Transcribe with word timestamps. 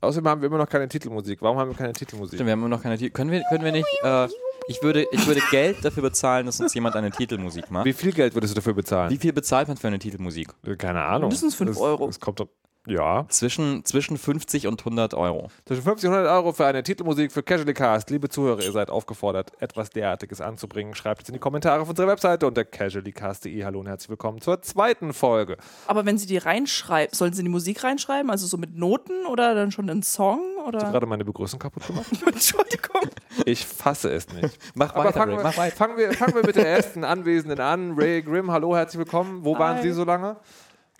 Außerdem 0.00 0.28
haben 0.28 0.40
wir 0.40 0.46
immer 0.48 0.58
noch 0.58 0.68
keine 0.68 0.88
Titelmusik. 0.88 1.42
Warum 1.42 1.58
haben 1.58 1.70
wir 1.70 1.76
keine 1.76 1.92
Titelmusik? 1.92 2.36
Stimmt, 2.36 2.46
wir 2.46 2.52
haben 2.52 2.60
immer 2.60 2.68
noch 2.68 2.82
keine 2.82 2.96
Titel. 2.96 3.12
Können 3.12 3.30
wir, 3.30 3.42
können 3.50 3.64
wir 3.64 3.72
nicht. 3.72 3.86
Äh, 4.02 4.28
ich, 4.68 4.82
würde, 4.82 5.06
ich 5.12 5.26
würde 5.26 5.40
Geld 5.50 5.84
dafür 5.84 6.02
bezahlen, 6.04 6.46
dass 6.46 6.60
uns 6.60 6.72
jemand 6.74 6.96
eine 6.96 7.10
Titelmusik 7.10 7.70
macht. 7.70 7.84
Wie 7.84 7.92
viel 7.92 8.12
Geld 8.12 8.34
würdest 8.34 8.54
du 8.54 8.56
dafür 8.56 8.74
bezahlen? 8.74 9.10
Wie 9.10 9.18
viel 9.18 9.32
bezahlt 9.32 9.68
man 9.68 9.76
für 9.76 9.88
eine 9.88 9.98
Titelmusik? 9.98 10.48
Keine 10.78 11.02
Ahnung. 11.02 11.28
Mindestens 11.28 11.54
fünf 11.54 11.72
Es- 11.72 11.76
Euro. 11.78 12.08
Es 12.08 12.18
kommt 12.20 12.40
doch. 12.40 12.48
Ja. 12.86 13.26
Zwischen, 13.28 13.84
zwischen 13.84 14.16
50 14.16 14.66
und 14.66 14.80
100 14.80 15.12
Euro. 15.12 15.48
Zwischen 15.66 15.82
50 15.82 16.08
und 16.08 16.14
100 16.14 16.32
Euro 16.34 16.52
für 16.52 16.64
eine 16.64 16.82
Titelmusik 16.82 17.30
für 17.30 17.42
Casually 17.42 17.74
Cast. 17.74 18.08
Liebe 18.08 18.30
Zuhörer, 18.30 18.62
ihr 18.62 18.72
seid 18.72 18.90
aufgefordert, 18.90 19.52
etwas 19.60 19.90
derartiges 19.90 20.40
anzubringen. 20.40 20.94
Schreibt 20.94 21.22
es 21.22 21.28
in 21.28 21.34
die 21.34 21.38
Kommentare 21.40 21.82
auf 21.82 21.90
unserer 21.90 22.06
Webseite 22.08 22.46
unter 22.46 22.64
casuallycast.de. 22.64 23.64
Hallo 23.64 23.80
und 23.80 23.86
herzlich 23.86 24.08
willkommen 24.08 24.40
zur 24.40 24.62
zweiten 24.62 25.12
Folge. 25.12 25.58
Aber 25.88 26.06
wenn 26.06 26.16
sie 26.16 26.26
die 26.26 26.38
reinschreiben, 26.38 27.14
sollen 27.14 27.34
sie 27.34 27.42
die 27.42 27.50
Musik 27.50 27.84
reinschreiben? 27.84 28.30
Also 28.30 28.46
so 28.46 28.56
mit 28.56 28.74
Noten 28.74 29.26
oder 29.26 29.54
dann 29.54 29.72
schon 29.72 29.90
einen 29.90 30.02
Song? 30.02 30.40
Hast 30.64 30.72
du 30.72 30.78
Oder? 30.78 30.90
gerade 30.90 31.06
meine 31.06 31.24
Begrüßung 31.26 31.58
kaputt 31.58 31.86
gemacht? 31.86 32.06
Entschuldigung. 32.26 33.02
Ich 33.44 33.66
fasse 33.66 34.10
es 34.10 34.26
nicht. 34.32 34.58
Mach 34.74 34.94
Aber 34.94 35.04
weiter, 35.04 35.18
fangen 35.18 35.32
Ray, 35.34 35.38
wir, 35.38 35.44
mach 35.44 35.56
weiter. 35.58 35.76
fangen, 35.76 35.96
wir, 35.98 36.12
fangen 36.14 36.34
wir 36.34 36.46
mit 36.46 36.56
der 36.56 36.66
ersten 36.66 37.04
Anwesenden 37.04 37.60
an. 37.60 37.92
Ray 37.98 38.22
Grimm, 38.22 38.50
hallo, 38.50 38.74
herzlich 38.74 38.98
willkommen. 38.98 39.44
Wo 39.44 39.58
waren 39.58 39.76
Hi. 39.76 39.82
Sie 39.82 39.92
so 39.92 40.04
lange? 40.04 40.36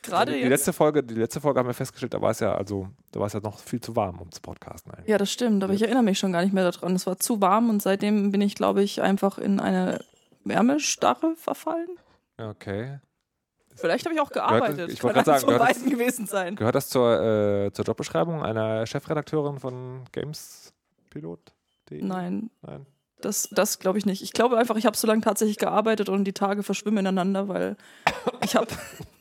Gerade 0.02 0.32
die, 0.32 0.38
die 0.38 0.42
jetzt. 0.44 0.50
letzte 0.50 0.72
Folge, 0.72 1.02
die 1.02 1.14
letzte 1.14 1.40
Folge 1.40 1.58
haben 1.60 1.66
wir 1.66 1.74
festgestellt, 1.74 2.14
da 2.14 2.20
war 2.22 2.30
es 2.30 2.40
ja 2.40 2.54
also, 2.54 2.88
da 3.12 3.20
war 3.20 3.26
es 3.26 3.32
ja 3.34 3.40
noch 3.40 3.58
viel 3.58 3.80
zu 3.80 3.94
warm, 3.96 4.18
um 4.20 4.30
zu 4.32 4.40
podcasten 4.40 4.92
eigentlich. 4.92 5.08
Ja, 5.08 5.18
das 5.18 5.30
stimmt, 5.30 5.62
aber 5.62 5.72
ich 5.74 5.82
erinnere 5.82 6.02
mich 6.02 6.18
schon 6.18 6.32
gar 6.32 6.42
nicht 6.42 6.52
mehr 6.54 6.70
daran. 6.70 6.94
Es 6.96 7.06
war 7.06 7.18
zu 7.18 7.40
warm 7.40 7.68
und 7.70 7.82
seitdem 7.82 8.30
bin 8.32 8.40
ich, 8.40 8.54
glaube 8.54 8.82
ich, 8.82 9.02
einfach 9.02 9.38
in 9.38 9.60
eine 9.60 10.00
Wärmestarre 10.44 11.34
verfallen. 11.36 11.88
Okay. 12.38 12.98
Vielleicht 13.76 14.04
habe 14.04 14.14
ich 14.14 14.20
auch 14.20 14.30
gearbeitet. 14.30 14.90
ich 14.92 15.02
wollte 15.02 15.22
gerade 15.22 15.40
sagen, 15.40 15.52
gehört 15.52 15.70
das- 15.76 15.84
gewesen 15.84 16.26
sein. 16.26 16.56
Gehört 16.56 16.74
das 16.74 16.88
zur, 16.88 17.20
äh, 17.66 17.72
zur 17.72 17.84
Jobbeschreibung 17.84 18.42
einer 18.42 18.86
Chefredakteurin 18.86 19.58
von 19.60 20.04
Games 20.12 20.72
Pilot? 21.10 21.40
Nein, 21.90 22.50
Nein. 22.62 22.86
das, 23.20 23.48
das 23.50 23.78
glaube 23.80 23.98
ich 23.98 24.06
nicht. 24.06 24.22
Ich 24.22 24.32
glaube 24.32 24.56
einfach, 24.56 24.76
ich 24.76 24.86
habe 24.86 24.96
so 24.96 25.06
lange 25.08 25.22
tatsächlich 25.22 25.58
gearbeitet 25.58 26.08
und 26.08 26.24
die 26.24 26.32
Tage 26.32 26.62
verschwimmen 26.62 26.98
ineinander, 26.98 27.48
weil 27.48 27.76
ich 28.44 28.54
habe 28.54 28.68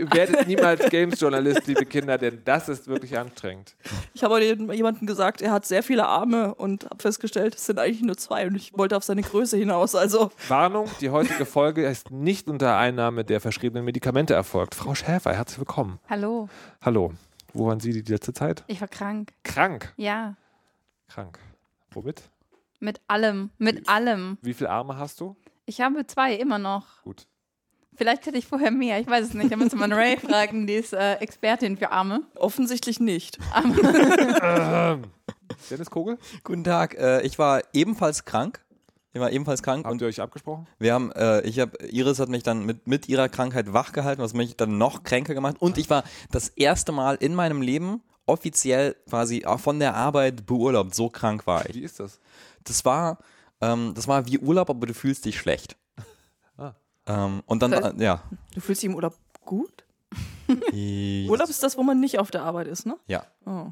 Ihr 0.00 0.12
werdet 0.12 0.46
niemals 0.46 0.88
Games-Journalist, 0.90 1.66
liebe 1.66 1.84
Kinder, 1.86 2.18
denn 2.18 2.42
das 2.44 2.68
ist 2.68 2.86
wirklich 2.88 3.16
anstrengend. 3.18 3.76
ich 4.14 4.22
habe 4.24 4.34
heute 4.34 4.44
jemandem 4.72 5.06
gesagt, 5.06 5.42
er 5.42 5.52
hat 5.52 5.66
sehr 5.66 5.82
viele 5.82 6.06
Arme 6.06 6.54
und 6.54 6.84
habe 6.84 7.00
festgestellt, 7.02 7.54
es 7.54 7.66
sind 7.66 7.78
eigentlich 7.78 8.02
nur 8.02 8.16
zwei 8.16 8.46
und 8.46 8.54
ich 8.54 8.76
wollte 8.76 8.96
auf 8.96 9.04
seine 9.04 9.22
Größe 9.22 9.56
hinaus. 9.56 9.94
Also 9.94 10.30
Warnung, 10.48 10.88
die 11.00 11.10
heutige 11.10 11.46
Folge 11.46 11.86
ist 11.86 12.10
nicht 12.10 12.48
unter 12.48 12.76
Einnahme 12.76 13.24
der 13.24 13.40
verschriebenen 13.40 13.84
Medikamente 13.84 14.34
erfolgt. 14.34 14.74
Frau 14.74 14.94
Schäfer, 14.94 15.32
herzlich 15.34 15.58
willkommen. 15.58 15.98
Hallo, 16.08 16.48
Hallo. 16.82 17.12
Wo 17.52 17.66
waren 17.68 17.80
Sie 17.80 18.02
die 18.02 18.12
letzte 18.12 18.32
Zeit? 18.34 18.64
ich 18.66 18.80
war 18.80 18.88
krank. 18.88 19.32
Krank. 19.42 19.92
Ja, 19.96 20.34
Krank. 21.08 21.38
Womit? 21.92 22.22
mit 22.78 23.00
allem, 23.06 23.50
mit 23.58 23.88
allem. 23.88 24.36
Wie 24.42 24.52
viele 24.54 24.70
Arme 24.70 24.98
hast 24.98 25.20
du? 25.20 25.34
Ich 25.64 25.80
habe 25.80 26.06
zwei 26.06 26.34
immer 26.34 26.58
noch. 26.58 27.02
Gut. 27.02 27.26
Vielleicht 27.96 28.26
hätte 28.26 28.36
ich 28.38 28.46
vorher 28.46 28.70
mehr, 28.70 29.00
ich 29.00 29.06
weiß 29.06 29.28
es 29.28 29.34
nicht. 29.34 29.50
Da 29.50 29.56
müsste 29.56 29.76
man 29.76 29.92
Ray 29.92 30.16
fragen, 30.20 30.66
die 30.66 30.74
ist 30.74 30.92
äh, 30.92 31.14
Expertin 31.14 31.76
für 31.76 31.90
Arme. 31.90 32.22
offensichtlich 32.34 33.00
nicht. 33.00 33.38
Dennis 35.70 35.90
Kogel? 35.90 36.18
Guten 36.44 36.64
Tag, 36.64 36.94
äh, 36.98 37.22
ich 37.22 37.38
war 37.38 37.62
ebenfalls 37.72 38.24
krank. 38.24 38.62
Ich 39.12 39.20
war 39.20 39.30
ebenfalls 39.32 39.62
krank 39.62 39.86
Habt 39.86 39.92
und 39.92 40.02
ihr 40.02 40.08
euch 40.08 40.20
abgesprochen? 40.20 40.66
wir 40.78 40.92
haben, 40.92 41.10
äh, 41.12 41.40
ich 41.42 41.58
habe, 41.58 41.72
Iris 41.86 42.18
hat 42.20 42.28
mich 42.28 42.42
dann 42.42 42.66
mit, 42.66 42.86
mit 42.86 43.08
ihrer 43.08 43.30
Krankheit 43.30 43.72
wachgehalten, 43.72 44.22
was 44.22 44.34
mich 44.34 44.56
dann 44.56 44.76
noch 44.76 45.04
kränker 45.04 45.32
gemacht. 45.32 45.56
Und 45.58 45.78
ich 45.78 45.88
war 45.88 46.04
das 46.30 46.48
erste 46.50 46.92
Mal 46.92 47.14
in 47.14 47.34
meinem 47.34 47.62
Leben 47.62 48.02
offiziell 48.26 48.94
quasi 49.08 49.46
auch 49.46 49.60
von 49.60 49.78
der 49.78 49.94
Arbeit 49.94 50.44
beurlaubt. 50.44 50.94
So 50.94 51.08
krank 51.08 51.46
war 51.46 51.66
ich. 51.66 51.76
Wie 51.76 51.80
ist 51.82 51.98
das? 51.98 52.20
Das 52.64 52.84
war, 52.84 53.18
ähm, 53.62 53.92
das 53.94 54.06
war 54.06 54.26
wie 54.26 54.38
Urlaub, 54.38 54.68
aber 54.68 54.86
du 54.86 54.92
fühlst 54.92 55.24
dich 55.24 55.38
schlecht. 55.38 55.76
Ähm, 57.06 57.42
und 57.46 57.62
dann, 57.62 57.70
Das 57.70 57.84
heißt- 57.84 58.00
äh, 58.00 58.04
ja. 58.04 58.22
Du 58.54 58.60
fühlst 58.60 58.82
dich 58.82 58.90
im 58.90 58.96
Urlaub 58.96 59.14
gut? 59.44 59.84
Urlaub 61.28 61.48
ist 61.48 61.62
das, 61.62 61.76
wo 61.76 61.82
man 61.82 62.00
nicht 62.00 62.18
auf 62.18 62.30
der 62.30 62.42
Arbeit 62.42 62.66
ist, 62.68 62.86
ne? 62.86 62.96
Ja. 63.06 63.24
Oh. 63.44 63.66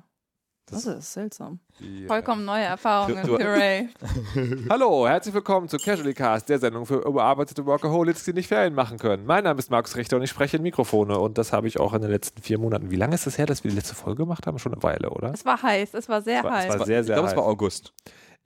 Das 0.67 0.87
ist 0.87 1.13
seltsam. 1.13 1.61
Äh, 1.79 2.07
Vollkommen 2.07 2.47
neue 2.47 2.63
Erfahrungen 2.65 3.21
Du- 3.23 3.33
du- 3.33 3.37
für 3.37 3.49
Ray. 3.53 3.91
Hallo, 4.71 5.07
herzlich 5.07 5.35
willkommen 5.35 5.69
zu 5.69 5.77
Casually 5.77 6.15
Cast, 6.15 6.49
der 6.49 6.59
Sendung 6.59 6.87
für 6.87 7.07
überarbeitete 7.07 7.67
Workaholics, 7.67 8.25
die 8.25 8.33
nicht 8.33 8.49
Ferien 8.49 8.73
machen 8.75 8.99
können. 8.99 9.27
Mein 9.27 9.45
Name 9.45 9.59
ist 9.59 9.71
Markus 9.71 9.95
Richter 9.95 10.17
und 10.17 10.23
ich 10.23 10.31
spreche 10.31 10.57
in 10.57 10.63
Mikrofone 10.63 11.19
und 11.19 11.37
das 11.37 11.53
habe 11.53 11.69
ich 11.69 11.79
auch 11.81 11.93
in 11.93 12.01
den 12.01 12.11
letzten 12.11 12.41
vier 12.41 12.59
Monaten. 12.59 12.91
Wie 12.91 12.97
lange 12.97 13.15
ist 13.15 13.27
es 13.27 13.37
her, 13.37 13.45
dass 13.45 13.63
wir 13.63 13.71
die 13.73 13.77
letzte 13.77 13.95
Folge 13.95 14.23
gemacht 14.23 14.47
haben? 14.47 14.59
Schon 14.59 14.73
eine 14.73 14.83
Weile, 14.83 15.11
oder? 15.11 15.33
Es 15.35 15.45
war 15.45 15.63
heiß, 15.63 15.93
es 15.93 16.09
war 16.09 16.23
sehr 16.23 16.39
Es 16.39 16.45
war- 16.45 16.59
es 16.61 16.65
heiß. 16.71 16.79
war 16.79 16.87
sehr, 16.87 17.01
ich 17.01 17.07
sehr 17.09 17.17
glaube, 17.17 17.29
es 17.29 17.37
war. 17.37 17.45
August. 17.45 17.93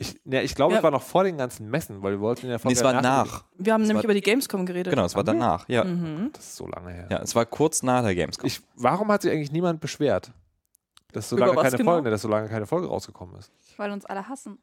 Ich, 0.01 0.21
ne, 0.25 0.43
ich 0.43 0.55
glaube, 0.55 0.75
Ja. 0.75 0.79
es 0.79 0.85
war 0.85 0.93
noch 0.93 1.03
vor 1.03 1.25
den 1.25 1.37
ganzen 1.39 1.69
Messen, 1.71 2.03
weil 2.03 2.13
wir 2.13 2.21
wollten 2.21 2.43
in 2.47 2.51
der 2.51 2.61
Nee, 2.65 2.73
es 2.73 2.85
war 2.85 3.01
nach. 3.03 3.45
Wir 3.57 3.73
haben 3.73 3.81
nämlich 3.83 3.97
war- 3.97 4.05
über 4.05 4.15
die 4.15 4.21
Gamescom 4.21 4.65
geredet. 4.65 4.93
Genau, 4.93 5.05
es 5.05 5.17
war 5.17 5.25
danach. 5.25 5.69
Ja. 5.69 5.83
Mhm. 5.85 6.31
Das 6.33 6.45
ist 6.45 6.57
so 6.57 6.69
lange 6.69 6.93
her. 6.93 7.09
ja, 7.11 7.19
es 7.19 7.35
war 7.35 7.45
kurz 7.47 7.83
nach 7.83 8.03
der 8.03 8.15
Gamescom. 8.15 8.47
Ich, 8.47 8.61
warum 8.77 9.09
hat 9.11 9.23
sich 9.23 9.33
eigentlich 9.33 9.51
niemand 9.51 9.81
beschwert? 9.81 10.31
Dass 11.13 11.29
so 11.29 11.37
lange 11.37 11.55
keine 11.57 11.77
genau? 11.77 11.93
Folge, 11.93 12.11
dass 12.11 12.23
so 12.23 12.29
lange 12.29 12.49
keine 12.49 12.67
Folge 12.67 12.87
rausgekommen 12.87 13.35
ist. 13.37 13.51
Weil 13.77 13.91
uns 13.91 14.05
alle 14.05 14.29
hassen. 14.29 14.59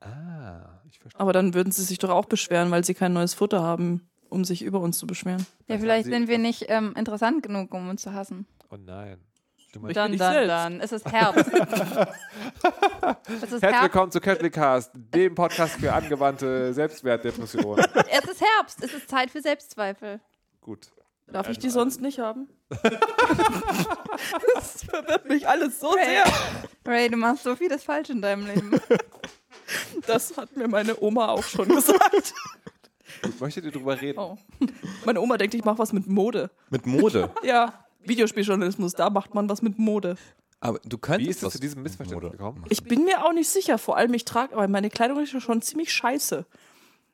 Ah, 0.00 0.80
ich 0.90 0.98
verstehe. 0.98 1.20
Aber 1.20 1.32
dann 1.32 1.54
würden 1.54 1.70
sie 1.72 1.82
sich 1.82 1.98
doch 1.98 2.10
auch 2.10 2.24
beschweren, 2.26 2.70
weil 2.70 2.84
sie 2.84 2.94
kein 2.94 3.12
neues 3.12 3.34
Futter 3.34 3.62
haben, 3.62 4.08
um 4.28 4.44
sich 4.44 4.62
über 4.62 4.80
uns 4.80 4.98
zu 4.98 5.06
beschweren. 5.06 5.46
Ja, 5.68 5.78
vielleicht 5.78 6.06
sind 6.06 6.26
wir 6.28 6.38
nicht 6.38 6.64
ähm, 6.68 6.94
interessant 6.96 7.42
genug, 7.42 7.72
um 7.74 7.88
uns 7.88 8.02
zu 8.02 8.12
hassen. 8.12 8.46
Oh 8.70 8.76
nein. 8.76 9.18
Du 9.74 9.80
Ich 9.80 9.82
meinst, 9.82 9.96
Dann, 9.96 10.16
dann, 10.16 10.32
selbst. 10.32 10.48
dann. 10.48 10.80
Es 10.80 10.92
ist 10.92 11.10
Herbst. 11.10 11.46
es 11.52 11.52
ist 11.52 11.62
Herzlich 13.42 13.62
Herbst. 13.62 13.82
willkommen 13.82 14.12
zu 14.12 14.20
Casually 14.20 14.50
Cast, 14.50 14.92
dem 14.94 15.34
Podcast 15.34 15.74
für 15.74 15.92
angewandte 15.92 16.72
Selbstwertdepression. 16.72 17.78
Es 18.08 18.24
ist 18.24 18.40
Herbst. 18.40 18.84
Es 18.84 18.94
ist 18.94 19.10
Zeit 19.10 19.32
für 19.32 19.40
Selbstzweifel. 19.40 20.20
Gut. 20.60 20.92
Darf 21.26 21.48
ich 21.48 21.58
die 21.58 21.70
sonst 21.70 22.00
nicht 22.00 22.20
haben? 22.20 22.48
das 24.54 24.84
verwirrt 24.84 25.28
mich 25.28 25.48
alles 25.48 25.80
so 25.80 25.92
sehr. 25.94 26.22
Ray, 26.86 27.08
du 27.08 27.16
machst 27.16 27.42
so 27.42 27.56
vieles 27.56 27.82
falsch 27.82 28.10
in 28.10 28.22
deinem 28.22 28.46
Leben. 28.46 28.80
Das 30.06 30.36
hat 30.36 30.56
mir 30.56 30.68
meine 30.68 31.00
Oma 31.02 31.30
auch 31.30 31.42
schon 31.42 31.66
gesagt. 31.68 32.34
Gut, 33.22 33.40
möchtet 33.40 33.64
ihr 33.64 33.72
drüber 33.72 34.00
reden? 34.00 34.18
Oh. 34.20 34.38
Meine 35.04 35.20
Oma 35.20 35.36
denkt, 35.36 35.54
ich 35.54 35.64
mache 35.64 35.78
was 35.78 35.92
mit 35.92 36.06
Mode. 36.06 36.50
Mit 36.70 36.86
Mode. 36.86 37.30
Ja, 37.42 37.83
Videospieljournalismus, 38.08 38.94
da 38.94 39.10
macht 39.10 39.34
man 39.34 39.48
was 39.48 39.62
mit 39.62 39.78
Mode. 39.78 40.16
Aber 40.60 40.78
du 40.84 40.96
könntest 40.96 41.26
Wie 41.26 41.30
ist 41.30 41.42
es 41.42 41.52
zu 41.52 41.60
diesem 41.60 41.82
Missverständnis 41.82 42.32
gekommen? 42.32 42.64
Ich 42.70 42.82
bin 42.84 43.04
mir 43.04 43.24
auch 43.24 43.32
nicht 43.32 43.48
sicher. 43.50 43.76
Vor 43.78 43.96
allem, 43.96 44.14
ich 44.14 44.24
trage, 44.24 44.54
aber 44.54 44.66
meine 44.68 44.88
Kleidung 44.88 45.20
ist 45.20 45.30
schon 45.42 45.60
ziemlich 45.62 45.92
scheiße. 45.92 46.46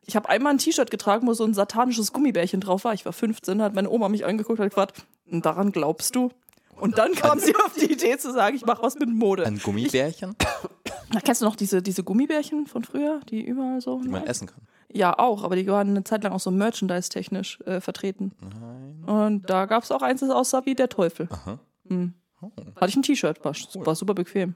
Ich 0.06 0.16
habe 0.16 0.28
einmal 0.28 0.52
ein 0.52 0.58
T-Shirt 0.58 0.90
getragen, 0.90 1.26
wo 1.26 1.34
so 1.34 1.44
ein 1.44 1.54
satanisches 1.54 2.12
Gummibärchen 2.12 2.60
drauf 2.60 2.84
war. 2.84 2.94
Ich 2.94 3.04
war 3.04 3.12
15, 3.12 3.60
hat 3.60 3.74
meine 3.74 3.90
Oma 3.90 4.08
mich 4.08 4.24
angeguckt 4.24 4.58
und 4.58 4.64
hat 4.64 4.70
gefragt, 4.70 5.06
"Und 5.30 5.44
daran 5.44 5.72
glaubst 5.72 6.14
du? 6.14 6.30
Und 6.76 6.96
dann 6.98 7.12
kam 7.12 7.38
sie 7.38 7.54
auf 7.56 7.74
die 7.74 7.92
Idee 7.92 8.16
zu 8.18 8.32
sagen, 8.32 8.56
ich 8.56 8.64
mache 8.64 8.82
was 8.82 8.94
mit 8.98 9.08
Mode. 9.10 9.44
Ein 9.46 9.58
Gummibärchen, 9.58 10.34
Na, 11.12 11.20
kennst 11.20 11.42
du 11.42 11.44
noch 11.44 11.56
diese, 11.56 11.82
diese 11.82 12.04
Gummibärchen 12.04 12.66
von 12.66 12.84
früher, 12.84 13.20
die 13.28 13.44
überall 13.44 13.80
so? 13.80 14.00
die 14.00 14.08
man 14.08 14.24
essen 14.26 14.46
kann. 14.46 14.60
Ja, 14.92 15.18
auch, 15.18 15.42
aber 15.44 15.56
die 15.56 15.66
waren 15.66 15.90
eine 15.90 16.04
Zeit 16.04 16.22
lang 16.24 16.32
auch 16.32 16.40
so 16.40 16.50
merchandise-technisch 16.50 17.60
äh, 17.62 17.80
vertreten. 17.80 18.32
Nein. 18.40 18.79
Und 19.10 19.48
da 19.50 19.66
gab 19.66 19.82
es 19.82 19.90
auch 19.90 20.02
eins, 20.02 20.20
das 20.20 20.30
aussah 20.30 20.64
wie 20.66 20.74
der 20.74 20.88
Teufel. 20.88 21.28
Aha. 21.30 21.58
Hm. 21.88 22.14
Oh. 22.40 22.50
Hatte 22.76 22.88
ich 22.90 22.96
ein 22.96 23.02
T-Shirt, 23.02 23.44
war, 23.44 23.54
war 23.84 23.94
super 23.94 24.14
bequem. 24.14 24.54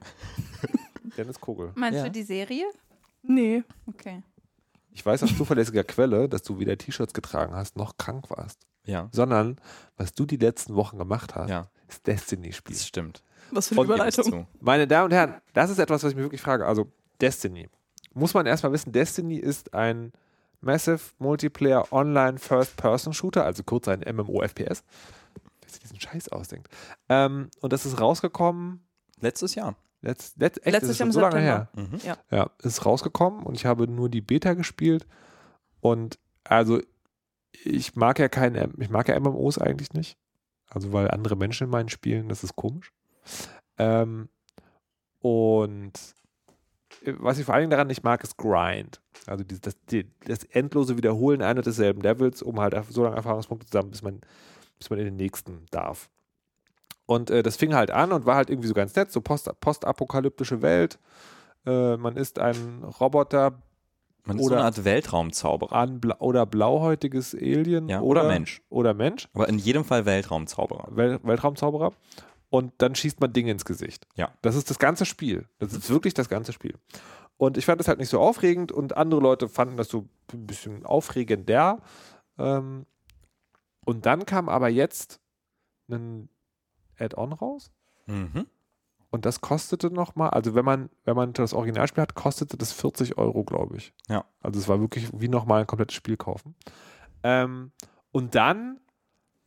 Dennis 1.17 1.39
Kogel. 1.39 1.71
Meinst 1.75 1.97
Ja. 1.97 2.05
du 2.05 2.11
die 2.11 2.23
Serie? 2.23 2.65
Nee. 3.21 3.63
Okay. 3.85 4.23
Ich 4.91 5.05
weiß 5.05 5.23
aus 5.23 5.35
zuverlässiger 5.37 5.83
Quelle, 5.83 6.29
dass 6.29 6.41
du 6.43 6.57
weder 6.59 6.77
T-Shirts 6.77 7.13
getragen 7.13 7.53
hast, 7.53 7.75
noch 7.75 7.97
krank 7.97 8.29
warst. 8.29 8.61
Ja. 8.85 9.09
Sondern, 9.11 9.57
was 9.97 10.13
du 10.13 10.25
die 10.25 10.37
letzten 10.37 10.75
Wochen 10.75 10.97
gemacht 10.97 11.35
hast, 11.35 11.49
Ja, 11.49 11.67
ist 11.87 12.07
Destiny-Spiel. 12.07 12.75
das 12.75 12.87
stimmt. 12.87 13.23
Was 13.51 13.67
für 13.67 13.75
eine 13.75 13.83
Überleitung. 13.83 14.47
Meine 14.61 14.87
Damen 14.87 15.05
und 15.05 15.11
Herren, 15.13 15.35
das 15.53 15.69
ist 15.69 15.79
etwas, 15.79 16.03
was 16.03 16.11
ich 16.11 16.15
mir 16.15 16.23
wirklich 16.23 16.41
frage. 16.41 16.65
Also, 16.65 16.91
Destiny. 17.21 17.67
Muss 18.13 18.33
man 18.33 18.45
erstmal 18.45 18.71
wissen, 18.71 18.91
Destiny 18.93 19.35
ist 19.35 19.73
ein 19.73 20.11
Massive 20.65 20.99
Multiplayer 21.19 21.91
Online 21.93 22.37
First-Person-Shooter, 22.37 23.45
also 23.45 23.63
kurz 23.63 23.87
ein 23.87 24.01
MMO-FPS. 24.01 24.83
Wer 25.61 25.69
sich 25.69 25.79
diesen 25.79 25.99
Scheiß 25.99 26.29
ausdenkt. 26.29 26.69
Ähm, 27.07 27.49
und 27.61 27.71
das 27.71 27.85
ist 27.85 27.99
rausgekommen 28.01 28.81
Letztes 29.21 29.55
Jahr. 29.55 29.75
letzt, 30.01 30.37
letzt, 30.37 30.65
echt, 30.65 30.73
Letztes 30.73 30.99
Jahr 30.99 31.11
so 31.11 31.21
lange 31.21 31.39
her. 31.39 31.69
September. 31.75 31.97
Mhm. 31.97 32.37
Ja, 32.37 32.49
ist 32.61 32.85
rausgekommen 32.85 33.43
und 33.43 33.55
ich 33.55 33.65
habe 33.65 33.87
nur 33.87 34.09
die 34.09 34.21
Beta 34.21 34.53
gespielt. 34.53 35.05
Und 35.81 36.19
also 36.43 36.81
ich 37.63 37.95
mag 37.95 38.19
ja 38.19 38.27
keine, 38.27 38.71
ich 38.77 38.89
mag 38.89 39.07
ja 39.07 39.19
MMOs 39.19 39.57
eigentlich 39.57 39.93
nicht. 39.93 40.17
Also 40.67 40.91
weil 40.91 41.11
andere 41.11 41.35
Menschen 41.35 41.65
in 41.65 41.69
meinen 41.69 41.89
Spielen, 41.89 42.27
das 42.27 42.43
ist 42.43 42.55
komisch. 42.55 42.91
Ähm, 43.77 44.29
und 45.19 45.93
was 47.19 47.37
ich 47.39 47.45
vor 47.45 47.53
allen 47.55 47.63
Dingen 47.63 47.71
daran 47.71 47.87
nicht 47.87 48.03
mag, 48.03 48.23
ist 48.23 48.37
Grind. 48.37 49.01
Also 49.27 49.43
dieses, 49.43 49.61
das, 49.61 49.75
die, 49.91 50.05
das 50.25 50.43
endlose 50.45 50.97
Wiederholen 50.97 51.41
einer 51.41 51.61
desselben 51.61 52.01
Levels, 52.01 52.41
um 52.41 52.59
halt 52.59 52.75
so 52.89 53.03
lange 53.03 53.15
Erfahrungspunkte 53.15 53.65
zu 53.67 53.71
sammeln, 53.73 53.91
bis 53.91 54.01
man, 54.01 54.21
bis 54.77 54.89
man 54.89 54.99
in 54.99 55.05
den 55.05 55.15
nächsten 55.15 55.65
darf. 55.71 56.09
Und 57.05 57.29
äh, 57.29 57.43
das 57.43 57.55
fing 57.57 57.73
halt 57.75 57.91
an 57.91 58.11
und 58.11 58.25
war 58.25 58.35
halt 58.35 58.49
irgendwie 58.49 58.67
so 58.67 58.73
ganz 58.73 58.95
nett, 58.95 59.11
so 59.11 59.21
post 59.21 59.49
postapokalyptische 59.61 60.61
Welt. 60.61 60.97
Äh, 61.65 61.97
man 61.97 62.15
ist 62.17 62.39
ein 62.39 62.83
Roboter 62.99 63.61
Man 64.25 64.37
ist 64.37 64.43
so 64.43 64.47
Oder- 64.47 64.57
eine 64.57 64.65
Art 64.65 64.83
Weltraumzauberer. 64.85 65.87
bla 65.87 66.15
oder 66.19 66.45
blauhäutiges 66.47 67.35
Alien 67.35 67.89
Ja, 67.89 68.01
oder, 68.01 68.21
oder 68.21 68.29
Mensch. 68.31 68.61
Oder 68.69 68.93
Mensch, 68.95 69.27
Aber 69.33 69.47
in 69.49 69.59
jedem 69.59 69.85
Fall 69.85 70.05
Weltraumzauberer. 70.05 70.87
Wel 70.95 71.19
Weltraumzauberer. 71.23 71.93
Und 72.49 72.73
dann 72.77 72.95
schießt 72.95 73.19
man 73.19 73.33
Dinge 73.33 73.51
ins 73.51 73.65
Gesicht. 73.65 74.07
Ja. 74.15 74.31
Das 74.41 74.55
ist 74.55 74.69
das 74.69 74.79
ganze 74.79 75.05
Spiel. 75.05 75.47
Das 75.59 75.73
ist 75.73 75.89
wirklich 75.89 76.13
das 76.13 76.29
ganze 76.29 76.53
Spiel. 76.53 76.75
Und 77.37 77.57
ich 77.57 77.65
fand 77.65 77.79
das 77.79 77.87
halt 77.87 77.99
nicht 77.99 78.09
so 78.09 78.19
aufregend 78.19 78.71
und 78.71 78.95
andere 78.95 79.19
Leute 79.19 79.49
fanden 79.49 79.77
das 79.77 79.89
so 79.89 80.07
ein 80.33 80.47
bisschen 80.47 80.85
aufregender. 80.85 81.81
Ähm, 82.37 82.85
und 83.83 84.05
dann 84.05 84.25
kam 84.25 84.47
aber 84.49 84.69
jetzt 84.69 85.19
ein 85.89 86.29
Add-on 86.97 87.33
raus. 87.33 87.71
Mhm. 88.07 88.47
Und 89.09 89.25
das 89.25 89.39
kostete 89.41 89.91
nochmal, 89.91 90.31
also 90.31 90.55
wenn 90.55 90.65
man, 90.65 90.89
wenn 91.05 91.15
man 91.15 91.33
das 91.33 91.53
Originalspiel 91.53 92.01
hat, 92.01 92.15
kostete 92.15 92.57
das 92.57 92.73
40 92.73 93.17
Euro, 93.17 93.43
glaube 93.43 93.77
ich. 93.77 93.93
Ja. 94.09 94.25
Also 94.41 94.59
es 94.59 94.67
war 94.67 94.79
wirklich 94.81 95.09
wie 95.17 95.29
nochmal 95.29 95.61
ein 95.61 95.67
komplettes 95.67 95.95
Spiel 95.95 96.17
kaufen. 96.17 96.55
Ähm, 97.23 97.71
und 98.11 98.35
dann 98.35 98.79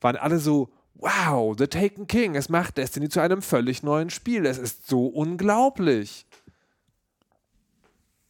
waren 0.01 0.17
alle 0.17 0.39
so, 0.39 0.71
wow, 0.99 1.55
The 1.57 1.67
Taken 1.67 2.07
King, 2.07 2.35
es 2.35 2.49
macht 2.49 2.77
Destiny 2.77 3.09
zu 3.09 3.21
einem 3.21 3.41
völlig 3.43 3.83
neuen 3.83 4.11
Spiel. 4.11 4.47
Es 4.47 4.59
ist 4.59 4.87
so 4.87 5.07
unglaublich. 5.07 6.27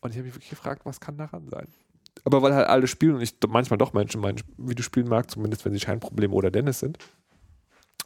Und 0.00 0.10
ich 0.10 0.16
habe 0.16 0.26
mich 0.26 0.34
wirklich 0.34 0.50
gefragt, 0.50 0.82
was 0.84 1.00
kann 1.00 1.16
daran 1.16 1.48
sein? 1.48 1.66
Aber 2.24 2.42
weil 2.42 2.54
halt 2.54 2.68
alle 2.68 2.86
spielen 2.86 3.16
und 3.16 3.22
ich 3.22 3.34
manchmal 3.48 3.78
doch 3.78 3.92
Menschen 3.92 4.20
mein 4.20 4.36
Videospielen 4.58 5.08
mag, 5.08 5.30
zumindest 5.30 5.64
wenn 5.64 5.72
sie 5.72 5.80
Scheinprobleme 5.80 6.34
oder 6.34 6.50
Dennis 6.50 6.78
sind, 6.78 6.98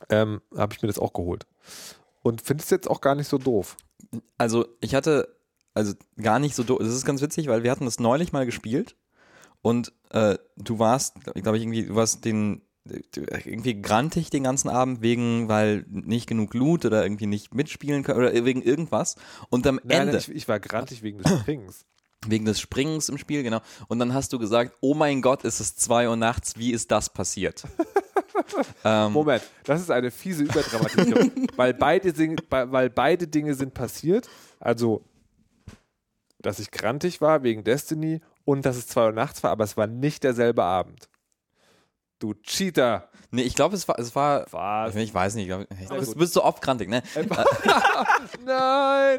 ähm, 0.09 0.41
habe 0.56 0.75
ich 0.75 0.82
mir 0.82 0.87
das 0.87 0.99
auch 0.99 1.12
geholt. 1.12 1.47
Und 2.23 2.41
finde 2.41 2.62
es 2.62 2.70
jetzt 2.70 2.88
auch 2.88 3.00
gar 3.00 3.15
nicht 3.15 3.29
so 3.29 3.38
doof. 3.38 3.76
Also 4.38 4.67
ich 4.81 4.94
hatte, 4.94 5.37
also 5.75 5.94
gar 6.20 6.38
nicht 6.38 6.55
so 6.55 6.62
doof. 6.62 6.79
Das 6.81 6.94
ist 6.94 7.05
ganz 7.05 7.20
witzig, 7.20 7.49
weil 7.49 7.62
wir 7.62 7.70
hatten 7.70 7.85
das 7.85 7.99
neulich 7.99 8.32
mal 8.32 8.47
gespielt 8.47 8.97
und 9.61 9.93
äh, 10.11 10.38
du 10.56 10.79
warst, 10.79 11.17
glaube 11.35 11.56
ich, 11.56 11.65
irgendwie, 11.65 11.87
du 11.87 11.94
warst 11.94 12.25
den 12.25 12.62
irgendwie 12.84 13.81
grantig 13.81 14.31
den 14.31 14.43
ganzen 14.43 14.69
Abend 14.69 15.02
wegen, 15.02 15.49
weil 15.49 15.84
nicht 15.88 16.26
genug 16.26 16.52
Loot 16.55 16.84
oder 16.84 17.05
irgendwie 17.05 17.26
nicht 17.26 17.55
mitspielen 17.55 18.02
kann 18.02 18.17
oder 18.17 18.32
wegen 18.44 18.61
irgendwas. 18.62 19.17
Und 19.50 19.67
am 19.67 19.76
Nein, 19.84 20.00
Ende, 20.00 20.12
nein, 20.14 20.20
ich, 20.20 20.29
ich 20.31 20.49
war 20.49 20.58
grantig 20.58 21.02
wegen 21.02 21.19
des 21.19 21.31
Springs. 21.40 21.84
wegen 22.26 22.44
des 22.44 22.61
Springens 22.61 23.08
im 23.08 23.19
Spiel, 23.19 23.43
genau. 23.43 23.61
Und 23.88 23.99
dann 23.99 24.14
hast 24.14 24.32
du 24.32 24.38
gesagt, 24.38 24.76
oh 24.81 24.94
mein 24.94 25.23
Gott, 25.23 25.44
ist 25.44 25.61
es 25.61 25.76
zwei 25.76 26.08
Uhr 26.08 26.17
nachts, 26.17 26.56
wie 26.56 26.73
ist 26.73 26.90
das 26.90 27.12
passiert? 27.12 27.64
ähm, 28.84 29.12
Moment, 29.12 29.43
das 29.64 29.81
ist 29.81 29.90
eine 29.90 30.11
fiese 30.11 30.44
Überdramatisierung, 30.44 31.31
weil 31.56 31.75
beide, 31.75 32.12
bei- 32.49 32.70
weil 32.70 32.90
beide 32.90 33.26
Dinge 33.29 33.55
sind 33.55 33.75
passiert. 33.75 34.29
Also, 34.58 35.05
dass 36.40 36.58
ich 36.58 36.70
grantig 36.73 37.20
war 37.20 37.43
wegen 37.44 37.62
Destiny 37.62 38.20
und 38.44 38.67
dass 38.67 38.76
es 38.76 38.88
2 38.88 39.06
Uhr 39.06 39.12
nachts 39.12 39.43
war, 39.44 39.50
aber 39.52 39.62
es 39.64 39.76
war 39.76 39.87
nicht 39.87 40.25
derselbe 40.25 40.64
Abend. 40.64 41.08
Du 42.22 42.34
Cheater. 42.44 43.08
nee, 43.32 43.42
ich 43.42 43.54
glaube, 43.56 43.74
es 43.74 43.88
war, 43.88 43.98
es 43.98 44.14
war, 44.14 44.46
Was? 44.52 44.94
ich 44.94 45.12
weiß 45.12 45.34
nicht, 45.34 45.48
ich 45.48 45.48
glaub, 45.48 45.66
du 45.69 46.06
gut. 46.06 46.19
bist, 46.19 46.34
so 46.34 46.44
oft 46.44 46.62
grantig, 46.62 46.88
ne? 46.88 47.02
Nein, 48.44 49.19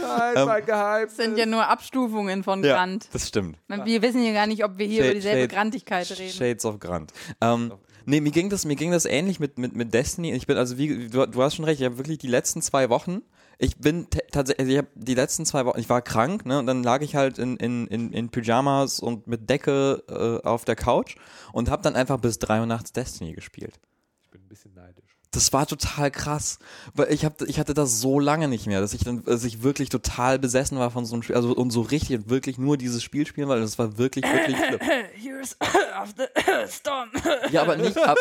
nein, 0.00 0.34
Ähm, 0.36 0.46
mein 0.46 0.64
Geheimnis. 0.64 1.16
Das 1.16 1.24
sind 1.26 1.36
ja 1.38 1.46
nur 1.46 1.66
Abstufungen 1.68 2.42
von 2.44 2.64
Ja, 2.64 2.76
Grant. 2.76 3.08
das 3.12 3.28
stimmt. 3.28 3.58
Wir 3.84 4.02
wissen 4.02 4.22
ja 4.24 4.32
gar 4.32 4.46
nicht, 4.46 4.64
ob 4.64 4.78
wir 4.78 4.86
hier 4.86 4.98
Shade- 5.02 5.06
über 5.10 5.14
dieselbe 5.14 5.40
Shade- 5.42 5.54
Grantigkeit 5.54 6.10
reden. 6.18 6.32
Shades 6.32 6.64
of 6.64 6.78
Grant. 6.80 7.12
Ähm, 7.40 7.72
nee, 8.06 8.20
mir 8.20 8.30
ging 8.32 8.48
das, 8.50 8.64
mir 8.64 8.76
ging 8.76 8.90
das 8.92 9.04
ähnlich 9.04 9.40
mit, 9.40 9.58
mit, 9.58 9.74
mit 9.76 9.92
Destiny. 9.92 10.32
Ich 10.32 10.46
bin 10.46 10.56
also 10.56 10.78
wie, 10.78 11.08
du, 11.08 11.26
du 11.26 11.42
hast 11.42 11.54
schon 11.56 11.64
recht, 11.64 11.80
ich 11.80 11.84
habe 11.86 11.98
wirklich 11.98 12.18
die 12.18 12.28
letzten 12.28 12.62
zwei 12.62 12.88
Wochen, 12.88 13.22
ich 13.58 13.76
bin 13.76 14.06
tatsächlich, 14.30 14.60
also 14.60 14.72
ich 14.72 14.78
habe 14.78 14.88
die 14.94 15.14
letzten 15.14 15.44
zwei 15.44 15.64
Wochen, 15.66 15.80
ich 15.80 15.88
war 15.88 16.00
krank, 16.00 16.46
ne, 16.46 16.60
und 16.60 16.66
dann 16.66 16.84
lag 16.84 17.02
ich 17.02 17.16
halt 17.16 17.38
in, 17.38 17.56
in, 17.56 17.88
in, 17.88 18.12
in 18.12 18.30
Pyjamas 18.30 19.00
und 19.00 19.26
mit 19.26 19.50
Decke 19.50 20.04
äh, 20.08 20.46
auf 20.46 20.64
der 20.64 20.76
Couch 20.76 21.16
und 21.52 21.68
habe 21.68 21.82
dann 21.82 21.96
einfach 21.96 22.18
bis 22.18 22.38
drei 22.38 22.60
Uhr 22.60 22.66
nachts 22.66 22.92
Destiny 22.92 23.32
gespielt. 23.32 23.80
Ich 24.22 24.30
bin 24.30 24.42
ein 24.42 24.48
bisschen 24.48 24.74
neidisch. 24.74 25.07
Das 25.30 25.52
war 25.52 25.66
total 25.66 26.10
krass, 26.10 26.58
weil 26.94 27.12
ich 27.12 27.24
hab, 27.24 27.42
ich 27.42 27.58
hatte 27.60 27.74
das 27.74 28.00
so 28.00 28.18
lange 28.18 28.48
nicht 28.48 28.66
mehr, 28.66 28.80
dass 28.80 28.94
ich 28.94 29.04
dann, 29.04 29.22
dass 29.24 29.44
ich 29.44 29.62
wirklich 29.62 29.90
total 29.90 30.38
besessen 30.38 30.78
war 30.78 30.90
von 30.90 31.04
so 31.04 31.14
einem 31.14 31.22
Spiel, 31.22 31.36
also 31.36 31.52
und 31.52 31.70
so 31.70 31.82
richtig 31.82 32.16
und 32.16 32.30
wirklich 32.30 32.56
nur 32.56 32.78
dieses 32.78 33.02
Spiel 33.02 33.26
spielen, 33.26 33.46
weil 33.48 33.60
das 33.60 33.78
war 33.78 33.98
wirklich, 33.98 34.24
wirklich 34.24 34.56
schlimm. 34.66 34.80
Here's 35.12 35.56
of 36.02 36.14
the 36.16 36.24
storm. 36.70 37.10
Ja, 37.50 37.60
aber 37.62 37.76
nicht 37.76 37.98
ab. 37.98 38.16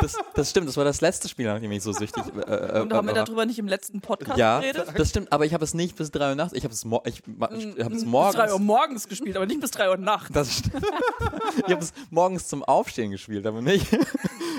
Das, 0.00 0.14
das 0.34 0.50
stimmt, 0.50 0.66
das 0.68 0.76
war 0.76 0.84
das 0.84 1.00
letzte 1.00 1.28
Spiel, 1.28 1.46
nachdem 1.46 1.70
ich 1.70 1.82
so 1.82 1.92
süchtig 1.92 2.24
äh, 2.36 2.40
äh, 2.40 2.80
Und 2.82 2.92
haben 2.92 3.06
wir 3.06 3.14
war. 3.14 3.24
darüber 3.24 3.46
nicht 3.46 3.58
im 3.60 3.68
letzten 3.68 4.00
Podcast 4.00 4.36
Ja, 4.36 4.58
geredet? 4.60 4.88
das 4.96 5.10
stimmt, 5.10 5.30
aber 5.32 5.46
ich 5.46 5.54
habe 5.54 5.62
es 5.64 5.74
nicht 5.74 5.94
bis 5.96 6.10
3 6.10 6.30
Uhr 6.30 6.34
nachts, 6.34 6.54
ich 6.54 6.64
habe 6.64 6.74
es, 6.74 6.84
mo 6.84 7.02
ich, 7.04 7.22
ich 7.24 7.84
hab 7.84 7.92
es 7.92 8.02
Bis 8.04 8.10
3 8.10 8.52
Uhr 8.52 8.58
morgens. 8.58 8.58
morgens 8.58 9.08
gespielt, 9.08 9.36
aber 9.36 9.46
nicht 9.46 9.60
bis 9.60 9.70
3 9.70 9.90
Uhr 9.90 9.96
nachts. 9.96 10.30
Das 10.32 10.52
stimmt. 10.58 10.84
Ich 11.66 11.72
habe 11.72 11.82
es 11.82 11.92
morgens 12.10 12.46
zum 12.48 12.62
Aufstehen 12.64 13.10
gespielt, 13.10 13.44
aber 13.46 13.60
nicht. 13.62 13.86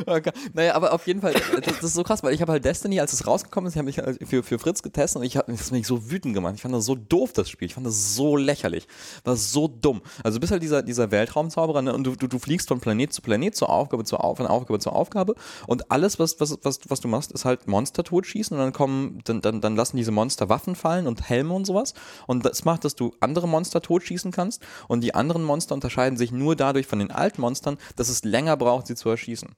Okay. 0.06 0.32
Naja, 0.54 0.76
aber 0.76 0.94
auf 0.94 1.08
jeden 1.08 1.22
Fall, 1.22 1.34
das, 1.34 1.76
das 1.76 1.84
ist 1.84 1.94
so 1.94 2.04
krass, 2.04 2.24
weil 2.24 2.34
ich 2.34 2.42
habe 2.42 2.52
halt 2.52 2.66
Destiny, 2.66 3.00
als 3.00 3.14
es 3.14 3.26
rausgekommen 3.28 3.68
ist, 3.68 3.74
ich 3.74 3.78
habe 3.78 3.86
mich 3.86 3.98
halt 3.98 4.28
für, 4.28 4.44
für 4.44 4.60
Fritz 4.60 4.82
getestet 4.82 5.20
und 5.20 5.26
ich 5.26 5.38
habe 5.38 5.52
mich 5.52 5.88
so 5.88 6.12
wütend 6.12 6.34
gemacht. 6.34 6.56
Ich 6.56 6.62
fand 6.62 6.74
das 6.74 6.86
so 6.86 6.96
doof, 6.96 7.34
das 7.34 7.50
Spiel. 7.50 7.68
Ich 7.68 7.74
fand 7.74 7.86
das 7.86 8.16
so 8.16 8.38
lächerlich. 8.38 8.88
War 9.24 9.36
so 9.36 9.68
dumm. 9.68 10.02
Also 10.24 10.38
du 10.38 10.42
bist 10.42 10.52
halt 10.52 10.64
dieser, 10.64 10.82
dieser 10.84 11.12
Weltraumzauberer 11.12 11.82
ne? 11.82 11.94
und 11.94 12.04
du, 12.04 12.16
du, 12.16 12.28
du 12.28 12.40
fliegst 12.40 12.68
von 12.68 12.80
Planet 12.80 13.14
zu 13.14 13.22
Planet, 13.22 13.56
zur 13.56 13.70
Aufgabe 13.70 14.04
zu 14.04 14.18
Auf, 14.18 14.38
von 14.38 14.48
Aufgabe 14.48 14.80
zu 14.80 14.92
Aufgabe 14.92 15.36
und 15.68 15.92
alles, 15.92 16.20
was, 16.20 16.40
was, 16.40 16.58
was, 16.64 16.80
was 16.88 17.00
du 17.00 17.08
machst, 17.08 17.32
ist 17.32 17.46
halt 17.46 17.68
Monster 17.68 18.04
totschießen 18.04 18.56
und 18.56 18.64
dann 18.64 18.74
kommen, 18.74 19.20
dann, 19.26 19.42
dann, 19.42 19.62
dann 19.62 19.76
lassen 19.76 19.98
diese 19.98 20.12
Monster 20.12 20.50
Waffen 20.50 20.76
fallen 20.76 21.08
und 21.08 21.30
Helme 21.30 21.54
und 21.54 21.66
sowas. 21.66 21.94
Und 22.28 22.46
das 22.46 22.66
macht, 22.66 22.86
dass 22.86 22.96
du 22.96 23.12
andere 23.20 23.48
Monster 23.48 23.82
totschießen 23.82 24.32
kannst 24.32 24.62
und 24.88 25.02
die 25.02 25.14
anderen 25.14 25.44
Monster 25.44 25.76
unterscheiden 25.76 26.18
sich 26.18 26.32
nur 26.32 26.56
dadurch 26.56 26.88
von 26.88 27.00
den 27.00 27.12
alten 27.12 27.42
Monstern, 27.42 27.78
dass 27.96 28.10
es 28.10 28.24
länger 28.24 28.58
braucht, 28.58 28.88
sie 28.88 28.96
zu 28.96 29.10
erschießen. 29.10 29.50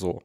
So. 0.00 0.22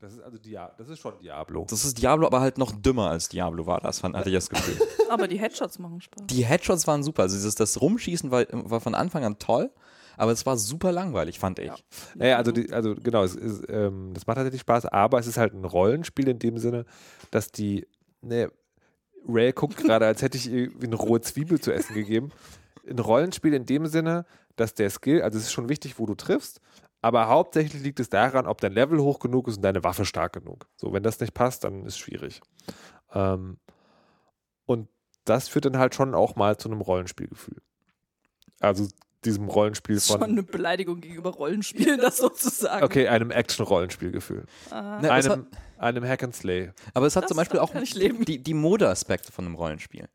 Das 0.00 0.12
ist 0.12 0.20
also 0.20 0.38
Dia 0.38 0.72
das 0.78 0.88
ist 0.88 1.00
schon 1.00 1.18
Diablo. 1.18 1.66
Das 1.68 1.84
ist 1.84 1.98
Diablo, 1.98 2.26
aber 2.26 2.40
halt 2.40 2.56
noch 2.56 2.72
dümmer 2.72 3.10
als 3.10 3.28
Diablo 3.28 3.66
war 3.66 3.80
das, 3.80 3.98
fand, 3.98 4.16
hatte 4.16 4.28
ich 4.28 4.34
das 4.36 4.48
Gefühl. 4.48 4.78
Aber 5.10 5.26
die 5.26 5.38
Headshots 5.38 5.78
machen 5.78 6.00
Spaß. 6.00 6.26
Die 6.26 6.44
Headshots 6.44 6.86
waren 6.86 7.02
super. 7.02 7.22
Also 7.22 7.34
dieses, 7.34 7.54
das 7.54 7.80
Rumschießen 7.80 8.30
war, 8.30 8.44
war 8.50 8.80
von 8.80 8.94
Anfang 8.94 9.24
an 9.24 9.38
toll, 9.38 9.72
aber 10.18 10.32
es 10.32 10.44
war 10.44 10.58
super 10.58 10.92
langweilig, 10.92 11.38
fand 11.38 11.58
ich. 11.60 11.72
Naja, 12.14 12.36
also, 12.36 12.52
die, 12.52 12.70
also 12.72 12.94
genau, 12.94 13.24
es 13.24 13.34
ist, 13.34 13.64
ähm, 13.70 14.10
das 14.12 14.26
macht 14.26 14.36
tatsächlich 14.36 14.60
Spaß, 14.60 14.86
aber 14.86 15.18
es 15.18 15.26
ist 15.26 15.38
halt 15.38 15.54
ein 15.54 15.64
Rollenspiel 15.64 16.28
in 16.28 16.38
dem 16.38 16.58
Sinne, 16.58 16.84
dass 17.30 17.50
die, 17.50 17.86
ne, 18.20 18.52
Ray 19.26 19.52
guckt 19.52 19.78
gerade, 19.78 20.06
als 20.06 20.20
hätte 20.22 20.36
ich 20.36 20.50
ihr 20.50 20.70
eine 20.82 20.96
rohe 20.96 21.20
Zwiebel 21.20 21.60
zu 21.60 21.72
essen 21.72 21.94
gegeben. 21.94 22.30
Ein 22.88 22.98
Rollenspiel 22.98 23.54
in 23.54 23.64
dem 23.64 23.86
Sinne, 23.86 24.26
dass 24.56 24.74
der 24.74 24.90
Skill, 24.90 25.22
also 25.22 25.38
es 25.38 25.44
ist 25.44 25.52
schon 25.52 25.68
wichtig, 25.68 25.98
wo 25.98 26.06
du 26.06 26.14
triffst, 26.14 26.60
aber 27.00 27.28
hauptsächlich 27.28 27.82
liegt 27.82 28.00
es 28.00 28.08
daran, 28.08 28.46
ob 28.46 28.60
dein 28.60 28.72
Level 28.72 29.00
hoch 29.00 29.20
genug 29.20 29.48
ist 29.48 29.56
und 29.56 29.62
deine 29.62 29.84
Waffe 29.84 30.04
stark 30.04 30.32
genug. 30.32 30.66
So, 30.76 30.92
wenn 30.92 31.02
das 31.02 31.20
nicht 31.20 31.34
passt, 31.34 31.64
dann 31.64 31.84
ist 31.84 31.94
es 31.94 31.98
schwierig. 31.98 32.40
Ähm, 33.12 33.58
und 34.66 34.88
das 35.24 35.48
führt 35.48 35.66
dann 35.66 35.78
halt 35.78 35.94
schon 35.94 36.14
auch 36.14 36.36
mal 36.36 36.56
zu 36.56 36.68
einem 36.68 36.80
Rollenspielgefühl. 36.80 37.62
Also 38.60 38.88
diesem 39.24 39.48
Rollenspiel 39.48 39.96
Das 39.96 40.04
ist 40.04 40.10
schon 40.10 40.20
von, 40.20 40.30
eine 40.30 40.42
Beleidigung 40.42 41.00
gegenüber 41.00 41.30
Rollenspielen, 41.30 42.00
das 42.00 42.18
sozusagen. 42.18 42.84
okay, 42.84 43.08
einem 43.08 43.30
Action-Rollenspielgefühl. 43.30 44.44
Ah. 44.70 45.00
Ne, 45.00 45.10
einem, 45.10 45.46
einem 45.76 46.04
Hack 46.04 46.22
and 46.22 46.34
Slay. 46.34 46.72
aber 46.94 47.06
es 47.06 47.16
hat 47.16 47.24
Das 47.24 47.28
zum 47.28 47.36
Beispiel 47.36 47.60
auch 47.60 47.72
die, 47.72 48.42
die 48.42 48.54
Modeaspekte 48.54 49.32
von 49.32 49.44
einem 49.44 49.54
Rollenspiel. 49.54 50.08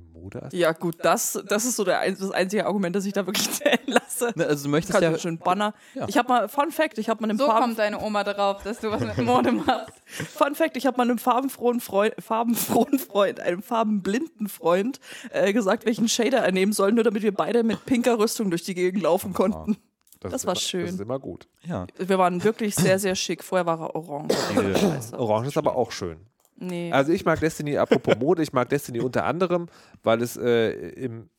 Die 0.00 0.18
Mode 0.18 0.48
Ja, 0.52 0.72
gut, 0.72 0.96
das, 1.02 1.42
das 1.48 1.64
ist 1.64 1.76
so 1.76 1.84
der, 1.84 2.10
das 2.10 2.30
einzige 2.30 2.66
Argument, 2.66 2.94
das 2.94 3.04
ich 3.04 3.12
da 3.12 3.26
wirklich 3.26 3.50
zählen 3.52 3.78
lasse. 3.86 4.32
Ne, 4.34 4.46
also 4.46 4.64
du 4.64 4.70
möchtest 4.70 4.98
Kannst 4.98 5.10
ja, 5.10 5.18
schön 5.18 5.38
Banner. 5.38 5.74
Ja. 5.94 6.08
Ich 6.08 6.16
habe 6.16 6.28
mal, 6.28 6.48
Fun 6.48 6.70
Fact, 6.70 6.98
ich 6.98 7.08
habe 7.08 7.20
mal 7.22 7.30
einem 7.30 7.38
So 7.38 7.46
Farben, 7.46 7.62
kommt 7.62 7.78
deine 7.78 8.00
Oma 8.00 8.24
darauf, 8.24 8.62
dass 8.62 8.80
du 8.80 8.90
was 8.90 9.00
mit 9.00 9.18
Mode 9.18 9.52
machst. 9.52 9.94
Fun 10.04 10.54
Fact, 10.54 10.76
ich 10.76 10.86
habe 10.86 10.96
mal 10.96 11.04
einem 11.04 11.18
farbenfrohen 11.18 11.80
Freund, 11.80 12.14
farbenfrohen 12.18 12.98
Freund, 12.98 13.40
einem 13.40 13.62
farbenblinden 13.62 14.48
Freund, 14.48 15.00
äh, 15.30 15.52
gesagt, 15.52 15.86
welchen 15.86 16.08
Shader 16.08 16.38
er 16.38 16.52
nehmen 16.52 16.72
soll, 16.72 16.92
nur 16.92 17.04
damit 17.04 17.22
wir 17.22 17.34
beide 17.34 17.62
mit 17.62 17.84
pinker 17.86 18.18
Rüstung 18.18 18.50
durch 18.50 18.64
die 18.64 18.74
Gegend 18.74 19.02
laufen 19.02 19.32
konnten. 19.32 19.76
Das 20.20 20.34
ist 20.34 20.46
war 20.46 20.52
immer, 20.52 20.60
schön. 20.60 20.84
Das 20.84 20.94
ist 20.94 21.00
immer 21.00 21.18
gut. 21.18 21.48
ja. 21.62 21.86
Wir 21.96 22.18
waren 22.18 22.44
wirklich 22.44 22.74
sehr, 22.74 22.98
sehr 22.98 23.14
schick. 23.14 23.42
Vorher 23.42 23.64
war 23.64 23.80
er 23.80 23.94
orange. 23.94 24.34
Scheiße. 24.78 25.18
Orange 25.18 25.48
ist 25.48 25.56
aber 25.56 25.76
auch 25.76 25.92
schön. 25.92 26.18
Nee. 26.60 26.92
Also 26.92 27.12
ich 27.12 27.24
mag 27.24 27.40
Destiny, 27.40 27.76
apropos 27.78 28.16
Mode, 28.18 28.42
ich 28.42 28.52
mag 28.52 28.68
Destiny 28.68 29.00
unter 29.00 29.24
anderem, 29.24 29.66
weil 30.02 30.22
es 30.22 30.36
äh, 30.36 30.70
im 30.90 31.30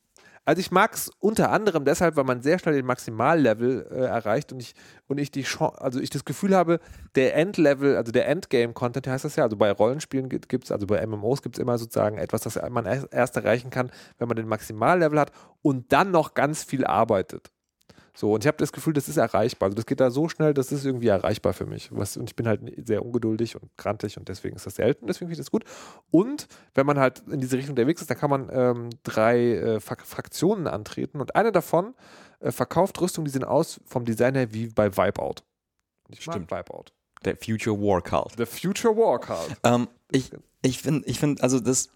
also 0.43 0.59
ich 0.59 0.71
mag 0.71 0.95
es 0.95 1.11
unter 1.19 1.51
anderem 1.51 1.85
deshalb, 1.85 2.15
weil 2.15 2.23
man 2.23 2.41
sehr 2.41 2.57
schnell 2.57 2.73
den 2.73 2.85
Maximallevel 2.85 3.87
äh, 3.91 4.05
erreicht 4.05 4.51
und 4.51 4.59
ich 4.59 4.73
und 5.05 5.19
ich 5.19 5.29
die 5.29 5.43
Chance, 5.43 5.79
also 5.79 5.99
ich 5.99 6.09
das 6.09 6.25
Gefühl 6.25 6.55
habe, 6.55 6.79
der 7.13 7.35
Endlevel, 7.35 7.95
also 7.95 8.11
der 8.11 8.27
Endgame-Content 8.27 9.05
heißt 9.05 9.23
das 9.23 9.35
ja, 9.35 9.43
also 9.43 9.55
bei 9.55 9.71
Rollenspielen 9.71 10.29
gibt 10.29 10.63
es, 10.63 10.71
also 10.71 10.87
bei 10.87 11.05
MMOs 11.05 11.43
gibt 11.43 11.57
es 11.57 11.61
immer 11.61 11.77
sozusagen 11.77 12.17
etwas, 12.17 12.41
das 12.41 12.59
man 12.71 12.85
erst 12.85 13.35
erreichen 13.35 13.69
kann, 13.69 13.91
wenn 14.17 14.27
man 14.27 14.35
den 14.35 14.47
Maximallevel 14.47 15.19
hat 15.19 15.31
und 15.61 15.93
dann 15.93 16.09
noch 16.09 16.33
ganz 16.33 16.63
viel 16.63 16.85
arbeitet. 16.85 17.51
So, 18.13 18.33
und 18.33 18.43
ich 18.43 18.47
habe 18.47 18.57
das 18.57 18.71
Gefühl, 18.71 18.93
das 18.93 19.07
ist 19.07 19.17
erreichbar. 19.17 19.67
Also 19.67 19.75
das 19.75 19.85
geht 19.85 19.99
da 19.99 20.11
so 20.11 20.27
schnell, 20.29 20.53
das 20.53 20.71
ist 20.71 20.85
irgendwie 20.85 21.07
erreichbar 21.07 21.53
für 21.53 21.65
mich. 21.65 21.89
Was, 21.91 22.17
und 22.17 22.29
ich 22.29 22.35
bin 22.35 22.47
halt 22.47 22.61
sehr 22.85 23.05
ungeduldig 23.05 23.55
und 23.55 23.69
grantig 23.77 24.17
und 24.17 24.27
deswegen 24.27 24.55
ist 24.55 24.65
das 24.65 24.75
selten, 24.75 25.07
deswegen 25.07 25.29
finde 25.29 25.33
ich 25.33 25.45
das 25.45 25.51
gut. 25.51 25.63
Und 26.11 26.47
wenn 26.73 26.85
man 26.85 26.99
halt 26.99 27.23
in 27.29 27.39
diese 27.39 27.57
Richtung 27.57 27.71
unterwegs 27.73 28.01
ist, 28.01 28.09
dann 28.09 28.17
kann 28.17 28.29
man 28.29 28.49
ähm, 28.51 28.89
drei 29.03 29.55
äh, 29.55 29.79
Fraktionen 29.79 30.67
antreten 30.67 31.21
und 31.21 31.35
eine 31.35 31.51
davon 31.51 31.93
äh, 32.39 32.51
verkauft 32.51 32.99
Rüstung, 32.99 33.25
die 33.25 33.31
sehen 33.31 33.43
aus 33.43 33.79
vom 33.85 34.05
Design 34.05 34.35
her 34.35 34.53
wie 34.53 34.67
bei 34.67 34.95
Wipeout. 34.95 35.43
Ich 36.09 36.21
Stimmt. 36.21 36.51
Wipeout. 36.51 36.85
Der 37.23 37.37
Future 37.37 37.79
War 37.79 38.01
Cult. 38.01 38.33
The 38.37 38.45
Future 38.45 38.95
War 38.95 39.19
Card. 39.19 39.55
Ähm, 39.63 39.87
ich 40.11 40.31
ich 40.63 40.79
finde, 40.79 41.07
ich 41.07 41.19
find, 41.19 41.41
also 41.41 41.59
das, 41.59 41.89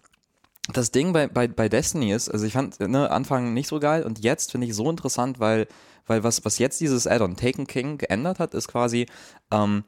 das 0.72 0.90
Ding 0.90 1.12
bei, 1.12 1.28
bei, 1.28 1.48
bei 1.48 1.68
Destiny 1.68 2.12
ist, 2.12 2.28
also 2.28 2.44
ich 2.44 2.52
fand 2.52 2.80
ne, 2.80 3.10
Anfang 3.10 3.54
nicht 3.54 3.68
so 3.68 3.78
geil 3.78 4.02
und 4.02 4.18
jetzt 4.18 4.50
finde 4.52 4.66
ich 4.66 4.74
so 4.74 4.90
interessant, 4.90 5.38
weil, 5.38 5.68
weil 6.06 6.24
was, 6.24 6.44
was 6.44 6.58
jetzt 6.58 6.80
dieses 6.80 7.06
Add-on 7.06 7.36
Taken 7.36 7.66
King 7.66 7.98
geändert 7.98 8.38
hat, 8.38 8.54
ist 8.54 8.68
quasi, 8.68 9.06
ähm, 9.50 9.84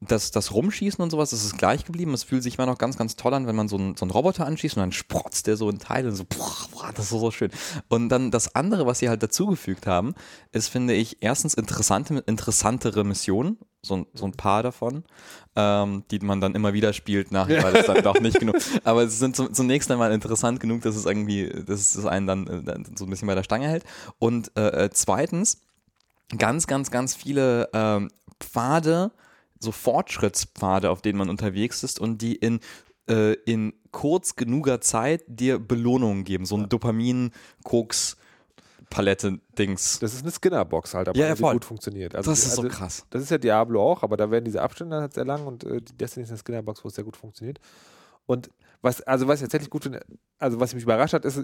das, 0.00 0.30
das 0.30 0.54
Rumschießen 0.54 1.02
und 1.02 1.10
sowas, 1.10 1.30
das 1.30 1.44
ist 1.44 1.58
gleich 1.58 1.84
geblieben. 1.84 2.14
Es 2.14 2.24
fühlt 2.24 2.42
sich 2.42 2.56
immer 2.56 2.66
noch 2.66 2.78
ganz, 2.78 2.96
ganz 2.96 3.16
toll 3.16 3.34
an, 3.34 3.46
wenn 3.46 3.56
man 3.56 3.68
so 3.68 3.76
einen, 3.76 3.96
so 3.96 4.04
einen 4.04 4.10
Roboter 4.10 4.46
anschießt 4.46 4.76
und 4.76 4.80
dann 4.80 4.92
sprotzt 4.92 5.46
der 5.46 5.56
so 5.56 5.68
in 5.68 5.78
Teile 5.78 6.08
und 6.08 6.16
so, 6.16 6.24
boah, 6.24 6.56
boah, 6.72 6.90
das 6.94 7.12
ist 7.12 7.20
so 7.20 7.30
schön. 7.30 7.50
Und 7.88 8.08
dann 8.08 8.30
das 8.30 8.54
andere, 8.54 8.86
was 8.86 9.00
sie 9.00 9.10
halt 9.10 9.22
dazugefügt 9.22 9.86
haben, 9.86 10.14
ist, 10.52 10.68
finde 10.68 10.94
ich, 10.94 11.18
erstens 11.20 11.54
interessante, 11.54 12.24
interessantere 12.26 13.04
Missionen, 13.04 13.58
so, 13.82 13.96
ein- 13.96 14.06
so 14.14 14.26
ein 14.26 14.32
paar 14.32 14.62
davon, 14.62 15.04
ähm, 15.56 16.04
die 16.10 16.18
man 16.20 16.40
dann 16.40 16.54
immer 16.54 16.72
wieder 16.72 16.92
spielt 16.92 17.32
nachher, 17.32 17.62
weil 17.62 17.76
es 17.76 17.86
dann 17.86 18.02
doch 18.02 18.20
nicht 18.20 18.38
genug. 18.38 18.56
Aber 18.84 19.02
es 19.04 19.18
sind 19.18 19.36
zum- 19.36 19.54
zunächst 19.54 19.90
einmal 19.90 20.12
interessant 20.12 20.60
genug, 20.60 20.82
dass 20.82 20.96
es 20.96 21.06
irgendwie, 21.06 21.48
dass 21.48 21.94
es 21.94 22.04
einen 22.06 22.26
dann, 22.26 22.46
äh, 22.46 22.62
dann 22.62 22.84
so 22.96 23.04
ein 23.06 23.10
bisschen 23.10 23.26
bei 23.28 23.34
der 23.34 23.42
Stange 23.42 23.68
hält. 23.68 23.84
Und 24.18 24.52
äh, 24.56 24.84
äh, 24.84 24.90
zweitens, 24.92 25.60
ganz, 26.36 26.66
ganz, 26.66 26.90
ganz 26.90 27.14
viele 27.14 27.68
ähm, 27.72 28.10
Pfade, 28.38 29.12
so 29.58 29.72
Fortschrittspfade, 29.72 30.90
auf 30.90 31.02
denen 31.02 31.18
man 31.18 31.28
unterwegs 31.30 31.82
ist 31.82 31.98
und 31.98 32.22
die 32.22 32.34
in, 32.36 32.60
äh, 33.08 33.32
in 33.44 33.72
kurz 33.92 34.36
genuger 34.36 34.80
Zeit 34.80 35.22
dir 35.26 35.58
Belohnungen 35.58 36.24
geben. 36.24 36.44
So 36.46 36.56
ein 36.56 36.68
Dopamin-Koks-Palette-Dings. 38.90 39.98
Das 40.00 40.14
ist 40.14 40.22
eine 40.22 40.30
Skinnerbox 40.32 40.94
halt, 40.94 41.08
aber 41.08 41.18
Ja, 41.18 41.28
ja, 41.28 41.34
die 41.34 41.40
voll. 41.40 41.54
gut 41.54 41.64
funktioniert. 41.64 42.14
Also, 42.14 42.30
Das 42.30 42.40
ist 42.40 42.54
so 42.54 42.62
also, 42.62 42.74
krass. 42.76 43.06
Das 43.10 43.22
ist 43.22 43.30
ja 43.30 43.38
Diablo 43.38 43.82
auch, 43.82 44.02
aber 44.02 44.16
da 44.16 44.30
werden 44.30 44.44
diese 44.44 44.62
Abstände 44.62 45.00
halt 45.00 45.14
sehr 45.14 45.24
lang 45.24 45.46
und 45.46 45.64
äh, 45.64 45.80
Destiny 45.80 46.24
ist 46.24 46.30
eine 46.30 46.38
Skinnerbox, 46.38 46.84
wo 46.84 46.88
es 46.88 46.94
sehr 46.94 47.04
gut 47.04 47.16
funktioniert. 47.16 47.58
Und 48.26 48.50
was, 48.82 49.00
also 49.02 49.26
was 49.28 49.36
ich 49.40 49.42
tatsächlich 49.44 49.70
gut 49.70 49.82
finde, 49.84 50.00
also 50.38 50.60
was 50.60 50.74
mich 50.74 50.82
überrascht 50.82 51.14
hat, 51.14 51.24
ist, 51.24 51.42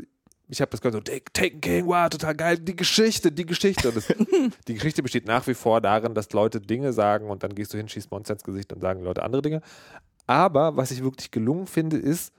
ich 0.48 0.60
habe 0.60 0.70
das 0.70 0.80
gehört 0.80 0.94
so, 0.94 1.00
Take- 1.00 1.32
Taken 1.32 1.60
King, 1.60 1.86
wow, 1.86 2.08
total 2.08 2.34
geil, 2.34 2.58
die 2.58 2.76
Geschichte, 2.76 3.32
die 3.32 3.46
Geschichte. 3.46 3.92
Das, 3.92 4.06
die 4.68 4.74
Geschichte 4.74 5.02
besteht 5.02 5.26
nach 5.26 5.46
wie 5.46 5.54
vor 5.54 5.80
darin, 5.80 6.14
dass 6.14 6.30
Leute 6.32 6.60
Dinge 6.60 6.92
sagen 6.92 7.28
und 7.28 7.42
dann 7.42 7.54
gehst 7.54 7.74
du 7.74 7.78
hin, 7.78 7.88
schießt 7.88 8.10
Monster 8.10 8.34
ins 8.34 8.44
Gesicht 8.44 8.72
und 8.72 8.80
sagen 8.80 9.02
Leute 9.02 9.22
andere 9.22 9.42
Dinge. 9.42 9.60
Aber 10.28 10.76
was 10.76 10.90
ich 10.90 11.02
wirklich 11.02 11.30
gelungen 11.30 11.66
finde, 11.66 11.96
ist, 11.98 12.32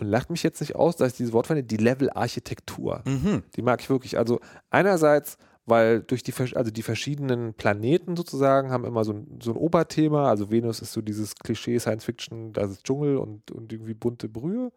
und 0.00 0.06
lacht 0.06 0.30
mich 0.30 0.42
jetzt 0.42 0.60
nicht 0.60 0.76
aus, 0.76 0.96
dass 0.96 1.12
ich 1.12 1.18
dieses 1.18 1.32
Wort 1.32 1.46
finde, 1.46 1.62
die 1.62 1.76
Level-Architektur. 1.76 3.02
Mhm. 3.04 3.42
Die 3.54 3.62
mag 3.62 3.80
ich 3.82 3.90
wirklich. 3.90 4.16
Also 4.16 4.40
einerseits, 4.70 5.36
weil 5.66 6.02
durch 6.02 6.22
die, 6.22 6.32
also 6.54 6.70
die 6.70 6.82
verschiedenen 6.82 7.52
Planeten 7.52 8.16
sozusagen 8.16 8.70
haben 8.70 8.84
immer 8.84 9.04
so 9.04 9.12
ein, 9.12 9.38
so 9.42 9.50
ein 9.52 9.56
Oberthema. 9.56 10.30
Also 10.30 10.50
Venus 10.50 10.80
ist 10.80 10.92
so 10.92 11.02
dieses 11.02 11.34
Klischee 11.34 11.78
Science 11.78 12.04
Fiction, 12.04 12.54
da 12.54 12.62
ist 12.62 12.82
Dschungel 12.82 13.18
und, 13.18 13.50
und 13.50 13.72
irgendwie 13.72 13.94
bunte 13.94 14.28
Brühe. 14.28 14.72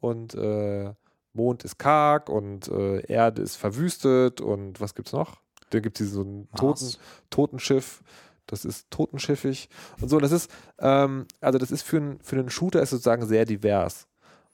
Und 0.00 0.34
äh, 0.34 0.92
Mond 1.34 1.64
ist 1.64 1.78
karg 1.78 2.28
und 2.30 2.68
äh, 2.68 3.00
Erde 3.06 3.42
ist 3.42 3.56
verwüstet 3.56 4.40
und 4.40 4.80
was 4.80 4.94
gibt's 4.94 5.12
noch? 5.12 5.36
Da 5.70 5.80
gibt 5.80 6.00
es 6.00 6.12
so 6.12 6.22
ein 6.22 6.48
Toten. 6.56 6.94
Totenschiff. 7.30 8.02
Das 8.46 8.64
ist 8.64 8.90
totenschiffig 8.90 9.68
und 10.00 10.08
so. 10.08 10.18
Das 10.18 10.32
ist, 10.32 10.50
ähm, 10.78 11.26
also 11.40 11.58
das 11.58 11.70
ist 11.70 11.82
für, 11.82 11.98
einen 11.98 12.20
für 12.20 12.36
einen 12.36 12.50
Shooter 12.50 12.82
ist 12.82 12.90
sozusagen 12.90 13.24
sehr 13.24 13.44
divers 13.44 14.08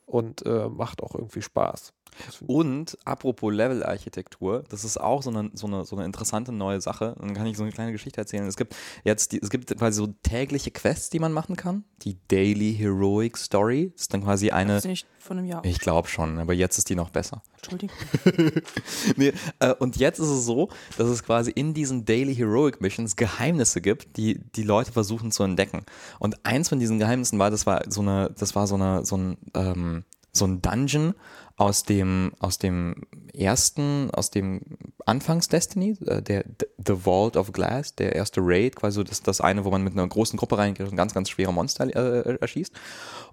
und 0.09 0.45
äh, 0.47 0.69
macht 0.69 1.03
auch 1.03 1.15
irgendwie 1.15 1.43
Spaß. 1.43 1.93
Und 2.47 2.99
apropos 3.05 3.53
Level-Architektur, 3.53 4.65
das 4.69 4.85
ist 4.85 4.99
auch 4.99 5.23
so 5.23 5.31
eine, 5.31 5.51
so, 5.55 5.67
eine, 5.67 5.85
so 5.85 5.97
eine 5.97 6.05
interessante 6.05 6.53
neue 6.53 6.81
Sache. 6.81 7.15
Dann 7.19 7.35
kann 7.35 7.47
ich 7.47 7.57
so 7.57 7.63
eine 7.63 7.73
kleine 7.73 7.93
Geschichte 7.93 8.21
erzählen. 8.21 8.47
Es 8.47 8.57
gibt 8.57 8.75
jetzt, 9.05 9.33
die, 9.33 9.41
es 9.43 9.51
gibt 9.51 9.77
quasi 9.77 9.97
so 9.97 10.09
tägliche 10.23 10.71
Quests, 10.71 11.11
die 11.11 11.19
man 11.19 11.33
machen 11.33 11.57
kann. 11.57 11.85
Die 12.03 12.19
Daily 12.29 12.75
Heroic 12.75 13.37
Story. 13.37 13.93
Ist 13.95 14.13
dann 14.15 14.23
quasi 14.23 14.51
eine. 14.51 14.75
Das 14.75 14.85
ist 14.85 14.91
nicht 14.91 15.07
von 15.19 15.39
einem 15.39 15.47
Jahr. 15.47 15.65
Ich 15.65 15.79
glaube 15.79 16.09
schon, 16.09 16.39
aber 16.39 16.55
jetzt 16.55 16.79
ist 16.79 16.89
die 16.89 16.95
noch 16.95 17.11
besser. 17.11 17.43
Entschuldigung. 17.57 17.97
Nee, 19.17 19.33
äh, 19.59 19.75
und 19.75 19.97
jetzt 19.97 20.19
ist 20.19 20.29
es 20.29 20.45
so, 20.45 20.69
dass 20.97 21.09
es 21.09 21.23
quasi 21.23 21.51
in 21.51 21.75
diesen 21.75 22.05
Daily 22.05 22.35
Heroic 22.35 22.81
Missions 22.81 23.17
Geheimnisse 23.17 23.81
gibt, 23.81 24.17
die 24.17 24.41
die 24.55 24.63
Leute 24.63 24.93
versuchen 24.93 25.33
zu 25.33 25.43
entdecken. 25.43 25.85
Und 26.19 26.45
eins 26.45 26.69
von 26.69 26.79
diesen 26.79 26.99
Geheimnissen 26.99 27.39
war, 27.39 27.51
das 27.51 27.67
war 27.67 27.83
so 27.89 28.01
eine, 28.01 28.31
das 28.37 28.55
war 28.55 28.67
so 28.67 28.77
eine, 28.77 29.05
so 29.05 29.17
ein, 29.17 29.39
ähm, 29.55 30.05
so 30.33 30.47
ein 30.47 30.63
Dungeon 30.63 31.15
aus 31.59 31.83
dem, 31.83 32.33
aus 32.39 32.59
dem 32.59 32.95
ersten, 33.35 34.11
aus 34.13 34.31
dem 34.31 34.61
Anfangs 35.05 35.49
Destiny, 35.49 35.97
äh, 36.07 36.23
der 36.23 36.45
The 36.87 36.95
Vault 37.05 37.37
of 37.37 37.53
Glass, 37.53 37.95
der 37.97 38.15
erste 38.15 38.41
Raid, 38.43 38.77
quasi 38.77 39.03
das, 39.03 39.23
das 39.23 39.41
eine, 39.41 39.65
wo 39.65 39.71
man 39.71 39.83
mit 39.83 39.93
einer 39.93 40.07
großen 40.07 40.39
Gruppe 40.39 40.57
reingeht 40.57 40.89
und 40.89 40.97
ganz, 40.97 41.15
ganz 41.15 41.29
schwere 41.29 41.53
Monster 41.53 41.85
äh, 41.95 42.39
erschießt. 42.41 42.73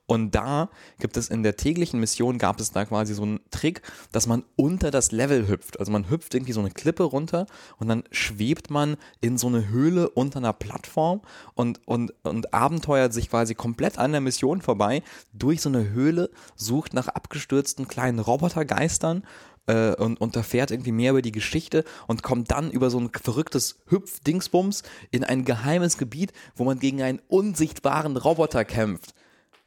Und 0.08 0.36
da 0.36 0.70
gibt 1.00 1.18
es 1.18 1.30
in 1.30 1.42
der 1.42 1.58
täglichen 1.58 2.00
Mission 2.00 2.38
gab 2.38 2.60
es 2.60 2.72
da 2.72 2.86
quasi 2.86 3.16
so 3.16 3.24
einen 3.24 3.40
Trick, 3.50 3.82
dass 4.12 4.28
man 4.28 4.44
unter 4.56 4.92
das 4.92 5.12
Level 5.12 5.48
hüpft. 5.48 5.80
Also 5.80 5.92
man 5.92 6.10
hüpft 6.10 6.36
irgendwie 6.36 6.54
so 6.54 6.60
eine 6.60 6.70
Klippe 6.70 7.04
runter 7.04 7.48
und 7.80 7.88
dann 7.88 8.04
schwebt 8.12 8.70
man 8.70 8.98
in 9.22 9.40
so 9.40 9.48
eine 9.48 9.68
Höhle 9.68 10.10
unter 10.10 10.38
einer 10.38 10.54
Plattform 10.54 11.22
und, 11.56 11.82
und, 11.88 12.14
und 12.24 12.54
abenteuert 12.54 13.14
sich 13.14 13.32
quasi 13.32 13.56
komplett 13.56 13.98
an 13.98 14.12
der 14.12 14.22
Mission 14.22 14.62
vorbei 14.62 15.02
durch 15.34 15.62
so 15.62 15.70
eine 15.70 15.90
Höhle, 15.90 16.30
sucht 16.56 16.94
nach 16.94 17.08
abgestürzten 17.08 17.88
kleinen 17.88 18.15
Robotergeistern 18.20 19.24
äh, 19.68 19.96
und, 19.96 20.20
und 20.20 20.36
erfährt 20.36 20.72
irgendwie 20.72 20.92
mehr 20.92 21.12
über 21.12 21.22
die 21.22 21.32
Geschichte 21.32 21.84
und 22.08 22.24
kommt 22.24 22.52
dann 22.52 22.72
über 22.72 22.90
so 22.90 23.00
ein 23.00 23.10
verrücktes 23.10 23.78
Hüpf-Dingsbums 23.88 24.84
in 25.12 25.24
ein 25.24 25.46
geheimes 25.46 25.98
Gebiet, 25.98 26.34
wo 26.56 26.64
man 26.64 26.80
gegen 26.80 27.02
einen 27.02 27.22
unsichtbaren 27.28 28.18
Roboter 28.18 28.66
kämpft. 28.66 29.14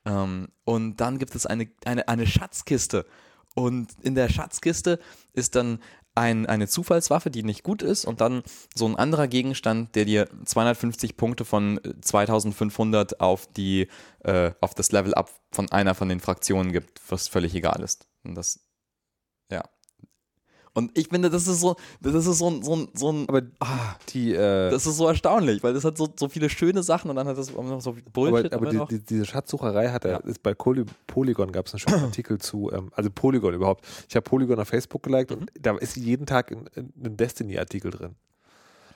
Ähm, 0.04 0.48
und 0.64 0.96
dann 0.96 1.18
gibt 1.18 1.34
es 1.34 1.46
eine, 1.46 1.68
eine, 1.84 2.08
eine 2.08 2.26
Schatzkiste. 2.26 3.06
Und 3.54 3.90
in 4.02 4.14
der 4.14 4.28
Schatzkiste 4.28 5.00
ist 5.32 5.56
dann 5.56 5.80
ein, 6.14 6.46
eine 6.46 6.66
Zufallswaffe, 6.66 7.30
die 7.30 7.42
nicht 7.42 7.62
gut 7.62 7.82
ist, 7.82 8.04
und 8.04 8.20
dann 8.20 8.42
so 8.74 8.86
ein 8.86 8.96
anderer 8.96 9.28
Gegenstand, 9.28 9.94
der 9.94 10.04
dir 10.04 10.28
250 10.44 11.16
Punkte 11.16 11.44
von 11.44 11.78
äh, 11.78 12.00
2500 12.00 13.20
auf, 13.20 13.46
die, 13.52 13.88
äh, 14.24 14.52
auf 14.60 14.74
das 14.74 14.92
Level 14.92 15.14
Up 15.14 15.30
von 15.52 15.70
einer 15.70 15.94
von 15.94 16.08
den 16.08 16.20
Fraktionen 16.20 16.72
gibt, 16.72 17.00
was 17.08 17.28
völlig 17.28 17.54
egal 17.54 17.82
ist. 17.82 18.06
Und 18.28 18.34
das, 18.36 18.60
ja. 19.50 19.62
Und 20.74 20.96
ich 20.96 21.08
finde, 21.08 21.28
das 21.28 21.48
ist 21.48 21.60
so, 21.60 21.74
das 22.00 22.14
ist 22.14 22.38
so 22.38 22.48
ein, 22.50 22.62
so 22.62 22.76
ein, 22.76 22.88
so 22.94 23.10
ein 23.10 23.28
Aber 23.28 23.42
ah, 23.58 23.96
die, 24.10 24.32
äh, 24.32 24.70
das 24.70 24.86
ist 24.86 24.96
so 24.96 25.08
erstaunlich, 25.08 25.62
weil 25.64 25.74
das 25.74 25.84
hat 25.84 25.98
so, 25.98 26.08
so 26.16 26.28
viele 26.28 26.48
schöne 26.48 26.84
Sachen 26.84 27.10
und 27.10 27.16
dann 27.16 27.26
hat 27.26 27.36
das 27.36 27.52
auch 27.56 27.64
noch 27.64 27.80
so 27.80 27.94
viel 27.94 28.04
Bullshit. 28.12 28.52
aber, 28.52 28.68
aber 28.68 28.86
die, 28.86 28.98
die, 28.98 29.04
diese 29.04 29.24
Schatzsucherei 29.24 29.88
hat 29.88 30.04
er, 30.04 30.10
Ja. 30.12 30.16
ist 30.18 30.40
bei 30.42 30.54
Poly, 30.54 30.84
Polygon 31.08 31.50
gab 31.50 31.66
es 31.66 31.72
einen 31.74 31.80
schönen 31.80 32.04
Artikel 32.04 32.38
zu, 32.38 32.70
ähm, 32.72 32.90
also 32.94 33.10
Polygon 33.10 33.54
überhaupt. 33.54 33.84
Ich 34.08 34.14
habe 34.14 34.22
Polygon 34.22 34.60
auf 34.60 34.68
Facebook 34.68 35.02
geliked 35.02 35.32
Mhm. 35.32 35.38
und 35.38 35.50
da 35.58 35.76
ist 35.78 35.96
jeden 35.96 36.26
Tag 36.26 36.52
ein, 36.52 36.68
ein 36.76 37.16
Destiny-Artikel 37.16 37.90
drin. 37.90 38.14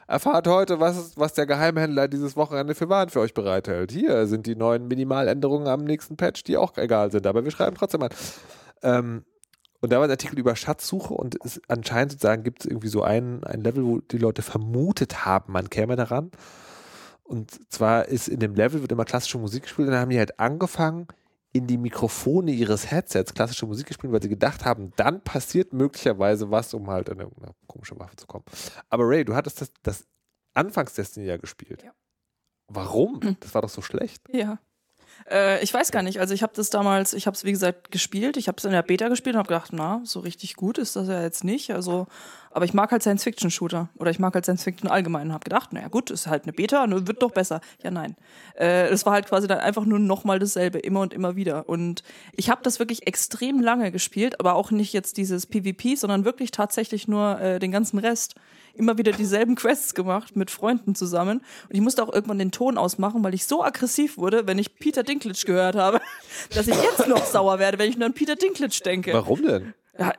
Erfahrt 0.06 0.46
heute, 0.46 0.78
was, 0.78 1.16
was 1.16 1.32
der 1.32 1.46
Geheimhändler 1.46 2.06
dieses 2.06 2.36
Wochenende 2.36 2.74
für 2.74 2.88
Waren 2.90 3.08
für 3.08 3.20
euch 3.20 3.34
bereithält. 3.34 3.90
Hier 3.92 4.26
sind 4.26 4.46
die 4.46 4.54
neuen 4.56 4.86
Minimaländerungen 4.86 5.66
am 5.66 5.84
nächsten 5.84 6.16
Patch, 6.16 6.44
die 6.44 6.56
auch 6.58 6.76
egal 6.76 7.10
sind, 7.10 7.26
aber 7.26 7.42
wir 7.44 7.50
schreiben 7.50 7.76
trotzdem 7.76 8.00
mal. 8.00 8.10
Ähm, 8.82 9.24
und 9.80 9.92
da 9.92 9.96
war 9.98 10.04
ein 10.04 10.10
Artikel 10.10 10.38
über 10.38 10.54
Schatzsuche 10.54 11.12
und 11.12 11.36
es 11.44 11.60
anscheinend 11.68 12.12
sozusagen 12.12 12.44
gibt 12.44 12.60
es 12.60 12.66
irgendwie 12.66 12.88
so 12.88 13.02
ein, 13.02 13.42
ein 13.42 13.62
Level, 13.62 13.84
wo 13.84 13.98
die 13.98 14.18
Leute 14.18 14.42
vermutet 14.42 15.24
haben, 15.24 15.52
man 15.52 15.70
käme 15.70 15.96
daran. 15.96 16.30
Und 17.24 17.72
zwar 17.72 18.06
ist 18.06 18.28
in 18.28 18.38
dem 18.38 18.54
Level 18.54 18.80
wird 18.80 18.92
immer 18.92 19.04
klassische 19.04 19.38
Musik 19.38 19.64
gespielt 19.64 19.88
und 19.88 19.92
dann 19.92 20.02
haben 20.02 20.10
die 20.10 20.18
halt 20.18 20.38
angefangen, 20.38 21.08
in 21.52 21.66
die 21.66 21.76
Mikrofone 21.76 22.50
ihres 22.50 22.90
Headsets 22.90 23.34
klassische 23.34 23.66
Musik 23.66 23.86
gespielt, 23.86 24.12
weil 24.12 24.22
sie 24.22 24.28
gedacht 24.28 24.64
haben, 24.64 24.92
dann 24.96 25.20
passiert 25.20 25.72
möglicherweise 25.72 26.50
was, 26.50 26.72
um 26.72 26.88
halt 26.88 27.10
an 27.10 27.20
irgendeine 27.20 27.54
komische 27.66 27.98
Waffe 27.98 28.16
zu 28.16 28.26
kommen. 28.26 28.44
Aber 28.88 29.06
Ray, 29.06 29.24
du 29.24 29.34
hattest 29.34 29.60
das, 29.60 29.72
das 29.82 30.06
Anfangs-Destiny 30.54 31.26
ja 31.26 31.36
gespielt. 31.36 31.82
Ja. 31.82 31.92
Warum? 32.68 33.20
Hm. 33.20 33.36
Das 33.40 33.54
war 33.54 33.62
doch 33.62 33.68
so 33.68 33.82
schlecht. 33.82 34.22
Ja. 34.32 34.58
Äh, 35.32 35.62
ich 35.62 35.72
weiß 35.72 35.90
gar 35.90 36.02
nicht. 36.02 36.20
Also 36.20 36.34
ich 36.34 36.42
habe 36.42 36.52
das 36.54 36.70
damals, 36.70 37.14
ich 37.14 37.26
habe 37.26 37.34
es 37.34 37.44
wie 37.44 37.52
gesagt 37.52 37.90
gespielt. 37.90 38.36
Ich 38.36 38.48
habe 38.48 38.58
es 38.58 38.64
in 38.64 38.72
der 38.72 38.82
Beta 38.82 39.08
gespielt 39.08 39.34
und 39.34 39.38
habe 39.38 39.48
gedacht, 39.48 39.72
na, 39.72 40.02
so 40.04 40.20
richtig 40.20 40.56
gut 40.56 40.78
ist 40.78 40.94
das 40.94 41.08
ja 41.08 41.22
jetzt 41.22 41.42
nicht. 41.42 41.72
Also 41.72 42.06
Aber 42.54 42.64
ich 42.64 42.74
mag 42.74 42.92
halt 42.92 43.02
Science-Fiction-Shooter 43.02 43.88
oder 43.98 44.10
ich 44.10 44.18
mag 44.18 44.34
halt 44.34 44.44
Science-Fiction 44.44 44.90
allgemein 44.90 45.28
und 45.28 45.32
habe 45.32 45.44
gedacht, 45.44 45.72
naja 45.72 45.88
gut, 45.88 46.10
ist 46.10 46.26
halt 46.26 46.44
eine 46.44 46.52
Beta, 46.52 46.86
wird 46.88 47.22
doch 47.22 47.30
besser. 47.30 47.60
Ja, 47.82 47.90
nein. 47.90 48.16
Äh, 48.54 48.90
das 48.90 49.06
war 49.06 49.14
halt 49.14 49.26
quasi 49.26 49.46
dann 49.46 49.58
einfach 49.58 49.84
nur 49.84 49.98
nochmal 49.98 50.38
dasselbe, 50.38 50.78
immer 50.78 51.00
und 51.00 51.14
immer 51.14 51.34
wieder. 51.36 51.68
Und 51.68 52.02
ich 52.36 52.50
habe 52.50 52.62
das 52.62 52.78
wirklich 52.78 53.06
extrem 53.06 53.60
lange 53.60 53.90
gespielt, 53.90 54.38
aber 54.38 54.54
auch 54.54 54.70
nicht 54.70 54.92
jetzt 54.92 55.16
dieses 55.16 55.46
PvP, 55.46 55.94
sondern 55.96 56.24
wirklich 56.24 56.50
tatsächlich 56.50 57.08
nur 57.08 57.40
äh, 57.40 57.58
den 57.58 57.72
ganzen 57.72 57.98
Rest 57.98 58.34
immer 58.74 58.98
wieder 58.98 59.12
dieselben 59.12 59.54
Quests 59.56 59.94
gemacht 59.94 60.36
mit 60.36 60.50
Freunden 60.50 60.94
zusammen. 60.94 61.38
Und 61.68 61.74
ich 61.74 61.80
musste 61.80 62.02
auch 62.02 62.12
irgendwann 62.12 62.38
den 62.38 62.52
Ton 62.52 62.78
ausmachen, 62.78 63.24
weil 63.24 63.34
ich 63.34 63.46
so 63.46 63.62
aggressiv 63.62 64.18
wurde, 64.18 64.46
wenn 64.46 64.58
ich 64.58 64.78
Peter 64.78 65.02
Dinklage 65.02 65.46
gehört 65.46 65.76
habe, 65.76 66.00
dass 66.54 66.68
ich 66.68 66.76
jetzt 66.76 67.08
noch 67.08 67.24
sauer 67.24 67.58
werde, 67.58 67.78
wenn 67.78 67.88
ich 67.88 67.96
nur 67.96 68.06
an 68.06 68.14
Peter 68.14 68.36
Dinklage 68.36 68.80
denke. 68.84 69.12
Warum 69.12 69.42
denn? 69.42 69.74
Ja, 69.98 70.12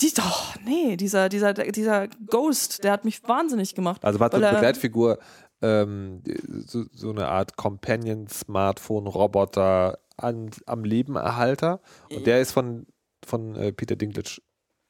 die, 0.00 0.12
doch, 0.14 0.54
nee, 0.64 0.96
dieser, 0.96 1.28
dieser, 1.28 1.54
dieser 1.54 2.08
Ghost, 2.26 2.84
der 2.84 2.92
hat 2.92 3.04
mich 3.04 3.22
wahnsinnig 3.26 3.74
gemacht. 3.74 4.04
Also 4.04 4.20
war 4.20 4.30
so 4.30 4.36
eine 4.36 4.46
er- 4.46 4.52
Begleitfigur, 4.54 5.18
ähm, 5.62 6.22
so, 6.66 6.84
so 6.92 7.10
eine 7.10 7.28
Art 7.28 7.56
Companion, 7.56 8.26
Smartphone, 8.28 9.06
Roboter 9.06 9.98
an, 10.16 10.50
am 10.66 10.84
Lebenerhalter. 10.84 11.80
Und 12.14 12.26
der 12.26 12.40
ist 12.40 12.52
von, 12.52 12.86
von 13.24 13.54
äh, 13.56 13.72
Peter 13.72 13.96
Dinklage 13.96 14.40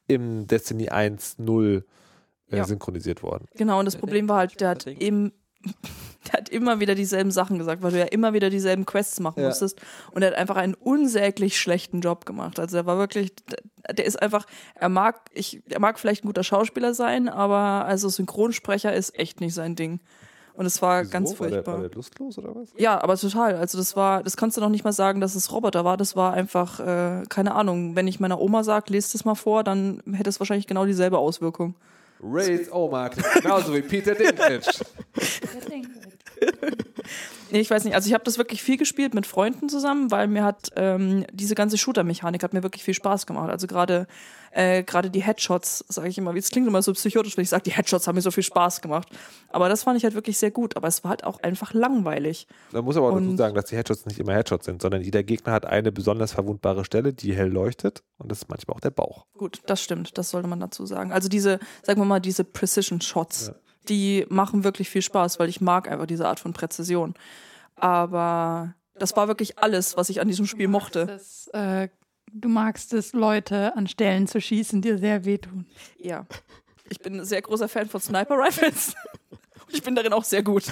im 0.09 0.47
Destiny 0.47 0.89
1.0 0.91 1.83
äh, 2.51 2.57
Ja. 2.57 2.65
synchronisiert 2.65 3.23
worden. 3.23 3.47
Genau, 3.55 3.79
und 3.79 3.85
das 3.85 3.97
Problem 3.97 4.29
war 4.29 4.39
halt, 4.39 4.61
der 4.61 4.71
hat 4.71 4.87
eben, 4.87 5.33
der 6.27 6.33
hat 6.41 6.49
immer 6.49 6.81
wieder 6.81 6.95
dieselben 6.95 7.31
Sachen 7.31 7.59
gesagt, 7.59 7.83
weil 7.83 7.93
du 7.93 7.99
ja 7.99 8.07
immer 8.07 8.33
wieder 8.33 8.51
dieselben 8.51 8.85
Quests 8.85 9.21
machen 9.21 9.41
Ja. 9.43 9.49
musstest. 9.49 9.81
Und 10.11 10.23
er 10.23 10.31
hat 10.33 10.37
einfach 10.39 10.57
einen 10.57 10.75
unsäglich 10.75 11.59
schlechten 11.61 12.01
Job 12.01 12.27
gemacht. 12.27 12.59
Also 12.59 12.79
er 12.79 12.87
war 12.87 12.99
wirklich, 12.99 13.33
der 13.91 14.05
ist 14.05 14.21
einfach, 14.21 14.47
er 14.75 14.89
mag, 14.89 15.21
ich, 15.33 15.62
er 15.69 15.81
mag 15.81 15.99
vielleicht 15.99 16.25
ein 16.25 16.29
guter 16.29 16.45
Schauspieler 16.45 16.95
sein, 16.95 17.29
aber 17.29 17.87
also 17.87 18.09
Synchronsprecher 18.09 18.93
ist 18.93 19.19
echt 19.19 19.41
nicht 19.41 19.55
sein 19.55 19.77
Ding. 19.77 20.01
Und 20.55 20.67
es 20.67 20.83
war 20.83 21.03
Wieso? 21.03 21.11
ganz 21.11 21.31
war 21.31 21.49
der, 21.49 21.57
furchtbar. 21.57 21.75
war 21.75 21.89
der 21.89 21.91
lustlos 21.93 22.39
oder 22.39 22.55
was? 22.55 22.69
Ja, 22.77 23.03
aber 23.03 23.17
total. 23.17 23.57
Also 23.57 23.79
das 23.79 23.97
war, 23.97 24.23
das 24.23 24.37
kannst 24.37 24.57
du 24.57 24.61
noch 24.61 24.69
nicht 24.69 24.85
mal 24.85 24.93
sagen, 24.93 25.21
dass 25.21 25.35
es 25.35 25.51
Roboter 25.51 25.85
war. 25.85 25.97
Das 25.97 26.15
war 26.15 26.35
einfach, 26.35 26.79
äh, 26.79 27.25
keine 27.29 27.55
Ahnung. 27.55 27.97
Wenn 27.97 28.07
ich 28.07 28.21
meiner 28.21 28.39
Oma 28.39 28.62
sage, 28.62 28.93
lest 28.93 29.15
es 29.15 29.25
mal 29.25 29.35
vor, 29.35 29.65
dann 29.65 30.03
hätte 30.12 30.29
es 30.29 30.41
wahrscheinlich 30.41 30.67
genau 30.67 30.85
dieselbe 30.85 31.19
Auswirkung. 31.19 31.75
Ray's 32.23 32.71
Oma 32.71 33.09
genauso 33.09 33.75
wie 33.75 33.83
Peter 33.83 34.15
Dinklage. 34.15 34.61
Nee, 37.53 37.61
ich 37.61 37.71
weiß 37.71 37.85
nicht. 37.85 37.95
Also 37.95 38.09
ich 38.09 38.15
habe 38.15 38.25
das 38.25 38.39
wirklich 38.39 38.63
viel 38.63 38.79
gespielt 38.79 39.13
mit 39.15 39.27
Freunden 39.27 39.69
zusammen, 39.69 40.11
weil 40.11 40.27
mir 40.27 40.43
hat 40.43 40.71
ähm, 40.75 41.27
diese 41.33 41.55
ganze 41.55 41.77
Shooter-Mechanik 41.77 42.43
hat 42.43 42.55
mir 42.55 42.63
wirklich 42.63 42.83
viel 42.83 42.95
Spaß 42.95 43.27
gemacht. 43.27 43.51
Also 43.51 43.67
gerade 43.67 44.07
äh, 44.53 44.83
gerade 44.83 45.11
die 45.11 45.23
Headshots, 45.23 45.85
sage 45.89 46.09
ich 46.09 46.17
immer, 46.17 46.35
wie 46.35 46.39
es 46.39 46.51
klingt 46.51 46.67
immer 46.67 46.81
so 46.83 46.93
psychotisch, 46.95 47.37
wenn 47.37 47.43
ich 47.43 47.51
sage, 47.51 47.63
die 47.65 47.73
Headshots 47.73 48.07
haben 48.09 48.15
mir 48.17 48.23
so 48.23 48.31
viel 48.31 48.43
Spaß 48.43 48.81
gemacht. 48.81 49.09
Aber 49.51 49.69
das 49.69 49.83
fand 49.83 49.99
ich 49.99 50.05
halt 50.05 50.15
wirklich 50.15 50.39
sehr 50.39 50.51
gut. 50.51 50.77
Aber 50.79 50.89
es 50.89 51.05
war 51.05 51.11
halt 51.11 51.25
auch 51.25 51.41
einfach 51.43 51.75
langweilig. 51.75 52.47
Man 52.73 52.85
muss 52.85 52.97
aber 52.97 53.09
auch 53.09 53.17
dazu 53.19 53.29
Und- 53.31 53.37
sagen, 53.37 53.55
dass 53.55 53.67
die 53.67 53.77
Headshots 53.77 54.07
nicht 54.07 54.19
immer 54.19 54.33
Headshots 54.33 54.65
sind, 54.65 54.81
sondern 54.81 55.03
jeder 55.03 55.23
Gegner 55.23 55.53
hat 55.53 55.67
eine 55.67 55.93
besonders 55.93 56.33
verwundbare 56.33 56.87
Stelle, 56.87 57.13
die 57.13 57.35
hell 57.35 57.49
leuchtet. 57.49 58.03
Und 58.17 58.31
das 58.33 58.39
ist 58.39 58.49
manchmal 58.49 58.77
auch 58.77 58.81
der 58.81 58.91
Bauch. 58.91 59.27
Gut, 59.37 59.61
das 59.67 59.83
stimmt. 59.83 60.17
Das 60.17 60.31
sollte 60.31 60.49
man 60.49 60.59
dazu 60.61 60.87
sagen. 60.87 61.13
Also 61.13 61.29
diese, 61.29 61.59
sagen 61.83 62.01
wir 62.01 62.07
mal, 62.07 62.21
diese 62.21 62.45
Precision-Shots, 62.45 63.49
Ja. 63.49 63.55
Die 63.89 64.27
machen 64.29 64.65
wirklich 64.65 64.91
viel 64.91 65.03
Spaß, 65.03 65.39
weil 65.39 65.49
ich 65.49 65.61
mag 65.61 65.91
einfach 65.91 66.07
diese 66.07 66.29
Art 66.29 66.41
von 66.41 66.53
Präzision. 66.53 67.15
Aber 67.77 68.75
das 68.95 69.17
war 69.17 69.29
wirklich 69.29 69.59
alles, 69.59 69.97
was 69.97 70.09
ich 70.09 70.21
an 70.21 70.29
diesem 70.29 70.47
Spiel 70.47 70.69
mochte. 70.69 71.07
Das, 71.07 71.49
äh, 71.49 71.89
du 72.33 72.49
magst 72.49 72.93
es, 72.93 73.12
Leute 73.12 73.77
an 73.77 73.87
Stellen 73.87 74.27
zu 74.27 74.41
schießen, 74.41 74.81
die 74.81 74.91
dir 74.91 74.99
sehr 74.99 75.25
wehtun. 75.25 75.67
Ja. 75.99 76.27
Ich 76.89 77.01
bin 77.01 77.19
ein 77.19 77.25
sehr 77.25 77.43
großer 77.43 77.69
Fan 77.69 77.89
von 77.89 78.01
Sniper 78.01 78.37
Rifles. 78.37 78.95
Ich 79.75 79.83
bin 79.83 79.95
darin 79.95 80.12
auch 80.12 80.25
sehr 80.25 80.43
gut. 80.43 80.65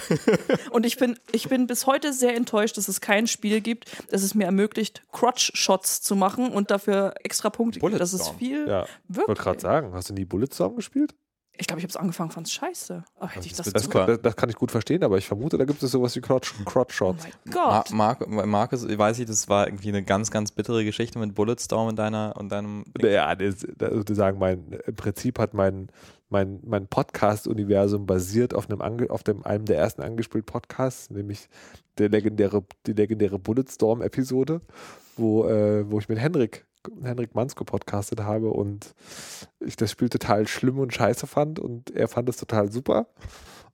Und 0.71 0.85
ich 0.85 0.99
bin, 0.99 1.19
ich 1.33 1.49
bin 1.49 1.67
bis 1.67 1.87
heute 1.87 2.13
sehr 2.13 2.35
enttäuscht, 2.37 2.77
dass 2.77 2.87
es 2.87 3.01
kein 3.01 3.27
Spiel 3.27 3.63
gibt, 3.63 3.91
das 4.11 4.23
es 4.23 4.35
mir 4.35 4.45
ermöglicht, 4.45 5.03
Crotch-Shots 5.11 6.03
zu 6.03 6.17
machen 6.17 6.53
und 6.53 6.71
dafür 6.71 7.15
extra 7.23 7.49
Punkte 7.49 7.81
gibt. 7.81 7.99
Das 7.99 8.13
ist 8.13 8.29
viel. 8.39 8.69
Ja, 8.69 8.87
ich 9.09 9.17
wollte 9.17 9.43
gerade 9.43 9.61
sagen, 9.61 9.93
hast 9.95 10.11
du 10.11 10.15
nie 10.15 10.27
Bulletstorm 10.27 10.77
gespielt? 10.77 11.15
Ich 11.61 11.67
glaube, 11.67 11.79
ich 11.81 11.85
habe 11.85 11.91
es 11.91 11.97
angefangen, 11.97 12.31
fand 12.31 12.47
es 12.47 12.53
scheiße. 12.55 13.05
Aber 13.19 13.29
hätte 13.29 13.47
ich 13.47 13.53
das, 13.55 13.71
Das, 13.71 13.83
super. 13.85 14.07
kann, 14.07 14.09
das, 14.09 14.23
das 14.23 14.37
kann 14.37 14.49
ich 14.49 14.57
gut 14.57 14.71
verstehen, 14.71 15.05
aber 15.05 15.19
ich 15.19 15.27
vermute, 15.27 15.59
da 15.59 15.67
gibt 15.67 15.83
es 15.83 15.91
sowas 15.91 16.17
wie 16.17 16.21
Crotch, 16.23 16.55
Crotch 16.65 16.95
Oh 17.03 17.13
Shots. 17.13 17.25
mein 17.25 17.33
Ma 17.55 17.83
Gott. 17.83 17.91
Mark, 17.93 18.27
Markus, 18.47 18.85
ich 18.85 18.97
weiß 18.99 19.19
nicht, 19.19 19.29
das 19.29 19.49
war 19.49 19.67
irgendwie 19.69 19.89
eine 19.91 20.03
ganz, 20.03 20.31
ganz 20.31 20.53
bittere 20.53 20.85
Geschichte 20.85 21.19
mit 21.19 21.35
Bulletstorm 21.35 21.89
und 21.89 21.97
deiner 21.99 22.35
und 22.39 22.51
deinem. 22.51 22.85
Ja, 23.01 23.35
das, 23.35 23.67
das, 23.77 24.05
die 24.07 24.15
sagen, 24.15 24.39
mein, 24.39 24.73
im 24.87 24.97
Prinzip 24.97 25.39
hat 25.39 25.53
mein, 25.53 25.89
mein, 26.31 26.61
mein 26.65 26.87
Podcast-Universum 26.87 28.07
basiert 28.07 28.55
auf 28.55 28.71
einem, 28.71 28.81
ange, 28.81 29.11
auf 29.11 29.23
dem, 29.23 29.45
einem 29.45 29.67
der 29.67 29.77
ersten 29.79 30.01
angespielten 30.03 30.47
Podcasts, 30.47 31.11
nämlich 31.11 31.49
der 31.99 32.09
legendäre, 32.09 32.65
die 32.87 32.93
legendäre 32.95 33.39
Bulletstorm-Episode, 33.39 34.61
wo, 35.17 35.47
äh, 35.47 35.91
wo 35.91 35.99
ich 35.99 36.09
mit 36.09 36.19
Henrik, 36.19 36.65
Henrik 37.03 37.35
Mansko 37.35 37.65
podcastet 37.65 38.21
habe 38.21 38.51
und 38.51 38.95
ich 39.61 39.77
das 39.77 39.91
Spiel 39.91 40.09
total 40.09 40.47
schlimm 40.47 40.79
und 40.79 40.95
scheiße 40.95 41.27
fand 41.27 41.59
und 41.59 41.91
er 41.91 42.09
fand 42.09 42.29
es 42.29 42.37
total 42.37 42.71
super. 42.71 43.07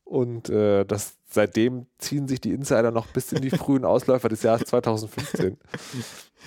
Und 0.04 0.48
äh, 0.50 0.84
das, 0.84 1.16
seitdem 1.28 1.86
ziehen 1.98 2.28
sich 2.28 2.40
die 2.40 2.52
Insider 2.52 2.92
noch 2.92 3.08
bis 3.08 3.32
in 3.32 3.42
die 3.42 3.50
frühen 3.56 3.84
Ausläufer 3.84 4.28
des 4.28 4.42
Jahres 4.42 4.68
2015. 4.68 5.56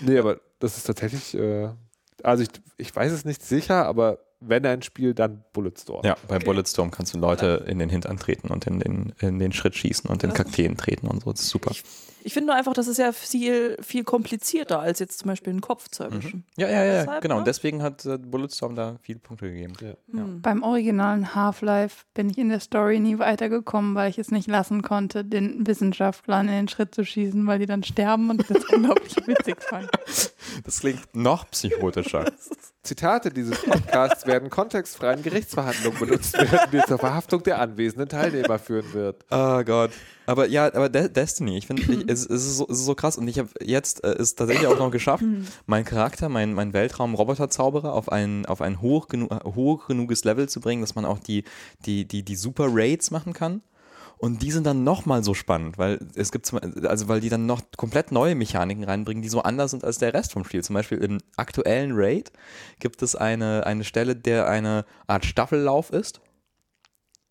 Nee, 0.02 0.18
aber 0.18 0.40
das 0.60 0.78
ist 0.78 0.88
tatsächlich, 0.88 1.36
äh, 1.36 1.68
also 2.24 2.42
ich, 2.44 2.50
ich 2.78 2.96
weiß 2.96 3.12
es 3.12 3.26
nicht 3.26 3.44
sicher, 3.44 3.86
aber 3.86 4.20
wenn 4.42 4.66
ein 4.66 4.82
Spiel, 4.82 5.14
dann 5.14 5.44
Bulletstorm. 5.54 6.06
Ja, 6.06 6.16
bei 6.28 6.40
Bulletstorm 6.40 6.92
kannst 6.92 7.14
du 7.14 7.20
Leute 7.20 7.66
in 7.68 7.80
den 7.80 7.90
Hintern 7.90 8.18
treten 8.18 8.50
und 8.50 8.66
in 8.68 8.80
den, 8.80 9.14
in 9.20 9.40
den 9.40 9.52
Schritt 9.52 9.76
schießen 9.76 10.10
und 10.10 10.24
in 10.24 10.34
Kakteen 10.34 10.78
treten 10.78 11.08
und 11.08 11.24
so. 11.24 11.32
Das 11.32 11.42
ist 11.42 11.50
super. 11.50 11.72
Ich 12.22 12.34
finde 12.34 12.48
nur 12.48 12.56
einfach, 12.56 12.74
das 12.74 12.88
ist 12.88 12.98
ja 12.98 13.12
viel, 13.12 13.78
viel 13.82 14.04
komplizierter, 14.04 14.80
als 14.80 15.00
jetzt 15.00 15.20
zum 15.20 15.30
Beispiel 15.30 15.52
einen 15.52 15.62
Kopf 15.62 15.90
zu 15.90 16.04
erwischen. 16.04 16.44
Ja, 16.58 16.68
ja, 16.68 16.84
ja, 16.84 17.00
Deshalb, 17.02 17.22
genau. 17.22 17.36
ne? 17.36 17.40
Und 17.40 17.48
deswegen 17.48 17.82
hat 17.82 18.06
äh, 18.06 18.18
Bulletstorm 18.18 18.76
da 18.76 18.98
viele 19.02 19.20
Punkte 19.20 19.50
gegeben. 19.50 19.74
Hm. 20.12 20.42
Beim 20.42 20.64
originalen 20.64 21.34
Half-Life 21.34 22.06
bin 22.14 22.30
ich 22.30 22.38
in 22.38 22.50
der 22.50 22.60
Story 22.60 23.00
nie 23.00 23.20
weitergekommen, 23.20 23.96
weil 23.96 24.10
ich 24.10 24.20
es 24.20 24.32
nicht 24.32 24.48
lassen 24.48 24.82
konnte, 24.82 25.24
den 25.24 25.66
Wissenschaftlern 25.66 26.48
in 26.48 26.54
den 26.54 26.68
Schritt 26.68 26.94
zu 26.94 27.06
schießen, 27.06 27.46
weil 27.48 27.60
die 27.60 27.66
dann 27.66 27.84
sterben 27.84 28.30
und 28.30 28.42
ich 28.42 28.48
das 28.48 28.66
unglaublich 28.74 29.16
witzig 29.26 29.62
fand. 29.62 29.90
Das 30.64 30.80
klingt 30.80 31.16
noch 31.16 31.50
psychotischer. 31.52 32.26
Zitate 32.84 33.30
dieses 33.30 33.62
Podcasts 33.62 34.26
werden 34.26 34.50
kontextfrei 34.50 35.14
in 35.14 35.24
Gerichtsverhandlungen 35.24 36.00
benutzt 36.00 36.34
werden, 36.34 36.72
die 36.72 36.82
zur 36.88 36.98
Verhaftung 36.98 37.44
der 37.44 37.60
anwesenden 37.60 38.08
Teilnehmer 38.08 38.58
führen 38.58 38.94
wird. 38.94 39.26
Oh 39.30 39.64
Gott. 39.64 39.92
Aber 40.26 40.48
ja, 40.48 40.66
aber 40.74 40.90
De 40.90 41.10
Destiny, 41.10 41.58
ich 41.58 41.68
finde, 41.68 41.84
es, 42.08 42.26
es, 42.26 42.46
ist 42.46 42.58
so, 42.58 42.68
es 42.70 42.80
ist 42.80 42.86
so 42.86 42.96
krass 42.96 43.18
und 43.18 43.28
ich 43.28 43.38
habe 43.38 43.50
jetzt 43.62 44.04
äh, 44.04 44.14
es 44.14 44.36
tatsächlich 44.36 44.68
auch 44.68 44.78
noch 44.78 44.92
geschafft, 44.92 45.24
meinen 45.66 45.86
Charakter, 45.86 46.30
mein, 46.30 46.54
mein 46.54 46.72
Weltraum-Roboter-Zauberer 46.74 47.94
auf 47.94 48.12
ein, 48.12 48.46
auf 48.46 48.62
ein 48.62 48.82
hoch, 48.82 49.08
genu 49.08 49.28
hoch 49.44 49.88
genuges 49.88 50.24
Level 50.24 50.48
zu 50.48 50.62
bringen, 50.62 50.82
dass 50.82 50.96
man 50.96 51.06
auch 51.06 51.20
die, 51.20 51.44
die, 51.86 52.06
die, 52.06 52.24
die 52.24 52.36
Super 52.36 52.68
Raids 52.70 53.12
machen 53.12 53.34
kann. 53.34 53.62
Und 54.20 54.42
die 54.42 54.52
sind 54.52 54.68
dann 54.68 54.84
nochmal 54.84 55.24
so 55.24 55.34
spannend, 55.34 55.78
weil 55.78 55.98
es 56.14 56.34
gibt, 56.34 56.54
also 56.86 57.08
weil 57.08 57.22
die 57.22 57.30
dann 57.30 57.46
noch 57.46 57.62
komplett 57.78 58.12
neue 58.12 58.36
Mechaniken 58.36 58.84
reinbringen, 58.84 59.24
die 59.24 59.30
so 59.30 59.44
anders 59.44 59.72
sind 59.72 59.86
als 59.86 59.98
der 59.98 60.14
Rest 60.14 60.34
vom 60.34 60.44
Spiel. 60.44 60.62
Zum 60.62 60.74
Beispiel 60.74 60.98
im 60.98 61.20
aktuellen 61.38 61.92
Raid 61.94 62.34
gibt 62.80 63.02
es 63.02 63.16
eine, 63.16 63.66
eine 63.66 63.86
Stelle, 63.86 64.18
der 64.18 64.50
eine 64.50 64.84
Art 65.08 65.24
Staffellauf 65.24 65.92
ist. 65.92 66.20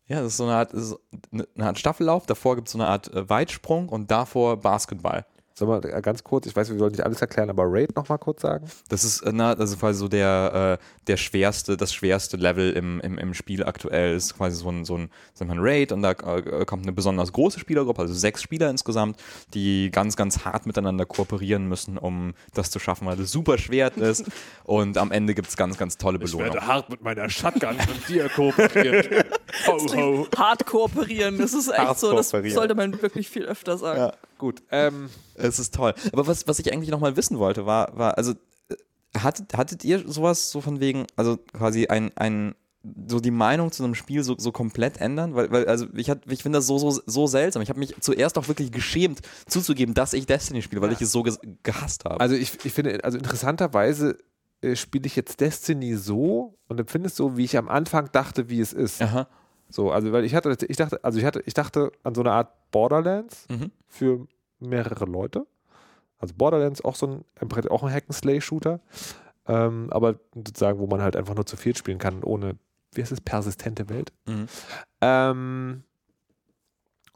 Ja, 0.07 0.23
das 0.23 0.33
ist 0.33 0.37
so 0.39 0.45
eine 0.45 0.55
Art, 0.55 0.73
eine 0.73 1.67
Art 1.67 1.79
Staffellauf, 1.79 2.25
davor 2.25 2.57
gibt 2.57 2.69
es 2.69 2.73
so 2.73 2.79
eine 2.79 2.89
Art 2.89 3.13
äh, 3.13 3.29
Weitsprung 3.29 3.91
und 3.91 4.11
davor 4.11 4.57
Basketball. 4.59 5.27
Sag 5.59 5.67
mal 5.67 5.85
äh, 5.85 6.01
ganz 6.01 6.23
kurz, 6.23 6.47
ich 6.47 6.55
weiß, 6.55 6.71
wir 6.71 6.79
sollen 6.79 6.93
nicht 6.93 7.05
alles 7.05 7.21
erklären, 7.21 7.51
aber 7.51 7.65
Raid 7.67 7.97
noch 7.97 8.09
mal 8.09 8.17
kurz 8.17 8.43
sagen. 8.43 8.67
Das 8.91 9.03
ist, 9.03 9.23
äh, 9.23 9.33
na, 9.35 9.55
also 9.55 9.77
quasi 9.77 9.99
so 9.99 10.07
der, 10.07 10.79
äh, 10.79 10.85
der 11.09 11.17
schwerste, 11.17 11.77
das 11.77 11.93
schwerste 11.93 12.37
Level 12.37 12.73
im, 12.75 13.01
im, 13.01 13.19
im 13.19 13.35
Spiel 13.35 13.65
aktuell 13.65 14.15
ist 14.15 14.37
quasi 14.37 14.55
so 14.55 14.71
ein, 14.71 14.85
so 14.85 14.95
ein, 14.95 15.11
sagen 15.35 15.51
wir 15.51 15.57
mal, 15.57 15.61
ein 15.61 15.67
Raid 15.69 15.91
und 15.91 16.03
da 16.03 16.13
äh, 16.13 16.65
kommt 16.65 16.85
eine 16.85 16.93
besonders 16.93 17.33
große 17.33 17.59
Spielergruppe, 17.59 18.03
also 18.03 18.15
sechs 18.15 18.41
Spieler 18.41 18.71
insgesamt, 18.71 19.19
die 19.53 19.91
ganz, 19.91 20.15
ganz 20.15 20.45
hart 20.45 20.65
miteinander 20.65 21.07
kooperieren 21.07 21.67
müssen, 21.67 21.99
um 21.99 22.35
das 22.55 22.71
zu 22.71 22.79
schaffen, 22.79 23.09
weil 23.09 23.17
das 23.17 23.33
super 23.33 23.59
schwer 23.59 23.97
ist 23.97 24.27
und 24.65 24.97
am 24.97 25.11
Ende 25.11 25.35
gibt 25.35 25.49
es 25.49 25.57
ganz, 25.57 25.77
ganz 25.77 25.99
tolle 25.99 26.21
Belohnungen. 26.21 26.69
hart 26.69 26.89
mit 26.89 27.03
meiner 27.03 27.29
Shotgun 27.29 27.77
mit 27.79 28.09
dir 28.09 28.29
kooperieren. 28.29 29.25
ho, 29.67 29.79
ho. 29.97 30.29
Hart 30.37 30.67
kooperieren, 30.67 31.37
das 31.37 31.53
ist 31.53 31.69
echt 31.69 31.79
Hart 31.79 31.99
so, 31.99 32.13
das 32.13 32.31
sollte 32.31 32.77
man 32.77 33.03
wirklich 33.03 33.29
viel 33.29 33.45
öfter 33.45 33.77
sagen. 33.77 33.99
Ja. 33.99 34.13
Gut, 34.39 34.63
ähm, 34.71 35.11
Es 35.39 35.59
ist 35.59 35.75
toll. 35.75 35.95
Aber 36.13 36.27
was, 36.27 36.47
was 36.47 36.59
ich 36.59 36.73
eigentlich 36.73 36.91
noch 36.91 37.01
mal 37.01 37.17
wissen 37.17 37.39
wollte, 37.39 37.67
war, 37.67 37.97
war 37.97 38.19
also 38.19 38.33
äh, 38.69 38.75
hattet, 39.19 39.55
hattet 39.57 39.85
ihr 39.85 40.07
sowas 40.09 40.51
so 40.51 40.61
von 40.61 40.81
wegen, 40.81 41.07
also 41.17 41.37
quasi 41.53 41.87
ein, 41.87 42.11
ein 42.17 42.55
so 43.09 43.19
die 43.21 43.33
Meinung 43.33 43.73
zu 43.73 43.83
einem 43.85 43.95
Spiel 43.97 44.23
so, 44.23 44.37
so 44.39 44.53
komplett 44.53 45.01
ändern? 45.01 45.35
Weil, 45.35 45.51
weil 45.51 45.67
also 45.67 45.87
ich, 45.95 46.09
hat- 46.11 46.23
ich 46.31 46.43
finde 46.43 46.59
das 46.59 46.67
so, 46.67 46.79
so, 46.79 47.01
so 47.05 47.27
seltsam. 47.27 47.61
Ich 47.61 47.69
habe 47.71 47.79
mich 47.81 47.95
zuerst 48.01 48.39
auch 48.39 48.47
wirklich 48.49 48.71
geschämt, 48.73 49.21
zuzugeben, 49.47 49.95
dass 49.95 50.13
ich 50.13 50.27
Destiny 50.27 50.63
spiele, 50.63 50.81
weil 50.81 50.93
ich 50.93 51.01
es 51.01 51.11
so 51.13 51.21
ges- 51.23 51.41
gehasst 51.65 52.05
habe. 52.05 52.21
also 52.21 52.35
ich, 52.37 52.65
ich 52.65 52.73
finde, 52.73 53.03
also 53.05 53.19
interessanterweise 53.19 54.19
äh, 54.63 54.77
spiele 54.77 55.07
ich 55.07 55.17
jetzt 55.17 55.41
Destiny 55.41 55.97
so 55.97 56.57
und 56.69 56.79
empfinde 56.81 57.09
es 57.09 57.17
so, 57.17 57.37
wie 57.37 57.45
ich 57.45 57.57
am 57.59 57.69
Anfang 57.69 58.11
dachte, 58.13 58.49
wie 58.49 58.61
es 58.61 58.73
ist. 58.73 59.03
Aha. 59.03 59.29
So, 59.71 59.91
also 59.91 60.13
weil 60.13 60.25
ich 60.25 60.35
hatte, 60.35 60.57
ich 60.69 60.77
dachte, 60.77 61.03
also 61.05 61.19
ich 61.19 61.25
hatte, 61.25 61.43
ich 61.45 61.55
dachte 61.55 61.93
an 62.05 62.15
so 62.15 62.23
eine 62.23 62.33
Art 62.33 62.71
Borderlands 62.71 63.45
Mhm. 63.51 63.71
für 63.87 64.27
mehrere 64.61 65.05
Leute. 65.05 65.47
Also 66.19 66.35
Borderlands 66.37 66.85
auch 66.85 66.97
so 66.97 67.07
ein, 67.07 67.25
auch 67.71 67.83
ein 67.83 67.93
Hack-and-Slay-Shooter, 67.93 68.81
ähm, 69.47 69.89
aber 69.91 70.17
sozusagen, 70.35 70.79
wo 70.79 70.87
man 70.87 71.01
halt 71.01 71.17
einfach 71.17 71.35
nur 71.35 71.47
zu 71.47 71.57
viel 71.57 71.77
spielen 71.77 71.99
kann, 71.99 72.25
ohne, 72.25 72.57
wie 72.93 73.03
heißt 73.03 73.13
es, 73.13 73.21
persistente 73.21 73.89
Welt. 73.89 74.13
Mhm. 74.27 74.47
Ähm, 75.01 75.85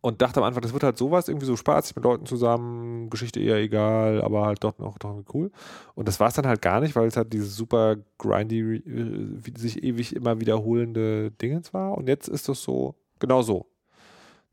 und 0.02 0.20
dachte 0.20 0.40
am 0.40 0.44
Anfang, 0.44 0.62
das 0.62 0.72
wird 0.72 0.83
halt 0.83 0.98
sowas, 0.98 1.28
irgendwie 1.28 1.46
so 1.46 1.57
spaßig 1.57 1.94
mit 1.94 2.05
Leuten 2.05 2.26
zusammen, 2.26 3.09
Geschichte 3.09 3.38
eher 3.38 3.59
egal, 3.59 4.20
aber 4.20 4.44
halt 4.46 4.62
doch 4.64 4.76
noch 4.78 4.98
doch 4.98 5.22
cool. 5.33 5.52
Und 5.94 6.09
das 6.09 6.18
war 6.18 6.26
es 6.26 6.35
dann 6.35 6.46
halt 6.46 6.61
gar 6.61 6.81
nicht, 6.81 6.96
weil 6.96 7.07
es 7.07 7.16
halt 7.16 7.33
dieses 7.33 7.55
super 7.55 7.96
grindy, 8.18 8.61
äh, 8.61 9.59
sich 9.59 9.85
ewig 9.85 10.16
immer 10.16 10.40
wiederholende 10.40 11.31
Dingens 11.31 11.72
war. 11.72 11.96
Und 11.96 12.09
jetzt 12.09 12.28
ist 12.28 12.48
das 12.48 12.62
so, 12.62 12.96
genau 13.20 13.42
so. 13.42 13.71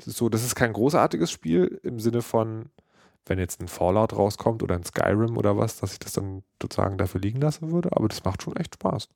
So, 0.05 0.29
das 0.29 0.43
ist 0.45 0.55
kein 0.55 0.73
großartiges 0.73 1.31
Spiel 1.31 1.79
im 1.83 1.99
Sinne 1.99 2.21
von, 2.21 2.69
wenn 3.25 3.39
jetzt 3.39 3.61
ein 3.61 3.67
Fallout 3.67 4.13
rauskommt 4.15 4.63
oder 4.63 4.75
ein 4.75 4.83
Skyrim 4.85 5.37
oder 5.37 5.57
was, 5.57 5.77
dass 5.79 5.93
ich 5.93 5.99
das 5.99 6.13
dann 6.13 6.43
sozusagen 6.61 6.97
dafür 6.97 7.21
liegen 7.21 7.41
lassen 7.41 7.71
würde, 7.71 7.91
aber 7.93 8.07
das 8.07 8.23
macht 8.23 8.43
schon 8.43 8.55
echt 8.57 8.75
Spaß. 8.75 9.09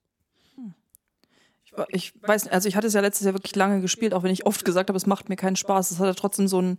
Ich, 1.65 1.77
wa- 1.77 1.87
ich 1.89 2.13
weiß, 2.21 2.47
also 2.47 2.67
ich 2.67 2.75
hatte 2.75 2.87
es 2.87 2.93
ja 2.93 3.01
letztes 3.01 3.25
Jahr 3.25 3.33
wirklich 3.33 3.55
lange 3.55 3.81
gespielt, 3.81 4.13
auch 4.13 4.23
wenn 4.23 4.31
ich 4.31 4.45
oft 4.45 4.65
gesagt 4.65 4.89
habe, 4.89 4.97
es 4.97 5.05
macht 5.05 5.29
mir 5.29 5.35
keinen 5.35 5.55
Spaß. 5.55 5.91
Es 5.91 5.99
hat 5.99 6.07
ja 6.07 6.13
trotzdem 6.13 6.47
so 6.47 6.59
einen 6.59 6.77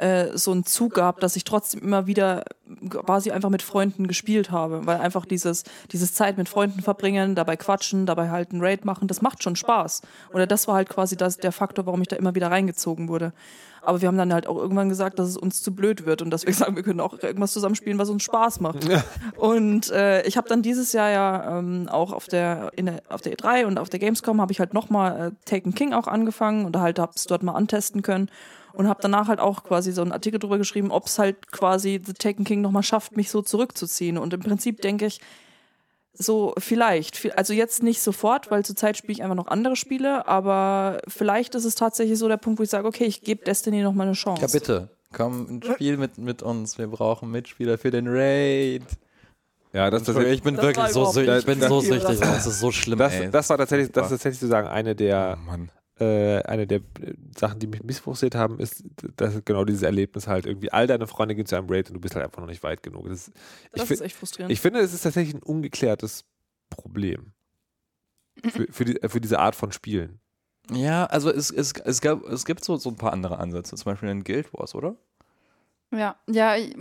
äh, 0.00 0.36
so 0.36 0.52
einen 0.52 0.64
Zug 0.64 0.94
gehabt, 0.94 1.22
dass 1.22 1.36
ich 1.36 1.44
trotzdem 1.44 1.82
immer 1.82 2.06
wieder 2.06 2.44
quasi 2.88 3.30
einfach 3.30 3.50
mit 3.50 3.62
Freunden 3.62 4.06
gespielt 4.06 4.50
habe, 4.50 4.86
weil 4.86 4.98
einfach 4.98 5.26
dieses 5.26 5.64
dieses 5.92 6.14
Zeit 6.14 6.38
mit 6.38 6.48
Freunden 6.48 6.80
verbringen, 6.80 7.34
dabei 7.34 7.56
quatschen, 7.56 8.06
dabei 8.06 8.30
halt 8.30 8.52
einen 8.52 8.62
Raid 8.62 8.84
machen, 8.84 9.08
das 9.08 9.20
macht 9.20 9.42
schon 9.42 9.56
Spaß. 9.56 10.02
Oder 10.32 10.46
das 10.46 10.68
war 10.68 10.76
halt 10.76 10.88
quasi 10.88 11.16
das 11.16 11.36
der 11.36 11.52
Faktor, 11.52 11.84
warum 11.84 12.00
ich 12.00 12.08
da 12.08 12.16
immer 12.16 12.34
wieder 12.34 12.50
reingezogen 12.50 13.08
wurde. 13.08 13.32
Aber 13.82 14.00
wir 14.00 14.08
haben 14.08 14.18
dann 14.18 14.32
halt 14.32 14.46
auch 14.46 14.56
irgendwann 14.56 14.88
gesagt, 14.88 15.18
dass 15.18 15.28
es 15.28 15.36
uns 15.36 15.62
zu 15.62 15.74
blöd 15.74 16.06
wird 16.06 16.22
und 16.22 16.30
dass 16.30 16.46
wir 16.46 16.54
sagen, 16.54 16.76
wir 16.76 16.82
können 16.82 17.00
auch 17.00 17.18
irgendwas 17.22 17.52
zusammenspielen, 17.52 17.98
was 17.98 18.08
uns 18.08 18.22
Spaß 18.22 18.60
macht. 18.60 18.88
Und 19.36 19.90
äh, 19.90 20.22
ich 20.22 20.36
habe 20.36 20.48
dann 20.48 20.62
dieses 20.62 20.92
Jahr 20.92 21.10
ja 21.10 21.58
ähm, 21.58 21.88
auch 21.90 22.12
auf 22.12 22.26
der, 22.26 22.72
in 22.76 22.86
der 22.86 23.02
auf 23.10 23.20
der 23.20 23.34
E3 23.34 23.66
und 23.66 23.78
auf 23.78 23.90
der 23.90 24.00
Gamescom 24.00 24.40
habe 24.40 24.52
ich 24.52 24.60
halt 24.60 24.72
nochmal 24.72 25.32
äh, 25.32 25.44
Taken 25.44 25.74
King 25.74 25.92
auch 25.92 26.06
angefangen 26.06 26.64
und 26.64 26.76
halt 26.76 26.98
hab's 26.98 27.26
dort 27.26 27.42
mal 27.42 27.54
antesten 27.54 28.02
können 28.02 28.30
und 28.72 28.88
habe 28.88 29.00
danach 29.02 29.28
halt 29.28 29.40
auch 29.40 29.62
quasi 29.64 29.92
so 29.92 30.02
einen 30.02 30.12
Artikel 30.12 30.38
drüber 30.38 30.58
geschrieben, 30.58 30.90
ob 30.90 31.06
es 31.06 31.18
halt 31.18 31.50
quasi 31.52 32.00
The 32.04 32.12
Taken 32.14 32.44
King 32.44 32.60
nochmal 32.60 32.82
schafft, 32.82 33.16
mich 33.16 33.30
so 33.30 33.42
zurückzuziehen. 33.42 34.18
Und 34.18 34.32
im 34.34 34.40
Prinzip 34.40 34.80
denke 34.82 35.06
ich, 35.06 35.20
so 36.12 36.54
vielleicht, 36.58 37.16
Vi- 37.16 37.30
also 37.32 37.52
jetzt 37.52 37.82
nicht 37.82 38.02
sofort, 38.02 38.50
weil 38.50 38.64
zurzeit 38.64 38.96
spiele 38.96 39.12
ich 39.12 39.22
einfach 39.22 39.36
noch 39.36 39.46
andere 39.46 39.76
Spiele, 39.76 40.26
aber 40.28 41.00
vielleicht 41.08 41.54
ist 41.54 41.64
es 41.64 41.74
tatsächlich 41.76 42.18
so 42.18 42.28
der 42.28 42.36
Punkt, 42.36 42.58
wo 42.58 42.62
ich 42.62 42.70
sage, 42.70 42.86
okay, 42.86 43.04
ich 43.04 43.22
gebe 43.22 43.44
Destiny 43.44 43.82
noch 43.82 43.94
mal 43.94 44.04
eine 44.04 44.12
Chance. 44.12 44.42
Ja, 44.42 44.48
bitte. 44.48 44.88
Komm, 45.12 45.46
ein 45.58 45.62
Spiel 45.62 45.96
mit, 45.96 46.18
mit 46.18 46.42
uns. 46.42 46.78
Wir 46.78 46.86
brauchen 46.88 47.30
Mitspieler 47.30 47.78
für 47.78 47.90
den 47.90 48.06
Raid. 48.08 48.82
Ja, 49.72 49.88
das, 49.90 50.02
das, 50.02 50.16
ich 50.16 50.42
bin 50.42 50.56
Das 50.56 50.64
wirklich 50.64 50.86
so 50.88 51.04
süchtig. 51.06 51.38
Ich 51.38 51.46
bin 51.46 51.60
so 51.60 51.80
süchtig. 51.80 52.18
das- 52.20 52.46
ist 52.46 52.60
so 52.60 52.70
schlimm, 52.72 52.98
das, 52.98 53.14
ey. 53.14 53.30
das 53.30 53.48
war 53.50 53.58
tatsächlich, 53.58 53.92
das 53.92 54.06
ist 54.06 54.10
tatsächlich 54.18 54.40
sozusagen 54.40 54.68
eine 54.68 54.90
Oh 54.90 54.94
der, 54.94 55.38
Mann. 55.46 55.70
Äh, 56.00 56.42
eine 56.42 56.66
der 56.66 56.78
äh, 57.00 57.14
Sachen, 57.36 57.58
die 57.60 57.66
mich 57.66 57.82
missfrustriert 57.82 58.34
haben, 58.34 58.58
ist, 58.58 58.84
dass 59.16 59.44
genau 59.44 59.64
dieses 59.64 59.82
Erlebnis 59.82 60.26
halt 60.26 60.46
irgendwie, 60.46 60.72
all 60.72 60.86
deine 60.86 61.06
Freunde 61.06 61.34
gehen 61.34 61.46
zu 61.46 61.56
einem 61.56 61.68
Raid 61.70 61.88
und 61.88 61.94
du 61.94 62.00
bist 62.00 62.14
halt 62.14 62.24
einfach 62.24 62.40
noch 62.40 62.48
nicht 62.48 62.62
weit 62.62 62.82
genug. 62.82 63.08
Das, 63.08 63.28
ist- 63.28 63.36
Das 63.72 63.84
ich, 63.84 63.90
ist 63.92 64.00
echt 64.00 64.16
frustrierend. 64.16 64.52
ich 64.52 64.60
finde, 64.60 64.80
es 64.80 64.92
ist 64.94 65.02
tatsächlich 65.02 65.34
ein 65.34 65.42
ungeklärtes 65.42 66.24
Problem 66.70 67.32
für, 68.48 68.66
für, 68.72 68.84
die, 68.84 68.98
für 69.08 69.20
diese 69.20 69.38
Art 69.38 69.54
von 69.54 69.72
Spielen. 69.72 70.20
Ja, 70.72 71.06
also 71.06 71.30
es, 71.30 71.50
es, 71.50 71.72
es, 71.72 72.00
gab, 72.00 72.22
es 72.24 72.44
gibt 72.44 72.64
so, 72.64 72.76
so 72.76 72.90
ein 72.90 72.96
paar 72.96 73.12
andere 73.12 73.38
Ansätze, 73.38 73.74
zum 73.76 73.84
Beispiel 73.92 74.08
in 74.08 74.22
Guild 74.24 74.52
Wars, 74.54 74.74
oder? 74.74 74.94
Ja, 75.92 76.16
ja, 76.28 76.56
ich- 76.56 76.74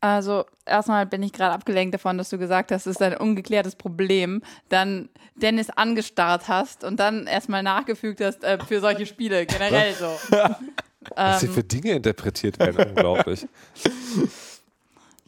also 0.00 0.44
erstmal 0.64 1.06
bin 1.06 1.22
ich 1.22 1.32
gerade 1.32 1.54
abgelenkt 1.54 1.94
davon, 1.94 2.16
dass 2.16 2.30
du 2.30 2.38
gesagt 2.38 2.72
hast, 2.72 2.86
es 2.86 2.96
ist 2.96 3.02
ein 3.02 3.16
ungeklärtes 3.16 3.76
Problem, 3.76 4.42
dann 4.68 5.08
Dennis 5.34 5.70
angestarrt 5.70 6.48
hast 6.48 6.84
und 6.84 6.98
dann 6.98 7.26
erstmal 7.26 7.62
nachgefügt 7.62 8.20
hast 8.20 8.42
äh, 8.44 8.58
für 8.66 8.80
solche 8.80 9.06
Spiele, 9.06 9.46
generell 9.46 9.94
so. 9.94 10.10
Was 11.16 11.40
hier 11.40 11.48
ähm, 11.48 11.54
für 11.54 11.64
Dinge 11.64 11.92
interpretiert 11.92 12.58
werden, 12.58 12.88
unglaublich. 12.90 13.46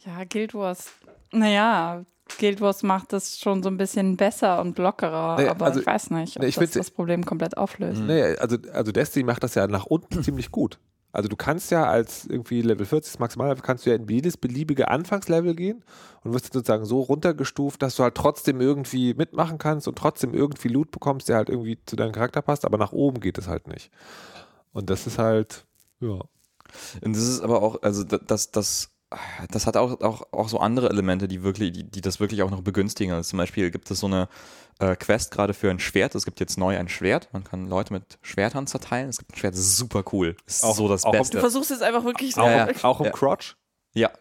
ja, 0.05 0.23
Guild 0.23 0.53
Wars, 0.53 0.91
naja, 1.31 2.05
Guild 2.39 2.61
Wars 2.61 2.83
macht 2.83 3.13
das 3.13 3.39
schon 3.39 3.63
so 3.63 3.69
ein 3.69 3.77
bisschen 3.77 4.17
besser 4.17 4.61
und 4.61 4.77
lockerer, 4.77 5.37
Nee, 5.39 5.47
aber 5.47 5.65
also, 5.65 5.79
ich 5.79 5.85
weiß 5.85 6.11
nicht, 6.11 6.37
ob 6.37 6.43
ich 6.43 6.55
das 6.55 6.71
das 6.71 6.91
Problem 6.91 7.25
komplett 7.25 7.57
auflöst. 7.57 8.01
Nee, 8.01 8.35
also, 8.37 8.57
also 8.71 8.91
Destiny 8.91 9.25
macht 9.25 9.43
das 9.43 9.55
ja 9.55 9.67
nach 9.67 9.85
unten 9.85 10.23
ziemlich 10.23 10.51
gut. 10.51 10.79
Also 11.13 11.29
du 11.29 11.35
kannst 11.37 11.71
ja 11.71 11.85
als 11.87 12.25
irgendwie 12.25 12.61
Level 12.61 12.85
40 12.85 13.19
maximal 13.19 13.55
kannst 13.57 13.85
du 13.85 13.91
ja 13.91 13.95
in 13.95 14.07
jedes 14.07 14.35
beliebige 14.35 14.89
Anfangslevel 14.89 15.55
gehen 15.55 15.83
und 16.23 16.33
wirst 16.33 16.51
sozusagen 16.51 16.85
so 16.85 16.99
runtergestuft, 17.01 17.81
dass 17.81 17.95
du 17.95 18.03
halt 18.03 18.15
trotzdem 18.15 18.59
irgendwie 18.59 19.13
mitmachen 19.13 19.59
kannst 19.59 19.87
und 19.87 19.97
trotzdem 19.97 20.33
irgendwie 20.33 20.69
Loot 20.69 20.91
bekommst, 20.91 21.29
der 21.29 21.37
halt 21.37 21.49
irgendwie 21.49 21.77
zu 21.85 21.95
deinem 21.95 22.11
Charakter 22.13 22.41
passt, 22.41 22.65
aber 22.65 22.77
nach 22.77 22.91
oben 22.91 23.21
geht 23.21 23.37
es 23.37 23.47
halt 23.47 23.67
nicht. 23.67 23.91
Und 24.73 24.89
das 24.89 25.07
ist 25.07 25.19
halt, 25.19 25.65
ja. 26.01 26.19
Und 27.01 27.15
das 27.15 27.23
ist 27.23 27.41
aber 27.41 27.61
auch, 27.61 27.81
also 27.83 28.03
da- 28.03 28.17
das, 28.17 28.51
das, 28.51 28.89
das 29.51 29.65
hat 29.67 29.77
auch, 29.77 30.01
auch, 30.01 30.23
auch 30.31 30.49
so 30.49 30.59
andere 30.59 30.89
Elemente, 30.89 31.27
die 31.27 31.43
wirklich, 31.43 31.71
die, 31.71 31.83
die 31.83 32.01
das 32.01 32.19
wirklich 32.19 32.41
auch 32.43 32.49
noch 32.51 32.61
begünstigen. 32.61 33.13
Also 33.13 33.29
zum 33.31 33.37
Beispiel 33.37 33.71
gibt 33.71 33.89
es 33.91 33.99
so 33.99 34.07
eine 34.07 34.27
äh, 34.79 34.95
Quest 34.95 35.31
gerade 35.31 35.53
für 35.53 35.69
ein 35.69 35.79
Schwert. 35.79 36.15
Es 36.15 36.25
gibt 36.25 36.39
jetzt 36.39 36.57
neu 36.57 36.77
ein 36.77 36.89
Schwert. 36.89 37.29
Man 37.33 37.43
kann 37.43 37.67
Leute 37.67 37.93
mit 37.93 38.17
Schwertern 38.21 38.67
zerteilen. 38.67 39.09
Es 39.09 39.17
gibt 39.19 39.33
ein 39.33 39.37
Schwert, 39.37 39.53
das 39.53 39.61
ist 39.61 39.77
super 39.77 40.03
cool. 40.11 40.35
Das 40.45 40.55
ist 40.57 40.63
Auch- 40.63 40.75
so 40.75 40.87
das 40.87 41.03
auch- 41.03 41.11
du 41.11 41.17
Beste. 41.19 41.39
versuchst 41.39 41.69
jetzt 41.71 41.83
einfach 41.83 42.03
wirklich 42.03 42.33
so. 42.35 42.41
Auch, 42.41 42.47
Ja, 42.47 42.65
im- 42.65 42.83
auch 42.83 42.99
im 42.99 43.05
Ja. 43.07 43.11
Crotch. 43.11 43.55
Ja. 43.93 44.11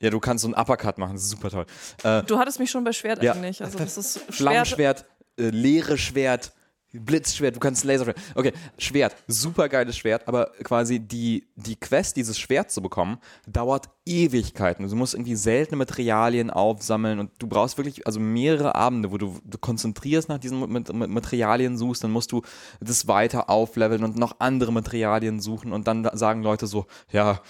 Ja, 0.00 0.10
du 0.10 0.20
kannst 0.20 0.42
so 0.42 0.48
einen 0.48 0.54
Uppercut 0.54 0.98
machen. 0.98 1.14
Das 1.14 1.22
ist 1.22 1.30
super 1.30 1.50
toll. 1.50 1.66
Äh, 2.02 2.22
Du 2.24 2.38
hattest 2.38 2.58
mich 2.58 2.70
schon 2.70 2.84
bei 2.84 2.92
Schwert 2.92 3.22
Ja. 3.22 3.32
eigentlich. 3.32 3.62
Also 3.62 3.78
das 3.78 3.96
ist 3.96 4.14
Schwert. 4.24 4.34
Flammenschwert, 4.34 5.04
äh, 5.38 5.48
leere 5.48 5.96
Schwert, 5.96 6.52
Blitzschwert, 6.92 7.56
du 7.56 7.60
kannst 7.60 7.82
Laserschwert. 7.82 8.18
Okay, 8.36 8.52
Schwert, 8.78 9.16
super 9.26 9.68
geiles 9.68 9.96
Schwert, 9.96 10.28
aber 10.28 10.52
quasi 10.62 11.00
die, 11.00 11.48
die 11.56 11.74
Quest, 11.74 12.16
dieses 12.16 12.38
Schwert 12.38 12.70
zu 12.70 12.80
bekommen, 12.82 13.18
dauert 13.48 13.88
Ewigkeiten. 14.06 14.86
Du 14.88 14.96
musst 14.96 15.14
irgendwie 15.14 15.34
seltene 15.34 15.76
Materialien 15.78 16.50
aufsammeln 16.50 17.18
und 17.18 17.30
du 17.38 17.46
brauchst 17.46 17.78
wirklich 17.78 18.06
also 18.06 18.20
mehrere 18.20 18.74
Abende, 18.74 19.10
wo 19.10 19.18
du, 19.18 19.38
du 19.44 19.56
konzentrierst 19.58 20.28
nach 20.28 20.38
diesen 20.38 20.60
mit, 20.70 20.92
mit 20.92 21.10
Materialien 21.10 21.78
suchst, 21.78 22.04
dann 22.04 22.10
musst 22.10 22.30
du 22.32 22.42
das 22.80 23.08
weiter 23.08 23.48
aufleveln 23.48 24.04
und 24.04 24.16
noch 24.16 24.36
andere 24.40 24.72
Materialien 24.72 25.40
suchen 25.40 25.72
und 25.72 25.86
dann 25.86 26.08
sagen 26.12 26.42
Leute 26.42 26.66
so, 26.66 26.86
ja, 27.12 27.40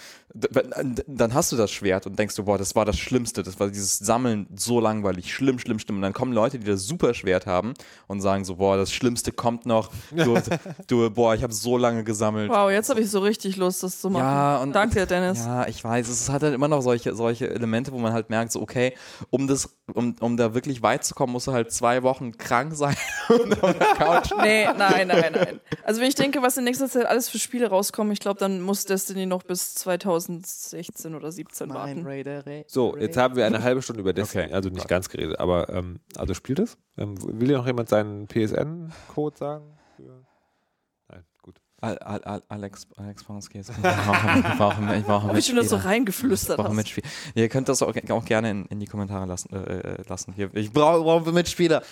dann 1.07 1.33
hast 1.33 1.51
du 1.51 1.55
das 1.55 1.71
Schwert 1.71 2.05
und 2.07 2.19
denkst 2.19 2.35
du, 2.35 2.43
boah, 2.43 2.57
das 2.57 2.75
war 2.75 2.83
das 2.83 2.97
Schlimmste, 2.97 3.41
das 3.43 3.59
war 3.59 3.69
dieses 3.69 3.97
Sammeln 3.97 4.47
so 4.55 4.79
langweilig, 4.81 5.33
schlimm, 5.33 5.59
schlimm, 5.59 5.79
schlimm. 5.79 5.97
Und 5.97 6.01
dann 6.01 6.11
kommen 6.13 6.33
Leute, 6.33 6.59
die 6.59 6.65
das 6.65 6.83
super 6.85 7.13
Schwert 7.13 7.45
haben 7.45 7.73
und 8.07 8.19
sagen 8.21 8.43
so, 8.43 8.55
boah, 8.57 8.75
das 8.75 8.91
Schlimmste 8.91 9.31
kommt 9.31 9.65
noch. 9.65 9.91
Du, 10.11 10.37
du 10.87 11.09
boah, 11.09 11.35
ich 11.35 11.43
habe 11.43 11.53
so 11.53 11.77
lange 11.77 12.03
gesammelt. 12.03 12.49
Wow, 12.49 12.69
jetzt 12.69 12.89
habe 12.89 12.99
ich 13.01 13.09
so 13.09 13.19
richtig 13.19 13.55
Lust, 13.55 13.83
das 13.83 14.01
zu 14.01 14.09
machen. 14.09 14.23
Ja, 14.23 14.57
und- 14.57 14.73
Danke, 14.73 15.05
Dennis. 15.05 15.39
Ja, 15.39 15.67
ich 15.67 15.81
weiß, 15.81 16.09
es 16.09 16.29
hat 16.29 16.43
halt 16.45 16.55
immer 16.55 16.67
noch 16.67 16.81
solche, 16.81 17.13
solche 17.15 17.49
Elemente, 17.49 17.91
wo 17.91 17.97
man 17.97 18.13
halt 18.13 18.29
merkt, 18.29 18.51
so, 18.51 18.61
okay, 18.61 18.93
um 19.29 19.47
das, 19.47 19.77
um, 19.93 20.15
um 20.19 20.37
da 20.37 20.53
wirklich 20.53 20.81
weit 20.81 21.03
zu 21.03 21.13
kommen, 21.15 21.33
musst 21.33 21.47
du 21.47 21.51
halt 21.51 21.71
zwei 21.71 22.03
Wochen 22.03 22.37
krank 22.37 22.73
sein 22.75 22.95
und 23.29 23.61
auf 23.63 23.77
der 23.77 23.87
Couch. 23.95 24.31
Nee, 24.41 24.65
nein, 24.77 25.07
nein, 25.07 25.33
nein. 25.33 25.59
Also 25.83 26.01
wenn 26.01 26.07
ich 26.07 26.15
denke, 26.15 26.41
was 26.41 26.57
in 26.57 26.63
nächster 26.63 26.89
Zeit 26.89 27.05
alles 27.05 27.29
für 27.29 27.39
Spiele 27.39 27.67
rauskommen, 27.67 28.13
ich 28.13 28.19
glaube, 28.19 28.39
dann 28.39 28.61
muss 28.61 28.85
Destiny 28.85 29.25
noch 29.25 29.43
bis 29.43 29.75
2016 29.75 31.15
oder 31.15 31.31
17 31.31 31.69
warten. 31.73 32.05
So, 32.67 32.95
jetzt 32.97 33.17
haben 33.17 33.35
wir 33.35 33.45
eine 33.45 33.63
halbe 33.63 33.81
Stunde 33.81 34.01
über 34.01 34.13
Destiny, 34.13 34.45
Okay. 34.45 34.53
also 34.53 34.69
nicht 34.69 34.87
ganz 34.87 35.09
geredet, 35.09 35.39
aber 35.39 35.69
ähm, 35.69 35.99
also 36.17 36.33
spielt 36.33 36.59
es? 36.59 36.77
Ähm, 36.97 37.15
will 37.21 37.47
hier 37.47 37.57
noch 37.57 37.67
jemand 37.67 37.89
seinen 37.89 38.27
PSN-Code 38.27 39.37
sagen? 39.37 39.74
Al, 41.81 41.97
Al, 41.99 42.23
Al, 42.23 42.43
Alex, 42.47 42.87
Alex 42.95 43.23
Bronski, 43.23 43.57
jetzt- 43.57 43.69
ich 43.75 43.75
brauche, 44.57 44.97
ich 44.97 45.05
ich 45.37 45.45
schon 45.45 45.55
das 45.57 45.69
so 45.69 45.75
Mitspieler. 45.75 45.85
reingeflüstert 45.85 46.57
Ich. 46.59 46.73
Mitspieler. 46.73 47.07
Ihr 47.35 47.49
könnt 47.49 47.67
das 47.69 47.81
auch, 47.81 47.93
auch 48.09 48.25
gerne 48.25 48.49
in, 48.51 48.65
in 48.67 48.79
die 48.79 48.87
Kommentare 48.87 49.25
lassen. 49.25 49.53
Äh, 49.53 49.59
äh, 49.79 50.03
lassen. 50.07 50.33
Hier, 50.33 50.49
ich 50.55 50.71
brauche 50.71 51.01
brauche 51.03 51.31
Mitspieler. 51.31 51.83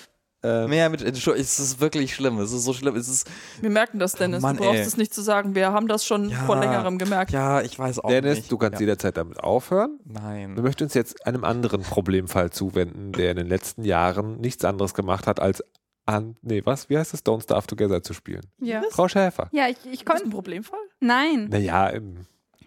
Ähm, 0.46 0.70
Mehr 0.70 0.90
mit, 0.90 1.02
es 1.02 1.26
ist 1.60 1.80
wirklich 1.80 2.14
schlimm. 2.14 2.38
Es 2.40 2.52
ist 2.52 2.66
so 2.66 2.74
schlimm. 2.74 2.98
Es 2.98 3.08
ist, 3.08 3.30
Wir 3.62 3.70
merken 3.70 3.98
das, 3.98 4.12
Dennis. 4.14 4.42
Mann, 4.42 4.58
du 4.58 4.64
brauchst 4.64 4.80
ey. 4.80 4.86
es 4.86 4.98
nicht 4.98 5.14
zu 5.14 5.22
sagen. 5.22 5.56
Wir 5.56 5.72
haben 5.72 5.88
das 5.88 6.06
schon 6.06 6.30
Ja. 6.30 6.40
vor 6.44 6.58
längerem 6.58 6.98
gemerkt. 6.98 7.32
ja, 7.32 7.62
ich 7.62 7.80
weiß 7.80 8.00
auch 8.00 8.10
Dennis, 8.10 8.38
nicht. 8.40 8.52
du 8.52 8.58
kannst 8.58 8.74
ja. 8.76 8.82
jederzeit 8.82 9.16
damit 9.16 9.40
aufhören. 9.42 10.00
Nein. 10.04 10.56
Wir 10.56 10.64
möchten 10.64 10.84
uns 10.84 10.94
jetzt 10.96 11.26
einem 11.26 11.46
anderen 11.46 11.82
Problemfall 11.84 12.50
zuwenden, 12.52 13.14
der 13.14 13.32
in 13.32 13.38
den 13.38 13.48
letzten 13.48 13.86
Jahren 13.86 14.42
nichts 14.42 14.66
anderes 14.66 14.94
gemacht 14.94 15.28
hat, 15.28 15.40
als 15.40 15.64
an, 16.06 16.36
nee, 16.42 16.62
was, 16.66 16.90
wie 16.90 16.98
heißt 16.98 17.14
es, 17.14 17.26
Don't 17.26 17.44
Starve 17.44 17.68
Together 17.68 18.02
zu 18.04 18.14
spielen. 18.14 18.42
Ja. 18.60 18.82
Frau 18.92 19.08
Schäfer. 19.08 19.50
Ja, 19.52 19.68
ich, 19.70 19.78
ich 19.86 19.94
Ist 19.94 20.02
das 20.02 20.06
konnte. 20.06 20.24
ein 20.26 20.30
Problemfall? 20.32 20.80
Nein, 21.00 21.48
Naja, 21.50 21.88
im, 21.90 22.26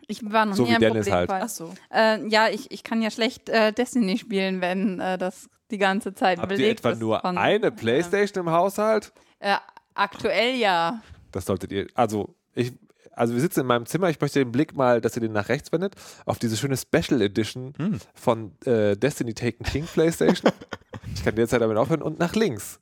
ich 0.09 0.23
war 0.31 0.47
noch 0.47 0.55
So 0.57 0.63
nie 0.65 0.71
wie 0.71 0.75
ein 0.77 0.81
Dennis 0.81 1.11
halt. 1.11 1.29
Problemfall. 1.29 1.43
Ach 1.45 1.49
so. 1.49 1.75
Äh, 1.93 2.27
ja, 2.29 2.49
ich, 2.49 2.71
ich 2.71 2.83
kann 2.85 3.03
ja 3.03 3.11
schlecht 3.11 3.49
äh, 3.49 3.73
Destiny 3.73 4.19
spielen, 4.19 4.61
wenn 4.61 5.01
äh, 5.01 5.19
das 5.19 5.49
die 5.71 5.79
ganze 5.79 6.15
Zeit 6.15 6.39
Habt 6.39 6.53
ihr 6.53 6.57
belegt 6.59 6.81
etwa 6.81 6.91
ist 6.91 7.01
nur 7.01 7.21
von- 7.21 7.37
eine 7.39 7.73
Playstation 7.73 8.47
im 8.47 8.53
Haushalt? 8.53 9.13
Äh, 9.41 9.57
aktuell 9.95 10.55
ja. 10.57 11.03
Das 11.33 11.45
solltet 11.47 11.73
ihr, 11.73 11.89
also 11.95 12.35
ich, 12.55 12.73
also 13.13 13.35
wir 13.35 13.41
sitzen 13.41 13.61
in 13.61 13.67
meinem 13.67 13.85
Zimmer, 13.87 14.09
ich 14.11 14.21
möchte 14.21 14.39
den 14.39 14.53
Blick 14.53 14.77
mal, 14.77 15.01
dass 15.01 15.17
ihr 15.17 15.21
den 15.23 15.33
nach 15.33 15.49
rechts 15.49 15.73
wendet, 15.73 15.95
auf 16.25 16.39
diese 16.39 16.57
schöne 16.57 16.77
Special 16.77 17.21
Edition 17.21 17.73
Hm. 17.77 17.99
von 18.15 18.53
äh, 18.65 18.97
Destiny 18.97 19.35
Taken 19.35 19.65
King 19.65 19.87
Playstation. 19.87 20.53
ich 21.15 21.25
kann 21.25 21.35
derzeit 21.35 21.61
damit 21.63 21.77
aufhören 21.79 22.03
und 22.03 22.19
nach 22.19 22.35
links 22.35 22.79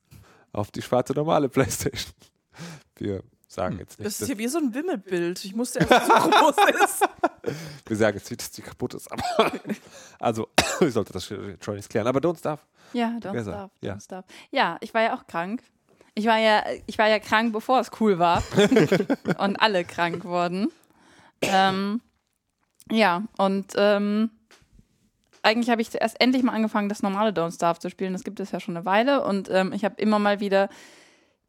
auf 0.55 0.71
die 0.71 0.83
schwarze 0.83 1.13
normale 1.13 1.49
Playstation. 1.49 2.13
Wir 2.97 3.23
sagen 3.49 3.79
jetzt 3.79 3.99
nicht, 3.99 4.07
Das 4.07 4.21
ist 4.21 4.27
hier 4.27 4.39
wie 4.39 4.49
so 4.49 4.59
ein 4.59 4.73
Wimmelbild. 4.75 5.45
Ich 5.45 5.55
musste 5.55 5.79
erst, 5.81 5.91
dass 5.91 6.09
es 6.09 6.25
so 6.25 6.31
groß 6.31 6.57
ist. 6.85 7.05
wir 7.87 7.97
sagen 7.97 8.17
jetzt 8.17 8.31
nicht, 8.31 8.41
dass 8.41 8.51
die 8.51 8.63
kaputt 8.63 8.95
ist, 8.95 9.11
aber 9.11 9.53
also 10.19 10.49
ich 10.81 10.93
sollte 10.93 11.13
das 11.13 11.27
schon 11.27 11.75
nicht 11.75 11.91
klären. 11.91 12.07
Aber 12.07 12.21
Don't 12.21 12.39
Starve. 12.39 12.63
Ja, 12.93 13.09
don't 13.09 13.21
Together, 13.21 13.43
stop, 13.53 13.71
don't 13.83 13.87
ja. 13.87 14.01
stop. 14.01 14.25
Ja, 14.51 14.77
ich 14.81 14.95
war 14.95 15.03
ja 15.03 15.17
auch 15.17 15.27
krank. 15.27 15.63
Ich 16.15 16.27
war 16.27 16.39
ja, 16.39 16.65
ich 16.87 16.97
war 16.99 17.09
ja 17.09 17.19
krank, 17.19 17.53
bevor 17.53 17.81
es 17.81 17.91
cool 17.99 18.21
war. 18.21 18.43
und 19.39 19.57
alle 19.57 19.85
krank 19.85 20.25
wurden. 20.25 20.71
Ähm, 21.41 22.01
ja, 22.91 23.25
und 23.37 23.73
ähm, 23.77 24.31
eigentlich 25.45 25.71
habe 25.71 25.83
ich 25.83 25.89
erst 25.95 26.21
endlich 26.21 26.43
mal 26.43 26.53
angefangen, 26.53 26.89
das 26.89 27.03
normale 27.03 27.31
Don't 27.31 27.55
Starve 27.55 27.79
zu 27.79 27.91
spielen. 27.91 28.13
Das 28.13 28.25
gibt 28.25 28.41
es 28.41 28.51
ja 28.51 28.61
schon 28.61 28.77
eine 28.77 28.87
Weile. 28.87 29.25
Und 29.25 29.49
ähm, 29.51 29.73
ich 29.73 29.85
habe 29.85 30.01
immer 30.01 30.19
mal 30.19 30.41
wieder 30.41 30.69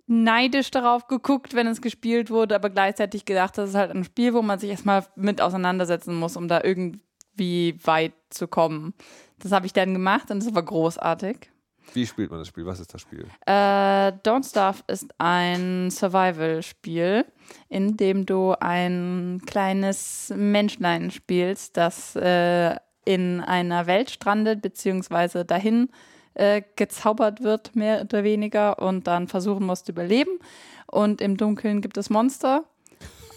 neidisch 0.08 0.72
darauf 0.72 1.08
geguckt, 1.08 1.56
wenn 1.56 1.68
es 1.68 1.82
gespielt 1.82 2.30
wurde, 2.30 2.56
aber 2.56 2.70
gleichzeitig 2.70 3.26
gedacht, 3.26 3.58
das 3.58 3.70
ist 3.70 3.76
halt 3.76 3.92
ein 3.92 4.04
Spiel, 4.04 4.34
wo 4.34 4.42
man 4.42 4.60
sich 4.60 4.70
erstmal 4.70 5.06
mit 5.16 5.42
auseinandersetzen 5.42 6.16
muss, 6.16 6.38
um 6.38 6.48
da 6.48 6.62
irgendwie 6.64 7.80
weit 7.84 8.14
zu 8.30 8.48
Das 8.48 9.52
habe 9.52 9.66
ich 9.66 9.74
dann 9.74 9.94
gemacht 9.94 10.30
und 10.30 10.44
es 10.44 10.54
war 10.54 10.64
großartig. 10.64 11.50
Wie 11.94 12.06
spielt 12.06 12.30
man 12.32 12.40
das 12.40 12.48
Spiel? 12.48 12.66
Was 12.66 12.80
ist 12.80 12.94
das 12.94 13.02
Spiel? 13.02 13.26
Äh, 13.46 13.52
Don't 13.52 14.48
Starve 14.48 14.84
ist 14.88 15.14
ein 15.20 15.90
Survival-Spiel, 15.92 17.26
in 17.70 17.96
dem 17.96 18.26
du 18.26 18.54
ein 18.60 19.42
kleines 19.46 20.34
Menschlein 20.36 21.12
spielst, 21.12 21.78
das 21.78 22.16
äh, 22.16 22.76
in 23.06 23.42
einer 23.42 23.88
Welt 23.88 24.10
strandet, 24.10 24.62
beziehungsweise 24.62 25.46
dahin 25.46 25.90
äh, 26.34 26.62
gezaubert 26.76 27.44
wird, 27.44 27.76
mehr 27.76 28.02
oder 28.02 28.24
weniger, 28.24 28.80
und 28.80 29.08
dann 29.08 29.28
versuchen 29.28 29.66
muss 29.66 29.84
zu 29.84 29.92
überleben. 29.92 30.40
Und 30.88 31.22
im 31.22 31.38
Dunkeln 31.38 31.82
gibt 31.82 31.98
es 31.98 32.10
Monster. 32.10 32.66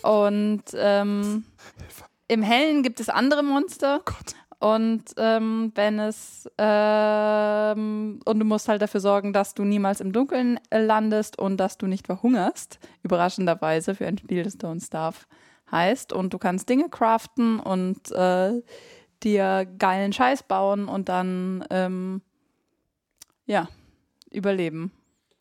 Und 0.02 0.64
ähm, 0.74 1.44
im 2.28 2.42
Hellen 2.42 2.82
gibt 2.82 3.00
es 3.00 3.08
andere 3.08 3.42
Monster. 3.42 4.02
Und 4.60 5.04
ähm, 5.16 5.70
wenn 5.76 6.00
es 6.00 6.50
ähm, 6.58 8.18
und 8.24 8.38
du 8.40 8.44
musst 8.44 8.68
halt 8.68 8.82
dafür 8.82 9.00
sorgen, 9.00 9.32
dass 9.32 9.54
du 9.54 9.64
niemals 9.64 10.00
im 10.00 10.12
Dunkeln 10.12 10.58
äh, 10.70 10.80
landest 10.84 11.38
und 11.38 11.58
dass 11.58 11.78
du 11.78 11.86
nicht 11.86 12.06
verhungerst, 12.06 12.80
überraschenderweise 13.04 13.94
für 13.94 14.06
ein 14.06 14.18
Spiel, 14.18 14.42
das 14.42 14.58
Don't 14.58 14.84
Starve 14.84 15.18
heißt. 15.70 16.12
Und 16.12 16.34
du 16.34 16.38
kannst 16.38 16.68
Dinge 16.68 16.88
craften 16.88 17.60
und 17.60 18.10
äh, 18.10 18.60
dir 19.22 19.66
geilen 19.78 20.12
Scheiß 20.12 20.42
bauen 20.44 20.88
und 20.88 21.08
dann 21.08 21.64
ähm, 21.70 22.22
ja 23.46 23.68
überleben. 24.30 24.92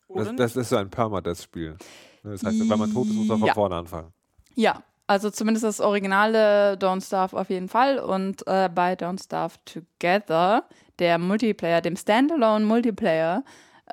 Das, 0.08 0.34
das 0.36 0.56
ist 0.56 0.70
so 0.70 0.76
ein 0.76 0.90
Permadeath-Spiel. 0.90 1.76
Das 2.22 2.42
heißt, 2.42 2.68
wenn 2.68 2.78
man 2.78 2.92
tot 2.92 3.06
ist, 3.08 3.14
muss 3.14 3.28
man 3.28 3.38
von 3.38 3.46
Ja. 3.48 3.54
vorne 3.54 3.76
anfangen. 3.76 4.12
Ja, 4.54 4.82
also 5.06 5.30
zumindest 5.30 5.64
das 5.64 5.80
originale 5.80 6.74
Don't 6.74 7.04
Starve 7.06 7.36
auf 7.38 7.50
jeden 7.50 7.68
Fall. 7.68 7.98
Und 7.98 8.46
äh, 8.46 8.68
bei 8.74 8.94
Don't 8.94 9.22
Starve 9.22 9.56
Together, 9.64 10.64
der 10.98 11.18
Multiplayer, 11.18 11.80
dem 11.80 11.96
Standalone 11.96 12.64
Multiplayer 12.64 13.44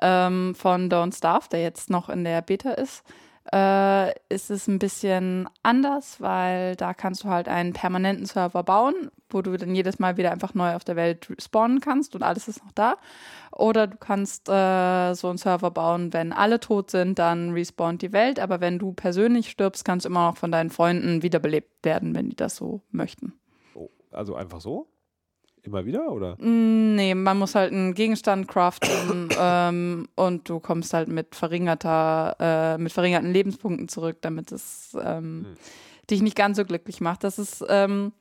ähm, 0.02 0.54
von 0.54 0.90
Don't 0.90 1.16
Starve, 1.16 1.48
der 1.50 1.62
jetzt 1.62 1.88
noch 1.90 2.08
in 2.08 2.24
der 2.24 2.42
Beta 2.42 2.72
ist, 2.72 3.02
äh, 3.52 4.12
ist 4.28 4.50
es 4.50 4.66
ein 4.66 4.78
bisschen 4.78 5.48
anders, 5.62 6.20
weil 6.20 6.76
da 6.76 6.94
kannst 6.94 7.24
du 7.24 7.28
halt 7.28 7.48
einen 7.48 7.72
permanenten 7.72 8.26
Server 8.26 8.62
bauen, 8.62 9.10
wo 9.30 9.42
du 9.42 9.56
dann 9.56 9.74
jedes 9.74 9.98
Mal 9.98 10.16
wieder 10.16 10.32
einfach 10.32 10.54
neu 10.54 10.74
auf 10.74 10.84
der 10.84 10.96
Welt 10.96 11.28
spawnen 11.38 11.80
kannst 11.80 12.14
und 12.14 12.22
alles 12.22 12.48
ist 12.48 12.64
noch 12.64 12.72
da. 12.72 12.96
Oder 13.52 13.86
du 13.86 13.96
kannst 13.96 14.48
äh, 14.48 15.14
so 15.14 15.28
einen 15.28 15.38
Server 15.38 15.70
bauen, 15.70 16.12
wenn 16.12 16.32
alle 16.32 16.60
tot 16.60 16.90
sind, 16.90 17.18
dann 17.18 17.52
respawnt 17.52 18.02
die 18.02 18.12
Welt. 18.12 18.38
Aber 18.38 18.60
wenn 18.60 18.78
du 18.78 18.92
persönlich 18.92 19.50
stirbst, 19.50 19.84
kannst 19.84 20.04
du 20.04 20.10
immer 20.10 20.28
noch 20.28 20.36
von 20.36 20.52
deinen 20.52 20.70
Freunden 20.70 21.22
wiederbelebt 21.22 21.84
werden, 21.84 22.14
wenn 22.14 22.28
die 22.28 22.36
das 22.36 22.56
so 22.56 22.82
möchten. 22.90 23.32
Oh, 23.74 23.88
also 24.10 24.34
einfach 24.34 24.60
so? 24.60 24.88
Immer 25.66 25.84
wieder? 25.84 26.10
Oder? 26.12 26.36
Mm, 26.40 26.94
Nee, 26.96 27.14
man 27.14 27.38
muss 27.38 27.54
halt 27.54 27.72
einen 27.72 27.92
Gegenstand 27.94 28.48
craften 28.48 29.28
ähm, 29.38 30.08
und 30.14 30.48
du 30.48 30.60
kommst 30.60 30.94
halt 30.94 31.08
mit 31.08 31.34
verringerter, 31.34 32.36
äh, 32.40 32.78
mit 32.78 32.92
verringerten 32.92 33.32
Lebenspunkten 33.32 33.88
zurück, 33.88 34.18
damit 34.22 34.52
es 34.52 34.96
ähm, 35.02 35.44
Hm. 35.46 35.56
dich 36.10 36.22
nicht 36.22 36.36
ganz 36.36 36.56
so 36.56 36.64
glücklich 36.64 37.00
macht. 37.00 37.24
Das 37.24 37.38
ist, 37.38 37.64
ähm, 37.68 38.12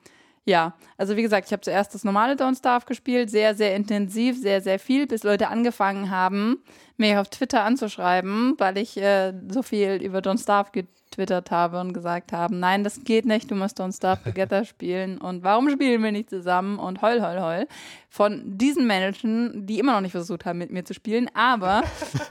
ja, 0.45 0.73
also 0.97 1.17
wie 1.17 1.23
gesagt, 1.23 1.47
ich 1.47 1.51
habe 1.51 1.61
zuerst 1.61 1.95
das 1.95 2.03
normale 2.03 2.33
Don't 2.33 2.57
Starve 2.57 2.85
gespielt, 2.85 3.31
sehr, 3.31 3.55
sehr 3.55 3.75
intensiv, 3.75 4.39
sehr, 4.39 4.61
sehr 4.61 4.77
viel, 4.77 5.07
bis 5.07 5.23
Leute 5.23 5.47
angefangen 5.47 6.11
haben, 6.11 6.63
mir 6.97 7.19
auf 7.19 7.29
Twitter 7.29 7.63
anzuschreiben, 7.63 8.53
weil 8.59 8.77
ich 8.77 8.95
äh, 8.97 9.33
so 9.49 9.63
viel 9.63 9.95
über 10.03 10.19
Don't 10.19 10.41
Starve 10.41 10.69
getwittert 10.71 11.49
habe 11.49 11.79
und 11.79 11.93
gesagt 11.93 12.31
haben, 12.31 12.59
nein, 12.59 12.83
das 12.83 13.03
geht 13.03 13.25
nicht, 13.25 13.49
du 13.49 13.55
musst 13.55 13.81
Don't 13.81 13.95
Starve 13.95 14.21
Together 14.23 14.65
spielen 14.65 15.17
und 15.17 15.43
warum 15.43 15.67
spielen 15.71 16.03
wir 16.03 16.11
nicht 16.11 16.29
zusammen 16.29 16.77
und 16.77 17.01
heul, 17.01 17.23
heul, 17.23 17.41
heul. 17.41 17.67
Von 18.07 18.43
diesen 18.45 18.85
Menschen, 18.85 19.65
die 19.65 19.79
immer 19.79 19.93
noch 19.93 20.01
nicht 20.01 20.11
versucht 20.11 20.45
haben, 20.45 20.59
mit 20.59 20.71
mir 20.71 20.85
zu 20.85 20.93
spielen, 20.93 21.27
aber 21.33 21.83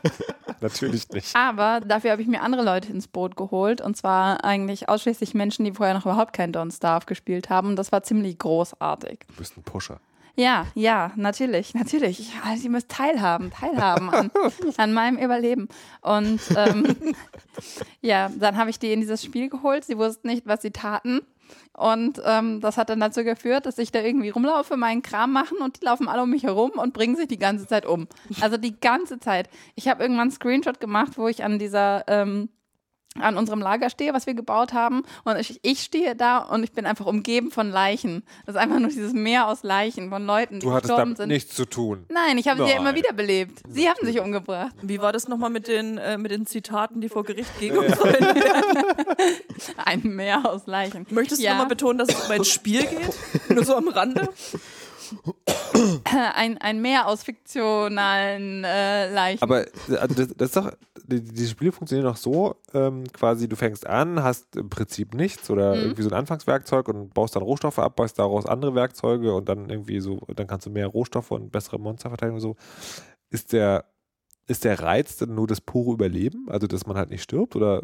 Natürlich 0.60 1.08
nicht. 1.10 1.34
aber 1.34 1.80
dafür 1.80 2.12
habe 2.12 2.22
ich 2.22 2.28
mir 2.28 2.42
andere 2.42 2.62
Leute 2.62 2.92
ins 2.92 3.08
Boot 3.08 3.36
geholt. 3.36 3.80
Und 3.80 3.96
zwar 3.96 4.44
eigentlich 4.44 4.88
ausschließlich 4.88 5.34
Menschen, 5.34 5.64
die 5.64 5.72
vorher 5.72 5.94
noch 5.94 6.06
überhaupt 6.06 6.32
kein 6.32 6.52
Don't 6.52 6.74
Starve 6.74 7.06
gespielt 7.06 7.50
haben. 7.50 7.68
Und 7.68 7.76
das 7.76 7.92
war 7.92 8.02
ziemlich 8.02 8.38
großartig. 8.38 9.20
Du 9.28 9.34
bist 9.34 9.56
ein 9.56 9.62
Pusher. 9.62 10.00
Ja, 10.36 10.66
ja, 10.74 11.12
natürlich, 11.14 11.74
natürlich. 11.74 12.32
Ja, 12.34 12.56
Sie 12.56 12.68
müssen 12.68 12.88
teilhaben, 12.88 13.52
teilhaben 13.52 14.10
an, 14.10 14.30
an 14.76 14.92
meinem 14.92 15.16
Überleben. 15.16 15.68
Und 16.00 16.40
ähm, 16.56 16.96
ja, 18.00 18.30
dann 18.36 18.56
habe 18.56 18.70
ich 18.70 18.80
die 18.80 18.92
in 18.92 19.00
dieses 19.00 19.22
Spiel 19.22 19.48
geholt. 19.48 19.84
Sie 19.84 19.96
wussten 19.96 20.26
nicht, 20.26 20.44
was 20.44 20.62
sie 20.62 20.72
taten. 20.72 21.20
Und 21.72 22.20
ähm, 22.24 22.60
das 22.60 22.76
hat 22.76 22.88
dann 22.88 23.00
dazu 23.00 23.24
geführt, 23.24 23.66
dass 23.66 23.78
ich 23.78 23.90
da 23.90 24.00
irgendwie 24.00 24.30
rumlaufe, 24.30 24.76
meinen 24.76 25.02
Kram 25.02 25.32
machen 25.32 25.58
und 25.58 25.80
die 25.80 25.84
laufen 25.84 26.08
alle 26.08 26.22
um 26.22 26.30
mich 26.30 26.44
herum 26.44 26.72
und 26.72 26.92
bringen 26.92 27.16
sich 27.16 27.28
die 27.28 27.38
ganze 27.38 27.66
Zeit 27.66 27.84
um. 27.86 28.06
Also 28.40 28.56
die 28.56 28.78
ganze 28.78 29.18
Zeit. 29.18 29.48
Ich 29.74 29.88
habe 29.88 30.02
irgendwann 30.02 30.22
einen 30.22 30.30
Screenshot 30.30 30.80
gemacht, 30.80 31.12
wo 31.16 31.28
ich 31.28 31.42
an 31.42 31.58
dieser 31.58 32.04
ähm, 32.06 32.48
an 33.20 33.36
unserem 33.36 33.60
Lager 33.60 33.90
stehe, 33.90 34.12
was 34.12 34.26
wir 34.26 34.34
gebaut 34.34 34.72
haben. 34.72 35.02
Und 35.24 35.36
ich, 35.38 35.60
ich 35.62 35.80
stehe 35.82 36.16
da 36.16 36.38
und 36.38 36.64
ich 36.64 36.72
bin 36.72 36.84
einfach 36.84 37.06
umgeben 37.06 37.50
von 37.52 37.70
Leichen. 37.70 38.24
Das 38.44 38.56
ist 38.56 38.60
einfach 38.60 38.80
nur 38.80 38.88
dieses 38.88 39.12
Meer 39.12 39.46
aus 39.46 39.62
Leichen 39.62 40.10
von 40.10 40.26
Leuten, 40.26 40.58
die 40.60 40.66
Du 40.66 40.72
hattest 40.72 40.88
gestorben 40.90 41.02
damit 41.14 41.16
sind. 41.18 41.28
nichts 41.28 41.54
zu 41.54 41.64
tun. 41.64 42.06
Nein, 42.08 42.38
ich 42.38 42.48
habe 42.48 42.64
sie 42.64 42.70
ja 42.72 42.76
immer 42.78 42.94
wieder 42.96 43.12
belebt. 43.12 43.60
Sie 43.68 43.88
haben 43.88 44.04
sich 44.04 44.18
umgebracht. 44.20 44.72
Wie 44.82 45.00
war 45.00 45.12
das 45.12 45.28
nochmal 45.28 45.50
mit 45.50 45.68
den, 45.68 45.98
äh, 45.98 46.18
mit 46.18 46.32
den 46.32 46.44
Zitaten, 46.46 47.00
die 47.00 47.08
vor 47.08 47.22
Gericht 47.24 47.50
gegen 47.60 47.78
uns? 47.78 47.96
Ein 49.76 50.02
Meer 50.02 50.48
aus 50.50 50.66
Leichen. 50.66 51.06
Möchtest 51.10 51.40
du 51.40 51.44
Ja. 51.44 51.52
nochmal 51.52 51.68
betonen, 51.68 51.98
dass 51.98 52.08
es 52.08 52.24
um 52.24 52.30
ein 52.32 52.44
Spiel 52.44 52.84
geht? 52.84 53.14
Nur 53.48 53.64
so 53.64 53.76
am 53.76 53.88
Rande? 53.88 54.28
ein, 56.34 56.58
ein 56.58 56.80
Meer 56.80 57.06
aus 57.08 57.22
fiktionalen 57.24 58.64
äh, 58.64 59.12
Leichen. 59.12 59.42
Aber 59.42 59.66
also 60.00 60.14
das, 60.14 60.28
das 60.36 60.48
ist 60.48 60.56
doch, 60.56 60.72
die, 61.06 61.22
die 61.22 61.46
Spiele 61.46 61.72
funktionieren 61.72 62.06
doch 62.06 62.16
so, 62.16 62.56
ähm, 62.72 63.04
quasi 63.12 63.48
du 63.48 63.56
fängst 63.56 63.86
an, 63.86 64.22
hast 64.22 64.56
im 64.56 64.70
Prinzip 64.70 65.14
nichts 65.14 65.50
oder 65.50 65.74
Mhm. 65.74 65.82
irgendwie 65.82 66.02
so 66.02 66.10
ein 66.10 66.14
Anfangswerkzeug 66.14 66.88
und 66.88 67.12
baust 67.14 67.36
dann 67.36 67.42
Rohstoffe 67.42 67.78
ab, 67.78 67.96
baust 67.96 68.18
daraus 68.18 68.46
andere 68.46 68.74
Werkzeuge 68.74 69.34
und 69.34 69.48
dann 69.48 69.68
irgendwie 69.68 70.00
so, 70.00 70.20
dann 70.34 70.46
kannst 70.46 70.66
du 70.66 70.70
mehr 70.70 70.86
Rohstoffe 70.86 71.30
und 71.30 71.50
bessere 71.52 71.78
Monster 71.78 72.08
verteidigen 72.08 72.36
und 72.36 72.40
so. 72.40 72.56
Ist 73.30 73.52
der, 73.52 73.84
ist 74.46 74.64
der 74.64 74.80
Reiz 74.80 75.16
denn 75.16 75.34
nur 75.34 75.46
das 75.46 75.60
pure 75.60 75.94
Überleben? 75.94 76.46
Also, 76.48 76.66
dass 76.66 76.86
man 76.86 76.96
halt 76.96 77.10
nicht 77.10 77.22
stirbt 77.22 77.56
oder 77.56 77.82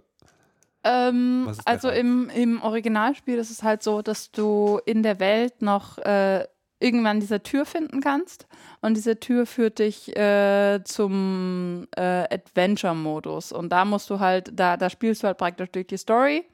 Ähm, 0.82 1.50
also 1.64 1.90
im, 1.90 2.30
im 2.30 2.62
Originalspiel 2.62 3.36
ist 3.38 3.50
es 3.50 3.62
halt 3.62 3.82
so, 3.82 4.00
dass 4.02 4.30
du 4.30 4.80
in 4.86 5.02
der 5.02 5.20
Welt 5.20 5.60
noch 5.62 5.98
äh, 5.98 6.46
irgendwann 6.80 7.20
diese 7.20 7.42
Tür 7.42 7.64
finden 7.66 8.00
kannst. 8.00 8.46
Und 8.80 8.96
diese 8.96 9.20
Tür 9.20 9.46
führt 9.46 9.78
dich 9.78 10.16
äh, 10.16 10.80
zum 10.84 11.86
äh, 11.94 12.00
Adventure-Modus. 12.00 13.52
Und 13.52 13.70
da 13.70 13.84
musst 13.84 14.10
du 14.10 14.18
halt, 14.18 14.50
da, 14.52 14.76
da 14.76 14.90
spielst 14.90 15.22
du 15.22 15.28
halt 15.28 15.38
praktisch 15.38 15.70
durch 15.70 15.86
die 15.86 15.98
Story, 15.98 16.44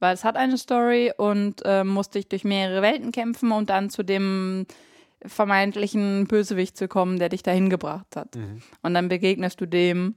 weil 0.00 0.12
es 0.12 0.24
hat 0.24 0.36
eine 0.36 0.58
Story 0.58 1.12
und 1.16 1.62
äh, 1.64 1.84
musst 1.84 2.14
dich 2.14 2.28
durch 2.28 2.44
mehrere 2.44 2.82
Welten 2.82 3.12
kämpfen, 3.12 3.52
um 3.52 3.64
dann 3.64 3.88
zu 3.88 4.02
dem 4.02 4.66
vermeintlichen 5.24 6.26
Bösewicht 6.26 6.76
zu 6.76 6.88
kommen, 6.88 7.18
der 7.18 7.30
dich 7.30 7.42
dahin 7.42 7.70
gebracht 7.70 8.16
hat. 8.16 8.36
Und 8.82 8.94
dann 8.94 9.08
begegnest 9.08 9.60
du 9.60 9.66
dem 9.66 10.16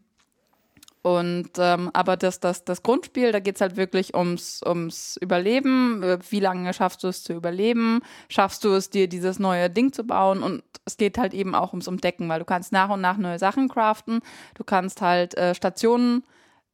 Und 1.08 1.52
ähm, 1.58 1.90
aber 1.94 2.18
das, 2.18 2.42
das, 2.42 2.66
das 2.66 2.84
Grundspiel, 2.84 3.32
da 3.32 3.40
geht's 3.40 3.62
halt 3.62 3.78
wirklich 3.78 4.14
ums, 4.14 4.62
ums 4.66 5.16
Überleben. 5.22 6.04
Äh, 6.04 6.20
Wie 6.30 6.42
lange 6.42 6.74
schaffst 6.74 7.02
du 7.02 7.08
es 7.08 7.24
zu 7.24 7.32
überleben? 7.32 8.02
Schaffst 8.28 8.66
du 8.66 8.74
es, 8.74 8.90
dir 8.90 9.08
dieses 9.08 9.40
neue 9.40 9.70
Ding 9.70 9.94
zu 9.94 10.04
bauen? 10.04 10.44
Und 10.44 10.64
es 10.84 10.98
geht 10.98 11.18
halt 11.18 11.34
eben 11.34 11.56
auch 11.56 11.72
ums 11.72 11.88
Umdecken, 11.88 12.28
weil 12.28 12.40
du 12.40 12.46
kannst 12.46 12.74
nach 12.74 12.90
und 12.90 13.00
nach 13.00 13.16
neue 13.16 13.40
Sachen 13.40 13.70
craften. 13.70 14.20
Du 14.56 14.66
kannst 14.66 15.02
halt 15.02 15.34
äh, 15.38 15.56
Stationen 15.56 16.26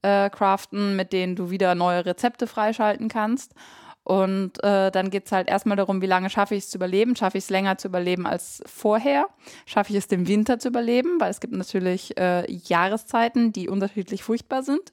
äh, 0.01 0.31
craften, 0.31 0.95
mit 0.95 1.13
denen 1.13 1.35
du 1.35 1.51
wieder 1.51 1.75
neue 1.75 2.03
Rezepte 2.03 2.47
freischalten 2.47 3.09
kannst. 3.09 3.53
Und 4.03 4.61
äh, 4.63 4.91
dann 4.91 5.09
geht's 5.09 5.31
halt 5.31 5.47
erstmal 5.47 5.77
darum, 5.77 6.01
wie 6.01 6.07
lange 6.07 6.29
schaffe 6.29 6.55
ich 6.55 6.65
es 6.65 6.69
zu 6.69 6.77
überleben? 6.77 7.15
Schaffe 7.15 7.37
ich 7.37 7.45
es 7.45 7.49
länger 7.49 7.77
zu 7.77 7.87
überleben 7.87 8.27
als 8.27 8.61
vorher? 8.65 9.27
Schaffe 9.65 9.91
ich 9.91 9.97
es 9.97 10.07
den 10.07 10.27
Winter 10.27 10.59
zu 10.59 10.67
überleben? 10.67 11.21
Weil 11.21 11.31
es 11.31 11.39
gibt 11.39 11.53
natürlich 11.53 12.17
äh, 12.17 12.51
Jahreszeiten, 12.51 13.53
die 13.53 13.69
unterschiedlich 13.69 14.23
furchtbar 14.23 14.63
sind. 14.63 14.91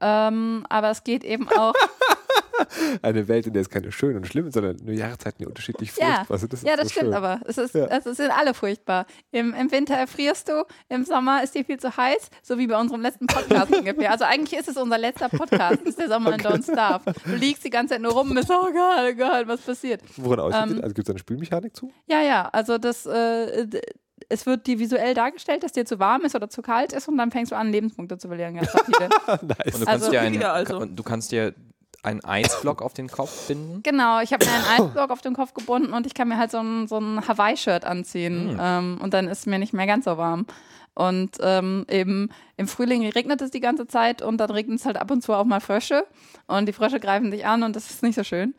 Ähm, 0.00 0.66
aber 0.68 0.90
es 0.90 1.04
geht 1.04 1.22
eben 1.22 1.48
auch. 1.48 1.74
Eine 3.02 3.28
Welt, 3.28 3.46
in 3.46 3.52
der 3.52 3.62
es 3.62 3.68
keine 3.70 3.90
schönen 3.92 4.16
und 4.16 4.26
schlimmen, 4.26 4.50
sondern 4.50 4.76
nur 4.82 4.94
Jahreszeiten, 4.94 5.38
die 5.38 5.46
unterschiedlich 5.46 5.94
Ja, 5.96 6.16
furchtbar 6.16 6.38
sind. 6.38 6.52
Das 6.52 6.60
ist 6.62 6.68
ja, 6.68 6.76
das 6.76 6.88
so 6.88 6.92
stimmt 6.92 7.06
schön. 7.06 7.14
aber. 7.14 7.40
Es, 7.46 7.58
ist, 7.58 7.74
Ja. 7.74 7.86
es 7.86 8.04
sind 8.04 8.30
alle 8.30 8.54
furchtbar. 8.54 9.06
Im, 9.32 9.54
Im 9.54 9.70
Winter 9.72 9.94
erfrierst 9.94 10.48
du, 10.48 10.64
im 10.88 11.04
Sommer 11.04 11.42
ist 11.42 11.54
dir 11.54 11.64
viel 11.64 11.78
zu 11.78 11.96
heiß, 11.96 12.30
so 12.42 12.58
wie 12.58 12.66
bei 12.66 12.78
unserem 12.80 13.00
letzten 13.02 13.26
Podcast 13.26 13.72
ungefähr. 13.76 14.10
Also 14.10 14.24
eigentlich 14.24 14.58
ist 14.58 14.68
es 14.68 14.76
unser 14.76 14.98
letzter 14.98 15.28
Podcast, 15.28 15.82
ist 15.82 15.98
der 15.98 16.08
Sommer 16.08 16.34
in 16.34 16.40
Don't 16.40 16.62
Starve. 16.70 17.12
Du 17.24 17.34
liegst 17.34 17.64
die 17.64 17.70
ganze 17.70 17.94
Zeit 17.94 18.02
nur 18.02 18.12
rum 18.12 18.28
und 18.30 18.36
bist 18.36 18.50
oh 18.50 18.70
Gott, 18.72 19.12
oh 19.12 19.14
Gott, 19.16 19.46
was 19.48 19.60
passiert? 19.60 20.00
Woran 20.16 20.40
aussieht 20.40 20.76
Ähm, 20.76 20.80
Also 20.82 20.94
gibt 20.94 21.08
es 21.08 21.10
eine 21.10 21.18
Spielmechanik 21.18 21.74
zu? 21.76 21.90
Ja, 22.06 22.20
ja, 22.22 22.48
also 22.52 22.78
das, 22.78 23.06
äh, 23.06 23.66
es 24.28 24.46
wird 24.46 24.66
dir 24.66 24.78
visuell 24.78 25.12
dargestellt, 25.12 25.62
dass 25.62 25.72
dir 25.72 25.84
zu 25.84 25.98
warm 25.98 26.22
ist 26.22 26.34
oder 26.34 26.48
zu 26.48 26.62
kalt 26.62 26.92
ist 26.92 27.08
und 27.08 27.18
dann 27.18 27.30
fängst 27.30 27.52
du 27.52 27.56
an, 27.56 27.70
Lebenspunkte 27.70 28.16
zu 28.16 28.28
verlieren, 28.28 28.54
ganz 28.54 28.74
rapide. 28.74 29.08
nice. 29.42 29.74
Und 29.74 29.80
du 29.80 29.84
kannst 29.84 29.88
Also- 29.88 30.10
dir 30.10 30.20
einen, 30.22 30.40
Ja, 30.40 30.52
also. 30.52 30.84
du 30.86 31.02
kannst 31.02 31.30
dir 31.32 31.54
einen 32.04 32.24
Eisblock 32.24 32.82
auf 32.82 32.94
den 32.94 33.08
Kopf 33.08 33.48
binden. 33.48 33.82
Genau, 33.82 34.20
ich 34.20 34.32
habe 34.32 34.44
mir 34.44 34.52
einen 34.52 34.64
Eisblock 34.86 35.10
auf 35.10 35.20
den 35.20 35.34
Kopf 35.34 35.54
gebunden 35.54 35.92
und 35.92 36.06
ich 36.06 36.14
kann 36.14 36.28
mir 36.28 36.38
halt 36.38 36.50
so 36.50 36.58
ein, 36.58 36.86
so 36.86 36.98
ein 36.98 37.26
Hawaii-Shirt 37.26 37.84
anziehen. 37.84 38.58
Ähm, 38.60 38.98
und 39.02 39.14
dann 39.14 39.28
ist 39.28 39.46
mir 39.46 39.58
nicht 39.58 39.72
mehr 39.72 39.86
ganz 39.86 40.04
so 40.04 40.16
warm. 40.16 40.46
Und 40.94 41.38
ähm, 41.40 41.86
eben 41.90 42.28
im 42.56 42.68
Frühling 42.68 43.06
regnet 43.08 43.42
es 43.42 43.50
die 43.50 43.60
ganze 43.60 43.86
Zeit 43.88 44.22
und 44.22 44.38
dann 44.38 44.50
regnet 44.50 44.78
es 44.78 44.86
halt 44.86 44.96
ab 44.96 45.10
und 45.10 45.22
zu 45.22 45.32
auch 45.32 45.44
mal 45.44 45.60
Frösche. 45.60 46.06
Und 46.46 46.66
die 46.66 46.72
Frösche 46.72 47.00
greifen 47.00 47.30
dich 47.30 47.46
an 47.46 47.62
und 47.62 47.74
das 47.74 47.90
ist 47.90 48.02
nicht 48.02 48.14
so 48.14 48.22
schön. 48.22 48.54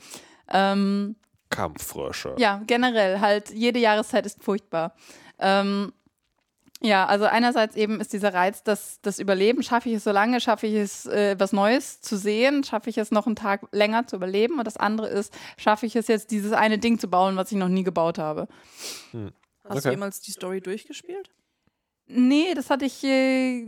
Ähm, 0.52 1.16
Kampffrösche. 1.50 2.36
ja, 2.38 2.62
generell 2.68 3.22
halt 3.22 3.52
jede 3.52 3.80
Jahreszeit 3.80 4.26
ist 4.26 4.44
furchtbar. 4.44 4.94
Ähm, 5.40 5.94
ja, 6.86 7.06
also 7.06 7.26
einerseits 7.26 7.76
eben 7.76 8.00
ist 8.00 8.14
dieser 8.14 8.34
Reiz, 8.34 8.64
dass 8.64 9.00
das 9.02 9.20
Überleben, 9.20 9.64
schaffe 9.64 9.90
ich 9.90 9.96
es 9.96 10.04
so 10.04 10.12
lange, 10.12 10.40
schaffe 10.40 10.68
ich 10.68 10.76
es, 10.76 11.06
äh, 11.08 11.36
was 11.38 11.52
Neues 11.52 12.02
zu 12.02 12.18
sehen, 12.18 12.64
schaffe 12.64 12.90
ich 12.90 12.98
es 12.98 13.12
noch 13.12 13.26
einen 13.28 13.36
Tag 13.36 13.62
länger 13.72 14.08
zu 14.08 14.16
überleben 14.16 14.58
und 14.60 14.66
das 14.66 14.78
andere 14.78 15.08
ist, 15.08 15.34
schaffe 15.58 15.86
ich 15.86 15.96
es 15.96 16.08
jetzt, 16.08 16.32
dieses 16.32 16.52
eine 16.54 16.78
Ding 16.78 17.00
zu 17.00 17.08
bauen, 17.08 17.36
was 17.36 17.52
ich 17.52 17.58
noch 17.58 17.68
nie 17.70 17.84
gebaut 17.84 18.18
habe. 18.18 18.48
Hast 19.64 19.78
Okay. 19.78 19.82
du 19.82 19.90
jemals 19.92 20.20
die 20.22 20.32
Story 20.32 20.62
durchgespielt? 20.62 21.32
Nee, 22.08 22.54
das 22.54 22.70
hatte 22.70 22.86
ich 22.86 23.04
äh, 23.04 23.64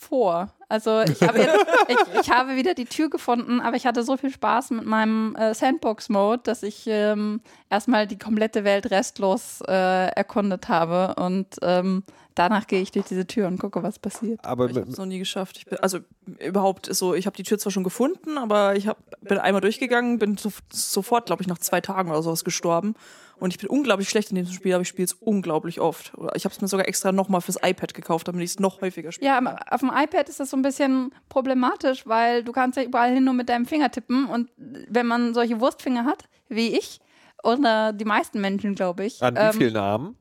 vor. 0.00 0.48
Also 0.68 1.00
ich 1.02 1.20
habe, 1.22 1.40
jetzt, 1.40 1.66
ich, 1.88 2.20
ich 2.22 2.30
habe 2.30 2.56
wieder 2.56 2.74
die 2.74 2.86
Tür 2.86 3.10
gefunden, 3.10 3.60
aber 3.60 3.76
ich 3.76 3.86
hatte 3.86 4.02
so 4.02 4.16
viel 4.16 4.30
Spaß 4.30 4.70
mit 4.70 4.86
meinem 4.86 5.36
äh, 5.36 5.52
Sandbox-Mode, 5.52 6.40
dass 6.44 6.62
ich 6.62 6.84
ähm, 6.86 7.40
erstmal 7.68 8.06
die 8.06 8.18
komplette 8.18 8.64
Welt 8.64 8.90
restlos 8.90 9.60
äh, 9.68 10.06
erkundet 10.08 10.68
habe 10.68 11.14
und 11.16 11.56
ähm, 11.62 12.02
danach 12.40 12.66
gehe 12.66 12.80
ich 12.80 12.90
durch 12.90 13.04
diese 13.06 13.26
Tür 13.26 13.48
und 13.48 13.58
gucke, 13.58 13.82
was 13.82 13.98
passiert. 13.98 14.42
Aber 14.42 14.70
Ich 14.70 14.76
habe 14.76 14.88
es 14.88 14.96
noch 14.96 15.04
nie 15.04 15.18
geschafft. 15.18 15.58
Ich 15.58 15.66
bin, 15.66 15.78
also 15.78 15.98
überhaupt 16.38 16.88
ist 16.88 16.98
so, 16.98 17.14
ich 17.14 17.26
habe 17.26 17.36
die 17.36 17.42
Tür 17.42 17.58
zwar 17.58 17.70
schon 17.70 17.84
gefunden, 17.84 18.38
aber 18.38 18.76
ich 18.76 18.86
hab, 18.88 18.98
bin 19.20 19.36
einmal 19.36 19.60
durchgegangen, 19.60 20.18
bin 20.18 20.38
so, 20.38 20.50
sofort, 20.72 21.26
glaube 21.26 21.42
ich, 21.42 21.48
nach 21.48 21.58
zwei 21.58 21.82
Tagen 21.82 22.10
oder 22.10 22.22
sowas 22.22 22.42
gestorben. 22.42 22.94
Und 23.36 23.52
ich 23.54 23.58
bin 23.58 23.68
unglaublich 23.68 24.08
schlecht 24.08 24.30
in 24.30 24.36
diesem 24.36 24.52
Spiel, 24.52 24.72
aber 24.74 24.82
ich 24.82 24.88
spiele 24.88 25.04
es 25.04 25.12
unglaublich 25.14 25.80
oft. 25.80 26.16
Oder 26.16 26.34
Ich 26.34 26.44
habe 26.44 26.54
es 26.54 26.60
mir 26.60 26.68
sogar 26.68 26.88
extra 26.88 27.12
nochmal 27.12 27.42
fürs 27.42 27.56
iPad 27.62 27.92
gekauft, 27.94 28.28
damit 28.28 28.42
ich 28.42 28.50
es 28.50 28.60
noch 28.60 28.80
häufiger 28.80 29.12
spiele. 29.12 29.30
Ja, 29.30 29.38
aber 29.38 29.60
auf 29.70 29.80
dem 29.80 29.90
iPad 29.94 30.28
ist 30.28 30.40
das 30.40 30.50
so 30.50 30.56
ein 30.56 30.62
bisschen 30.62 31.12
problematisch, 31.28 32.06
weil 32.06 32.42
du 32.42 32.52
kannst 32.52 32.76
ja 32.76 32.84
überall 32.84 33.12
hin 33.12 33.24
nur 33.24 33.34
mit 33.34 33.48
deinem 33.48 33.66
Finger 33.66 33.90
tippen 33.90 34.26
und 34.26 34.50
wenn 34.56 35.06
man 35.06 35.34
solche 35.34 35.60
Wurstfinger 35.60 36.04
hat, 36.04 36.24
wie 36.48 36.76
ich, 36.76 37.00
oder 37.42 37.92
die 37.92 38.04
meisten 38.04 38.40
Menschen, 38.40 38.74
glaube 38.74 39.06
ich. 39.06 39.22
an 39.22 39.34
wie 39.34 39.40
ähm, 39.40 39.52
vielen 39.52 39.72
Namen? 39.74 40.16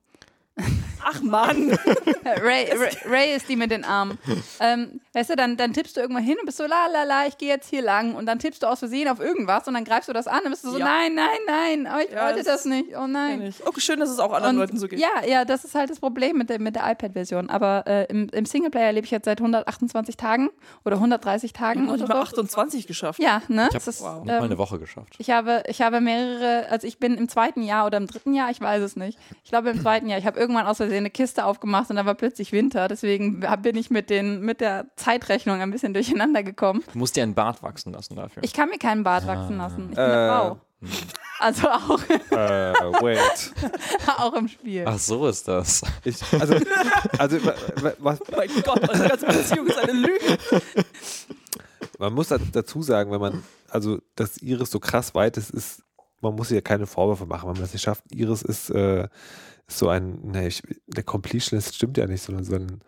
Ach 1.04 1.22
Mann! 1.22 1.72
Ray, 2.26 2.70
Ray, 2.72 2.90
Ray 3.06 3.36
ist 3.36 3.48
die 3.50 3.56
mit 3.56 3.72
den 3.72 3.84
Armen. 3.86 4.18
Ähm, 4.60 5.00
weißt 5.14 5.32
du, 5.32 5.36
dann, 5.36 5.58
dann 5.58 5.74
tippst 5.74 5.98
du 5.98 6.02
irgendwann 6.02 6.24
hin 6.24 6.38
und 6.40 6.46
bist 6.46 6.58
so, 6.58 6.66
la 6.66 6.88
la 6.92 7.04
la, 7.04 7.28
ich 7.28 7.38
gehe 7.38 7.50
jetzt 7.50 7.70
hier 7.70 7.82
lang. 7.82 8.16
Und 8.16 8.26
dann 8.26 8.40
tippst 8.40 8.64
du 8.64 8.68
aus 8.68 8.80
Versehen 8.80 9.08
auf 9.08 9.20
irgendwas 9.20 9.68
und 9.68 9.74
dann 9.74 9.84
greifst 9.86 10.10
du 10.10 10.14
das 10.14 10.28
an 10.28 10.42
und 10.44 10.52
bist 10.52 10.64
du 10.64 10.72
so, 10.72 10.78
Ja. 10.80 10.86
nein, 10.86 11.14
nein, 11.16 11.28
nein, 11.86 11.90
oh, 11.94 12.00
ich 12.06 12.12
Ja, 12.14 12.26
wollte 12.26 12.38
das 12.44 12.46
das 12.46 12.66
nicht, 12.66 12.96
oh 12.98 13.08
nein. 13.08 13.54
Okay, 13.66 13.80
schön, 13.82 14.00
dass 14.00 14.10
es 14.10 14.20
auch 14.20 14.34
anderen 14.34 14.56
Und 14.56 14.62
Leuten 14.62 14.78
so 14.78 14.88
geht. 14.88 15.00
Ja, 15.00 15.26
ja, 15.28 15.46
das 15.46 15.64
ist 15.66 15.76
halt 15.76 15.90
das 15.90 16.00
Problem 16.00 16.38
mit 16.38 16.50
der, 16.50 16.60
mit 16.60 16.76
der 16.76 16.90
iPad-Version. 16.92 17.50
Aber 17.50 17.84
äh, 17.88 18.06
im, 18.06 18.28
im 18.30 18.46
Singleplayer 18.46 18.92
lebe 18.92 19.06
ich 19.06 19.12
jetzt 19.12 19.26
seit 19.26 19.40
128 19.40 20.18
Tagen 20.18 20.50
oder 20.86 20.96
130 20.98 21.54
Tagen 21.54 21.88
Und 21.90 22.02
ich 22.02 22.08
so. 22.08 22.14
28 22.14 22.88
geschafft. 22.88 23.20
Ja, 23.20 23.42
ne? 23.48 23.68
Ich 23.72 23.74
Das 23.74 23.84
habe 23.88 23.90
ist, 23.90 24.02
nicht 24.02 24.26
mal 24.28 24.38
ähm, 24.38 24.44
eine 24.44 24.58
Woche 24.58 24.80
geschafft. 24.80 25.16
ich 25.18 25.30
habe, 25.32 25.64
ich 25.68 25.82
habe 25.82 26.02
mehrere, 26.02 26.68
also 26.70 26.86
ich 26.88 27.00
bin 27.00 27.16
im 27.18 27.30
zweiten 27.30 27.62
Jahr 27.64 27.86
oder 27.86 27.98
im 27.98 28.08
dritten 28.08 28.34
Jahr, 28.34 28.50
ich 28.52 28.60
weiß 28.62 28.82
es 28.82 28.96
nicht. 28.96 29.18
Ich 29.44 29.50
glaube 29.50 29.70
im 29.70 29.82
zweiten 29.82 30.08
Jahr. 30.10 30.20
Ich 30.20 30.26
habe 30.26 30.40
irgendwann 30.40 30.66
aus 30.68 30.78
Versehen 30.78 30.89
eine 30.98 31.10
Kiste 31.10 31.46
aufgemacht 31.46 31.90
und 31.90 31.96
dann 31.96 32.06
war 32.06 32.16
plötzlich 32.16 32.52
Winter. 32.52 32.88
Deswegen 32.88 33.40
bin 33.62 33.76
ich 33.78 33.90
mit, 33.90 34.10
den, 34.10 34.42
mit 34.42 34.62
der 34.62 34.88
Zeitrechnung 34.96 35.62
ein 35.62 35.72
bisschen 35.72 35.94
durcheinander 35.94 36.44
gekommen. 36.44 36.84
Du 36.94 36.98
musst 37.00 37.16
dir 37.16 37.24
einen 37.24 37.34
Bart 37.36 37.62
wachsen 37.64 37.94
lassen 37.94 38.16
dafür. 38.16 38.44
Ich 38.44 38.54
kann 38.54 38.70
mir 38.70 38.78
keinen 38.80 39.04
Bart 39.04 39.26
wachsen 39.28 39.58
lassen. 39.58 39.90
Ich 39.90 39.96
bin 39.96 40.06
Äh. 40.06 40.08
eine 40.08 40.30
Frau. 40.30 40.60
Also 41.42 41.70
auch, 41.70 42.00
Äh, 42.32 42.74
wait. 43.02 43.54
auch 44.18 44.34
im 44.34 44.48
Spiel. 44.48 44.84
Ach, 44.86 44.98
so 45.00 45.28
ist 45.28 45.48
das. 45.48 45.82
Ich, 46.04 46.18
also, 46.34 46.56
also 47.18 47.46
wa- 47.46 47.54
wa- 47.82 47.94
was, 48.00 48.22
Oh 48.22 48.36
mein 48.36 48.50
Gott, 48.64 48.90
unsere 48.90 49.10
ganze 49.10 49.26
Beziehung 49.26 49.68
ist 49.68 49.78
eine 49.80 49.92
Lüge. 49.94 50.38
man 51.98 52.14
muss 52.14 52.30
da- 52.30 52.38
dazu 52.52 52.82
sagen, 52.82 53.12
wenn 53.12 53.20
man, 53.22 53.44
also, 53.70 54.00
dass 54.16 54.38
Iris 54.38 54.72
so 54.72 54.80
krass 54.80 55.14
weit 55.16 55.38
ist, 55.38 55.50
ist, 55.52 55.84
man 56.22 56.36
muss 56.36 56.52
ihr 56.52 56.56
ja 56.56 56.62
keine 56.62 56.88
Vorwürfe 56.88 57.26
machen, 57.26 57.48
wenn 57.48 57.54
man 57.54 57.62
das 57.62 57.74
nicht 57.74 57.82
schafft. 57.84 58.04
Iris 58.12 58.42
ist, 58.42 58.70
äh, 58.70 59.04
ist 59.04 59.10
so 59.72 59.88
ein, 59.90 60.32
ne, 60.32 60.48
ich, 60.48 60.62
der 60.88 61.04
Completionist 61.04 61.76
stimmt 61.76 61.98
ja 61.98 62.08
nicht, 62.08 62.22
sondern 62.24 62.44
so 62.44 62.56
ein, 62.56 62.82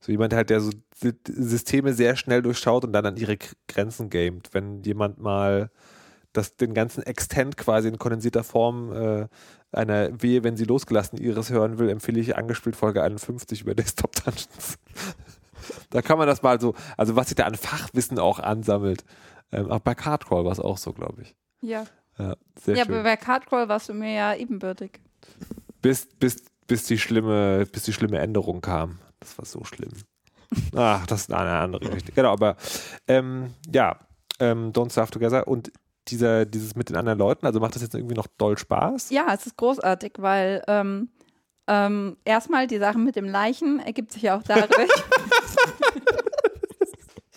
so 0.00 0.12
jemand 0.12 0.32
halt, 0.34 0.50
der 0.50 0.60
so 0.60 0.70
Sy- 0.94 1.14
Systeme 1.26 1.92
sehr 1.94 2.16
schnell 2.16 2.42
durchschaut 2.42 2.84
und 2.84 2.92
dann 2.92 3.06
an 3.06 3.16
ihre 3.16 3.36
Grenzen 3.66 4.10
gamet. 4.10 4.50
Wenn 4.52 4.82
jemand 4.82 5.18
mal 5.18 5.70
das, 6.32 6.56
den 6.56 6.74
ganzen 6.74 7.02
Extent 7.02 7.56
quasi 7.56 7.88
in 7.88 7.98
kondensierter 7.98 8.44
Form 8.44 8.92
äh, 8.92 9.26
einer 9.72 10.22
Wehe, 10.22 10.44
wenn 10.44 10.56
sie 10.56 10.64
losgelassen 10.64 11.18
Iris 11.18 11.50
hören 11.50 11.78
will, 11.78 11.88
empfehle 11.88 12.20
ich 12.20 12.36
angespielt 12.36 12.76
Folge 12.76 13.02
51 13.02 13.62
über 13.62 13.74
Desktop 13.76 14.14
Dungeons. 14.24 14.78
da 15.90 16.02
kann 16.02 16.18
man 16.18 16.26
das 16.26 16.42
mal 16.42 16.60
so, 16.60 16.74
also 16.96 17.16
was 17.16 17.28
sich 17.28 17.36
da 17.36 17.44
an 17.44 17.54
Fachwissen 17.54 18.18
auch 18.18 18.38
ansammelt. 18.38 19.04
Ähm, 19.50 19.70
auch 19.70 19.80
bei 19.80 19.94
Cardcrawl 19.94 20.44
war 20.44 20.52
es 20.52 20.60
auch 20.60 20.78
so, 20.78 20.92
glaube 20.92 21.22
ich. 21.22 21.34
Ja, 21.62 21.84
Ja, 22.18 22.36
sehr 22.60 22.76
ja 22.76 22.84
schön. 22.84 22.94
aber 22.94 23.02
bei 23.02 23.16
Cardcrawl 23.16 23.68
warst 23.68 23.88
du 23.88 23.94
mir 23.94 24.12
ja 24.12 24.34
ebenbürtig. 24.34 25.00
Bis, 25.82 26.06
bis, 26.06 26.44
bis 26.66 26.84
die 26.84 26.98
schlimme, 26.98 27.66
bis 27.66 27.84
die 27.84 27.92
schlimme 27.92 28.18
Änderung 28.18 28.60
kam. 28.60 28.98
Das 29.20 29.38
war 29.38 29.44
so 29.44 29.64
schlimm. 29.64 29.92
Ach, 30.76 31.06
das 31.06 31.22
ist 31.22 31.32
eine 31.32 31.58
andere 31.58 31.86
Geschichte. 31.86 32.12
Genau, 32.12 32.32
aber 32.32 32.56
ähm, 33.06 33.54
ja, 33.72 33.98
ähm, 34.40 34.72
Don't 34.72 34.90
Starve 34.90 35.10
Together 35.10 35.46
und 35.46 35.72
dieser, 36.08 36.46
dieses 36.46 36.74
mit 36.74 36.88
den 36.88 36.96
anderen 36.96 37.18
Leuten, 37.18 37.44
also 37.44 37.60
macht 37.60 37.74
das 37.74 37.82
jetzt 37.82 37.94
irgendwie 37.94 38.14
noch 38.14 38.28
doll 38.38 38.56
Spaß? 38.56 39.10
Ja, 39.10 39.26
es 39.34 39.46
ist 39.46 39.56
großartig, 39.56 40.14
weil 40.18 40.62
ähm, 40.66 41.10
ähm, 41.66 42.16
erstmal 42.24 42.66
die 42.66 42.78
Sache 42.78 42.98
mit 42.98 43.14
dem 43.14 43.26
Leichen 43.26 43.78
ergibt 43.80 44.12
sich 44.12 44.22
ja 44.22 44.38
auch 44.38 44.42
dadurch, 44.42 44.88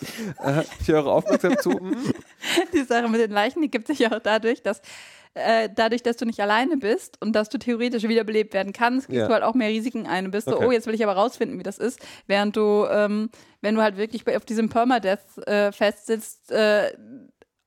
ich 0.80 0.88
höre 0.88 1.06
aufmerksam 1.06 1.58
zu. 1.58 1.78
Die 2.72 2.82
Sache 2.82 3.08
mit 3.08 3.20
den 3.20 3.30
Leichen 3.30 3.62
ergibt 3.62 3.86
sich 3.86 3.98
ja 4.00 4.12
auch 4.12 4.20
dadurch, 4.20 4.62
dass 4.62 4.80
äh, 5.34 5.68
dadurch, 5.74 6.02
dass 6.02 6.16
du 6.18 6.26
nicht 6.26 6.40
alleine 6.40 6.76
bist 6.76 7.16
und 7.22 7.32
dass 7.34 7.48
du 7.48 7.58
theoretisch 7.58 8.02
wiederbelebt 8.04 8.52
werden 8.52 8.72
kannst, 8.72 9.08
gehst 9.08 9.20
Ja. 9.20 9.26
du 9.28 9.32
halt 9.34 9.42
auch 9.44 9.54
mehr 9.54 9.68
Risiken 9.70 10.06
ein 10.06 10.26
und 10.26 10.30
bist 10.30 10.48
so, 10.48 10.56
Okay. 10.56 10.66
oh, 10.66 10.72
jetzt 10.72 10.86
will 10.86 10.94
ich 10.94 11.02
aber 11.02 11.14
rausfinden, 11.14 11.58
wie 11.58 11.62
das 11.62 11.78
ist, 11.78 12.00
während 12.26 12.56
du, 12.56 12.86
ähm, 12.90 13.30
wenn 13.62 13.74
du 13.74 13.82
halt 13.82 13.96
wirklich 13.96 14.26
auf 14.36 14.44
diesem 14.44 14.68
Permadeath 14.68 15.20
äh, 15.46 15.72
festsitzt, 15.72 16.50
äh, 16.52 16.92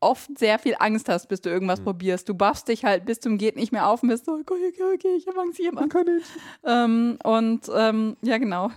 oft 0.01 0.37
sehr 0.37 0.59
viel 0.59 0.75
Angst 0.77 1.09
hast, 1.09 1.27
bis 1.29 1.41
du 1.41 1.49
irgendwas 1.49 1.81
probierst. 1.81 2.29
Du 2.29 2.35
buffst 2.35 2.67
dich 2.67 2.85
halt 2.85 3.05
bis 3.05 3.19
zum 3.21 3.39
geht 3.39 3.55
nicht 3.55 3.71
mehr 3.71 3.87
auf 3.89 4.03
und 4.03 4.09
bist 4.09 4.25
so, 4.25 4.33
okay, 4.33 4.53
okay, 4.71 4.83
okay, 4.93 5.15
ich 5.17 5.27
avanciere 5.27 5.73
mal. 5.73 5.87
Ähm, 6.63 7.17
und 7.23 7.61
ähm, 7.75 8.15
ja, 8.21 8.37
genau. 8.37 8.69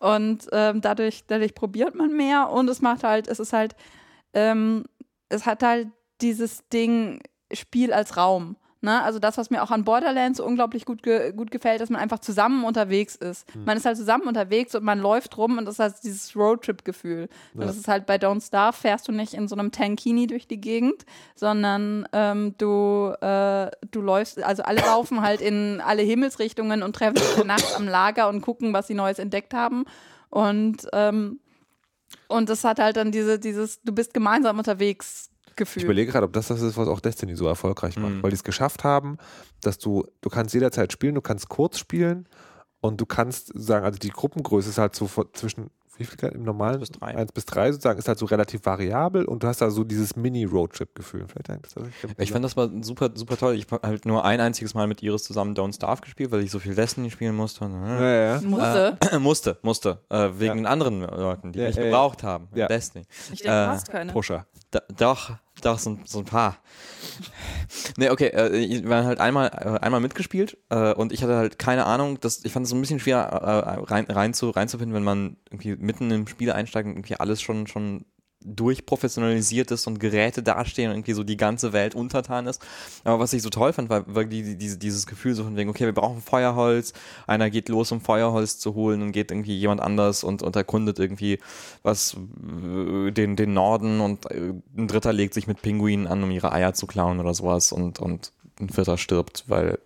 Und 0.00 0.48
ähm, 0.50 0.80
dadurch, 0.80 1.24
dadurch 1.28 1.54
probiert 1.54 1.94
man 1.94 2.16
mehr 2.16 2.50
und 2.50 2.68
es 2.68 2.80
macht 2.80 3.04
halt, 3.04 3.28
es 3.28 3.38
ist 3.38 3.52
halt, 3.52 3.76
ähm, 4.34 4.84
es 5.28 5.46
hat 5.46 5.62
halt 5.62 5.88
dieses 6.20 6.66
Ding 6.70 7.20
Spiel 7.52 7.92
als 7.92 8.16
Raum. 8.16 8.56
Ne? 8.84 9.00
Also 9.00 9.20
das, 9.20 9.38
was 9.38 9.48
mir 9.50 9.62
auch 9.62 9.70
an 9.70 9.84
Borderlands 9.84 10.38
so 10.38 10.44
unglaublich 10.44 10.84
gut, 10.84 11.04
ge 11.04 11.32
gut 11.32 11.52
gefällt, 11.52 11.80
dass 11.80 11.88
man 11.88 12.00
einfach 12.00 12.18
zusammen 12.18 12.64
unterwegs 12.64 13.14
ist. 13.14 13.46
Man 13.64 13.76
ist 13.76 13.86
halt 13.86 13.96
zusammen 13.96 14.26
unterwegs 14.26 14.74
und 14.74 14.82
man 14.82 14.98
läuft 14.98 15.38
rum 15.38 15.56
und 15.56 15.66
das 15.66 15.76
ist 15.76 15.78
halt 15.78 15.94
dieses 16.02 16.34
Roadtrip-Gefühl. 16.34 17.28
Und 17.54 17.60
das 17.60 17.76
ist 17.76 17.86
halt 17.86 18.06
bei 18.06 18.16
Don't 18.16 18.44
Starve 18.44 18.76
fährst 18.76 19.06
du 19.06 19.12
nicht 19.12 19.34
in 19.34 19.46
so 19.46 19.54
einem 19.54 19.70
Tankini 19.70 20.26
durch 20.26 20.48
die 20.48 20.60
Gegend, 20.60 21.06
sondern 21.36 22.08
ähm, 22.12 22.56
du, 22.58 23.14
äh, 23.20 23.70
du 23.92 24.00
läufst, 24.00 24.42
also 24.42 24.64
alle 24.64 24.80
laufen 24.80 25.20
halt 25.20 25.40
in 25.40 25.80
alle 25.80 26.02
Himmelsrichtungen 26.02 26.82
und 26.82 26.96
treffen 26.96 27.18
sich 27.18 27.44
nachts 27.44 27.76
am 27.76 27.86
Lager 27.86 28.28
und 28.28 28.40
gucken, 28.40 28.72
was 28.72 28.88
sie 28.88 28.94
Neues 28.94 29.20
entdeckt 29.20 29.54
haben. 29.54 29.84
Und 30.28 30.88
ähm, 30.92 31.38
und 32.28 32.48
das 32.48 32.64
hat 32.64 32.78
halt 32.78 32.96
dann 32.96 33.12
diese, 33.12 33.38
dieses, 33.38 33.80
du 33.82 33.92
bist 33.92 34.12
gemeinsam 34.12 34.58
unterwegs 34.58 35.31
Gefühl. 35.56 35.80
Ich 35.80 35.84
überlege 35.84 36.10
gerade, 36.12 36.26
ob 36.26 36.32
das 36.32 36.48
das 36.48 36.60
ist, 36.62 36.76
was 36.76 36.88
auch 36.88 37.00
Destiny 37.00 37.34
so 37.36 37.46
erfolgreich 37.46 37.96
macht, 37.96 38.12
Mhm. 38.14 38.22
weil 38.22 38.30
die 38.30 38.36
es 38.36 38.44
geschafft 38.44 38.84
haben, 38.84 39.16
dass 39.60 39.78
du, 39.78 40.06
du 40.20 40.30
kannst 40.30 40.54
jederzeit 40.54 40.92
spielen, 40.92 41.14
du 41.14 41.20
kannst 41.20 41.48
kurz 41.48 41.78
spielen 41.78 42.28
und 42.80 43.00
du 43.00 43.06
kannst 43.06 43.52
sagen, 43.54 43.84
also 43.84 43.98
die 43.98 44.10
Gruppengröße 44.10 44.70
ist 44.70 44.78
halt 44.78 44.94
so 44.94 45.08
zwischen, 45.32 45.70
wie 45.98 46.04
viel 46.04 46.18
im 46.30 46.42
normalen? 46.42 46.80
Bis 46.80 46.90
drei. 46.90 47.14
Eins 47.16 47.32
bis 47.32 47.44
drei 47.44 47.70
sozusagen, 47.72 47.98
ist 47.98 48.08
halt 48.08 48.18
so 48.18 48.26
relativ 48.26 48.64
variabel 48.64 49.24
und 49.24 49.42
du 49.42 49.46
hast 49.46 49.60
da 49.60 49.70
so 49.70 49.84
dieses 49.84 50.16
Mini-Roadtrip-Gefühl. 50.16 51.26
Das 51.44 51.74
Ich 52.18 52.32
fand 52.32 52.44
das 52.44 52.56
war 52.56 52.70
super, 52.82 53.10
super 53.14 53.36
toll. 53.36 53.54
Ich 53.54 53.66
habe 53.70 53.86
halt 53.86 54.06
nur 54.06 54.24
ein 54.24 54.40
einziges 54.40 54.74
Mal 54.74 54.86
mit 54.86 55.02
Iris 55.02 55.24
zusammen 55.24 55.54
Don't 55.54 55.74
Starve 55.74 56.02
gespielt, 56.02 56.30
weil 56.32 56.40
ich 56.42 56.50
so 56.50 56.58
viel 56.58 56.74
Destiny 56.74 57.10
spielen 57.10 57.34
musste. 57.36 57.64
Und, 57.64 57.72
ja, 57.84 58.36
ja. 58.36 58.40
Musste. 58.40 58.98
Äh, 59.10 59.18
musste, 59.18 59.58
musste. 59.62 59.98
Äh, 60.08 60.30
wegen 60.38 60.64
Ja. 60.64 60.70
anderen 60.70 61.00
Leuten, 61.00 61.52
die 61.52 61.58
Ja, 61.60 61.66
mich 61.66 61.76
ja, 61.76 61.82
ja. 61.82 61.88
gebraucht 61.88 62.22
haben. 62.22 62.48
Ja. 62.54 62.66
Destiny. 62.68 63.04
Ich 63.32 63.40
denke, 63.42 63.56
Äh, 63.56 63.64
du 63.66 63.70
hast 63.70 63.90
keine. 63.90 64.12
Pusher. 64.12 64.46
Da, 64.70 64.80
doch, 64.96 65.32
doch, 65.62 65.78
so, 65.78 65.98
so 66.04 66.18
ein 66.18 66.24
paar. 66.24 66.58
nee, 67.96 68.10
okay, 68.10 68.26
äh, 68.28 68.84
wir 68.84 68.96
haben 68.96 69.06
halt 69.06 69.20
einmal, 69.20 69.48
äh, 69.48 69.84
einmal 69.84 70.00
mitgespielt 70.00 70.58
äh, 70.70 70.92
und 70.92 71.12
ich 71.12 71.22
hatte 71.22 71.36
halt 71.36 71.58
keine 71.58 71.86
Ahnung, 71.86 72.20
dass, 72.20 72.44
ich 72.44 72.52
fand 72.52 72.64
es 72.64 72.70
so 72.70 72.76
ein 72.76 72.80
bisschen 72.80 73.00
schwer 73.00 73.18
äh, 73.18 73.80
rein, 73.84 74.06
rein 74.06 74.34
zu, 74.34 74.50
reinzufinden, 74.50 74.94
wenn 74.94 75.04
man 75.04 75.36
irgendwie 75.50 75.76
mitten 75.76 76.10
im 76.10 76.26
Spiel 76.26 76.52
einsteigt 76.52 76.86
und 76.86 76.92
irgendwie 76.92 77.16
alles 77.16 77.40
schon, 77.40 77.66
schon 77.66 78.04
durchprofessionalisiert 78.44 79.70
ist 79.70 79.86
und 79.86 80.00
Geräte 80.00 80.42
dastehen 80.42 80.90
und 80.90 80.96
irgendwie 80.96 81.12
so 81.12 81.24
die 81.24 81.36
ganze 81.36 81.72
Welt 81.72 81.94
untertan 81.94 82.46
ist. 82.46 82.62
Aber 83.04 83.20
was 83.20 83.32
ich 83.32 83.42
so 83.42 83.50
toll 83.50 83.72
fand, 83.72 83.90
war, 83.90 84.02
die, 84.24 84.56
diese, 84.56 84.78
dieses 84.78 85.06
Gefühl 85.06 85.34
so 85.34 85.44
von 85.44 85.56
wegen, 85.56 85.70
okay, 85.70 85.84
wir 85.84 85.92
brauchen 85.92 86.20
Feuerholz, 86.20 86.92
einer 87.26 87.50
geht 87.50 87.68
los, 87.68 87.92
um 87.92 88.00
Feuerholz 88.00 88.58
zu 88.58 88.74
holen 88.74 89.02
und 89.02 89.12
geht 89.12 89.30
irgendwie 89.30 89.58
jemand 89.58 89.80
anders 89.80 90.24
und, 90.24 90.42
und 90.42 90.56
erkundet 90.56 90.98
irgendwie 90.98 91.38
was, 91.82 92.14
äh, 92.14 93.10
den, 93.10 93.36
den 93.36 93.52
Norden 93.52 94.00
und 94.00 94.30
äh, 94.30 94.52
ein 94.76 94.88
Dritter 94.88 95.12
legt 95.12 95.34
sich 95.34 95.46
mit 95.46 95.62
Pinguinen 95.62 96.06
an, 96.06 96.22
um 96.22 96.30
ihre 96.30 96.52
Eier 96.52 96.74
zu 96.74 96.86
klauen 96.86 97.20
oder 97.20 97.34
sowas 97.34 97.72
und, 97.72 98.00
und 98.00 98.32
ein 98.60 98.68
Vierter 98.68 98.98
stirbt, 98.98 99.44
weil 99.48 99.78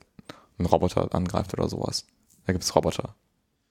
ein 0.58 0.66
Roboter 0.66 1.14
angreift 1.14 1.54
oder 1.54 1.68
sowas. 1.68 2.06
Da 2.46 2.52
gibt's 2.52 2.74
Roboter. 2.74 3.14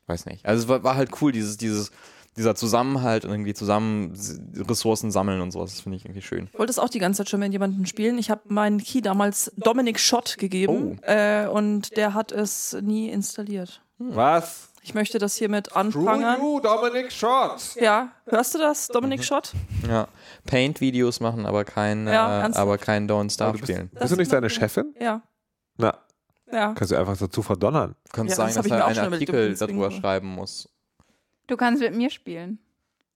Weiß 0.08 0.26
nicht. 0.26 0.46
Also 0.46 0.64
es 0.64 0.70
war, 0.70 0.84
war 0.84 0.96
halt 0.96 1.22
cool, 1.22 1.32
dieses, 1.32 1.58
dieses, 1.58 1.92
dieser 2.38 2.56
Zusammenhalt 2.56 3.24
und 3.26 3.32
irgendwie 3.32 3.54
zusammen 3.54 4.14
Ressourcen 4.56 5.10
sammeln 5.12 5.42
und 5.42 5.52
sowas. 5.52 5.72
Das 5.72 5.82
finde 5.82 5.98
ich 5.98 6.06
irgendwie 6.06 6.22
schön. 6.22 6.50
Ich 6.52 6.60
wollte 6.60 6.72
es 6.72 6.80
auch 6.80 6.90
die 6.90 7.00
ganze 7.00 7.20
Zeit 7.20 7.30
schon 7.30 7.40
mit 7.40 7.52
jemandem 7.54 7.86
spielen. 7.86 8.18
Ich 8.18 8.30
habe 8.30 8.42
meinen 8.50 8.80
Key 8.80 9.02
damals 9.02 9.52
Dominik 9.58 10.00
Schott 10.00 10.38
gegeben 10.38 11.00
äh, 11.04 11.48
und 11.48 11.96
der 11.98 12.14
hat 12.14 12.32
es 12.32 12.76
nie 12.82 13.10
installiert. 13.10 13.82
Was? 13.98 14.70
Ich 14.82 14.94
möchte 14.94 15.18
das 15.18 15.36
hiermit 15.36 15.68
True 15.70 15.78
anprangern. 15.80 16.40
you, 16.42 16.60
Dominic 16.60 17.12
Schott. 17.12 17.76
Ja, 17.80 18.12
hörst 18.28 18.54
du 18.54 18.60
das, 18.60 18.88
Dominik 18.90 19.24
Schott? 19.24 19.54
Ja. 19.88 20.08
Paint-Videos 20.46 21.22
machen, 21.22 21.46
aber 21.48 21.64
kein, 21.64 22.06
Ja, 22.06 22.48
äh, 22.48 22.52
aber 22.54 22.78
kein 22.78 23.10
Don't 23.10 23.34
Starve 23.34 23.54
du 23.54 23.60
bist, 23.66 23.72
spielen. 23.72 23.90
bist 24.00 24.12
du 24.14 24.18
nicht 24.18 24.30
seine 24.30 24.50
Chefin? 24.50 24.94
Ja, 25.00 25.22
Na, 25.78 25.98
ja. 26.52 26.74
kannst 26.74 26.92
du 26.92 26.98
einfach 26.98 27.18
dazu 27.18 27.42
verdonnern. 27.42 27.96
Du 28.04 28.12
kannst 28.12 28.32
Ja, 28.32 28.36
sagen, 28.36 28.54
das 28.54 28.64
dass 28.68 28.72
er 28.72 28.86
einen 29.04 29.14
Artikel 29.14 29.56
darüber 29.56 29.90
schreiben 29.90 30.28
muss. 30.28 30.70
Du 31.48 31.58
kannst 31.58 31.82
mit 31.82 31.96
mir 31.96 32.10
spielen. 32.10 32.60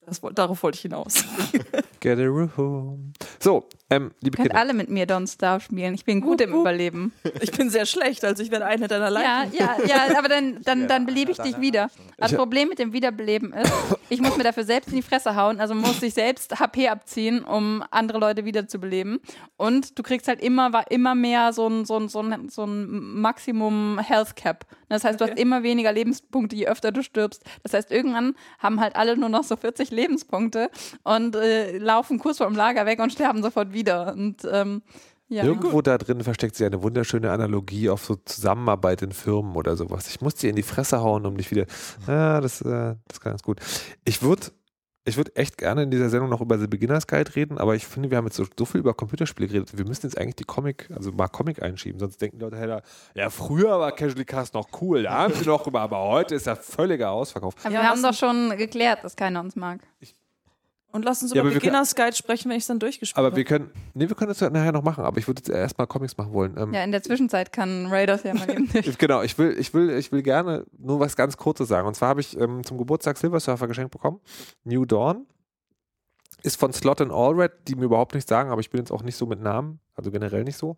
Das, 0.05 0.21
darauf 0.33 0.63
wollte 0.63 0.77
ich 0.77 0.81
hinaus. 0.81 1.23
Get 1.99 2.19
a 2.19 2.25
room. 2.25 3.13
So, 3.39 3.67
ähm, 3.89 4.11
liebe 4.21 4.35
Ihr 4.35 4.37
könnt 4.37 4.47
Kinder. 4.49 4.59
alle 4.59 4.73
mit 4.73 4.89
mir 4.89 5.07
Don't 5.07 5.31
Starve 5.31 5.61
spielen. 5.63 5.93
Ich 5.93 6.05
bin 6.05 6.21
gut 6.21 6.41
im 6.41 6.53
Überleben. 6.53 7.11
Ich 7.41 7.51
bin 7.51 7.69
sehr 7.69 7.85
schlecht, 7.85 8.23
also 8.23 8.43
ich 8.43 8.51
werde 8.51 8.65
eine 8.65 8.87
deiner 8.87 9.05
Ja, 9.09 9.43
Leichen. 9.43 9.53
ja, 9.57 9.75
ja, 9.87 10.17
aber 10.17 10.29
dann, 10.29 10.61
dann, 10.63 10.87
dann 10.87 11.05
belebe 11.05 11.31
ich 11.31 11.37
dich 11.37 11.59
wieder. 11.59 11.89
Das 12.17 12.31
Ich- 12.31 12.37
Problem 12.37 12.69
mit 12.69 12.79
dem 12.79 12.93
Wiederbeleben 12.93 13.53
ist, 13.53 13.71
ich 14.09 14.21
muss 14.21 14.37
mir 14.37 14.43
dafür 14.43 14.63
selbst 14.63 14.89
in 14.89 14.95
die 14.97 15.01
Fresse 15.01 15.35
hauen, 15.35 15.59
also 15.59 15.73
muss 15.75 16.01
ich 16.03 16.13
selbst 16.13 16.59
HP 16.59 16.87
abziehen, 16.89 17.43
um 17.43 17.83
andere 17.91 18.19
Leute 18.19 18.45
wiederzubeleben. 18.45 19.19
Und 19.57 19.97
du 19.97 20.03
kriegst 20.03 20.27
halt 20.27 20.41
immer, 20.41 20.83
immer 20.89 21.15
mehr 21.15 21.51
so 21.53 21.67
ein, 21.67 21.85
so 21.85 21.97
ein, 21.97 22.09
so 22.09 22.21
ein, 22.21 22.49
so 22.49 22.65
ein 22.65 23.19
Maximum 23.21 23.99
Health 23.99 24.35
Cap. 24.35 24.65
Das 24.89 25.03
heißt, 25.03 25.19
du 25.19 25.23
Okay. 25.25 25.33
hast 25.33 25.41
immer 25.41 25.61
weniger 25.63 25.91
Lebenspunkte, 25.91 26.55
je 26.55 26.67
öfter 26.67 26.91
du 26.91 27.03
stirbst. 27.03 27.43
Das 27.63 27.73
heißt, 27.73 27.91
irgendwann 27.91 28.35
haben 28.59 28.79
halt 28.79 28.95
alle 28.95 29.15
nur 29.17 29.29
noch 29.29 29.43
so 29.43 29.55
40 29.55 29.91
Lebenspunkte 29.91 30.69
und 31.03 31.35
äh, 31.35 31.77
laufen 31.77 32.17
kurz 32.19 32.37
vor 32.37 32.47
dem 32.47 32.55
Lager 32.55 32.85
weg 32.85 32.99
und 32.99 33.11
sterben 33.11 33.43
sofort 33.43 33.71
wieder. 33.73 33.78
Und 34.13 34.47
ähm, 34.51 34.81
ja. 35.29 35.43
Irgendwo 35.43 35.83
da 35.83 35.99
drin 35.99 36.23
versteckt 36.23 36.55
sich 36.55 36.65
eine 36.65 36.81
wunderschöne 36.81 37.29
Analogie 37.29 37.91
auf 37.91 38.03
so 38.03 38.15
Zusammenarbeit 38.15 39.03
in 39.03 39.11
Firmen 39.11 39.55
oder 39.55 39.77
sowas. 39.77 40.07
Ich 40.09 40.21
muss 40.21 40.33
dir 40.33 40.49
in 40.49 40.55
die 40.55 40.63
Fresse 40.63 41.01
hauen, 41.01 41.23
um 41.27 41.37
dich 41.37 41.51
wieder. 41.51 41.67
Ja, 42.07 42.41
das, 42.41 42.61
äh, 42.61 42.95
das 43.07 43.19
kann 43.21 43.33
ganz 43.33 43.43
gut. 43.43 43.59
Ich 44.05 44.23
würde 44.23 44.47
ich 45.05 45.17
würd 45.17 45.35
echt 45.35 45.57
gerne 45.57 45.83
in 45.83 45.91
dieser 45.91 46.09
Sendung 46.09 46.29
noch 46.29 46.41
über 46.41 46.57
The 46.57 46.67
Beginner's 46.67 47.07
Guide 47.07 47.35
reden, 47.35 47.57
aber 47.57 47.75
ich 47.75 47.85
finde, 47.85 48.09
wir 48.11 48.17
haben 48.17 48.25
jetzt 48.25 48.35
so, 48.35 48.45
so 48.57 48.65
viel 48.65 48.79
über 48.79 48.93
Computerspiele 48.93 49.47
geredet. 49.47 49.77
Wir 49.77 49.85
müssen 49.85 50.05
jetzt 50.05 50.17
eigentlich 50.17 50.35
die 50.35 50.43
Comic, 50.43 50.89
also 50.95 51.11
mal 51.11 51.27
Comic 51.27 51.61
einschieben, 51.63 51.99
sonst 51.99 52.21
denken 52.21 52.37
die 52.37 52.43
Leute, 52.43 52.57
hey, 52.57 52.67
da, 52.67 52.81
ja, 53.15 53.29
früher 53.29 53.79
war 53.79 53.91
Casually 53.91 54.25
Cast 54.25 54.53
noch 54.53 54.67
cool, 54.81 55.03
da 55.03 55.11
haben 55.11 55.33
wir 55.39 55.47
noch 55.47 55.65
über, 55.65 55.81
aber 55.81 55.99
heute 55.99 56.35
ist 56.35 56.45
ja 56.45 56.55
völliger 56.55 57.11
Ausverkauf. 57.11 57.55
Aber 57.63 57.73
Ja, 57.73 57.81
wir 57.81 57.89
haben 57.89 58.03
doch 58.03 58.13
schon 58.13 58.55
geklärt, 58.57 59.03
dass 59.03 59.15
keiner 59.15 59.39
uns 59.39 59.55
mag. 59.55 59.79
Und 60.91 61.05
lass 61.05 61.21
uns 61.21 61.31
Ja, 61.33 61.41
über 61.41 61.49
aber 61.51 61.59
Beginners 61.59 61.93
Guide 61.95 62.15
sprechen, 62.15 62.49
wenn 62.49 62.57
ich 62.57 62.63
es 62.63 62.67
dann 62.67 62.79
durchgespielt 62.79 63.17
Aber 63.17 63.27
habe. 63.27 63.35
wir 63.35 63.43
können, 63.43 63.69
nee, 63.93 64.09
wir 64.09 64.15
können 64.15 64.29
das 64.29 64.39
ja 64.39 64.49
nachher 64.49 64.71
noch 64.71 64.81
machen, 64.81 65.03
aber 65.03 65.19
ich 65.19 65.27
würde 65.27 65.39
jetzt 65.39 65.49
erstmal 65.49 65.85
Comics 65.85 66.17
machen 66.17 66.33
wollen. 66.33 66.55
Ähm, 66.57 66.73
Ja, 66.73 66.83
in 66.83 66.91
der 66.91 67.03
Zwischenzeit 67.03 67.51
kann 67.53 67.85
Raiders 67.87 68.23
ja 68.23 68.33
mal 68.33 68.49
eben 68.49 68.67
durch. 68.71 68.97
Genau, 68.97 69.21
ich 69.21 69.37
will, 69.37 69.55
ich 69.59 69.71
will, 69.73 69.91
ich 69.91 70.11
will 70.11 70.23
gerne 70.23 70.65
nur 70.77 70.99
was 70.99 71.15
ganz 71.15 71.37
Kurzes 71.37 71.67
sagen. 71.69 71.87
Und 71.87 71.93
zwar 71.95 72.09
habe 72.09 72.21
ich 72.21 72.35
ähm, 72.39 72.63
zum 72.63 72.77
Geburtstag 72.79 73.17
Silver 73.17 73.39
Surfer 73.39 73.67
geschenkt 73.67 73.91
bekommen. 73.91 74.19
New 74.63 74.85
Dawn. 74.85 75.27
Ist 76.41 76.57
von 76.57 76.71
Slot 76.71 77.01
and 77.01 77.11
Allred, 77.11 77.51
die 77.67 77.75
mir 77.75 77.83
überhaupt 77.85 78.15
nichts 78.15 78.29
sagen, 78.29 78.49
aber 78.49 78.61
ich 78.61 78.69
bin 78.69 78.79
jetzt 78.79 78.91
auch 78.91 79.03
nicht 79.03 79.17
so 79.17 79.25
mit 79.25 79.41
Namen, 79.41 79.81
also 79.93 80.09
generell 80.09 80.45
nicht 80.45 80.55
so. 80.57 80.77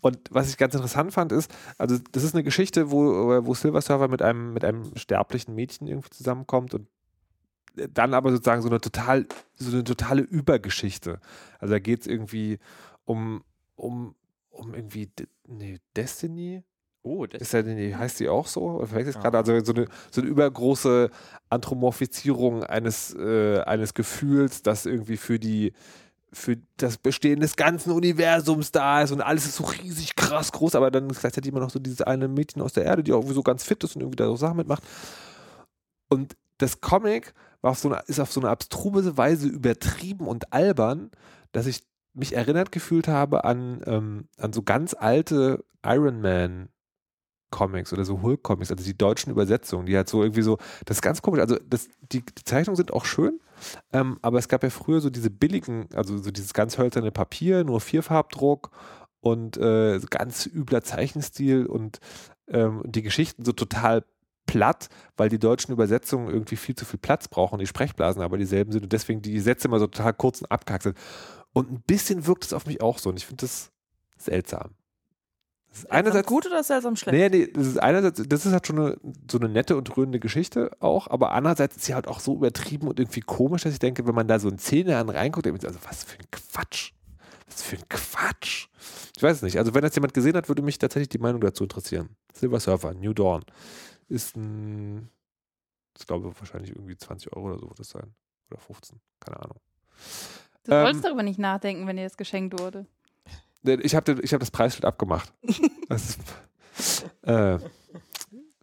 Und 0.00 0.16
was 0.30 0.48
ich 0.48 0.56
ganz 0.58 0.74
interessant 0.74 1.12
fand, 1.12 1.32
ist, 1.32 1.52
also 1.76 1.96
das 2.12 2.22
ist 2.22 2.34
eine 2.34 2.44
Geschichte, 2.44 2.92
wo, 2.92 3.44
wo 3.44 3.52
Silver 3.54 3.80
Surfer 3.80 4.06
mit 4.06 4.22
einem, 4.22 4.52
mit 4.52 4.64
einem 4.64 4.84
sterblichen 4.96 5.56
Mädchen 5.56 5.88
irgendwie 5.88 6.10
zusammenkommt 6.10 6.72
und 6.74 6.86
dann 7.74 8.14
aber 8.14 8.30
sozusagen 8.30 8.62
so 8.62 8.68
eine 8.68 8.80
total, 8.80 9.26
so 9.56 9.72
eine 9.72 9.84
totale 9.84 10.22
Übergeschichte. 10.22 11.20
Also 11.58 11.72
da 11.72 11.78
geht 11.78 12.00
es 12.02 12.06
irgendwie 12.06 12.58
um, 13.04 13.42
um, 13.76 14.14
um 14.50 14.74
irgendwie, 14.74 15.10
nee, 15.46 15.78
Destiny? 15.96 16.62
Oh, 17.04 17.26
das 17.26 17.42
Ist 17.42 17.52
ja, 17.52 17.62
nee, 17.62 17.94
heißt 17.94 18.18
sie 18.18 18.28
auch 18.28 18.46
so? 18.46 18.62
Oder 18.62 18.86
Verwechsel 18.86 19.10
ich 19.10 19.16
Ja. 19.16 19.22
gerade? 19.22 19.38
Also 19.38 19.64
so 19.64 19.72
eine, 19.72 19.86
so 20.10 20.20
eine 20.20 20.30
übergroße 20.30 21.10
Anthropomorphisierung 21.50 22.62
eines, 22.64 23.14
äh, 23.14 23.60
eines 23.62 23.94
Gefühls, 23.94 24.62
das 24.62 24.86
irgendwie 24.86 25.16
für 25.16 25.38
die 25.38 25.72
für 26.34 26.56
das 26.78 26.96
Bestehen 26.96 27.40
des 27.40 27.56
ganzen 27.56 27.92
Universums 27.92 28.72
da 28.72 29.02
ist 29.02 29.10
und 29.12 29.20
alles 29.20 29.44
ist 29.44 29.56
so 29.56 29.64
riesig 29.64 30.16
krass 30.16 30.50
groß, 30.50 30.74
aber 30.76 30.90
dann 30.90 31.10
ist 31.10 31.20
gleichzeitig 31.20 31.50
immer 31.52 31.60
noch 31.60 31.68
so 31.68 31.78
dieses 31.78 32.00
eine 32.00 32.26
Mädchen 32.26 32.62
aus 32.62 32.72
der 32.72 32.84
Erde, 32.84 33.02
die 33.02 33.12
auch 33.12 33.22
so 33.26 33.42
ganz 33.42 33.64
fit 33.64 33.84
ist 33.84 33.96
und 33.96 34.00
irgendwie 34.00 34.16
da 34.16 34.24
so 34.26 34.36
Sachen 34.36 34.56
mitmacht. 34.56 34.82
Und 36.08 36.34
das 36.62 36.80
Comic 36.80 37.34
war 37.60 37.72
auf 37.72 37.78
so 37.78 37.88
eine, 37.90 38.02
ist 38.06 38.20
auf 38.20 38.32
so 38.32 38.40
eine 38.40 38.50
abstruse 38.50 39.16
Weise 39.16 39.48
übertrieben 39.48 40.26
und 40.26 40.52
albern, 40.52 41.10
dass 41.52 41.66
ich 41.66 41.82
mich 42.14 42.34
erinnert 42.34 42.72
gefühlt 42.72 43.08
habe 43.08 43.44
an, 43.44 43.82
ähm, 43.86 44.28
an 44.38 44.52
so 44.52 44.62
ganz 44.62 44.94
alte 44.94 45.64
Iron 45.84 46.20
Man 46.20 46.68
Comics 47.50 47.92
oder 47.92 48.04
so 48.04 48.22
Hulk 48.22 48.42
Comics, 48.42 48.70
also 48.70 48.82
die 48.82 48.96
deutschen 48.96 49.30
Übersetzungen, 49.30 49.86
die 49.86 49.96
halt 49.96 50.08
so 50.08 50.22
irgendwie 50.22 50.42
so, 50.42 50.58
das 50.86 50.98
ist 50.98 51.02
ganz 51.02 51.22
komisch, 51.22 51.40
also 51.40 51.56
das, 51.68 51.88
die, 52.00 52.22
die 52.22 52.44
Zeichnungen 52.44 52.76
sind 52.76 52.92
auch 52.92 53.04
schön, 53.04 53.40
ähm, 53.92 54.18
aber 54.22 54.38
es 54.38 54.48
gab 54.48 54.62
ja 54.62 54.70
früher 54.70 55.00
so 55.00 55.10
diese 55.10 55.30
billigen, 55.30 55.88
also 55.94 56.18
so 56.18 56.30
dieses 56.30 56.54
ganz 56.54 56.78
hölzerne 56.78 57.12
Papier, 57.12 57.62
nur 57.64 57.80
Vierfarbdruck 57.80 58.70
und 59.20 59.58
äh, 59.58 60.00
ganz 60.10 60.46
übler 60.46 60.82
Zeichenstil 60.82 61.66
und 61.66 62.00
ähm, 62.48 62.82
die 62.84 63.02
Geschichten 63.02 63.44
so 63.44 63.52
total 63.52 64.04
platt, 64.46 64.88
weil 65.16 65.28
die 65.28 65.38
deutschen 65.38 65.72
Übersetzungen 65.72 66.28
irgendwie 66.28 66.56
viel 66.56 66.74
zu 66.74 66.84
viel 66.84 66.98
Platz 66.98 67.28
brauchen, 67.28 67.58
die 67.58 67.66
Sprechblasen 67.66 68.22
aber 68.22 68.38
dieselben 68.38 68.72
sind 68.72 68.84
und 68.84 68.92
deswegen 68.92 69.22
die 69.22 69.40
Sätze 69.40 69.68
immer 69.68 69.78
so 69.78 69.86
total 69.86 70.14
kurz 70.14 70.40
und 70.40 70.50
abgehackt 70.50 70.82
sind. 70.84 70.98
Und 71.52 71.70
ein 71.70 71.82
bisschen 71.82 72.26
wirkt 72.26 72.44
es 72.44 72.52
auf 72.52 72.66
mich 72.66 72.80
auch 72.80 72.98
so 72.98 73.10
und 73.10 73.18
ich 73.18 73.26
finde 73.26 73.42
das 73.42 73.70
seltsam. 74.16 74.70
Das 75.72 75.84
ist 75.84 75.90
einerseits 75.90 76.28
gut 76.28 76.44
oder 76.46 76.62
seltsam 76.62 76.96
schlecht? 76.96 77.16
Nee, 77.16 77.28
nee, 77.30 77.50
das 77.50 77.66
ist 77.66 77.78
einerseits, 77.78 78.22
das 78.26 78.44
ist 78.44 78.52
halt 78.52 78.66
schon 78.66 78.78
eine, 78.78 78.96
so 79.30 79.38
eine 79.38 79.48
nette 79.48 79.74
und 79.74 79.96
rührende 79.96 80.20
Geschichte 80.20 80.70
auch, 80.80 81.08
aber 81.08 81.32
andererseits 81.32 81.76
ist 81.76 81.86
sie 81.86 81.94
halt 81.94 82.08
auch 82.08 82.20
so 82.20 82.34
übertrieben 82.34 82.88
und 82.88 83.00
irgendwie 83.00 83.20
komisch, 83.20 83.62
dass 83.62 83.72
ich 83.72 83.78
denke, 83.78 84.06
wenn 84.06 84.14
man 84.14 84.28
da 84.28 84.38
so 84.38 84.50
in 84.50 84.58
zehn 84.58 84.86
Jahren 84.86 85.08
reinguckt, 85.08 85.46
sich, 85.46 85.66
also 85.66 85.78
was 85.88 86.04
für 86.04 86.18
ein 86.18 86.26
Quatsch. 86.30 86.92
Was 87.46 87.62
für 87.62 87.76
ein 87.76 87.88
Quatsch. 87.88 88.68
Ich 89.16 89.22
weiß 89.22 89.36
es 89.36 89.42
nicht. 89.42 89.58
Also 89.58 89.74
wenn 89.74 89.82
das 89.82 89.94
jemand 89.94 90.12
gesehen 90.12 90.36
hat, 90.36 90.48
würde 90.48 90.62
mich 90.62 90.78
tatsächlich 90.78 91.08
die 91.08 91.18
Meinung 91.18 91.40
dazu 91.40 91.64
interessieren. 91.64 92.10
Silver 92.34 92.60
Surfer, 92.60 92.92
New 92.92 93.14
Dawn. 93.14 93.42
Ist 94.12 94.36
ein, 94.36 95.08
ich 95.98 96.06
glaube 96.06 96.30
wahrscheinlich 96.38 96.70
irgendwie 96.76 96.96
20 96.96 97.34
Euro 97.34 97.46
oder 97.46 97.58
so 97.58 97.68
wird 97.70 97.78
das 97.78 97.88
sein. 97.88 98.14
Oder 98.50 98.60
15, 98.60 99.00
keine 99.20 99.40
Ahnung. 99.40 99.56
Du 100.64 100.72
Ähm, 100.72 100.84
sollst 100.86 101.04
darüber 101.04 101.22
nicht 101.22 101.38
nachdenken, 101.38 101.86
wenn 101.86 101.96
dir 101.96 102.04
das 102.04 102.18
geschenkt 102.18 102.60
wurde. 102.60 102.84
Ich 103.64 103.94
habe 103.94 104.20
ich 104.20 104.34
hab 104.34 104.40
das 104.40 104.50
Preisschild 104.50 104.84
abgemacht. 104.84 105.32
Das 105.88 106.16
ist, 106.76 107.04
äh, 107.22 107.58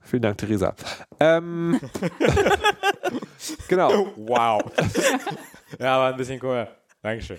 vielen 0.01 0.21
Dank, 0.23 0.37
Theresa. 0.39 0.73
Ähm, 1.19 1.79
genau. 3.67 4.11
Wow. 4.15 4.63
ja, 5.77 5.99
war 5.99 6.11
ein 6.11 6.17
bisschen 6.17 6.39
cool. 6.43 6.67
Dankeschön. 7.01 7.37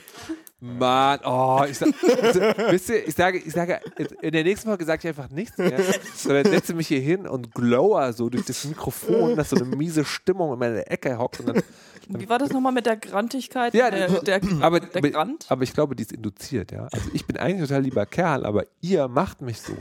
Mann, 0.58 1.20
oh, 1.24 1.64
ich, 1.68 1.76
sag, 1.76 1.88
also, 2.22 2.40
wisst 2.70 2.88
ihr, 2.90 3.08
ich 3.08 3.14
sage, 3.14 3.38
ich 3.38 3.52
sage, 3.52 3.80
in 4.22 4.32
der 4.32 4.44
nächsten 4.44 4.68
Folge 4.68 4.84
sage 4.84 5.00
ich 5.00 5.08
einfach 5.08 5.30
nichts 5.30 5.58
mehr, 5.58 5.78
sondern 6.14 6.46
setze 6.46 6.74
mich 6.74 6.88
hier 6.88 7.00
hin 7.00 7.26
und 7.26 7.54
glower 7.54 8.12
so 8.14 8.30
durch 8.30 8.44
das 8.44 8.64
Mikrofon, 8.64 9.36
dass 9.36 9.50
so 9.50 9.56
eine 9.56 9.64
miese 9.76 10.04
Stimmung 10.04 10.52
in 10.52 10.58
meiner 10.58 10.90
Ecke 10.90 11.18
hockt 11.18 11.40
und 11.40 11.48
dann, 11.48 11.62
Wie 12.08 12.28
war 12.28 12.38
das 12.38 12.50
nochmal 12.50 12.72
mit 12.72 12.86
der 12.86 12.96
Grantigkeit? 12.96 13.72
Ja, 13.74 13.90
der, 13.90 14.08
der, 14.20 14.40
aber, 14.60 14.80
der 14.80 15.10
Grant? 15.10 15.46
aber 15.48 15.62
ich 15.62 15.72
glaube, 15.72 15.94
die 15.94 16.02
ist 16.02 16.12
induziert, 16.12 16.72
ja. 16.72 16.88
Also 16.90 17.10
ich 17.12 17.26
bin 17.26 17.36
eigentlich 17.36 17.68
total 17.68 17.82
lieber 17.82 18.06
Kerl, 18.06 18.44
aber 18.44 18.64
ihr 18.80 19.08
macht 19.08 19.42
mich 19.42 19.60
so. 19.60 19.76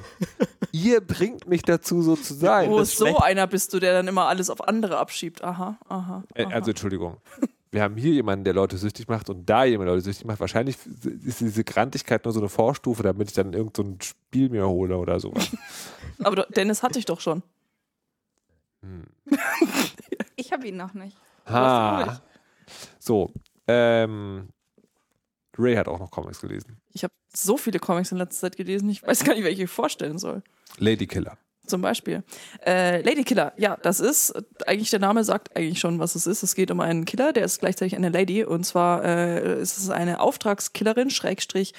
ihr 0.72 1.02
bringt 1.02 1.48
mich 1.48 1.62
dazu, 1.64 2.02
so 2.02 2.16
zu 2.16 2.34
sein. 2.34 2.70
Oh, 2.70 2.84
so 2.84 3.18
einer 3.18 3.48
bist 3.48 3.74
du, 3.74 3.80
der 3.80 3.94
dann 3.94 4.08
immer 4.08 4.28
alles 4.28 4.50
auf 4.50 4.66
andere 4.68 4.98
abschiebt. 4.98 5.44
Aha, 5.44 5.78
aha. 5.88 6.24
Äh, 6.36 6.46
aha. 6.46 6.54
Also 6.54 6.72
Entschuldigung. 6.72 7.18
Wir 7.72 7.84
haben 7.84 7.98
hier 7.98 8.14
jemanden, 8.14 8.46
der 8.46 8.54
Leute 8.54 8.78
süchtig 8.78 9.08
macht 9.08 9.30
und 9.30 9.48
da 9.48 9.64
jemand 9.64 9.90
Leute 9.90 10.02
süchtig 10.02 10.26
macht. 10.26 10.40
Wahrscheinlich 10.40 10.78
ist 11.24 11.40
diese 11.42 11.64
Grantigkeit 11.64 12.26
nur 12.26 12.34
so 12.34 12.40
eine 12.40 12.50
Vorstufe, 12.50 13.04
damit 13.04 13.28
ich 13.30 13.36
dann 13.36 13.54
irgend 13.54 13.78
so 13.78 13.84
ein 13.84 14.02
Spiel 14.02 14.50
mir 14.50 14.68
hole 14.68 14.98
oder 14.98 15.20
so. 15.20 15.34
Aber 16.24 16.36
du- 16.38 16.48
Dennis 16.56 16.82
hatte 16.82 16.98
ich 17.00 17.06
doch 17.06 17.20
schon. 17.22 17.44
Ich 20.36 20.52
habe 20.54 20.68
ihn 20.68 20.78
noch 20.78 20.94
nicht. 20.94 21.16
ha. 21.46 22.22
So. 22.98 23.32
Ähm, 23.68 24.48
Ray 25.58 25.76
hat 25.76 25.88
auch 25.88 26.00
noch 26.00 26.10
Comics 26.10 26.40
gelesen. 26.42 26.78
Ich 26.94 27.04
habe 27.04 27.14
so 27.36 27.58
viele 27.58 27.78
Comics 27.78 28.12
in 28.12 28.18
letzter 28.18 28.48
Zeit 28.48 28.58
gelesen, 28.58 28.90
ich 28.90 29.04
weiß 29.04 29.24
gar 29.26 29.36
nicht, 29.36 29.44
welche 29.44 29.64
ich 29.64 29.70
vorstellen 29.70 30.18
soll. 30.18 30.42
Lady 30.78 31.06
Killer. 31.06 31.38
Zum 31.70 31.82
Beispiel. 31.82 32.24
Äh, 32.66 33.02
Lady 33.02 33.24
Killer, 33.24 33.54
ja, 33.58 33.78
das 33.82 34.00
ist, 34.00 34.34
eigentlich 34.66 34.90
der 34.90 35.00
Name 35.00 35.24
sagt 35.24 35.56
eigentlich 35.56 35.80
schon, 35.80 36.00
was 36.00 36.16
es 36.16 36.28
ist. 36.28 36.44
Es 36.44 36.56
geht 36.56 36.72
um 36.72 36.80
einen 36.80 37.06
Killer, 37.06 37.32
der 37.32 37.46
ist 37.46 37.60
gleichzeitig 37.60 37.96
eine 37.96 38.10
Lady. 38.10 38.44
Und 38.44 38.66
zwar 38.66 39.04
äh, 39.06 39.62
ist 39.62 39.78
es 39.78 39.90
eine 39.90 40.20
Auftragskillerin, 40.20 41.10
Schrägstrich, 41.10 41.74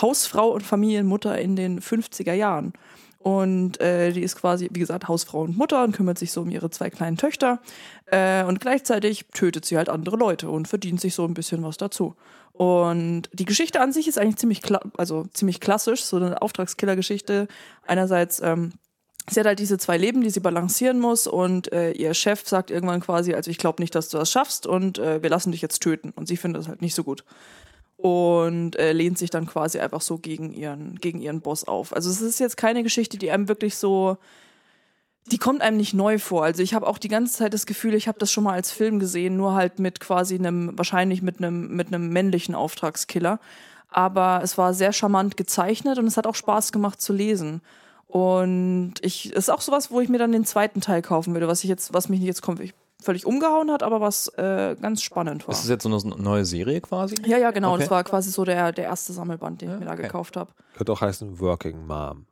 Hausfrau 0.00 0.50
und 0.50 0.62
Familienmutter 0.62 1.38
in 1.38 1.56
den 1.56 1.80
50er 1.80 2.34
Jahren. 2.34 2.74
Und 3.22 3.80
äh, 3.80 4.12
die 4.12 4.22
ist 4.22 4.36
quasi, 4.36 4.68
wie 4.72 4.80
gesagt, 4.80 5.06
Hausfrau 5.06 5.42
und 5.42 5.56
Mutter 5.56 5.84
und 5.84 5.92
kümmert 5.92 6.18
sich 6.18 6.32
so 6.32 6.42
um 6.42 6.50
ihre 6.50 6.70
zwei 6.70 6.90
kleinen 6.90 7.16
Töchter. 7.16 7.60
Äh, 8.06 8.44
und 8.44 8.60
gleichzeitig 8.60 9.26
tötet 9.32 9.64
sie 9.64 9.76
halt 9.76 9.88
andere 9.88 10.16
Leute 10.16 10.50
und 10.50 10.66
verdient 10.66 11.00
sich 11.00 11.14
so 11.14 11.24
ein 11.24 11.34
bisschen 11.34 11.62
was 11.62 11.76
dazu. 11.76 12.16
Und 12.52 13.30
die 13.32 13.44
Geschichte 13.44 13.80
an 13.80 13.92
sich 13.92 14.08
ist 14.08 14.18
eigentlich 14.18 14.36
ziemlich, 14.36 14.60
also 14.96 15.24
ziemlich 15.32 15.60
klassisch, 15.60 16.02
so 16.02 16.16
eine 16.16 16.42
Auftragskiller-Geschichte. 16.42 17.48
Einerseits 17.86 18.40
ähm, 18.42 18.72
sie 19.30 19.40
hat 19.40 19.46
halt 19.46 19.58
diese 19.58 19.78
zwei 19.78 19.96
Leben, 19.96 20.22
die 20.22 20.30
sie 20.30 20.40
balancieren 20.40 20.98
muss 20.98 21.26
und 21.26 21.72
äh, 21.72 21.92
ihr 21.92 22.14
Chef 22.14 22.46
sagt 22.46 22.70
irgendwann 22.70 23.00
quasi, 23.00 23.34
also 23.34 23.50
ich 23.50 23.58
glaube 23.58 23.82
nicht, 23.82 23.94
dass 23.94 24.08
du 24.08 24.18
das 24.18 24.30
schaffst 24.30 24.66
und 24.66 24.98
äh, 24.98 25.22
wir 25.22 25.30
lassen 25.30 25.52
dich 25.52 25.62
jetzt 25.62 25.80
töten. 25.80 26.12
Und 26.14 26.26
sie 26.26 26.36
findet 26.36 26.60
das 26.60 26.68
halt 26.68 26.82
nicht 26.82 26.94
so 26.94 27.04
gut. 27.04 27.24
Und 27.96 28.76
äh, 28.76 28.92
lehnt 28.92 29.16
sich 29.16 29.30
dann 29.30 29.46
quasi 29.46 29.78
einfach 29.78 30.00
so 30.00 30.18
gegen 30.18 30.52
ihren, 30.52 30.96
gegen 30.96 31.20
ihren 31.20 31.40
Boss 31.40 31.64
auf. 31.64 31.94
Also 31.94 32.10
es 32.10 32.20
ist 32.20 32.40
jetzt 32.40 32.56
keine 32.56 32.82
Geschichte, 32.82 33.16
die 33.16 33.30
einem 33.30 33.46
wirklich 33.48 33.76
so, 33.76 34.16
die 35.26 35.38
kommt 35.38 35.62
einem 35.62 35.76
nicht 35.76 35.94
neu 35.94 36.18
vor. 36.18 36.42
Also 36.42 36.64
ich 36.64 36.74
habe 36.74 36.88
auch 36.88 36.98
die 36.98 37.08
ganze 37.08 37.34
Zeit 37.34 37.54
das 37.54 37.66
Gefühl, 37.66 37.94
ich 37.94 38.08
habe 38.08 38.18
das 38.18 38.32
schon 38.32 38.42
mal 38.42 38.54
als 38.54 38.72
Film 38.72 38.98
gesehen, 38.98 39.36
nur 39.36 39.54
halt 39.54 39.78
mit 39.78 40.00
quasi 40.00 40.34
einem, 40.34 40.76
wahrscheinlich 40.76 41.22
mit 41.22 41.38
einem, 41.38 41.76
mit 41.76 41.88
einem 41.88 42.08
männlichen 42.08 42.56
Auftragskiller. 42.56 43.38
Aber 43.88 44.40
es 44.42 44.58
war 44.58 44.74
sehr 44.74 44.92
charmant 44.92 45.36
gezeichnet 45.36 45.98
und 45.98 46.06
es 46.06 46.16
hat 46.16 46.26
auch 46.26 46.34
Spaß 46.34 46.72
gemacht 46.72 47.00
zu 47.00 47.12
lesen. 47.12 47.60
Und 48.12 48.96
ich 49.00 49.32
ist 49.32 49.50
auch 49.50 49.62
sowas, 49.62 49.90
wo 49.90 49.98
ich 49.98 50.10
mir 50.10 50.18
dann 50.18 50.32
den 50.32 50.44
zweiten 50.44 50.82
Teil 50.82 51.00
kaufen 51.00 51.32
würde, 51.32 51.48
was 51.48 51.64
ich 51.64 51.70
jetzt, 51.70 51.94
was 51.94 52.10
mich 52.10 52.20
jetzt 52.20 52.42
völlig 53.02 53.24
umgehauen 53.24 53.70
hat, 53.70 53.82
aber 53.82 54.02
was 54.02 54.28
äh, 54.36 54.76
ganz 54.78 55.00
spannend 55.00 55.48
war. 55.48 55.54
Ist 55.54 55.62
das 55.62 55.70
jetzt 55.70 55.84
so 55.84 55.88
eine 55.88 56.22
neue 56.22 56.44
Serie 56.44 56.82
quasi? 56.82 57.14
Ja, 57.24 57.38
ja, 57.38 57.52
genau. 57.52 57.72
Okay. 57.72 57.80
Das 57.80 57.90
war 57.90 58.04
quasi 58.04 58.30
so 58.30 58.44
der, 58.44 58.72
der 58.72 58.84
erste 58.84 59.14
Sammelband, 59.14 59.62
den 59.62 59.72
ich 59.72 59.78
mir 59.78 59.86
da 59.86 59.92
okay. 59.94 60.02
gekauft 60.02 60.36
habe. 60.36 60.52
Könnte 60.76 60.92
auch 60.92 61.00
heißen 61.00 61.40
Working 61.40 61.86
Mom. 61.86 62.26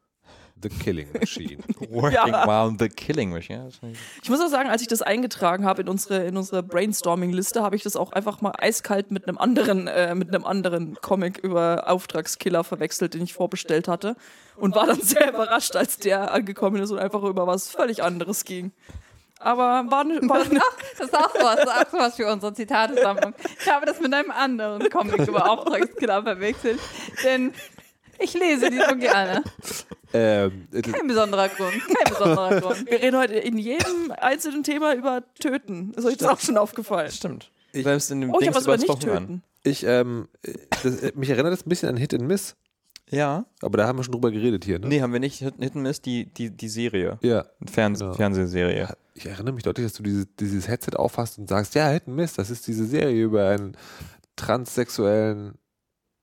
The 0.63 0.69
Killing 0.69 1.09
Machine. 1.19 1.59
Working 1.91 2.33
Wow, 2.33 2.73
The 2.79 2.89
Killing 2.89 3.31
Machine. 3.31 3.71
Ja, 3.83 3.89
ich- 4.23 4.29
muss 4.29 4.41
auch 4.41 4.49
sagen, 4.49 4.69
als 4.69 4.83
ich 4.83 4.89
das 4.89 5.03
eingetragen 5.03 5.65
habe 5.65 5.83
in 5.83 5.89
unsere, 5.89 6.25
in 6.27 6.37
unsere 6.37 6.63
Brainstorming-Liste, 6.63 7.63
habe 7.63 7.77
ich 7.77 7.83
das 7.83 7.97
auch 7.97 8.13
einfach 8.13 8.41
mal 8.41 8.53
eiskalt 8.59 9.11
mit 9.11 9.27
einem 9.27 9.39
anderen, 9.39 9.87
äh, 9.87 10.15
mit 10.15 10.29
einem 10.35 10.45
anderen 10.45 10.97
Comic 11.01 11.39
über 11.39 11.85
Auftragskiller 11.89 12.65
verwechselt, 12.65 13.15
den 13.15 13.23
ich 13.23 13.33
vorbestellt 13.35 13.89
hatte. 13.89 14.17
Und 14.57 14.75
war 14.75 14.87
dann 14.87 15.01
sehr 15.01 15.29
überrascht, 15.31 15.75
als 15.77 15.97
der 15.99 16.33
angekommen 16.33 16.83
ist 16.83 16.91
und 16.91 16.99
einfach 16.99 17.23
über 17.23 17.47
was 17.47 17.69
völlig 17.71 18.03
anderes 18.03 18.45
ging. 18.45 18.73
Aber 19.43 19.91
war, 19.91 20.05
ne, 20.05 20.21
war 20.25 20.45
ne, 20.45 20.61
Das 20.99 21.07
ist 21.09 21.17
auch 21.17 21.33
das 21.33 21.61
ist 21.61 21.69
auch 21.69 21.91
sowas 21.91 22.15
für 22.17 22.31
unsere 22.31 22.53
Zitatesammlung. 22.53 23.33
Ich 23.59 23.71
habe 23.73 23.87
das 23.87 23.99
mit 23.99 24.13
einem 24.13 24.31
anderen 24.31 24.87
Comic 24.91 25.27
über 25.27 25.51
Auftragskiller 25.51 26.23
verwechselt, 26.23 26.79
denn 27.25 27.55
ich 28.21 28.35
lese 28.35 28.71
die 28.71 28.79
so 28.79 28.97
gerne. 28.97 29.43
ähm, 30.13 30.67
das- 30.71 30.83
Kein 30.93 31.07
besonderer 31.07 31.49
Grund, 31.49 31.73
kein 31.73 32.13
besonderer 32.13 32.61
Grund. 32.61 32.91
wir 32.91 33.01
reden 33.03 33.17
heute 33.19 33.35
in 33.35 33.59
jedem 33.59 34.13
einzelnen 34.19 34.63
Thema 34.63 34.95
über 34.95 35.23
Töten. 35.39 35.93
Ist 35.97 36.05
euch 36.05 36.17
das 36.17 36.29
auch 36.29 36.41
schon 36.41 36.57
aufgefallen? 36.57 37.11
Stimmt. 37.11 37.51
Selbst 37.73 38.11
in 38.11 38.21
dem 38.21 38.31
Oh, 38.35 38.39
ich 38.41 38.49
habe 38.49 38.57
was 38.57 38.65
über 38.65 38.77
nicht 38.77 39.01
töten. 39.01 39.43
ich, 39.63 39.85
ähm, 39.85 40.29
das, 40.83 41.03
äh, 41.03 41.13
mich 41.15 41.31
erinnert 41.31 41.53
das 41.53 41.65
ein 41.65 41.69
bisschen 41.69 41.89
an 41.89 41.97
Hit 41.97 42.13
and 42.15 42.27
Miss, 42.27 42.57
Ja. 43.11 43.45
aber 43.63 43.79
da 43.79 43.87
haben 43.87 43.99
wir 43.99 44.03
schon 44.03 44.13
drüber 44.13 44.33
geredet 44.33 44.65
hier, 44.65 44.81
ne? 44.81 44.89
Nee, 44.89 45.01
haben 45.03 45.13
wir 45.13 45.21
nicht. 45.21 45.39
Hit 45.39 45.55
Hit 45.61 45.75
and 45.77 45.85
Miss, 45.85 46.01
die, 46.03 46.27
die, 46.27 46.51
die 46.51 46.69
Serie. 46.69 47.19
Ja. 47.23 47.45
Ferns 47.71 48.01
Genau. 48.01 48.15
Fernsehserie. 48.15 48.89
Ich 49.15 49.27
erinnere 49.27 49.53
mich 49.55 49.63
deutlich, 49.63 49.87
dass 49.87 49.93
du 49.93 50.03
dieses, 50.03 50.27
dieses 50.41 50.67
Headset 50.67 50.97
auffasst 50.97 51.39
und 51.39 51.49
sagst, 51.49 51.75
ja, 51.77 51.89
Hit 51.91 52.05
and 52.09 52.17
Miss, 52.17 52.33
das 52.35 52.51
ist 52.51 52.67
diese 52.67 52.87
Serie 52.87 53.23
über 53.23 53.49
einen 53.51 53.77
transsexuellen. 54.35 55.55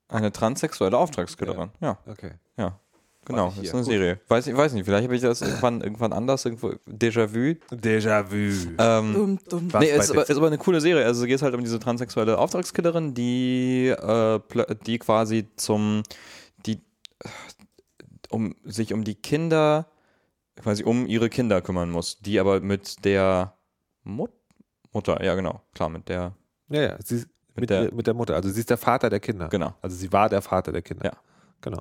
Eine 0.08 0.32
transsexuelle 0.32 0.96
Auftragskillerin. 0.96 1.70
Ja, 1.80 1.98
Okay. 2.06 2.32
ja. 2.56 2.78
Genau, 3.24 3.48
das 3.54 3.58
ist 3.58 3.74
eine 3.74 3.82
gut. 3.82 3.90
Serie. 3.92 4.20
Weiß 4.28 4.46
ich 4.46 4.56
weiß 4.56 4.72
nicht, 4.72 4.86
vielleicht 4.86 5.04
habe 5.04 5.14
ich 5.14 5.20
das 5.20 5.42
irgendwann, 5.42 5.82
irgendwann 5.82 6.14
anders, 6.14 6.46
irgendwo 6.46 6.68
Déjà-vu. 6.90 7.56
Déjà-vu. 7.70 8.74
Ähm, 8.78 9.12
Dumm, 9.12 9.38
dumm. 9.50 9.72
Was 9.72 9.80
nee, 9.82 9.90
ist 9.90 10.10
aber, 10.10 10.22
ist 10.26 10.34
aber 10.34 10.46
eine 10.46 10.56
coole 10.56 10.80
Serie. 10.80 11.04
Also 11.04 11.26
geht 11.26 11.34
es 11.36 11.42
halt 11.42 11.54
um 11.54 11.60
diese 11.62 11.78
transsexuelle 11.78 12.38
Auftragskillerin, 12.38 13.12
die, 13.12 13.88
äh, 13.88 14.40
die 14.86 14.98
quasi 14.98 15.46
zum, 15.56 16.04
die, 16.64 16.80
um 18.30 18.54
sich 18.64 18.94
um 18.94 19.04
die 19.04 19.14
Kinder, 19.14 19.88
quasi 20.56 20.84
um 20.84 21.06
ihre 21.06 21.28
Kinder 21.28 21.60
kümmern 21.60 21.90
muss, 21.90 22.18
die 22.20 22.40
aber 22.40 22.60
mit 22.60 23.04
der 23.04 23.52
Mut 24.04 24.30
Mutter, 24.92 25.22
ja 25.22 25.34
genau, 25.34 25.60
klar, 25.74 25.90
mit 25.90 26.08
der, 26.08 26.32
Ja, 26.70 26.80
ja, 26.80 26.96
sie 27.04 27.16
ist 27.16 27.28
mit 27.60 27.70
mit, 27.70 27.70
der- 27.70 27.94
mit 27.94 28.06
der 28.06 28.14
Mutter. 28.14 28.34
Also 28.34 28.48
sie 28.50 28.60
ist 28.60 28.70
der 28.70 28.78
Vater 28.78 29.10
der 29.10 29.20
Kinder. 29.20 29.48
genau. 29.48 29.74
Also 29.82 29.96
sie 29.96 30.12
war 30.12 30.28
der 30.28 30.42
Vater 30.42 30.72
der 30.72 30.82
Kinder. 30.82 31.04
Ja. 31.06 31.12
Genau. 31.60 31.78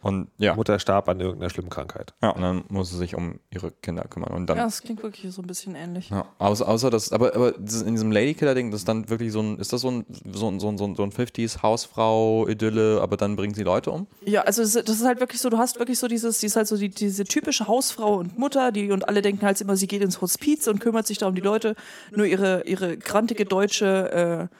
Und 0.00 0.28
ja, 0.38 0.54
Mutter 0.54 0.78
starb 0.78 1.08
an 1.08 1.18
irgendeiner 1.18 1.50
schlimmen 1.50 1.70
Krankheit. 1.70 2.14
ja, 2.22 2.30
und 2.30 2.40
dann 2.40 2.62
muss 2.68 2.88
sie 2.90 2.96
sich 2.96 3.16
um 3.16 3.40
ihre 3.50 3.72
Kinder 3.72 4.04
kümmern. 4.04 4.32
Und 4.32 4.46
dann 4.46 4.56
Ja, 4.56 4.62
das 4.62 4.80
klingt 4.82 5.02
wirklich 5.02 5.34
so 5.34 5.42
ein 5.42 5.48
bisschen 5.48 5.74
ähnlich. 5.74 6.10
Ja, 6.10 6.24
außer, 6.38 6.68
außer 6.68 6.88
das, 6.88 7.10
aber, 7.10 7.34
aber 7.34 7.56
in 7.56 7.64
diesem 7.94 8.12
Ladykiller-Ding, 8.12 8.70
das 8.70 8.82
ist 8.82 8.88
dann 8.88 9.08
wirklich 9.10 9.32
so 9.32 9.40
ein, 9.40 9.58
ist 9.58 9.72
das 9.72 9.80
so 9.80 9.90
ein, 9.90 10.06
so 10.32 10.46
ein, 10.48 10.60
so 10.60 10.68
ein, 10.68 10.78
so 10.78 10.84
ein, 10.86 10.94
so 10.94 11.02
ein 11.02 11.10
50s 11.10 11.62
Hausfrau-Idylle, 11.62 13.00
aber 13.00 13.16
dann 13.16 13.34
bringt 13.34 13.56
sie 13.56 13.64
Leute 13.64 13.90
um? 13.90 14.06
Ja, 14.24 14.42
also 14.42 14.62
das, 14.62 14.72
das 14.74 14.88
ist 15.00 15.04
halt 15.04 15.20
wirklich 15.20 15.40
so, 15.40 15.50
du 15.50 15.58
hast 15.58 15.78
wirklich 15.80 15.98
so 15.98 16.06
dieses, 16.08 16.38
die 16.38 16.46
ist 16.46 16.56
halt 16.56 16.68
so 16.68 16.76
die, 16.76 16.90
diese 16.90 17.24
typische 17.24 17.66
Hausfrau 17.66 18.18
und 18.18 18.38
Mutter, 18.38 18.72
die 18.72 18.92
und 18.92 19.08
alle 19.08 19.20
denken 19.22 19.44
halt 19.44 19.60
immer, 19.60 19.76
sie 19.76 19.86
geht 19.88 20.02
ins 20.02 20.20
Hospiz 20.20 20.68
und 20.68 20.78
kümmert 20.78 21.06
sich 21.06 21.18
da 21.18 21.26
um 21.26 21.34
die 21.34 21.40
Leute. 21.40 21.74
Nur 22.14 22.26
ihre, 22.26 22.62
ihre 22.66 22.96
grantige 22.96 23.44
deutsche 23.44 24.48
äh, 24.50 24.54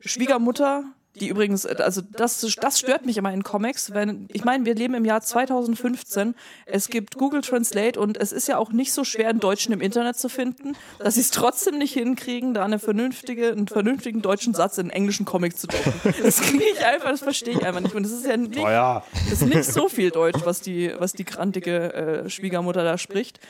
Schwiegermutter, 0.00 0.84
die 1.20 1.28
übrigens, 1.28 1.64
äh, 1.64 1.76
also 1.78 2.00
das, 2.00 2.40
das 2.60 2.78
stört 2.78 3.06
mich 3.06 3.16
immer 3.16 3.32
in 3.32 3.42
Comics, 3.42 3.92
wenn, 3.94 4.28
ich 4.32 4.44
meine, 4.44 4.64
wir 4.64 4.74
leben 4.74 4.94
im 4.94 5.04
Jahr 5.04 5.20
2015, 5.20 6.34
es 6.66 6.88
gibt 6.88 7.16
Google 7.16 7.40
Translate 7.40 7.98
und 7.98 8.16
es 8.16 8.32
ist 8.32 8.48
ja 8.48 8.58
auch 8.58 8.72
nicht 8.72 8.92
so 8.92 9.04
schwer, 9.04 9.28
einen 9.28 9.40
Deutschen 9.40 9.72
im 9.72 9.80
Internet 9.80 10.16
zu 10.16 10.28
finden, 10.28 10.76
dass 10.98 11.14
sie 11.14 11.20
es 11.20 11.30
trotzdem 11.30 11.78
nicht 11.78 11.94
hinkriegen, 11.94 12.54
da 12.54 12.64
eine 12.64 12.78
vernünftige, 12.78 13.50
einen 13.50 13.68
vernünftigen 13.68 14.22
deutschen 14.22 14.54
Satz 14.54 14.78
in 14.78 14.82
einen 14.82 14.90
englischen 14.90 15.26
Comic 15.26 15.58
zu 15.58 15.66
drucken. 15.66 15.92
Das 16.22 16.40
kriege 16.40 16.64
ich 16.72 16.84
einfach, 16.84 17.10
das 17.10 17.20
verstehe 17.20 17.54
ich 17.54 17.64
einfach 17.64 17.80
nicht. 17.80 17.94
Und 17.94 18.02
das 18.02 18.12
ist 18.12 18.26
ja 18.26 18.36
nicht, 18.36 18.56
ja. 18.56 19.02
ist 19.30 19.42
nicht 19.42 19.64
so 19.64 19.88
viel 19.88 20.10
Deutsch, 20.10 20.40
was 20.44 20.60
die, 20.60 20.92
was 20.98 21.12
die 21.12 21.24
grantige 21.24 21.92
äh, 21.92 22.30
Schwiegermutter 22.30 22.84
da 22.84 22.98
spricht. 22.98 23.40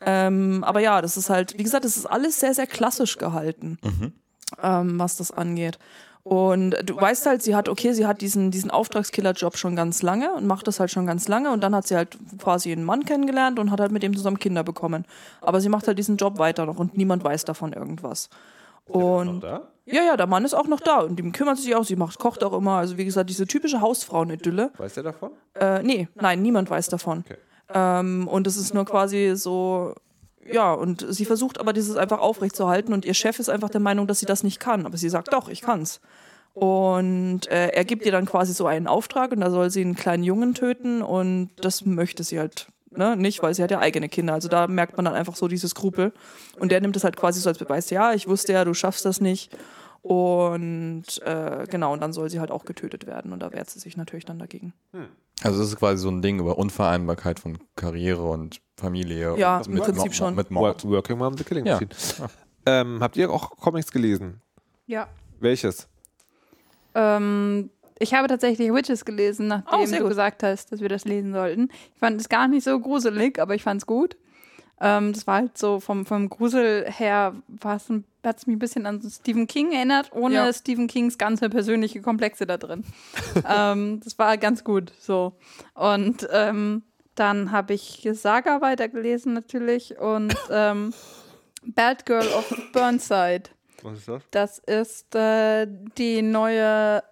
Ähm, 0.00 0.64
aber 0.64 0.80
ja, 0.80 1.00
das 1.00 1.16
ist 1.16 1.30
halt, 1.30 1.58
wie 1.58 1.62
gesagt, 1.62 1.84
das 1.84 1.96
ist 1.96 2.06
alles 2.06 2.40
sehr, 2.40 2.54
sehr 2.54 2.66
klassisch 2.66 3.18
gehalten. 3.18 3.78
Ähm, 4.62 4.98
was 4.98 5.16
das 5.16 5.30
angeht. 5.30 5.78
Und 6.24 6.76
du 6.82 6.96
weißt 6.98 7.26
halt, 7.26 7.42
sie 7.42 7.54
hat, 7.54 7.68
okay, 7.68 7.92
sie 7.92 8.06
hat 8.06 8.22
diesen, 8.22 8.50
diesen 8.50 8.70
Auftragskiller-Job 8.70 9.58
schon 9.58 9.76
ganz 9.76 10.00
lange 10.00 10.32
und 10.32 10.46
macht 10.46 10.66
das 10.66 10.80
halt 10.80 10.90
schon 10.90 11.06
ganz 11.06 11.28
lange 11.28 11.50
und 11.52 11.62
dann 11.62 11.74
hat 11.74 11.86
sie 11.86 11.96
halt 11.96 12.16
quasi 12.38 12.72
einen 12.72 12.84
Mann 12.84 13.04
kennengelernt 13.04 13.58
und 13.58 13.70
hat 13.70 13.78
halt 13.78 13.92
mit 13.92 14.02
ihm 14.02 14.16
zusammen 14.16 14.38
Kinder 14.38 14.64
bekommen. 14.64 15.04
Aber 15.42 15.60
sie 15.60 15.68
macht 15.68 15.86
halt 15.86 15.98
diesen 15.98 16.16
Job 16.16 16.38
weiter 16.38 16.64
noch 16.64 16.78
und 16.78 16.96
niemand 16.96 17.22
weiß 17.22 17.44
davon 17.44 17.74
irgendwas. 17.74 18.30
Und 18.86 19.42
ja, 19.86 20.02
ja, 20.02 20.16
der 20.16 20.26
Mann 20.26 20.46
ist 20.46 20.54
auch 20.54 20.66
noch 20.66 20.80
da 20.80 21.00
und 21.00 21.20
ihm 21.20 21.32
kümmert 21.32 21.58
sie 21.58 21.64
sich 21.64 21.74
auch, 21.74 21.84
sie 21.84 21.96
macht, 21.96 22.18
kocht 22.18 22.42
auch 22.42 22.54
immer. 22.54 22.78
Also 22.78 22.96
wie 22.96 23.04
gesagt, 23.04 23.28
diese 23.28 23.46
typische 23.46 23.82
Hausfrauen-Idylle. 23.82 24.70
Weiß 24.78 24.94
der 24.94 25.02
davon? 25.02 25.32
Äh, 25.54 25.82
nee, 25.82 26.08
nein, 26.14 26.40
niemand 26.40 26.70
weiß 26.70 26.88
davon. 26.88 27.24
Okay. 27.26 27.36
Ähm, 27.72 28.28
und 28.28 28.46
es 28.46 28.56
ist 28.56 28.72
nur 28.72 28.86
quasi 28.86 29.32
so, 29.36 29.94
ja, 30.50 30.72
und 30.72 31.06
sie 31.08 31.24
versucht 31.24 31.58
aber 31.58 31.72
dieses 31.72 31.96
einfach 31.96 32.20
aufrechtzuerhalten 32.20 32.92
und 32.92 33.04
ihr 33.04 33.14
Chef 33.14 33.38
ist 33.38 33.48
einfach 33.48 33.70
der 33.70 33.80
Meinung, 33.80 34.06
dass 34.06 34.20
sie 34.20 34.26
das 34.26 34.42
nicht 34.42 34.60
kann. 34.60 34.86
Aber 34.86 34.96
sie 34.96 35.08
sagt, 35.08 35.32
doch, 35.32 35.48
ich 35.48 35.62
kann's. 35.62 36.00
Und 36.52 37.48
äh, 37.48 37.68
er 37.68 37.84
gibt 37.84 38.06
ihr 38.06 38.12
dann 38.12 38.26
quasi 38.26 38.52
so 38.52 38.66
einen 38.66 38.86
Auftrag 38.86 39.32
und 39.32 39.40
da 39.40 39.50
soll 39.50 39.70
sie 39.70 39.80
einen 39.80 39.96
kleinen 39.96 40.22
Jungen 40.22 40.54
töten 40.54 41.02
und 41.02 41.50
das 41.60 41.84
möchte 41.84 42.22
sie 42.22 42.38
halt 42.38 42.68
ne, 42.96 43.16
nicht, 43.16 43.42
weil 43.42 43.54
sie 43.54 43.62
hat 43.62 43.70
ja 43.70 43.80
eigene 43.80 44.08
Kinder. 44.08 44.34
Also 44.34 44.48
da 44.48 44.66
merkt 44.66 44.96
man 44.96 45.04
dann 45.04 45.14
einfach 45.14 45.36
so 45.36 45.48
diese 45.48 45.68
Skrupel. 45.68 46.12
Und 46.58 46.72
der 46.72 46.80
nimmt 46.80 46.96
es 46.96 47.04
halt 47.04 47.16
quasi 47.16 47.40
so 47.40 47.48
als 47.48 47.58
Beweis, 47.58 47.90
ja, 47.90 48.12
ich 48.14 48.28
wusste 48.28 48.52
ja, 48.52 48.64
du 48.64 48.74
schaffst 48.74 49.04
das 49.04 49.20
nicht. 49.20 49.56
Und 50.04 51.04
äh, 51.24 51.64
genau, 51.70 51.94
und 51.94 52.02
dann 52.02 52.12
soll 52.12 52.28
sie 52.28 52.38
halt 52.38 52.50
auch 52.50 52.66
getötet 52.66 53.06
werden 53.06 53.32
und 53.32 53.40
da 53.40 53.52
wehrt 53.52 53.70
sie 53.70 53.78
sich 53.78 53.96
natürlich 53.96 54.26
dann 54.26 54.38
dagegen. 54.38 54.74
Also 55.42 55.58
das 55.58 55.68
ist 55.68 55.76
quasi 55.76 55.96
so 56.02 56.10
ein 56.10 56.20
Ding 56.20 56.38
über 56.40 56.58
Unvereinbarkeit 56.58 57.40
von 57.40 57.56
Karriere 57.74 58.22
und 58.28 58.60
Familie. 58.76 59.34
Ja, 59.38 59.58
und 59.58 59.68
im 59.68 59.76
Prinzip 59.78 60.12
schon. 60.14 60.34
Mit 60.34 60.50
Mord. 60.50 60.84
Work, 60.84 60.92
Working 60.92 61.16
Mom, 61.18 61.38
The 61.38 61.44
Killing 61.44 61.64
Ja. 61.64 61.74
Machine. 61.80 61.90
Ähm, 62.66 62.98
habt 63.00 63.16
ihr 63.16 63.30
auch 63.30 63.56
Comics 63.56 63.90
gelesen? 63.92 64.42
Ja. 64.86 65.08
Welches? 65.40 65.88
Ähm, 66.94 67.70
ich 67.98 68.12
habe 68.12 68.28
tatsächlich 68.28 68.72
Witches 68.74 69.06
gelesen, 69.06 69.48
nachdem 69.48 69.80
Oh, 69.80 69.86
du 69.86 69.98
gut. 70.00 70.08
gesagt 70.08 70.42
hast, 70.42 70.70
dass 70.70 70.80
wir 70.80 70.88
das 70.90 71.06
lesen 71.06 71.32
sollten. 71.32 71.68
Ich 71.94 71.98
fand 72.00 72.20
es 72.20 72.28
gar 72.28 72.46
nicht 72.46 72.64
so 72.64 72.78
gruselig, 72.78 73.38
aber 73.38 73.54
ich 73.54 73.62
fand 73.62 73.80
es 73.80 73.86
gut. 73.86 74.16
Ähm, 74.84 75.14
das 75.14 75.26
war 75.26 75.36
halt 75.36 75.56
so 75.56 75.80
vom, 75.80 76.04
vom 76.04 76.28
Grusel 76.28 76.84
her, 76.90 77.34
hat 77.64 78.36
es 78.36 78.46
mich 78.46 78.56
ein 78.56 78.58
bisschen 78.58 78.84
an 78.84 79.00
Stephen 79.02 79.46
King 79.46 79.72
erinnert, 79.72 80.12
ohne 80.12 80.34
Ja. 80.34 80.52
Stephen 80.52 80.88
Kings 80.88 81.16
ganze 81.16 81.48
persönliche 81.48 82.02
Komplexe 82.02 82.46
da 82.46 82.58
drin. 82.58 82.84
ähm, 83.48 84.00
das 84.04 84.18
war 84.18 84.36
ganz 84.36 84.62
gut 84.62 84.92
so. 85.00 85.32
Und 85.72 86.28
ähm, 86.30 86.82
dann 87.14 87.50
habe 87.50 87.72
ich 87.72 88.06
Saga 88.12 88.60
weitergelesen 88.60 89.32
natürlich 89.32 89.98
und 89.98 90.36
ähm, 90.50 90.92
Bad 91.64 92.04
Girl 92.04 92.26
of 92.28 92.54
Burnside. 92.74 93.44
Was 93.82 94.00
ist 94.00 94.08
das? 94.08 94.22
Das 94.32 94.58
ist 94.58 95.14
äh, 95.14 95.66
die 95.96 96.20
neue 96.20 97.02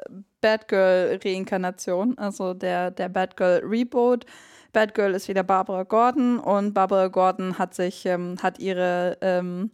Batgirl-Reinkarnation, 0.42 2.18
also 2.18 2.52
der, 2.52 2.90
der 2.90 3.08
Batgirl-Reboot. 3.08 4.26
Batgirl 4.72 5.14
ist 5.14 5.28
wieder 5.28 5.42
Barbara 5.42 5.82
Gordon 5.82 6.38
und 6.38 6.72
Barbara 6.72 7.08
Gordon 7.08 7.58
hat 7.58 7.74
sich, 7.74 8.06
ähm, 8.06 8.36
hat 8.42 8.58
ihre 8.58 9.18
ähm, 9.20 9.70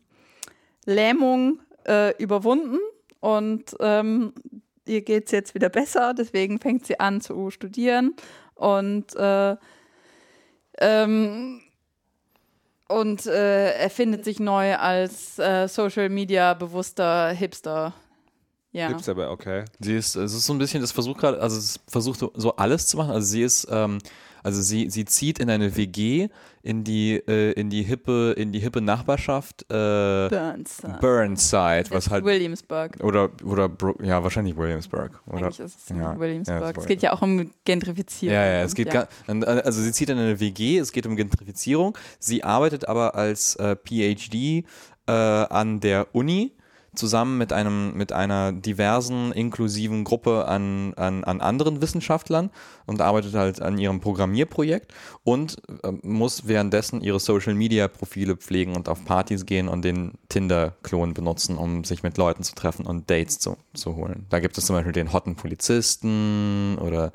Lähmung 0.84 1.60
äh, 1.86 2.16
überwunden 2.22 2.78
und 3.20 3.76
ähm, 3.80 4.32
ihr 4.86 5.02
geht 5.02 5.26
es 5.26 5.32
jetzt 5.32 5.54
wieder 5.54 5.68
besser, 5.68 6.14
deswegen 6.14 6.58
fängt 6.60 6.86
sie 6.86 6.98
an 6.98 7.20
zu 7.20 7.50
studieren 7.50 8.14
und 8.54 9.14
äh, 9.16 9.56
ähm, 10.80 11.60
und 12.88 13.26
äh, 13.26 13.72
erfindet 13.74 14.24
sich 14.24 14.40
neu 14.40 14.74
als 14.76 15.38
äh, 15.38 15.68
Social 15.68 16.08
Media 16.08 16.54
bewusster 16.54 17.30
Hipster. 17.30 17.92
Ja. 18.72 18.88
Gibt's 18.88 19.06
dabei, 19.06 19.28
okay. 19.28 19.64
Sie 19.78 19.96
ist, 19.96 20.14
es 20.14 20.32
ist 20.34 20.46
so 20.46 20.54
ein 20.54 20.58
bisschen, 20.58 20.80
das 20.80 20.92
versucht 20.92 21.18
gerade, 21.18 21.40
also 21.40 21.58
es 21.58 21.80
versucht 21.86 22.20
so 22.34 22.56
alles 22.56 22.86
zu 22.86 22.96
machen. 22.96 23.10
Also 23.10 23.26
sie 23.26 23.42
ist, 23.42 23.66
ähm, 23.70 23.98
also 24.42 24.62
sie, 24.62 24.90
sie 24.90 25.04
zieht 25.04 25.38
in 25.38 25.50
eine 25.50 25.76
WG 25.76 26.28
in 26.62 26.84
die, 26.84 27.14
äh, 27.14 27.52
in 27.52 27.70
die 27.70 27.82
hippe, 27.82 28.34
in 28.36 28.52
die 28.52 28.58
hippe 28.58 28.80
Nachbarschaft 28.80 29.62
äh, 29.70 30.28
Burnside. 30.28 30.98
Burnside, 31.00 31.84
was 31.90 32.04
Das 32.04 32.10
halt 32.10 32.24
Williamsburg. 32.24 32.96
oder 33.02 33.30
oder 33.44 33.70
ja 34.02 34.22
wahrscheinlich 34.22 34.56
Williamsburg 34.56 35.20
oder 35.26 35.46
Eigentlich 35.46 35.60
ist 35.60 35.90
es 35.90 35.96
ja, 35.96 36.18
Williamsburg. 36.18 36.60
ja, 36.60 36.82
es 36.82 36.86
geht 36.86 37.02
ja 37.02 37.12
auch 37.12 37.22
um 37.22 37.50
Gentrifizierung. 37.64 38.34
Ja, 38.34 38.44
ja, 38.44 38.62
es 38.62 38.74
geht 38.74 38.92
ja. 38.92 39.06
gar, 39.26 39.64
also 39.64 39.80
sie 39.80 39.92
zieht 39.92 40.10
in 40.10 40.18
eine 40.18 40.40
WG, 40.40 40.78
es 40.78 40.92
geht 40.92 41.06
um 41.06 41.16
Gentrifizierung. 41.16 41.96
Sie 42.18 42.44
arbeitet 42.44 42.88
aber 42.88 43.14
als 43.14 43.56
äh, 43.56 43.76
PhD 43.76 44.64
äh, 45.06 45.12
an 45.12 45.80
der 45.80 46.14
Uni 46.14 46.52
zusammen 46.98 47.38
mit 47.38 47.52
einem 47.52 47.96
mit 47.96 48.12
einer 48.12 48.52
diversen 48.52 49.32
inklusiven 49.32 50.04
Gruppe 50.04 50.46
an, 50.46 50.92
an, 50.94 51.24
an 51.24 51.40
anderen 51.40 51.80
Wissenschaftlern 51.80 52.50
und 52.86 53.00
arbeitet 53.00 53.34
halt 53.34 53.62
an 53.62 53.78
ihrem 53.78 54.00
Programmierprojekt 54.00 54.92
und 55.24 55.56
äh, 55.82 55.92
muss 56.02 56.46
währenddessen 56.46 57.00
ihre 57.00 57.20
Social 57.20 57.54
Media 57.54 57.88
Profile 57.88 58.36
pflegen 58.36 58.76
und 58.76 58.88
auf 58.88 59.04
Partys 59.04 59.46
gehen 59.46 59.68
und 59.68 59.82
den 59.84 60.12
Tinder 60.28 60.74
Klon 60.82 61.14
benutzen, 61.14 61.56
um 61.56 61.84
sich 61.84 62.02
mit 62.02 62.18
Leuten 62.18 62.42
zu 62.42 62.54
treffen 62.54 62.84
und 62.84 63.08
Dates 63.08 63.38
zu, 63.38 63.56
zu 63.72 63.96
holen. 63.96 64.26
Da 64.28 64.40
gibt 64.40 64.58
es 64.58 64.66
zum 64.66 64.76
Beispiel 64.76 64.92
den 64.92 65.12
hotten 65.12 65.36
Polizisten 65.36 66.76
oder 66.78 67.12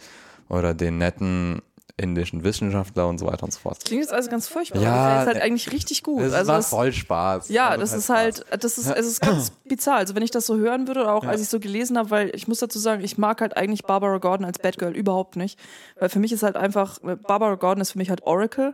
oder 0.50 0.74
den 0.74 0.98
netten 0.98 1.62
indischen 1.96 2.44
Wissenschaftler 2.44 3.08
und 3.08 3.20
so 3.20 3.28
weiter 3.28 3.44
und 3.44 3.54
so 3.54 3.60
fort. 3.60 3.78
Klingt 3.86 4.02
jetzt 4.02 4.14
also 4.14 4.30
ganz 4.30 4.48
furchtbar. 4.48 4.82
Ja, 4.82 5.14
das 5.14 5.22
ist 5.22 5.28
halt 5.28 5.38
äh, 5.38 5.42
eigentlich 5.42 5.72
richtig 5.72 6.02
gut. 6.02 6.22
Es 6.22 6.34
also 6.34 6.52
macht 6.52 6.60
das, 6.60 6.70
voll 6.70 6.92
Spaß. 6.92 7.50
ja, 7.50 7.70
Also 7.70 7.82
das 7.82 7.94
ist 7.94 8.10
halt, 8.10 8.46
das 8.50 8.78
ist, 8.80 8.90
es 8.90 9.06
ist 9.06 9.22
ganz 9.22 9.50
bizarr. 9.66 9.98
Also 9.98 10.16
wenn 10.16 10.24
ich 10.24 10.32
das 10.32 10.48
so 10.48 10.58
hören 10.58 10.88
würde, 10.88 11.02
oder 11.02 11.14
auch 11.14 11.26
als 11.26 11.42
ich 11.42 11.50
so 11.50 11.60
gelesen 11.60 11.98
habe, 11.98 12.10
weil 12.10 12.32
ich 12.36 12.48
muss 12.48 12.60
dazu 12.60 12.80
sagen, 12.80 13.04
ich 13.04 13.20
mag 13.20 13.42
halt 13.42 13.56
eigentlich 13.58 13.84
Barbara 13.84 14.18
Gordon 14.18 14.46
als 14.46 14.58
Batgirl 14.58 14.96
überhaupt 14.96 15.36
nicht. 15.36 15.60
Weil 16.00 16.10
für 16.10 16.20
mich 16.20 16.32
ist 16.32 16.42
halt 16.42 16.56
einfach, 16.56 16.98
Barbara 17.00 17.56
Gordon 17.56 17.82
ist 17.82 17.92
für 17.92 18.00
mich 18.00 18.10
halt 18.10 18.24
Oracle 18.24 18.74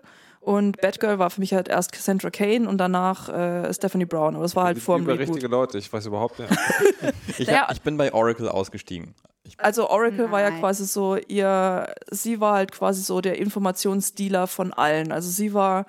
und 0.49 0.81
Batgirl 0.81 1.19
war 1.19 1.29
für 1.29 1.39
mich 1.41 1.53
halt 1.53 1.67
erst 1.67 1.91
Cassandra 1.91 2.31
Kane 2.31 2.67
und 2.67 2.79
danach 2.79 3.29
äh, 3.29 3.71
Stephanie 3.71 4.05
Brown. 4.05 4.33
Aber 4.33 4.43
das 4.43 4.55
war 4.55 4.65
halt 4.65 4.79
vor 4.79 4.95
sind 4.97 5.05
dem 5.05 5.11
über 5.13 5.19
richtige 5.19 5.45
Reboot. 5.45 5.51
Leute, 5.51 5.77
ich 5.77 5.93
weiß 5.93 6.07
überhaupt 6.07 6.39
nicht. 6.39 6.51
Ich, 7.37 7.49
hab, 7.49 7.71
ich 7.71 7.81
bin 7.83 7.95
bei 7.95 8.11
Oracle 8.13 8.49
ausgestiegen. 8.49 9.13
Ich, 9.43 9.57
Also 9.59 9.89
Oracle 9.89 10.29
war 10.31 10.41
ja 10.41 10.49
Nein. 10.49 10.59
quasi 10.59 10.85
so 10.85 11.15
ihr, 11.15 11.93
sie 12.11 12.41
war 12.41 12.55
halt 12.55 12.71
quasi 12.73 13.01
so 13.01 13.21
der 13.21 13.37
Informationsdealer 13.37 14.47
von 14.47 14.73
allen. 14.73 15.11
Also 15.13 15.29
sie 15.29 15.53
war, 15.53 15.85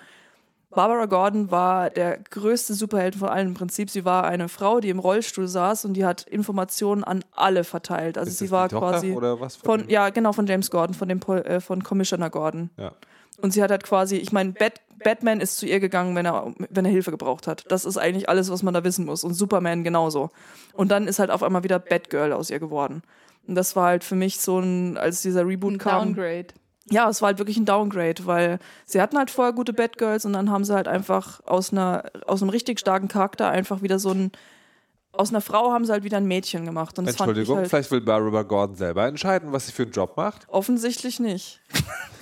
Barbara 0.70 1.06
Gordon 1.06 1.50
war 1.50 1.90
der 1.90 2.18
größte 2.18 2.74
Superheld 2.74 3.16
von 3.16 3.28
allen 3.30 3.48
im 3.48 3.54
Prinzip. 3.54 3.90
Sie 3.90 4.04
war 4.04 4.24
eine 4.24 4.48
Frau, 4.48 4.78
die 4.80 4.90
im 4.90 5.00
Rollstuhl 5.00 5.48
saß 5.48 5.86
und 5.86 5.94
die 5.94 6.04
hat 6.04 6.22
Informationen 6.22 7.02
an 7.02 7.24
alle 7.34 7.64
verteilt. 7.64 8.16
Also 8.18 8.28
Ist 8.30 8.38
sie 8.38 8.44
das 8.44 8.52
war 8.52 8.68
die 8.68 8.74
Tochter 8.74 8.90
quasi 8.90 9.12
oder 9.12 9.40
was 9.40 9.56
von, 9.56 9.88
ja 9.88 10.10
genau 10.10 10.32
von 10.32 10.46
James 10.46 10.70
Gordon, 10.70 10.94
von 10.94 11.08
dem 11.08 11.18
Pol- 11.18 11.42
äh, 11.46 11.60
von 11.60 11.82
Commissioner 11.82 12.30
Gordon. 12.30 12.70
Ja. 12.76 12.92
Und 13.42 13.52
sie 13.52 13.62
hat 13.62 13.70
halt 13.70 13.84
quasi, 13.84 14.16
ich 14.16 14.32
meine, 14.32 14.52
Bat 14.52 14.80
Batman 15.02 15.40
ist 15.40 15.56
zu 15.56 15.66
ihr 15.66 15.80
gegangen, 15.80 16.14
wenn 16.14 16.26
er, 16.26 16.52
wenn 16.68 16.84
er 16.84 16.90
Hilfe 16.90 17.10
gebraucht 17.10 17.46
hat. 17.46 17.64
Das 17.68 17.84
ist 17.84 17.96
eigentlich 17.96 18.28
alles, 18.28 18.50
was 18.50 18.62
man 18.62 18.74
da 18.74 18.84
wissen 18.84 19.06
muss. 19.06 19.24
Und 19.24 19.34
Superman 19.34 19.82
genauso. 19.82 20.30
Und 20.74 20.90
dann 20.90 21.08
ist 21.08 21.18
halt 21.18 21.30
auf 21.30 21.42
einmal 21.42 21.64
wieder 21.64 21.78
Batgirl 21.78 22.32
aus 22.32 22.50
ihr 22.50 22.58
geworden. 22.58 23.02
Und 23.46 23.54
das 23.54 23.74
war 23.76 23.86
halt 23.86 24.04
für 24.04 24.14
mich 24.14 24.40
so 24.40 24.58
ein, 24.58 24.96
als 24.98 25.22
dieser 25.22 25.46
Reboot 25.46 25.72
Ein 25.72 25.78
kam. 25.78 26.14
Downgrade. 26.14 26.48
Ja, 26.90 27.08
es 27.08 27.22
war 27.22 27.28
halt 27.28 27.38
wirklich 27.38 27.56
ein 27.56 27.64
Downgrade, 27.66 28.26
weil 28.26 28.58
sie 28.84 29.00
hatten 29.00 29.16
halt 29.16 29.30
vorher 29.30 29.52
gute 29.52 29.72
Batgirls 29.72 30.24
und 30.24 30.32
dann 30.32 30.50
haben 30.50 30.64
sie 30.64 30.74
halt 30.74 30.88
einfach 30.88 31.40
aus 31.46 31.72
einer, 31.72 32.04
aus 32.26 32.42
einem 32.42 32.50
richtig 32.50 32.80
starken 32.80 33.06
Charakter 33.06 33.48
einfach 33.48 33.80
wieder 33.80 33.98
so 34.00 34.10
ein, 34.10 34.32
aus 35.12 35.30
einer 35.30 35.40
Frau 35.40 35.72
haben 35.72 35.84
sie 35.84 35.92
halt 35.92 36.02
wieder 36.02 36.16
ein 36.16 36.26
Mädchen 36.26 36.64
gemacht. 36.64 36.98
Und 36.98 37.06
das 37.06 37.16
fand 37.16 37.30
ich 37.30 37.38
Entschuldigung, 37.38 37.58
halt 37.58 37.68
vielleicht 37.68 37.90
will 37.92 38.00
Barbara 38.00 38.42
Gordon 38.42 38.76
selber 38.76 39.06
entscheiden, 39.06 39.52
was 39.52 39.66
sie 39.66 39.72
für 39.72 39.84
einen 39.84 39.92
Job 39.92 40.16
macht. 40.16 40.48
offensichtlich 40.48 41.20
nicht. 41.20 41.60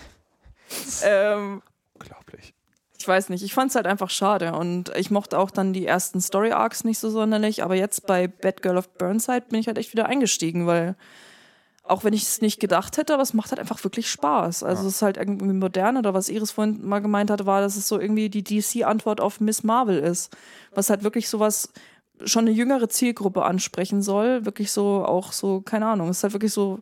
ähm, 1.04 1.62
Unglaublich. 1.94 2.54
ich 2.98 3.08
weiß 3.08 3.28
nicht, 3.28 3.42
ich 3.42 3.54
fand 3.54 3.70
es 3.70 3.76
halt 3.76 3.86
einfach 3.86 4.10
schade 4.10 4.52
und 4.52 4.90
ich 4.96 5.10
mochte 5.10 5.38
auch 5.38 5.50
dann 5.50 5.72
die 5.72 5.86
ersten 5.86 6.20
Story 6.20 6.52
Arcs 6.52 6.84
nicht 6.84 6.98
so 6.98 7.10
sonderlich, 7.10 7.62
aber 7.62 7.74
jetzt 7.74 8.06
bei 8.06 8.28
Batgirl 8.28 8.78
of 8.78 8.88
Burnside 8.98 9.46
bin 9.48 9.60
ich 9.60 9.66
halt 9.66 9.78
echt 9.78 9.92
wieder 9.92 10.06
eingestiegen, 10.06 10.66
weil 10.66 10.96
auch 11.88 12.04
wenn 12.04 12.12
ich 12.12 12.22
es 12.22 12.40
nicht 12.40 12.60
gedacht 12.60 12.96
hätte, 12.98 13.14
aber 13.14 13.22
es 13.22 13.34
macht 13.34 13.50
halt 13.50 13.60
einfach 13.60 13.82
wirklich 13.82 14.10
Spaß. 14.10 14.62
Also 14.62 14.86
es 14.86 14.96
ist 14.96 15.02
halt 15.02 15.16
irgendwie 15.16 15.46
modern 15.46 15.96
oder 15.96 16.14
was 16.14 16.28
Iris 16.28 16.50
vorhin 16.50 16.86
mal 16.86 17.00
gemeint 17.00 17.30
hatte, 17.30 17.46
war, 17.46 17.60
dass 17.60 17.76
es 17.76 17.88
so 17.88 17.98
irgendwie 17.98 18.28
die 18.28 18.44
DC-Antwort 18.44 19.20
auf 19.20 19.40
Miss 19.40 19.62
Marvel 19.62 19.98
ist, 19.98 20.36
was 20.74 20.90
halt 20.90 21.02
wirklich 21.02 21.28
sowas 21.28 21.72
schon 22.24 22.46
eine 22.46 22.50
jüngere 22.50 22.88
Zielgruppe 22.88 23.44
ansprechen 23.44 24.02
soll, 24.02 24.44
wirklich 24.44 24.70
so 24.70 25.04
auch 25.04 25.32
so, 25.32 25.60
keine 25.60 25.86
Ahnung, 25.86 26.08
es 26.08 26.18
ist 26.18 26.22
halt 26.24 26.32
wirklich 26.32 26.52
so 26.52 26.80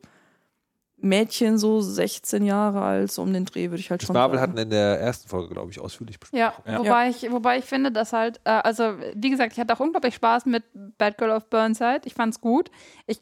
Mädchen 1.08 1.58
so 1.58 1.80
16 1.80 2.44
Jahre 2.44 2.82
alt, 2.82 3.10
so 3.12 3.22
um 3.22 3.32
den 3.32 3.44
Dreh 3.44 3.70
würde 3.70 3.80
ich 3.80 3.90
halt 3.90 4.02
Das 4.02 4.06
schon 4.06 4.14
Marvel 4.14 4.38
sagen. 4.38 4.52
hatten 4.52 4.60
in 4.62 4.70
der 4.70 5.00
ersten 5.00 5.28
Folge, 5.28 5.52
glaube 5.54 5.70
ich, 5.70 5.80
ausführlich 5.80 6.18
besprochen. 6.20 6.38
Ja, 6.40 6.52
Ja. 6.66 6.78
Wobei, 6.80 7.08
Ich, 7.08 7.30
wobei 7.30 7.58
ich 7.58 7.64
finde, 7.64 7.90
dass 7.92 8.12
halt, 8.12 8.40
äh, 8.44 8.50
also 8.50 8.94
wie 9.14 9.30
gesagt, 9.30 9.52
ich 9.54 9.60
hatte 9.60 9.74
auch 9.74 9.80
unglaublich 9.80 10.14
Spaß 10.14 10.46
mit 10.46 10.64
Bad 10.98 11.18
Girl 11.18 11.30
of 11.30 11.48
Burnside. 11.50 12.02
Ich 12.04 12.14
fand's 12.14 12.40
gut. 12.40 12.70
Ich, 13.06 13.20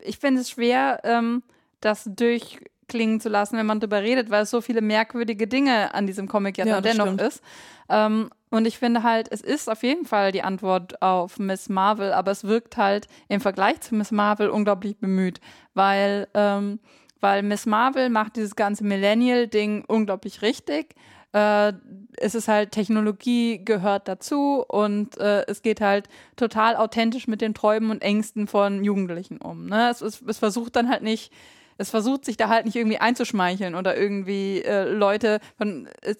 ich 0.00 0.18
finde 0.18 0.40
es 0.40 0.50
schwer, 0.50 1.00
ähm, 1.04 1.42
das 1.80 2.08
durchklingen 2.10 3.20
zu 3.20 3.28
lassen, 3.28 3.56
wenn 3.58 3.66
man 3.66 3.80
drüber 3.80 4.02
redet, 4.02 4.30
weil 4.30 4.42
es 4.44 4.50
so 4.50 4.60
viele 4.60 4.80
merkwürdige 4.80 5.46
Dinge 5.46 5.94
an 5.94 6.06
diesem 6.06 6.28
Comic 6.28 6.58
ja, 6.58 6.66
Ja, 6.66 6.80
dennoch 6.80 7.06
stimmt. 7.06 7.20
ist. 7.22 7.42
Ähm, 7.88 8.30
Und 8.50 8.66
ich 8.66 8.78
finde 8.78 9.02
halt, 9.02 9.30
es 9.30 9.40
ist 9.42 9.68
auf 9.68 9.82
jeden 9.82 10.06
Fall 10.06 10.32
die 10.32 10.42
Antwort 10.42 11.02
auf 11.02 11.38
Miss 11.38 11.68
Marvel, 11.68 12.12
aber 12.12 12.30
es 12.30 12.44
wirkt 12.44 12.76
halt 12.76 13.06
im 13.28 13.40
Vergleich 13.40 13.80
zu 13.80 13.94
Miss 13.94 14.10
Marvel 14.12 14.48
unglaublich 14.48 14.96
bemüht, 14.98 15.40
weil, 15.74 16.26
ähm, 16.34 16.78
weil 17.20 17.42
Miss 17.42 17.66
Marvel 17.66 18.10
macht 18.10 18.36
dieses 18.36 18.56
ganze 18.56 18.84
Millennial-Ding 18.84 19.84
unglaublich 19.86 20.42
richtig. 20.42 20.94
Äh, 21.32 21.72
es 22.16 22.34
ist 22.34 22.48
halt, 22.48 22.72
Technologie 22.72 23.62
gehört 23.64 24.08
dazu 24.08 24.64
und 24.66 25.18
äh, 25.18 25.44
es 25.46 25.62
geht 25.62 25.80
halt 25.80 26.08
total 26.36 26.76
authentisch 26.76 27.28
mit 27.28 27.40
den 27.40 27.52
Träumen 27.52 27.90
und 27.90 28.02
Ängsten 28.02 28.46
von 28.46 28.84
Jugendlichen 28.84 29.38
um. 29.38 29.66
Ne? 29.66 29.90
Es, 29.90 30.00
es, 30.00 30.22
es 30.22 30.38
versucht 30.38 30.76
dann 30.76 30.88
halt 30.88 31.02
nicht, 31.02 31.32
es 31.78 31.90
versucht 31.90 32.24
sich 32.24 32.36
da 32.36 32.48
halt 32.48 32.64
nicht 32.64 32.76
irgendwie 32.76 32.98
einzuschmeicheln 32.98 33.74
oder 33.74 33.96
irgendwie 33.96 34.62
äh, 34.62 34.84
Leute 34.84 35.40
von. 35.58 35.88
Es, 36.00 36.18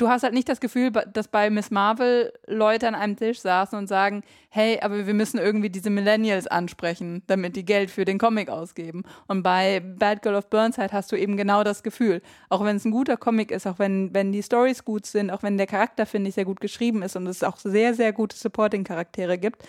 du 0.00 0.08
hast 0.08 0.22
halt 0.22 0.32
nicht 0.32 0.48
das 0.48 0.60
Gefühl, 0.60 0.90
dass 0.90 1.28
bei 1.28 1.50
Miss 1.50 1.70
Marvel 1.70 2.32
Leute 2.46 2.88
an 2.88 2.94
einem 2.94 3.16
Tisch 3.16 3.40
saßen 3.40 3.78
und 3.78 3.86
sagen, 3.86 4.22
hey, 4.48 4.80
aber 4.80 5.06
wir 5.06 5.14
müssen 5.14 5.38
irgendwie 5.38 5.68
diese 5.68 5.90
Millennials 5.90 6.46
ansprechen, 6.46 7.22
damit 7.26 7.54
die 7.54 7.64
Geld 7.64 7.90
für 7.90 8.04
den 8.04 8.18
Comic 8.18 8.48
ausgeben. 8.48 9.04
Und 9.26 9.42
bei 9.42 9.80
Bad 9.80 10.22
Girl 10.22 10.36
of 10.36 10.48
Burnside 10.48 10.92
hast 10.92 11.12
du 11.12 11.16
eben 11.16 11.36
genau 11.36 11.64
das 11.64 11.82
Gefühl. 11.82 12.22
Auch 12.48 12.64
wenn 12.64 12.76
es 12.76 12.84
ein 12.84 12.90
guter 12.90 13.16
Comic 13.16 13.50
ist, 13.50 13.66
auch 13.66 13.78
wenn, 13.78 14.14
wenn 14.14 14.32
die 14.32 14.42
Stories 14.42 14.84
gut 14.84 15.04
sind, 15.06 15.30
auch 15.30 15.42
wenn 15.42 15.58
der 15.58 15.66
Charakter, 15.66 16.06
finde 16.06 16.30
ich, 16.30 16.34
sehr 16.34 16.46
gut 16.46 16.60
geschrieben 16.60 17.02
ist 17.02 17.16
und 17.16 17.26
es 17.26 17.42
auch 17.42 17.58
sehr, 17.58 17.94
sehr 17.94 18.12
gute 18.12 18.36
Supporting-Charaktere 18.36 19.38
gibt, 19.38 19.62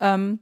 ähm, 0.00 0.38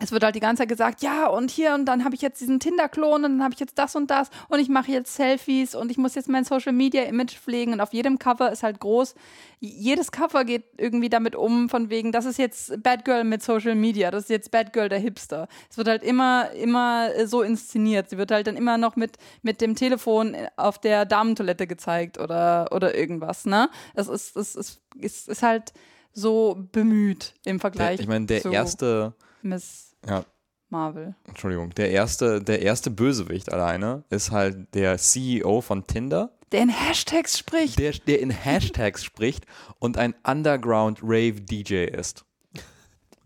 es 0.00 0.10
wird 0.10 0.24
halt 0.24 0.34
die 0.34 0.40
ganze 0.40 0.62
Zeit 0.62 0.68
gesagt, 0.68 1.02
ja, 1.02 1.28
und 1.28 1.50
hier, 1.50 1.74
und 1.74 1.86
dann 1.86 2.04
habe 2.04 2.14
ich 2.14 2.20
jetzt 2.20 2.40
diesen 2.40 2.58
Tinder-Klon 2.58 3.24
und 3.24 3.38
dann 3.38 3.42
habe 3.42 3.54
ich 3.54 3.60
jetzt 3.60 3.78
das 3.78 3.94
und 3.94 4.10
das 4.10 4.28
und 4.48 4.58
ich 4.58 4.68
mache 4.68 4.90
jetzt 4.90 5.14
Selfies 5.14 5.74
und 5.74 5.90
ich 5.90 5.98
muss 5.98 6.14
jetzt 6.14 6.28
mein 6.28 6.44
Social-Media-Image 6.44 7.36
pflegen 7.38 7.72
und 7.72 7.80
auf 7.80 7.92
jedem 7.92 8.18
Cover 8.18 8.50
ist 8.50 8.62
halt 8.62 8.80
groß, 8.80 9.14
jedes 9.60 10.10
Cover 10.10 10.44
geht 10.44 10.64
irgendwie 10.76 11.08
damit 11.08 11.36
um, 11.36 11.68
von 11.68 11.90
wegen, 11.90 12.12
das 12.12 12.24
ist 12.24 12.38
jetzt 12.38 12.82
Bad 12.82 13.04
Girl 13.04 13.24
mit 13.24 13.42
Social 13.42 13.74
Media, 13.74 14.10
das 14.10 14.24
ist 14.24 14.30
jetzt 14.30 14.50
Bad 14.50 14.72
Girl 14.72 14.88
der 14.88 14.98
Hipster. 14.98 15.48
Es 15.70 15.78
wird 15.78 15.88
halt 15.88 16.02
immer, 16.02 16.50
immer 16.52 17.26
so 17.26 17.42
inszeniert. 17.42 18.10
Sie 18.10 18.18
wird 18.18 18.30
halt 18.30 18.46
dann 18.46 18.56
immer 18.56 18.76
noch 18.78 18.96
mit, 18.96 19.16
mit 19.42 19.60
dem 19.60 19.74
Telefon 19.74 20.36
auf 20.56 20.78
der 20.78 21.04
Damentoilette 21.06 21.66
gezeigt 21.66 22.18
oder, 22.18 22.68
oder 22.72 22.94
irgendwas, 22.94 23.46
ne? 23.46 23.70
Es 23.94 24.08
ist, 24.08 24.36
es 24.36 24.54
ist, 24.56 24.80
es 25.00 25.28
ist 25.28 25.42
halt 25.42 25.72
so 26.12 26.56
bemüht 26.72 27.34
im 27.44 27.56
Der, 27.56 27.60
Vergleich 27.60 28.00
ich 28.00 28.06
meine, 28.06 28.26
der 28.26 28.44
erste, 28.44 29.14
Miss 29.42 29.83
ja, 30.08 30.24
Marvel. 30.70 31.14
Entschuldigung, 31.26 31.70
der 31.70 31.90
erste, 31.90 32.42
der 32.42 32.62
erste 32.62 32.90
Bösewicht 32.90 33.52
alleine 33.52 34.04
ist 34.10 34.30
halt 34.30 34.74
der 34.74 34.98
CEO 34.98 35.60
von 35.60 35.86
Tinder, 35.86 36.30
Der 36.52 36.62
in 36.62 36.68
Hashtags 36.68 37.38
spricht. 37.38 37.78
der, 37.78 37.92
der 37.92 38.20
in 38.20 38.30
Hashtags 38.30 39.04
spricht 39.04 39.44
und 39.78 39.96
ein 39.98 40.14
Underground 40.26 41.00
Rave 41.02 41.40
DJ 41.40 41.84
ist. 41.84 42.24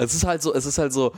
Es 0.01 0.15
ist 0.15 0.25
halt 0.25 0.43
so, 0.43 0.55
es 0.55 0.65
ist 0.65 0.79
halt 0.79 0.93
so, 0.93 1.13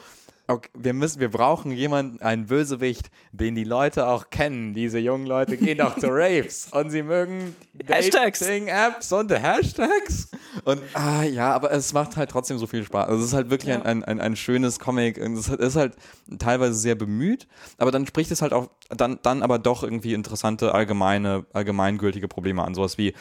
okay, 0.50 0.68
wir 0.74 0.92
müssen, 0.92 1.20
wir 1.20 1.30
brauchen 1.30 1.72
jemanden, 1.72 2.20
einen 2.22 2.46
Bösewicht, 2.46 3.10
den 3.32 3.54
die 3.54 3.64
Leute 3.64 4.06
auch 4.06 4.30
kennen. 4.30 4.74
Diese 4.74 4.98
jungen 4.98 5.26
Leute 5.26 5.56
gehen 5.56 5.78
doch 5.78 5.96
zu 5.98 6.08
Raves 6.08 6.68
und 6.72 6.90
sie 6.90 7.02
mögen 7.02 7.54
Hashtags. 7.86 8.40
Dating-Apps 8.40 9.12
und 9.12 9.30
Hashtags. 9.30 10.30
Und 10.64 10.82
ah, 10.94 11.22
ja, 11.22 11.52
aber 11.54 11.72
es 11.72 11.92
macht 11.92 12.16
halt 12.16 12.30
trotzdem 12.30 12.58
so 12.58 12.66
viel 12.66 12.84
Spaß. 12.84 13.08
Also 13.08 13.20
es 13.20 13.28
ist 13.28 13.34
halt 13.34 13.50
wirklich 13.50 13.72
ein, 13.74 13.82
ein, 13.82 14.04
ein, 14.04 14.20
ein 14.20 14.36
schönes 14.36 14.78
Comic. 14.78 15.18
Und 15.18 15.36
Es 15.36 15.48
ist 15.48 15.76
halt 15.76 15.94
teilweise 16.38 16.74
sehr 16.74 16.94
bemüht, 16.94 17.46
aber 17.78 17.90
dann 17.90 18.06
spricht 18.06 18.30
es 18.30 18.42
halt 18.42 18.52
auch 18.52 18.68
dann, 18.90 19.18
dann 19.22 19.42
aber 19.42 19.58
doch 19.58 19.82
irgendwie 19.82 20.14
interessante 20.14 20.74
allgemeine, 20.74 21.46
allgemeingültige 21.52 22.28
Probleme 22.28 22.64
an. 22.64 22.74
Sowas 22.74 22.98
wie, 22.98 23.14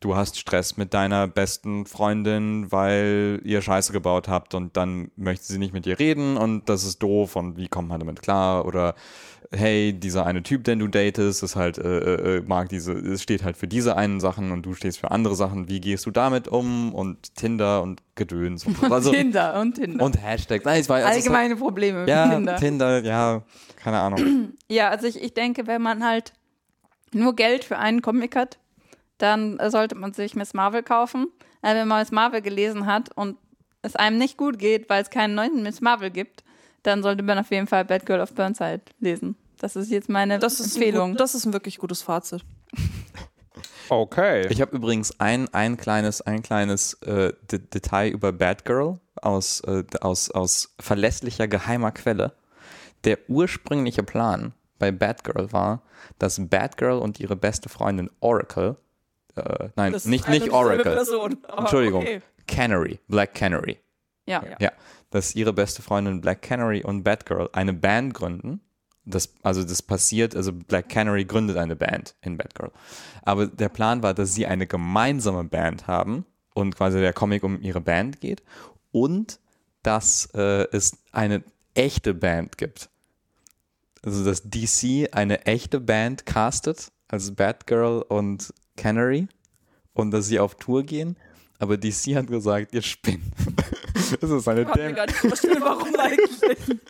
du 0.00 0.16
hast 0.16 0.38
Stress 0.38 0.76
mit 0.76 0.94
deiner 0.94 1.28
besten 1.28 1.86
Freundin, 1.86 2.72
weil 2.72 3.40
ihr 3.44 3.60
Scheiße 3.60 3.92
gebaut 3.92 4.28
habt 4.28 4.54
und 4.54 4.76
dann 4.76 5.10
möchte 5.16 5.44
sie 5.44 5.58
nicht 5.58 5.74
mit 5.74 5.84
dir 5.84 5.98
reden 5.98 6.36
und 6.36 6.68
das 6.68 6.84
ist 6.84 7.02
doof 7.02 7.36
und 7.36 7.56
wie 7.56 7.68
kommt 7.68 7.88
man 7.88 8.00
damit 8.00 8.22
klar? 8.22 8.64
Oder 8.64 8.94
hey, 9.52 9.92
dieser 9.92 10.26
eine 10.26 10.42
Typ, 10.42 10.64
den 10.64 10.78
du 10.78 10.86
datest, 10.86 11.42
ist 11.42 11.56
halt, 11.56 11.76
äh, 11.78 12.36
äh, 12.36 12.42
mag 12.42 12.68
diese, 12.68 12.92
es 12.92 13.22
steht 13.22 13.44
halt 13.44 13.56
für 13.56 13.66
diese 13.66 13.96
einen 13.96 14.20
Sachen 14.20 14.52
und 14.52 14.64
du 14.64 14.74
stehst 14.74 15.00
für 15.00 15.10
andere 15.10 15.34
Sachen. 15.34 15.68
Wie 15.68 15.80
gehst 15.80 16.06
du 16.06 16.10
damit 16.10 16.46
um? 16.46 16.94
Und 16.94 17.34
Tinder 17.34 17.82
und 17.82 18.00
Gedöns 18.14 18.64
und 18.64 18.78
so. 18.78 18.86
Also, 18.90 19.12
Tinder 19.12 19.60
und 19.60 19.74
Tinder. 19.74 20.04
und 20.04 20.22
Hashtags. 20.22 20.64
Nein, 20.64 20.88
war 20.88 20.96
also 20.96 21.08
Allgemeine 21.08 21.56
Probleme 21.56 22.00
Hat, 22.00 22.06
mit 22.06 22.08
ja, 22.08 22.28
Tinder. 22.28 22.56
Tinder, 22.56 23.02
ja, 23.02 23.42
keine 23.76 23.98
Ahnung. 23.98 24.52
Ja, 24.68 24.88
also 24.90 25.08
ich, 25.08 25.20
ich 25.20 25.34
denke, 25.34 25.66
wenn 25.66 25.82
man 25.82 26.04
halt 26.04 26.32
nur 27.12 27.34
Geld 27.34 27.64
für 27.64 27.76
einen 27.76 28.02
Comic 28.02 28.36
hat, 28.36 28.60
dann 29.22 29.58
sollte 29.70 29.94
man 29.94 30.12
sich 30.12 30.34
Miss 30.34 30.54
Marvel 30.54 30.82
kaufen. 30.82 31.28
Äh, 31.62 31.74
wenn 31.74 31.88
man 31.88 32.00
Miss 32.00 32.10
Marvel 32.10 32.42
gelesen 32.42 32.86
hat 32.86 33.10
und 33.16 33.36
es 33.82 33.96
einem 33.96 34.18
nicht 34.18 34.36
gut 34.36 34.58
geht, 34.58 34.88
weil 34.90 35.02
es 35.02 35.10
keinen 35.10 35.34
neuen 35.34 35.62
Miss 35.62 35.80
Marvel 35.80 36.10
gibt, 36.10 36.42
dann 36.82 37.02
sollte 37.02 37.22
man 37.22 37.38
auf 37.38 37.50
jeden 37.50 37.66
Fall 37.66 37.84
Bad 37.84 38.06
Girl 38.06 38.20
of 38.20 38.34
Burnside 38.34 38.82
lesen. 38.98 39.36
Das 39.58 39.76
ist 39.76 39.90
jetzt 39.90 40.08
meine 40.08 40.38
Das 40.38 40.58
Empfehlung. 40.58 41.10
gut, 41.12 41.20
das 41.20 41.34
ist 41.34 41.44
ein 41.44 41.52
wirklich 41.52 41.78
gutes 41.78 42.00
Fazit. 42.02 42.42
Okay. 43.90 44.46
Ich 44.48 44.60
habe 44.60 44.76
übrigens 44.76 45.18
ein, 45.18 45.52
ein 45.52 45.76
kleines, 45.76 46.22
ein 46.22 46.42
kleines 46.42 46.94
äh, 47.02 47.32
De 47.50 47.58
Detail 47.58 48.10
über 48.10 48.32
Batgirl 48.32 49.00
aus, 49.16 49.60
äh, 49.62 49.82
aus, 50.00 50.30
aus 50.30 50.74
verlässlicher 50.78 51.48
geheimer 51.48 51.90
Quelle. 51.90 52.32
Der 53.04 53.18
ursprüngliche 53.28 54.02
Plan 54.02 54.52
bei 54.78 54.92
Batgirl 54.92 55.52
war, 55.52 55.82
dass 56.18 56.40
Batgirl 56.48 56.98
und 56.98 57.18
ihre 57.20 57.36
beste 57.36 57.68
Freundin 57.68 58.08
Oracle, 58.20 58.76
äh, 59.36 59.68
nein, 59.76 59.92
Das 59.92 60.04
nicht, 60.04 60.28
nicht 60.28 60.50
Oracle, 60.50 60.82
Person, 60.94 61.38
aber 61.46 61.60
Entschuldigung, 61.60 62.02
okay. 62.02 62.22
Canary, 62.46 62.98
Black 63.08 63.34
Canary. 63.34 63.78
ja. 64.26 64.42
Ja, 64.58 64.72
dass 65.10 65.34
ihre 65.34 65.52
beste 65.52 65.82
Freundin 65.82 66.20
Black 66.20 66.42
Canary 66.42 66.82
und 66.82 67.02
Batgirl 67.02 67.50
eine 67.52 67.72
Band 67.72 68.14
gründen. 68.14 68.60
Das, 69.04 69.32
also 69.42 69.64
das 69.64 69.82
passiert, 69.82 70.36
also 70.36 70.52
Black 70.52 70.88
Canary 70.88 71.24
gründet 71.24 71.56
eine 71.56 71.74
Band 71.74 72.14
in 72.22 72.36
Batgirl. 72.36 72.70
Aber 73.22 73.46
der 73.46 73.68
Plan 73.68 74.02
war, 74.02 74.14
dass 74.14 74.34
sie 74.34 74.46
eine 74.46 74.66
gemeinsame 74.66 75.44
Band 75.44 75.86
haben 75.86 76.26
und 76.54 76.76
quasi 76.76 77.00
der 77.00 77.12
Comic 77.12 77.42
um 77.42 77.60
ihre 77.60 77.80
Band 77.80 78.20
geht 78.20 78.42
und 78.92 79.40
dass 79.82 80.26
äh, 80.34 80.66
es 80.72 80.98
eine 81.12 81.42
echte 81.74 82.14
Band 82.14 82.58
gibt. 82.58 82.90
Also 84.02 84.24
dass 84.24 84.42
DC 84.44 85.08
eine 85.12 85.46
echte 85.46 85.80
Band 85.80 86.26
castet, 86.26 86.92
also 87.08 87.34
Batgirl 87.34 88.02
und 88.02 88.52
Canary 88.80 89.28
und 89.92 90.10
dass 90.10 90.26
sie 90.26 90.40
auf 90.40 90.54
Tour 90.54 90.82
gehen. 90.82 91.16
Aber 91.58 91.76
DC 91.76 92.16
hat 92.16 92.28
gesagt, 92.28 92.74
ihr 92.74 92.82
spinnt. 92.82 93.22
Das 94.20 94.28
ist 94.28 94.48
eine 94.48 94.62
Ich 94.62 94.66
kann 94.66 94.78
mir 94.78 94.86
Däm 94.86 94.96
gar 94.96 95.06
nicht 95.06 95.18
vorstellen, 95.18 95.60
warum 95.60 95.94
eigentlich. 95.94 96.80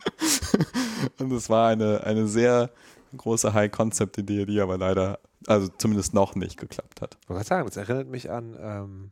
Und 1.18 1.32
es 1.32 1.50
war 1.50 1.68
eine, 1.68 2.02
eine 2.04 2.26
sehr 2.26 2.70
große 3.14 3.52
High-Concept-Idee, 3.52 4.46
die 4.46 4.58
aber 4.58 4.78
leider, 4.78 5.18
also 5.46 5.68
zumindest 5.76 6.14
noch 6.14 6.34
nicht 6.34 6.56
geklappt 6.56 7.02
hat. 7.02 7.18
Ich 7.20 7.28
wollte 7.28 7.40
gerade 7.40 7.48
sagen, 7.48 7.68
das 7.68 7.76
erinnert 7.76 8.08
mich 8.08 8.30
an, 8.30 8.56
ähm, 8.58 9.10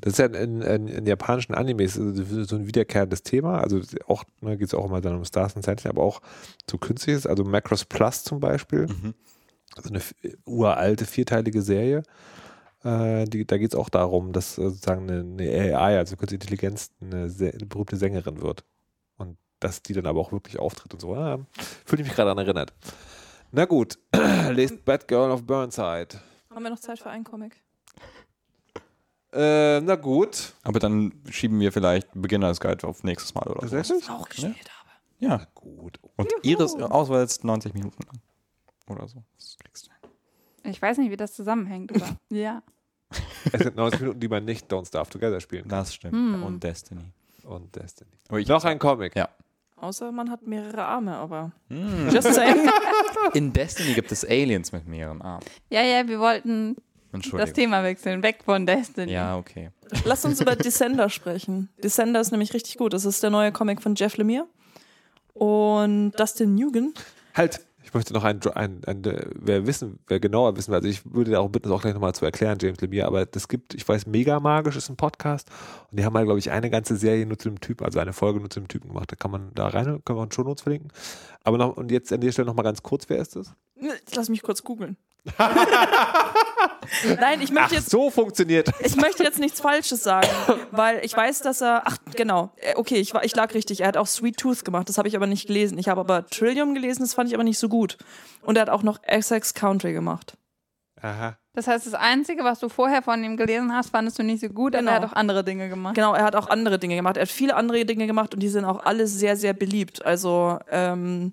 das 0.00 0.14
ist 0.14 0.18
ja 0.18 0.26
in, 0.26 0.62
in, 0.62 0.88
in 0.88 1.06
japanischen 1.06 1.54
Animes 1.54 1.94
so 1.94 2.56
ein 2.56 2.66
wiederkehrendes 2.66 3.22
Thema. 3.22 3.60
Also 3.60 3.80
auch, 4.08 4.24
ne, 4.40 4.56
geht 4.56 4.68
es 4.68 4.74
auch 4.74 4.86
immer 4.86 5.00
dann 5.00 5.16
um 5.16 5.24
Stars 5.24 5.54
und 5.54 5.64
Sentient, 5.64 5.94
aber 5.94 6.02
auch 6.02 6.20
so 6.68 6.78
künstliches, 6.78 7.26
also 7.26 7.44
Macross 7.44 7.84
Plus 7.84 8.24
zum 8.24 8.40
Beispiel. 8.40 8.86
Mhm. 8.86 9.14
Also 9.76 9.90
eine 9.90 10.00
uralte, 10.44 11.04
vierteilige 11.06 11.62
Serie. 11.62 12.02
Äh, 12.84 13.24
die, 13.24 13.46
da 13.46 13.58
geht 13.58 13.72
es 13.72 13.78
auch 13.78 13.88
darum, 13.88 14.32
dass 14.32 14.58
äh, 14.58 14.68
sozusagen 14.68 15.10
eine, 15.10 15.20
eine 15.20 15.76
AI, 15.78 15.98
also 15.98 16.16
künstliche 16.16 16.42
Intelligenz, 16.42 16.90
eine, 17.00 17.30
sehr, 17.30 17.54
eine 17.54 17.66
berühmte 17.66 17.96
Sängerin 17.96 18.42
wird. 18.42 18.64
Und 19.16 19.38
dass 19.60 19.82
die 19.82 19.94
dann 19.94 20.06
aber 20.06 20.20
auch 20.20 20.32
wirklich 20.32 20.58
auftritt 20.58 20.92
und 20.92 21.00
so. 21.00 21.14
Ah, 21.14 21.40
Fühle 21.86 22.02
ich 22.02 22.08
mich 22.08 22.16
gerade 22.16 22.30
an 22.30 22.38
erinnert. 22.38 22.72
Na 23.52 23.64
gut, 23.64 23.98
lest 24.52 24.84
Bad 24.84 25.08
Girl 25.08 25.30
of 25.30 25.44
Burnside. 25.44 26.20
Haben 26.50 26.62
wir 26.62 26.70
noch 26.70 26.78
Zeit 26.78 26.98
für 26.98 27.10
einen 27.10 27.24
Comic? 27.24 27.56
Äh, 29.32 29.80
na 29.80 29.96
gut. 29.96 30.52
Aber 30.62 30.78
dann 30.78 31.12
schieben 31.28 31.58
wir 31.58 31.72
vielleicht 31.72 32.08
Beginners 32.14 32.60
Guide 32.60 32.86
auf 32.86 33.02
nächstes 33.02 33.34
Mal 33.34 33.46
oder 33.48 33.66
so. 33.66 33.76
Tatsächlich? 33.76 34.08
Auch 34.08 34.28
gespielt 34.28 34.70
habe. 34.78 34.90
Ja. 35.18 35.46
Gut. 35.54 35.98
Und 36.16 36.30
ihres 36.42 36.74
Auswahl 36.74 37.24
ist 37.24 37.42
90 37.42 37.74
Minuten 37.74 38.02
lang. 38.04 38.20
Oder 38.88 39.08
so. 39.08 39.22
Das 39.36 39.56
kriegst 39.58 39.86
du 39.86 39.90
hin. 39.90 40.72
Ich 40.72 40.80
weiß 40.80 40.98
nicht, 40.98 41.10
wie 41.10 41.16
das 41.16 41.34
zusammenhängt, 41.34 41.94
aber 41.94 42.16
ja. 42.30 42.62
Es 43.52 43.62
sind 43.62 43.76
90 43.76 44.00
Minuten, 44.00 44.20
die 44.20 44.28
man 44.28 44.44
nicht 44.44 44.70
Don't 44.72 44.86
Starve 44.86 45.10
Together 45.10 45.40
spielen 45.40 45.62
kann. 45.62 45.70
Das 45.70 45.94
stimmt. 45.94 46.14
Hm. 46.14 46.42
Und 46.42 46.62
Destiny. 46.62 47.04
Und 47.44 47.74
Destiny. 47.76 48.10
Noch 48.30 48.64
ein 48.64 48.78
Comic. 48.78 49.14
Ja. 49.14 49.28
Außer 49.76 50.10
man 50.12 50.30
hat 50.30 50.46
mehrere 50.46 50.84
Arme, 50.84 51.14
aber. 51.14 51.52
Hm. 51.68 52.08
Just 52.10 52.32
saying. 52.32 52.68
In 53.34 53.52
Destiny 53.52 53.94
gibt 53.94 54.10
es 54.12 54.24
Aliens 54.24 54.72
mit 54.72 54.86
mehreren 54.88 55.20
Armen. 55.20 55.44
Ja, 55.68 55.82
ja, 55.82 56.08
wir 56.08 56.18
wollten 56.20 56.76
das. 57.12 57.52
Thema 57.52 57.82
wechseln, 57.84 58.22
weg 58.22 58.38
von 58.44 58.66
Destiny. 58.66 59.12
Ja, 59.12 59.36
okay. 59.36 59.70
Lass 60.04 60.24
uns 60.24 60.40
über 60.40 60.56
Descender 60.56 61.08
sprechen. 61.10 61.68
Descender 61.82 62.20
ist 62.20 62.30
nämlich 62.30 62.54
richtig 62.54 62.78
gut. 62.78 62.92
Das 62.92 63.04
ist 63.04 63.22
der 63.22 63.30
neue 63.30 63.52
Comic 63.52 63.82
von 63.82 63.94
Jeff 63.94 64.16
Lemire 64.16 64.46
und 65.34 66.12
Dustin 66.12 66.54
Newgen. 66.54 66.94
Halt, 67.34 67.60
Ich 67.94 67.96
möchte 67.96 68.12
noch 68.12 68.24
ein, 68.24 68.40
ein, 68.56 68.82
ein, 68.86 69.02
wer 69.36 69.68
wissen, 69.68 70.00
wer 70.08 70.18
genauer 70.18 70.56
wissen 70.56 70.72
will, 70.72 70.78
also 70.78 70.88
ich 70.88 71.14
würde 71.14 71.38
auch 71.38 71.48
bitten, 71.48 71.68
das 71.68 71.78
auch 71.78 71.82
gleich 71.82 71.94
nochmal 71.94 72.12
zu 72.12 72.24
erklären, 72.24 72.58
James 72.60 72.80
Lemire, 72.80 73.06
aber 73.06 73.24
das 73.24 73.46
gibt, 73.46 73.72
ich 73.72 73.88
weiß, 73.88 74.08
Mega 74.08 74.40
Magisch 74.40 74.74
ist 74.74 74.88
ein 74.88 74.96
Podcast 74.96 75.48
und 75.92 76.00
die 76.00 76.04
haben 76.04 76.12
mal, 76.12 76.24
glaube 76.24 76.40
ich, 76.40 76.50
eine 76.50 76.70
ganze 76.70 76.96
Serie 76.96 77.24
nur 77.24 77.38
zu 77.38 77.48
dem 77.48 77.60
Typ, 77.60 77.82
also 77.82 78.00
eine 78.00 78.12
Folge 78.12 78.40
nur 78.40 78.50
zu 78.50 78.58
dem 78.58 78.66
Typen 78.66 78.88
gemacht. 78.88 79.12
Da 79.12 79.14
kann 79.14 79.30
man 79.30 79.52
da 79.54 79.68
rein, 79.68 80.02
können 80.04 80.18
wir 80.18 80.22
uns 80.22 80.34
Shownotes 80.34 80.62
verlinken. 80.64 80.90
Aber 81.44 81.56
noch, 81.56 81.76
und 81.76 81.92
jetzt 81.92 82.12
an 82.12 82.20
der 82.20 82.32
Stelle 82.32 82.46
nochmal 82.46 82.64
ganz 82.64 82.82
kurz, 82.82 83.08
wer 83.08 83.18
ist 83.18 83.36
das? 83.36 83.54
Lass 84.12 84.28
mich 84.28 84.42
kurz 84.42 84.64
googeln. 84.64 84.96
Nein, 87.20 87.40
ich 87.40 87.50
Ach, 87.50 87.54
möchte 87.54 87.74
jetzt 87.76 87.90
so 87.90 88.10
funktioniert. 88.10 88.70
ich 88.80 88.96
möchte 88.96 89.22
jetzt 89.22 89.38
nichts 89.38 89.60
Falsches 89.60 90.02
sagen, 90.02 90.28
weil 90.70 91.00
ich 91.04 91.16
weiß, 91.16 91.40
dass 91.42 91.60
er. 91.62 91.82
Ach, 91.86 91.96
genau. 92.14 92.50
Äh, 92.56 92.74
Okay, 92.76 92.96
ich, 92.96 93.14
war, 93.14 93.24
ich 93.24 93.34
lag 93.36 93.54
richtig. 93.54 93.80
Er 93.82 93.88
hat 93.88 93.96
auch 93.96 94.06
Sweet 94.06 94.36
Tooth 94.36 94.64
gemacht. 94.64 94.88
Das 94.88 94.98
habe 94.98 95.08
ich 95.08 95.16
aber 95.16 95.26
nicht 95.26 95.46
gelesen. 95.46 95.78
Ich 95.78 95.88
habe 95.88 96.00
aber 96.00 96.26
Trillium 96.26 96.74
gelesen. 96.74 97.02
Das 97.02 97.14
fand 97.14 97.28
ich 97.28 97.34
aber 97.34 97.44
nicht 97.44 97.58
so 97.58 97.68
gut. 97.68 97.96
Und 98.42 98.56
er 98.56 98.62
hat 98.62 98.70
auch 98.70 98.82
noch 98.82 98.98
Essex 99.02 99.54
Country 99.54 99.92
gemacht. 99.92 100.36
Aha. 101.00 101.36
Das 101.52 101.66
heißt, 101.68 101.86
das 101.86 101.94
Einzige, 101.94 102.42
was 102.44 102.58
du 102.60 102.68
vorher 102.68 103.00
von 103.02 103.22
ihm 103.22 103.36
gelesen 103.36 103.72
hast, 103.74 103.90
fandest 103.90 104.18
du 104.18 104.22
nicht 104.24 104.40
so 104.40 104.48
gut, 104.48 104.72
Genau. 104.72 104.90
aber 104.90 104.98
er 104.98 105.02
hat 105.02 105.10
auch 105.12 105.16
andere 105.16 105.44
Dinge 105.44 105.68
gemacht. 105.68 105.94
Genau, 105.94 106.14
er 106.14 106.24
hat 106.24 106.34
auch 106.34 106.48
andere 106.48 106.78
Dinge 106.78 106.96
gemacht. 106.96 107.16
Er 107.16 107.22
hat 107.22 107.28
viele 107.28 107.54
andere 107.54 107.84
Dinge 107.84 108.06
gemacht 108.06 108.34
und 108.34 108.40
die 108.40 108.48
sind 108.48 108.64
auch 108.64 108.84
alle 108.84 109.06
sehr, 109.06 109.36
sehr 109.36 109.52
beliebt. 109.52 110.04
Also 110.04 110.58
ähm, 110.70 111.32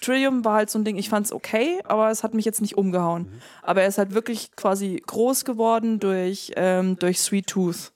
Trillium 0.00 0.44
war 0.44 0.54
halt 0.54 0.70
so 0.70 0.78
ein 0.78 0.84
Ding, 0.84 0.96
ich 0.96 1.08
fand's 1.08 1.32
okay, 1.32 1.80
aber 1.84 2.10
es 2.10 2.22
hat 2.22 2.34
mich 2.34 2.44
jetzt 2.44 2.60
nicht 2.60 2.78
umgehauen. 2.78 3.32
Aber 3.62 3.82
er 3.82 3.88
ist 3.88 3.98
halt 3.98 4.14
wirklich 4.14 4.52
quasi 4.54 5.02
groß 5.06 5.44
geworden 5.44 5.98
durch, 5.98 6.52
ähm, 6.56 6.98
durch 6.98 7.20
Sweet 7.20 7.46
Tooth. 7.48 7.92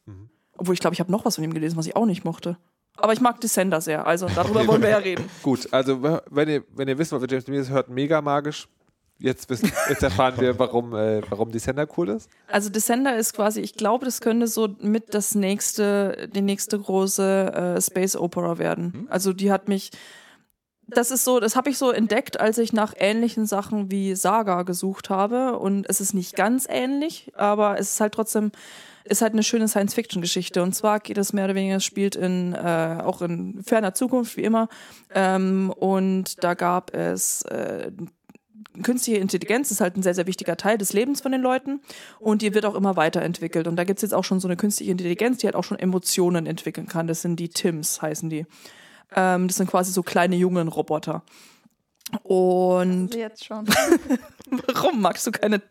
Obwohl 0.57 0.75
ich 0.75 0.81
glaube, 0.81 0.95
ich 0.95 1.01
habe 1.01 1.11
noch 1.11 1.25
was 1.25 1.37
von 1.37 1.45
ihm 1.45 1.55
gelesen, 1.55 1.77
was 1.77 1.87
ich 1.87 1.97
auch 1.97 2.07
nicht 2.07 2.25
mochte. 2.25 2.59
Aber 2.97 3.13
ich 3.13 3.21
mag 3.21 3.41
Descender 3.41 3.81
sehr, 3.81 4.07
also 4.07 4.27
darüber 4.35 4.67
wollen 4.67 4.83
wir 4.83 4.91
ja 4.91 4.99
reden. 4.99 5.25
Gut, 5.43 5.69
also 5.73 6.21
wenn 6.31 6.49
ihr, 6.49 6.65
wenn 6.75 6.89
ihr 6.89 6.99
wisst, 6.99 7.13
was 7.13 7.23
James 7.29 7.47
Lemire 7.47 7.69
hört, 7.69 7.89
mega 7.89 8.21
magisch. 8.21 8.69
Jetzt, 9.23 9.51
wissen, 9.51 9.71
jetzt 9.91 10.03
erfahren 10.03 10.35
wir, 10.39 10.59
warum, 10.59 10.95
äh, 10.95 11.21
warum 11.29 11.53
Descender 11.53 11.87
cool 11.99 12.09
ist. 12.09 12.31
Also 12.49 12.71
Descender 12.71 13.19
ist 13.19 13.35
quasi, 13.35 13.61
ich 13.61 13.75
glaube, 13.75 14.07
das 14.07 14.23
könnte 14.23 14.47
so 14.47 14.69
mit 14.81 15.13
das 15.13 15.35
nächste, 15.35 16.31
die 16.35 16.41
nächste 16.41 16.79
große 16.79 17.77
äh, 17.77 17.81
Space 17.83 18.17
Opera 18.17 18.57
werden. 18.57 19.07
Also 19.11 19.35
die 19.35 19.53
hat 19.53 19.69
mich, 19.69 19.91
das 20.95 21.11
ist 21.11 21.25
so, 21.25 21.41
das 21.41 21.57
habe 21.57 21.71
ich 21.71 21.79
so 21.79 21.91
entdeckt, 21.91 22.41
als 22.41 22.59
ich 22.59 22.73
nach 22.73 22.95
ähnlichen 22.97 23.47
Sachen 23.47 23.91
wie 23.91 24.15
Saga 24.15 24.63
gesucht 24.63 25.11
habe. 25.11 25.59
Und 25.59 25.89
es 25.89 26.01
ist 26.01 26.15
nicht 26.15 26.37
ganz 26.37 26.67
ähnlich, 26.69 27.33
aber 27.35 27.79
es 27.79 27.93
ist 27.93 28.01
halt 28.01 28.15
trotzdem, 28.15 28.53
ist 29.05 29.23
halt 29.23 29.33
eine 29.33 29.43
schöne 29.43 29.69
Science-Fiction-Geschichte. 29.69 30.63
Und 30.63 30.75
zwar 30.75 31.01
geht 31.01 31.19
es 31.19 31.33
mehr 31.33 31.47
oder 31.47 31.55
weniger, 31.55 31.77
es 31.77 31.85
spielt 31.85 32.17
in, 32.17 32.55
äh, 32.55 32.99
auch 33.03 33.23
in 33.23 33.63
ferner 33.63 33.95
Zukunft, 33.95 34.37
wie 34.37 34.45
immer. 34.45 34.69
Ähm, 35.15 35.73
und 35.77 36.43
da 36.45 36.55
gab 36.55 36.95
es 36.95 37.43
äh, 37.43 37.91
künstliche 38.83 39.19
Intelligenz 39.19 39.71
ist 39.71 39.81
halt 39.81 39.97
ein 39.97 40.03
sehr, 40.03 40.15
sehr 40.15 40.27
wichtiger 40.27 40.57
Teil 40.57 40.79
des 40.79 40.93
Lebens 40.93 41.21
von 41.21 41.33
den 41.33 41.41
Leuten 41.41 41.81
und 42.19 42.43
die 42.43 42.55
wird 42.55 42.65
auch 42.65 42.75
immer 42.75 42.97
weiterentwickelt. 42.97 43.67
Und 43.67 43.77
da 43.77 43.85
gibt's 43.85 44.03
jetzt 44.03 44.15
auch 44.15 44.25
schon 44.25 44.41
so 44.41 44.49
eine 44.49 44.57
künstliche 44.57 44.93
Intelligenz, 44.93 45.39
die 45.39 45.47
halt 45.47 45.57
auch 45.57 45.65
schon 45.65 45.79
Emotionen 45.79 46.47
entwickeln 46.47 46.87
kann. 46.87 47.07
Das 47.07 47.23
sind 47.23 47.37
die 47.37 47.49
Tims, 47.49 48.01
heißen 48.01 48.31
die. 48.31 48.47
Ähm, 49.15 49.49
das 49.49 49.57
sind 49.57 49.69
quasi 49.71 49.93
so 49.93 50.03
kleine 50.03 50.37
jungen 50.37 50.69
Roboter. 50.69 51.23
Und 52.23 53.09
Also 53.09 53.19
jetzt 53.19 53.45
schon. 53.45 53.67
warum 54.67 55.01
magst 55.01 55.27
du 55.27 55.31
keine 55.31 55.63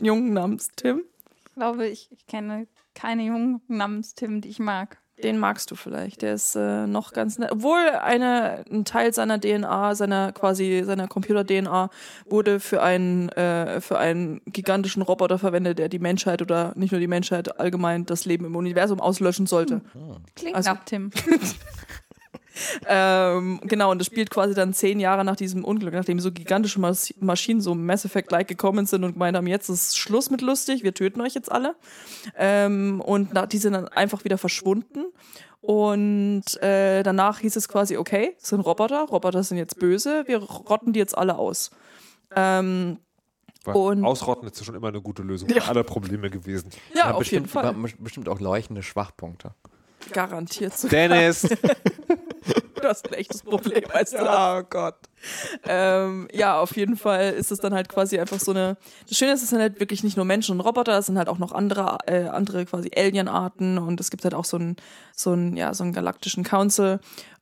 Jungen 0.00 0.32
namens 0.32 0.68
Tim? 0.76 1.02
Ich 1.46 1.54
glaube, 1.54 1.86
ich, 1.88 2.08
ich 2.12 2.26
kenne 2.26 2.66
keine 2.94 3.22
Jungen 3.24 3.60
namens 3.68 4.14
Tim, 4.14 4.40
die 4.40 4.48
ich 4.48 4.58
mag. 4.58 4.98
Den 5.22 5.38
magst 5.38 5.70
du 5.70 5.74
vielleicht. 5.74 6.22
Der 6.22 6.32
ist 6.32 6.56
äh, 6.56 6.86
noch 6.86 7.12
ganz 7.12 7.36
nett. 7.38 7.52
Obwohl 7.52 7.76
eine, 7.90 8.64
ein 8.70 8.86
Teil 8.86 9.12
seiner 9.12 9.38
DNA, 9.38 9.94
seiner 9.94 10.32
quasi 10.32 10.82
seiner 10.82 11.08
Computer-DNA, 11.08 11.90
wurde 12.24 12.58
für 12.58 12.82
einen 12.82 13.28
äh, 13.30 13.82
für 13.82 13.98
einen 13.98 14.40
gigantischen 14.46 15.02
Roboter 15.02 15.38
verwendet, 15.38 15.78
der 15.78 15.90
die 15.90 15.98
Menschheit 15.98 16.40
oder 16.40 16.72
nicht 16.74 16.92
nur 16.92 17.00
die 17.00 17.06
Menschheit 17.06 17.60
allgemein 17.60 18.06
das 18.06 18.24
Leben 18.24 18.46
im 18.46 18.56
Universum 18.56 18.98
auslöschen 18.98 19.46
sollte. 19.46 19.82
Klingt 20.36 20.56
Also- 20.56 20.70
nach 20.70 20.84
Tim. 20.84 21.10
Ähm, 22.86 23.60
genau, 23.64 23.90
und 23.90 23.98
das 23.98 24.06
spielt 24.06 24.30
quasi 24.30 24.54
dann 24.54 24.72
zehn 24.72 25.00
Jahre 25.00 25.24
nach 25.24 25.36
diesem 25.36 25.64
Unglück, 25.64 25.94
nachdem 25.94 26.20
so 26.20 26.30
gigantische 26.32 26.80
Mas 26.80 27.12
Maschinen 27.20 27.60
so 27.60 27.74
Mass 27.74 28.04
Effect-like 28.04 28.48
gekommen 28.48 28.86
sind 28.86 29.04
und 29.04 29.12
gemeint 29.14 29.36
haben, 29.36 29.46
jetzt 29.46 29.68
ist 29.68 29.98
Schluss 29.98 30.30
mit 30.30 30.40
lustig, 30.42 30.82
wir 30.82 30.94
töten 30.94 31.20
euch 31.20 31.34
jetzt 31.34 31.50
alle. 31.50 31.74
Ähm, 32.36 33.00
und 33.00 33.30
na, 33.32 33.46
die 33.46 33.58
sind 33.58 33.72
dann 33.74 33.88
einfach 33.88 34.24
wieder 34.24 34.38
verschwunden. 34.38 35.04
Und 35.62 36.44
äh, 36.62 37.02
danach 37.02 37.40
hieß 37.40 37.54
es 37.56 37.68
quasi, 37.68 37.96
okay, 37.98 38.34
es 38.40 38.48
sind 38.48 38.60
Roboter, 38.60 39.02
Roboter 39.02 39.42
sind 39.42 39.58
jetzt 39.58 39.78
böse, 39.78 40.24
wir 40.26 40.38
rotten 40.38 40.92
die 40.94 40.98
jetzt 40.98 41.16
alle 41.18 41.36
aus. 41.36 41.70
Ähm, 42.34 42.96
Und- 43.66 44.02
Ausrotten 44.04 44.48
ist 44.48 44.58
ja 44.58 44.64
schon 44.64 44.74
immer 44.74 44.88
eine 44.88 45.02
gute 45.02 45.22
Lösung 45.22 45.50
für 45.50 45.62
alle 45.64 45.84
Probleme 45.84 46.30
gewesen. 46.30 46.70
ja, 46.94 47.08
Ja, 47.10 47.14
auf 47.14 47.24
jeden 47.30 47.42
bestimmt, 47.44 47.50
Fall. 47.50 47.74
bestimmt 47.98 48.28
auch 48.30 48.40
leuchtende 48.40 48.82
Schwachpunkte. 48.82 49.54
Garantiert. 50.12 50.78
So. 50.78 50.88
Dennis! 50.88 51.46
Du 52.82 52.88
hast 52.88 53.06
ein 53.08 53.14
echtes 53.14 53.42
Problem, 53.42 53.82
weißt 53.92 54.14
du. 54.14 54.26
oh 54.26 54.62
Gott. 54.68 54.96
Ähm, 55.66 56.28
ja, 56.32 56.58
auf 56.58 56.76
jeden 56.76 56.96
Fall 56.96 57.32
ist 57.32 57.52
es 57.52 57.58
dann 57.58 57.74
halt 57.74 57.88
quasi 57.88 58.18
einfach 58.18 58.40
so 58.40 58.52
eine. 58.52 58.76
Das 59.08 59.18
Schöne 59.18 59.32
ist, 59.32 59.42
es 59.42 59.50
sind 59.50 59.60
halt 59.60 59.78
wirklich 59.80 60.02
nicht 60.02 60.16
nur 60.16 60.24
Menschen 60.24 60.52
und 60.58 60.60
Roboter, 60.60 60.98
es 60.98 61.06
sind 61.06 61.18
halt 61.18 61.28
auch 61.28 61.38
noch 61.38 61.52
andere, 61.52 61.98
äh, 62.06 62.24
andere 62.28 62.64
quasi 62.64 62.90
Alienarten 62.96 63.78
und 63.78 64.00
es 64.00 64.10
gibt 64.10 64.24
halt 64.24 64.34
auch 64.34 64.44
so 64.46 64.56
einen, 64.56 64.76
so 65.14 65.32
einen, 65.32 65.56
ja, 65.56 65.74
so 65.74 65.84
einen 65.84 65.92
galaktischen 65.92 66.42
Council. 66.44 67.00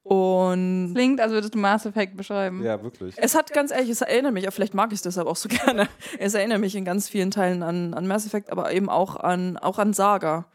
Und 0.09 0.93
Klingt, 0.95 1.21
als 1.21 1.33
würdest 1.33 1.55
du 1.55 1.59
Mass 1.59 1.85
Effect 1.85 2.17
beschreiben. 2.17 2.65
Ja, 2.65 2.83
wirklich. 2.83 3.15
es 3.19 3.35
hat 3.35 3.53
ganz 3.53 3.71
ehrlich, 3.71 3.91
es 3.91 4.01
erinnert 4.01 4.33
mich, 4.33 4.49
vielleicht 4.51 4.73
mag 4.73 4.91
ich 4.93 4.97
es 4.97 5.03
deshalb 5.03 5.29
auch 5.29 5.37
so 5.37 5.49
gerne. 5.67 5.87
Es 6.19 6.33
erinnert 6.35 6.61
mich 6.61 6.75
in 6.75 6.85
ganz 6.87 7.09
vielen 7.09 7.31
Teilen 7.31 7.63
an, 7.63 7.93
an 7.93 8.07
Mass 8.07 8.27
Effect, 8.27 8.51
aber 8.51 8.73
eben 8.73 8.89
auch 8.89 9.17
an, 9.17 9.59
auch 9.59 9.79
an 9.79 9.93
Saga, 9.93 10.47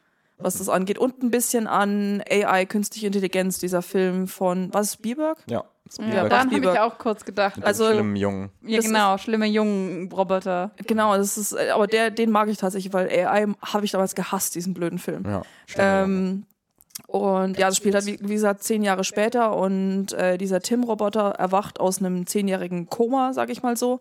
was 0.43 0.57
das 0.57 0.69
angeht. 0.69 0.97
Und 0.97 1.23
ein 1.23 1.31
bisschen 1.31 1.67
an 1.67 2.21
AI, 2.29 2.65
künstliche 2.65 3.07
Intelligenz, 3.07 3.59
dieser 3.59 3.81
Film 3.81 4.27
von, 4.27 4.69
was 4.73 4.87
ist 4.87 4.93
Spielberg? 4.95 5.37
Ja. 5.47 5.63
Ja, 5.99 6.05
Ja, 6.07 6.13
daran 6.29 6.31
habe 6.39 6.49
Spielberg. 6.49 6.73
ich 6.75 6.79
auch 6.81 6.97
kurz 6.97 7.25
gedacht. 7.25 7.63
Also- 7.63 7.83
Also, 7.85 7.95
schlimmen 7.97 8.15
Jungen. 8.15 8.49
ja, 8.65 8.79
genau, 8.81 9.17
schlimme 9.17 9.45
jungen 9.47 10.11
Roboter. 10.11 10.71
Genau, 10.87 11.15
das 11.17 11.37
ist, 11.37 11.51
äh, 11.53 11.69
aber 11.71 11.87
der, 11.87 12.09
den 12.09 12.31
mag 12.31 12.47
ich 12.49 12.57
tatsächlich, 12.57 12.93
weil 12.93 13.07
AI 13.09 13.47
habe 13.61 13.85
ich 13.85 13.91
damals 13.91 14.15
gehasst, 14.15 14.55
diesen 14.55 14.73
blöden 14.73 14.97
Film. 14.97 15.23
Ja. 15.25 15.41
Ähm, 15.77 16.45
und 17.07 17.57
ja, 17.59 17.67
das 17.67 17.77
spielt 17.77 17.95
halt, 17.95 18.05
wie, 18.05 18.17
wie 18.21 18.33
gesagt, 18.33 18.63
zehn 18.63 18.81
Jahre 18.83 19.03
später 19.03 19.55
und 19.55 20.13
äh, 20.13 20.37
dieser 20.37 20.61
Tim-Roboter 20.61 21.31
erwacht 21.31 21.79
aus 21.79 21.99
einem 21.99 22.25
zehnjährigen 22.27 22.87
Koma, 22.89 23.33
sag 23.33 23.49
ich 23.49 23.61
mal 23.61 23.75
so. 23.77 23.99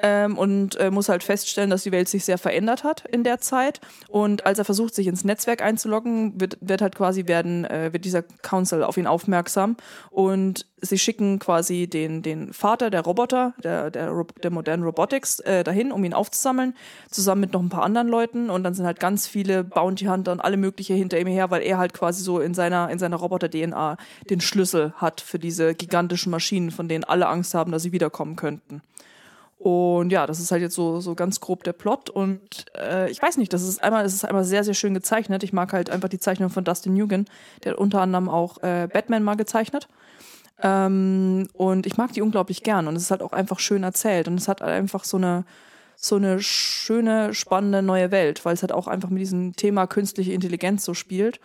Ähm, 0.00 0.38
und 0.38 0.76
äh, 0.76 0.90
muss 0.90 1.08
halt 1.08 1.24
feststellen, 1.24 1.70
dass 1.70 1.82
die 1.82 1.90
Welt 1.90 2.08
sich 2.08 2.24
sehr 2.24 2.38
verändert 2.38 2.84
hat 2.84 3.04
in 3.10 3.24
der 3.24 3.40
Zeit. 3.40 3.80
Und 4.06 4.46
als 4.46 4.58
er 4.58 4.64
versucht, 4.64 4.94
sich 4.94 5.08
ins 5.08 5.24
Netzwerk 5.24 5.60
einzuloggen, 5.60 6.40
wird, 6.40 6.56
wird 6.60 6.82
halt 6.82 6.94
quasi 6.94 7.26
werden, 7.26 7.64
äh, 7.64 7.92
wird 7.92 8.04
dieser 8.04 8.22
Council 8.22 8.84
auf 8.84 8.96
ihn 8.96 9.08
aufmerksam. 9.08 9.76
Und 10.10 10.66
sie 10.80 10.98
schicken 10.98 11.40
quasi 11.40 11.88
den, 11.88 12.22
den 12.22 12.52
Vater 12.52 12.90
der 12.90 13.00
Roboter, 13.00 13.54
der, 13.64 13.90
der, 13.90 14.24
der 14.42 14.50
modernen 14.50 14.84
Robotics, 14.84 15.40
äh, 15.40 15.64
dahin, 15.64 15.90
um 15.90 16.04
ihn 16.04 16.14
aufzusammeln, 16.14 16.76
zusammen 17.10 17.40
mit 17.40 17.52
noch 17.52 17.60
ein 17.60 17.68
paar 17.68 17.82
anderen 17.82 18.06
Leuten. 18.08 18.50
Und 18.50 18.62
dann 18.62 18.74
sind 18.74 18.86
halt 18.86 19.00
ganz 19.00 19.26
viele 19.26 19.64
Bounty 19.64 20.04
Hunter 20.04 20.30
und 20.30 20.40
alle 20.40 20.56
mögliche 20.56 20.94
hinter 20.94 21.18
ihm 21.18 21.26
her, 21.26 21.50
weil 21.50 21.62
er 21.62 21.78
halt 21.78 21.92
quasi 21.92 22.22
so 22.22 22.38
in 22.38 22.54
seiner, 22.54 22.88
in 22.90 23.00
seiner 23.00 23.16
Roboter-DNA 23.16 23.96
den 24.30 24.40
Schlüssel 24.40 24.92
hat 24.96 25.20
für 25.20 25.40
diese 25.40 25.74
gigantischen 25.74 26.30
Maschinen, 26.30 26.70
von 26.70 26.88
denen 26.88 27.02
alle 27.04 27.26
Angst 27.26 27.54
haben, 27.54 27.72
dass 27.72 27.82
sie 27.82 27.92
wiederkommen 27.92 28.36
könnten. 28.36 28.82
Und 29.58 30.10
ja, 30.10 30.26
das 30.26 30.38
ist 30.38 30.52
halt 30.52 30.62
jetzt 30.62 30.76
so, 30.76 31.00
so 31.00 31.16
ganz 31.16 31.40
grob 31.40 31.64
der 31.64 31.72
Plot. 31.72 32.10
Und 32.10 32.66
äh, 32.76 33.10
ich 33.10 33.20
weiß 33.20 33.38
nicht, 33.38 33.52
das 33.52 33.62
ist 33.62 33.82
einmal, 33.82 34.04
das 34.04 34.14
ist 34.14 34.24
einmal 34.24 34.44
sehr, 34.44 34.62
sehr 34.62 34.74
schön 34.74 34.94
gezeichnet. 34.94 35.42
Ich 35.42 35.52
mag 35.52 35.72
halt 35.72 35.90
einfach 35.90 36.08
die 36.08 36.20
Zeichnung 36.20 36.48
von 36.48 36.62
Dustin 36.62 36.94
Newgen, 36.94 37.26
der 37.64 37.72
hat 37.72 37.78
unter 37.78 38.00
anderem 38.00 38.28
auch 38.28 38.62
äh, 38.62 38.88
Batman 38.92 39.24
mal 39.24 39.34
gezeichnet. 39.34 39.88
Ähm, 40.62 41.48
und 41.54 41.86
ich 41.86 41.96
mag 41.96 42.12
die 42.12 42.22
unglaublich 42.22 42.62
gern. 42.62 42.86
Und 42.86 42.94
es 42.94 43.02
ist 43.02 43.10
halt 43.10 43.22
auch 43.22 43.32
einfach 43.32 43.58
schön 43.58 43.82
erzählt. 43.82 44.28
Und 44.28 44.36
es 44.36 44.46
hat 44.46 44.62
einfach 44.62 45.02
so 45.02 45.16
eine, 45.16 45.44
so 45.96 46.14
eine 46.14 46.40
schöne, 46.40 47.34
spannende 47.34 47.82
neue 47.82 48.12
Welt, 48.12 48.44
weil 48.44 48.54
es 48.54 48.62
halt 48.62 48.72
auch 48.72 48.86
einfach 48.86 49.10
mit 49.10 49.20
diesem 49.20 49.56
Thema 49.56 49.88
künstliche 49.88 50.32
Intelligenz 50.32 50.84
so 50.84 50.94
spielt. 50.94 51.40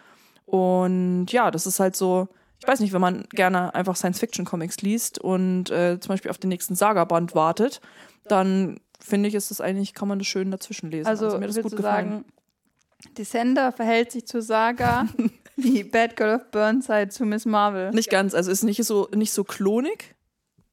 Und 0.46 1.28
ja, 1.32 1.50
das 1.50 1.66
ist 1.66 1.80
halt 1.80 1.96
so, 1.96 2.28
ich 2.64 2.68
weiß 2.68 2.80
nicht, 2.80 2.94
wenn 2.94 3.02
man 3.02 3.26
gerne 3.32 3.76
einfach 3.76 3.98
Science-Fiction-Comics 3.98 4.78
liest 4.78 5.20
und 5.20 5.70
äh, 5.70 6.00
zum 6.00 6.08
Beispiel 6.08 6.32
auf 6.32 6.38
den 6.38 6.48
nächsten 6.48 6.76
Saga-Band 6.76 7.36
wartet, 7.36 7.82
dann 8.30 8.80
finde 9.02 9.28
ich, 9.28 9.36
ist 9.36 9.52
das 9.52 9.60
eigentlich, 9.60 9.94
kann 9.94 10.08
man 10.08 10.18
das 10.18 10.30
schön 10.30 10.50
dazwischen 10.50 10.90
lesen. 10.90 11.08
Also, 11.08 11.26
mir 11.38 11.42
hat 11.42 11.50
das 11.50 11.62
gut 11.62 11.76
gefallen. 11.76 12.10
sagen, 12.10 12.26
Descender 13.18 13.74
verhält 13.74 14.14
sich 14.14 14.26
zu 14.26 14.42
Saga 14.42 15.10
wie 15.58 15.84
Bad 15.84 16.16
Girl 16.16 16.38
of 16.38 16.52
Burnside 16.52 17.10
zu 17.10 17.26
Miss 17.26 17.46
Marvel. 17.46 17.92
Nicht 17.92 18.10
ganz, 18.10 18.34
also 18.34 18.50
ist 18.50 18.64
nicht 18.64 18.82
so, 18.82 19.10
nicht 19.14 19.34
so 19.34 19.44
klonig, 19.44 20.16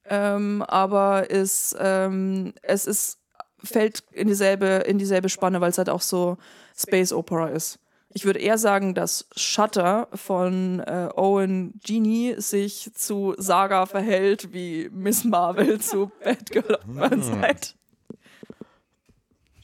ähm, 0.05 0.61
aber 0.61 1.29
ist, 1.29 1.75
ähm, 1.77 2.53
es 2.61 2.87
ist, 2.87 3.19
fällt 3.61 4.05
in 4.13 4.29
dieselbe, 4.29 4.85
in 4.87 4.97
dieselbe 4.97 5.27
Spanne, 5.27 5.59
weil 5.59 5.71
es 5.71 5.77
halt 5.77 5.89
auch 5.89 6.01
so 6.01 6.37
Space 6.73 7.11
Opera 7.11 7.49
ist. 7.49 7.79
Ich 8.13 8.25
würde 8.25 8.39
eher 8.39 8.57
sagen, 8.57 8.93
dass 8.93 9.27
Shutter 9.35 10.07
von 10.13 10.79
äh, 10.79 11.09
Owen 11.15 11.79
Genie 11.83 12.35
sich 12.37 12.91
zu 12.93 13.35
Saga 13.37 13.85
verhält, 13.85 14.53
wie 14.53 14.89
Miss 14.91 15.23
Marvel 15.23 15.79
zu 15.79 16.11
Batgirl 16.23 16.75
auf 16.75 17.23
Seite. 17.23 17.73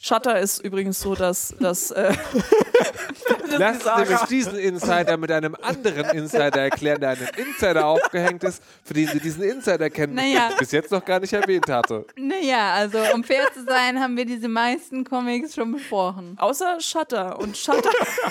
Shutter 0.07 0.39
ist 0.39 0.59
übrigens 0.63 0.99
so, 0.99 1.15
dass, 1.15 1.53
dass 1.59 1.91
äh, 1.91 2.13
Lass 3.57 3.83
nämlich 3.85 4.19
diesen 4.29 4.57
Insider 4.57 5.17
mit 5.17 5.31
einem 5.31 5.55
anderen 5.61 6.05
Insider 6.17 6.61
erklären, 6.63 6.99
der 7.01 7.11
einem 7.11 7.27
Insider 7.37 7.85
aufgehängt 7.85 8.43
ist, 8.43 8.61
für 8.83 8.93
den 8.93 9.07
sie 9.07 9.19
diesen 9.19 9.43
Insider 9.43 9.89
kennen, 9.89 10.13
Naja. 10.15 10.47
den 10.47 10.51
ich 10.53 10.57
bis 10.59 10.71
jetzt 10.71 10.91
noch 10.91 11.03
gar 11.03 11.19
nicht 11.19 11.33
erwähnt 11.33 11.67
hatte. 11.67 12.05
Naja, 12.17 12.73
also 12.73 12.99
um 13.13 13.23
fair 13.23 13.47
zu 13.53 13.63
sein, 13.65 13.99
haben 13.99 14.15
wir 14.17 14.25
diese 14.25 14.47
meisten 14.47 15.03
Comics 15.03 15.55
schon 15.55 15.71
besprochen. 15.71 16.35
außer 16.37 16.79
Shutter 16.81 17.39
und 17.39 17.57
Shutter 17.57 17.89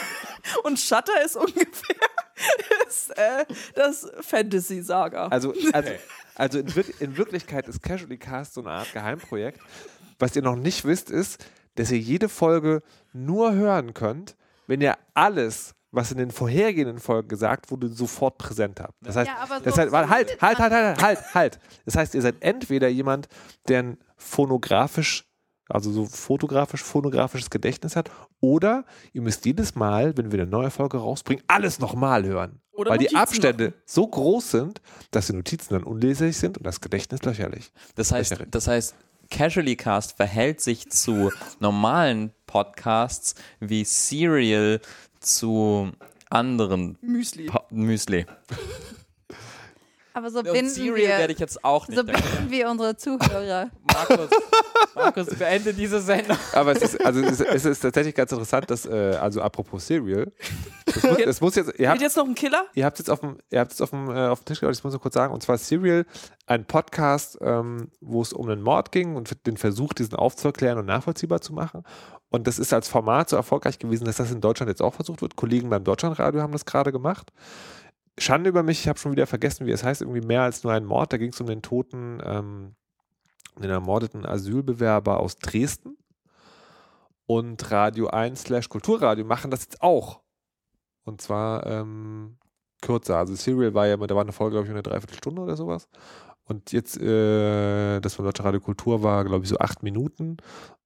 und 0.64 0.78
Shutter 0.78 1.24
ist 1.24 1.36
ungefähr 1.36 1.96
ist, 2.86 3.10
äh, 3.18 3.44
das 3.74 4.06
Fantasy 4.20 4.82
Saga. 4.82 5.28
Also, 5.28 5.54
also, 5.72 5.90
also 6.34 6.58
in, 6.58 6.74
Wir- 6.76 7.00
in 7.00 7.16
Wirklichkeit 7.16 7.66
ist 7.68 7.82
Casually 7.82 8.18
Cast 8.18 8.54
so 8.54 8.60
eine 8.60 8.70
Art 8.70 8.92
Geheimprojekt. 8.92 9.60
Was 10.18 10.36
ihr 10.36 10.42
noch 10.42 10.56
nicht 10.56 10.84
wisst, 10.84 11.10
ist, 11.10 11.44
dass 11.76 11.90
ihr 11.92 11.98
jede 11.98 12.28
Folge 12.28 12.82
nur 13.12 13.54
hören 13.54 13.94
könnt, 13.94 14.36
wenn 14.66 14.80
ihr 14.80 14.96
alles, 15.14 15.74
was 15.92 16.10
in 16.12 16.18
den 16.18 16.30
vorhergehenden 16.30 16.98
Folgen 16.98 17.28
gesagt 17.28 17.70
wurde, 17.70 17.88
sofort 17.88 18.36
präsent 18.38 18.80
habt. 18.80 18.92
Das 19.00 19.16
heißt, 19.16 19.28
Ja, 19.28 19.36
aber 19.38 19.60
das 19.60 19.74
so- 19.76 19.80
heißt 19.82 19.92
warte, 19.92 20.10
halt, 20.10 20.42
halt, 20.42 20.58
halt, 20.58 20.72
halt, 20.72 21.02
halt, 21.02 21.34
halt. 21.34 21.58
Das 21.84 21.96
heißt, 21.96 22.14
ihr 22.14 22.22
seid 22.22 22.36
entweder 22.40 22.88
jemand, 22.88 23.28
der 23.68 23.82
ein 23.82 23.98
phonografisch, 24.16 25.24
also 25.68 25.90
so 25.90 26.04
fotografisch, 26.06 26.82
phonografisches 26.82 27.50
Gedächtnis 27.50 27.96
hat, 27.96 28.10
oder 28.40 28.84
ihr 29.12 29.22
müsst 29.22 29.44
jedes 29.46 29.74
Mal, 29.74 30.16
wenn 30.16 30.30
wir 30.30 30.40
eine 30.40 30.50
neue 30.50 30.70
Folge 30.70 30.98
rausbringen, 30.98 31.42
alles 31.48 31.78
nochmal 31.80 32.24
hören. 32.24 32.60
Oder 32.72 32.90
weil 32.92 32.98
die 32.98 33.04
Notizen 33.06 33.16
Abstände 33.22 33.72
so 33.86 34.06
groß 34.06 34.50
sind, 34.50 34.80
dass 35.10 35.28
die 35.28 35.32
Notizen 35.32 35.72
dann 35.74 35.82
unleserlich 35.82 36.36
sind 36.36 36.58
und 36.58 36.66
das 36.66 36.80
Gedächtnis 36.80 37.22
löcherlich. 37.22 37.72
Das 37.94 38.12
heißt, 38.12 38.30
Lächerlich. 38.32 38.50
das 38.50 38.68
heißt, 38.68 38.94
Casually 39.30 39.76
Cast 39.76 40.16
verhält 40.16 40.60
sich 40.60 40.90
zu 40.90 41.30
normalen 41.60 42.32
Podcasts 42.46 43.34
wie 43.60 43.84
Serial 43.84 44.80
zu 45.20 45.92
anderen 46.30 46.98
Müsli. 47.00 47.46
po 47.46 47.60
Müsli. 47.70 48.26
Aber 50.16 50.30
so 50.30 50.38
Und 50.38 50.50
binden 50.50 50.70
Serial 50.70 50.96
werde 50.96 51.24
wir, 51.24 51.30
ich 51.34 51.38
jetzt 51.38 51.62
auch 51.62 51.86
nicht. 51.88 51.98
so 51.98 52.02
binden 52.02 52.46
wir 52.48 52.70
unsere 52.70 52.96
Zuhörer. 52.96 53.68
Markus, 53.92 54.30
Markus, 54.94 55.26
beende 55.26 55.74
diese 55.74 56.00
Sendung. 56.00 56.38
Aber 56.54 56.72
es 56.72 56.80
ist, 56.80 57.04
also 57.04 57.20
es 57.20 57.38
ist, 57.38 57.40
es 57.42 57.64
ist 57.66 57.80
tatsächlich 57.80 58.14
ganz 58.14 58.32
interessant, 58.32 58.70
dass, 58.70 58.86
äh, 58.86 59.18
also 59.20 59.42
apropos 59.42 59.86
Serial, 59.86 60.32
das 60.86 61.02
muss, 61.02 61.18
das 61.18 61.40
muss 61.42 61.54
jetzt, 61.56 61.78
ihr 61.78 61.90
habt, 61.90 62.00
jetzt 62.00 62.16
noch 62.16 62.24
ein 62.24 62.34
Killer? 62.34 62.64
ihr 62.72 62.86
habt 62.86 62.98
jetzt 62.98 63.10
auf 63.10 63.20
dem, 63.20 63.36
ihr 63.50 63.60
habt 63.60 63.72
jetzt 63.72 63.82
auf 63.82 63.90
dem, 63.90 64.08
äh, 64.08 64.28
auf 64.28 64.40
dem 64.40 64.46
Tisch 64.46 64.60
gehabt, 64.60 64.74
ich 64.74 64.82
muss 64.82 64.94
nur 64.94 65.02
kurz 65.02 65.12
sagen, 65.12 65.34
und 65.34 65.42
zwar 65.42 65.58
Serial, 65.58 66.06
ein 66.46 66.64
Podcast, 66.64 67.36
ähm, 67.42 67.90
wo 68.00 68.22
es 68.22 68.32
um 68.32 68.48
einen 68.48 68.62
Mord 68.62 68.92
ging 68.92 69.16
und 69.16 69.46
den 69.46 69.58
Versuch, 69.58 69.92
diesen 69.92 70.14
aufzuklären 70.14 70.78
und 70.78 70.86
nachvollziehbar 70.86 71.42
zu 71.42 71.52
machen. 71.52 71.82
Und 72.30 72.46
das 72.46 72.58
ist 72.58 72.72
als 72.72 72.88
Format 72.88 73.28
so 73.28 73.36
erfolgreich 73.36 73.78
gewesen, 73.78 74.06
dass 74.06 74.16
das 74.16 74.32
in 74.32 74.40
Deutschland 74.40 74.70
jetzt 74.70 74.80
auch 74.80 74.94
versucht 74.94 75.20
wird. 75.20 75.36
Kollegen 75.36 75.68
beim 75.68 75.84
Deutschlandradio 75.84 76.40
haben 76.40 76.52
das 76.52 76.64
gerade 76.64 76.90
gemacht. 76.90 77.32
Schande 78.18 78.48
über 78.50 78.62
mich, 78.62 78.80
ich 78.80 78.88
habe 78.88 78.98
schon 78.98 79.12
wieder 79.12 79.26
vergessen, 79.26 79.66
wie 79.66 79.72
es 79.72 79.84
heißt, 79.84 80.00
irgendwie 80.00 80.26
mehr 80.26 80.42
als 80.42 80.64
nur 80.64 80.72
ein 80.72 80.84
Mord. 80.84 81.12
Da 81.12 81.18
ging 81.18 81.32
es 81.32 81.40
um 81.40 81.46
den 81.46 81.62
toten, 81.62 82.20
ähm, 82.24 82.74
den 83.58 83.70
ermordeten 83.70 84.24
Asylbewerber 84.24 85.20
aus 85.20 85.36
Dresden. 85.36 85.98
Und 87.26 87.70
Radio 87.70 88.06
1 88.08 88.42
slash 88.42 88.68
Kulturradio 88.68 89.24
machen 89.24 89.50
das 89.50 89.62
jetzt 89.62 89.82
auch. 89.82 90.22
Und 91.04 91.20
zwar 91.20 91.66
ähm, 91.66 92.38
kürzer. 92.82 93.18
Also 93.18 93.34
Serial 93.34 93.74
war 93.74 93.86
ja, 93.86 93.96
da 93.96 94.14
war 94.14 94.22
eine 94.22 94.32
Folge, 94.32 94.54
glaube 94.54 94.66
ich, 94.66 94.70
eine 94.70 94.82
Dreiviertelstunde 94.82 95.42
oder 95.42 95.56
sowas. 95.56 95.88
Und 96.44 96.72
jetzt, 96.72 96.96
äh, 97.00 98.00
das 98.00 98.14
von 98.14 98.24
Deutsche 98.24 98.44
Radio 98.44 98.60
Kultur 98.60 99.02
war, 99.02 99.24
glaube 99.24 99.44
ich, 99.44 99.50
so 99.50 99.58
acht 99.58 99.82
Minuten. 99.82 100.36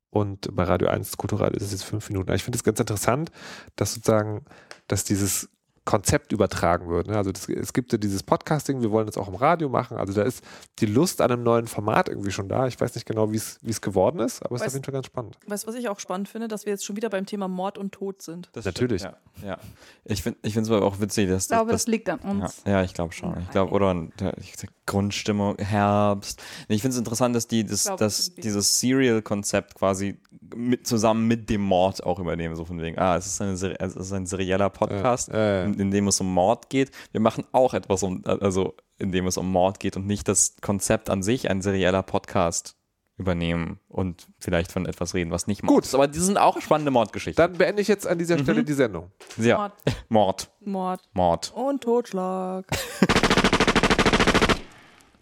Und 0.08 0.54
bei 0.56 0.64
Radio 0.64 0.88
1 0.88 1.16
Kulturradio 1.16 1.56
ist 1.56 1.64
es 1.64 1.72
jetzt 1.72 1.84
fünf 1.84 2.08
Minuten. 2.08 2.32
Ich 2.32 2.42
finde 2.42 2.56
es 2.56 2.64
ganz 2.64 2.80
interessant, 2.80 3.30
dass 3.76 3.94
sozusagen, 3.94 4.44
dass 4.88 5.04
dieses 5.04 5.50
Konzept 5.90 6.30
übertragen 6.30 6.88
wird. 6.88 7.08
Also 7.08 7.32
das, 7.32 7.48
es 7.48 7.72
gibt 7.72 7.90
ja 7.90 7.98
dieses 7.98 8.22
Podcasting, 8.22 8.80
wir 8.80 8.92
wollen 8.92 9.06
das 9.06 9.18
auch 9.18 9.26
im 9.26 9.34
Radio 9.34 9.68
machen. 9.68 9.96
Also 9.96 10.12
da 10.12 10.22
ist 10.22 10.44
die 10.78 10.86
Lust 10.86 11.20
an 11.20 11.32
einem 11.32 11.42
neuen 11.42 11.66
Format 11.66 12.08
irgendwie 12.08 12.30
schon 12.30 12.48
da. 12.48 12.68
Ich 12.68 12.80
weiß 12.80 12.94
nicht 12.94 13.06
genau, 13.08 13.32
wie 13.32 13.36
es 13.38 13.58
wie 13.62 13.70
es 13.70 13.80
geworden 13.80 14.20
ist, 14.20 14.40
aber 14.46 14.54
es 14.54 14.62
ist 14.62 14.68
auf 14.68 14.72
jeden 14.74 14.84
Fall 14.84 14.92
ganz 14.94 15.06
spannend. 15.06 15.36
Weißt 15.48 15.64
du, 15.64 15.68
was 15.68 15.74
ich 15.74 15.88
auch 15.88 15.98
spannend 15.98 16.28
finde? 16.28 16.46
Dass 16.46 16.64
wir 16.64 16.72
jetzt 16.72 16.84
schon 16.84 16.94
wieder 16.94 17.10
beim 17.10 17.26
Thema 17.26 17.48
Mord 17.48 17.76
und 17.76 17.90
Tod 17.90 18.22
sind. 18.22 18.50
Das 18.52 18.66
Natürlich. 18.66 19.02
Stimmt, 19.02 19.16
ja, 19.42 19.48
ja. 19.48 19.58
Ich 20.04 20.22
finde 20.22 20.38
ich 20.42 20.56
es 20.56 20.70
aber 20.70 20.86
auch 20.86 21.00
witzig, 21.00 21.28
dass 21.28 21.42
Ich 21.46 21.48
glaube, 21.48 21.72
das, 21.72 21.82
das 21.86 21.90
liegt 21.90 22.08
an 22.08 22.20
Ja, 22.22 22.30
uns. 22.30 22.62
ja, 22.64 22.84
ich 22.84 22.94
glaube 22.94 23.12
schon. 23.12 23.36
Ich 23.40 23.50
glaube, 23.50 23.72
oder 23.72 23.92
der, 24.20 24.38
ich 24.38 24.56
sag, 24.56 24.70
Grundstimmung, 24.86 25.56
Herbst. 25.58 26.40
Ich 26.68 26.82
finde 26.82 26.94
es 26.94 26.98
interessant, 26.98 27.34
dass 27.34 27.48
die 27.48 27.64
das, 27.64 27.80
Ich 27.80 27.86
glaub, 27.86 27.98
dass 27.98 28.32
dieses 28.36 28.78
Serial-Konzept 28.78 29.74
quasi 29.74 30.20
mit, 30.54 30.86
zusammen 30.86 31.26
mit 31.28 31.48
dem 31.50 31.60
Mord 31.62 32.02
auch 32.04 32.18
übernehmen. 32.18 32.56
So 32.56 32.64
von 32.64 32.80
wegen, 32.80 32.98
ah, 32.98 33.16
es 33.16 33.26
ist, 33.26 33.40
eine, 33.40 33.52
es 33.80 33.96
ist 33.96 34.12
ein 34.12 34.26
serieller 34.26 34.70
Podcast, 34.70 35.28
Äh, 35.30 35.62
äh. 35.62 35.64
in, 35.66 35.74
in 35.74 35.90
dem 35.90 36.08
es 36.08 36.20
um 36.20 36.32
Mord 36.32 36.68
geht. 36.70 36.90
Wir 37.12 37.20
machen 37.20 37.44
auch 37.52 37.74
etwas, 37.74 38.02
um, 38.02 38.22
also 38.24 38.74
in 38.98 39.12
dem 39.12 39.26
es 39.26 39.36
um 39.36 39.50
Mord 39.50 39.80
geht 39.80 39.96
und 39.96 40.06
nicht 40.06 40.28
das 40.28 40.56
Konzept 40.60 41.08
an 41.10 41.22
sich, 41.22 41.48
ein 41.50 41.62
serieller 41.62 42.02
Podcast 42.02 42.76
übernehmen 43.16 43.78
und 43.88 44.28
vielleicht 44.38 44.72
von 44.72 44.86
etwas 44.86 45.12
reden, 45.12 45.30
was 45.30 45.46
nicht 45.46 45.62
Mord 45.62 45.74
Gut. 45.74 45.84
ist. 45.84 45.94
Aber 45.94 46.08
die 46.08 46.18
sind 46.18 46.38
auch 46.38 46.58
spannende 46.60 46.90
Mordgeschichten. 46.90 47.36
Dann 47.36 47.58
beende 47.58 47.82
ich 47.82 47.88
jetzt 47.88 48.06
an 48.06 48.18
dieser 48.18 48.38
Stelle 48.38 48.64
die 48.64 48.72
Sendung. 48.72 49.10
ja. 49.36 49.56
Mord. 49.58 49.72
Mord. 50.08 50.50
Mord 50.64 51.00
Mord. 51.12 51.52
und 51.54 51.82
Totschlag. 51.82 52.64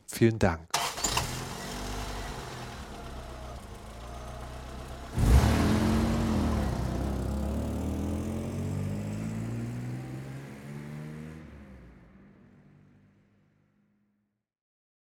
Vielen 0.06 0.38
Dank. 0.38 0.60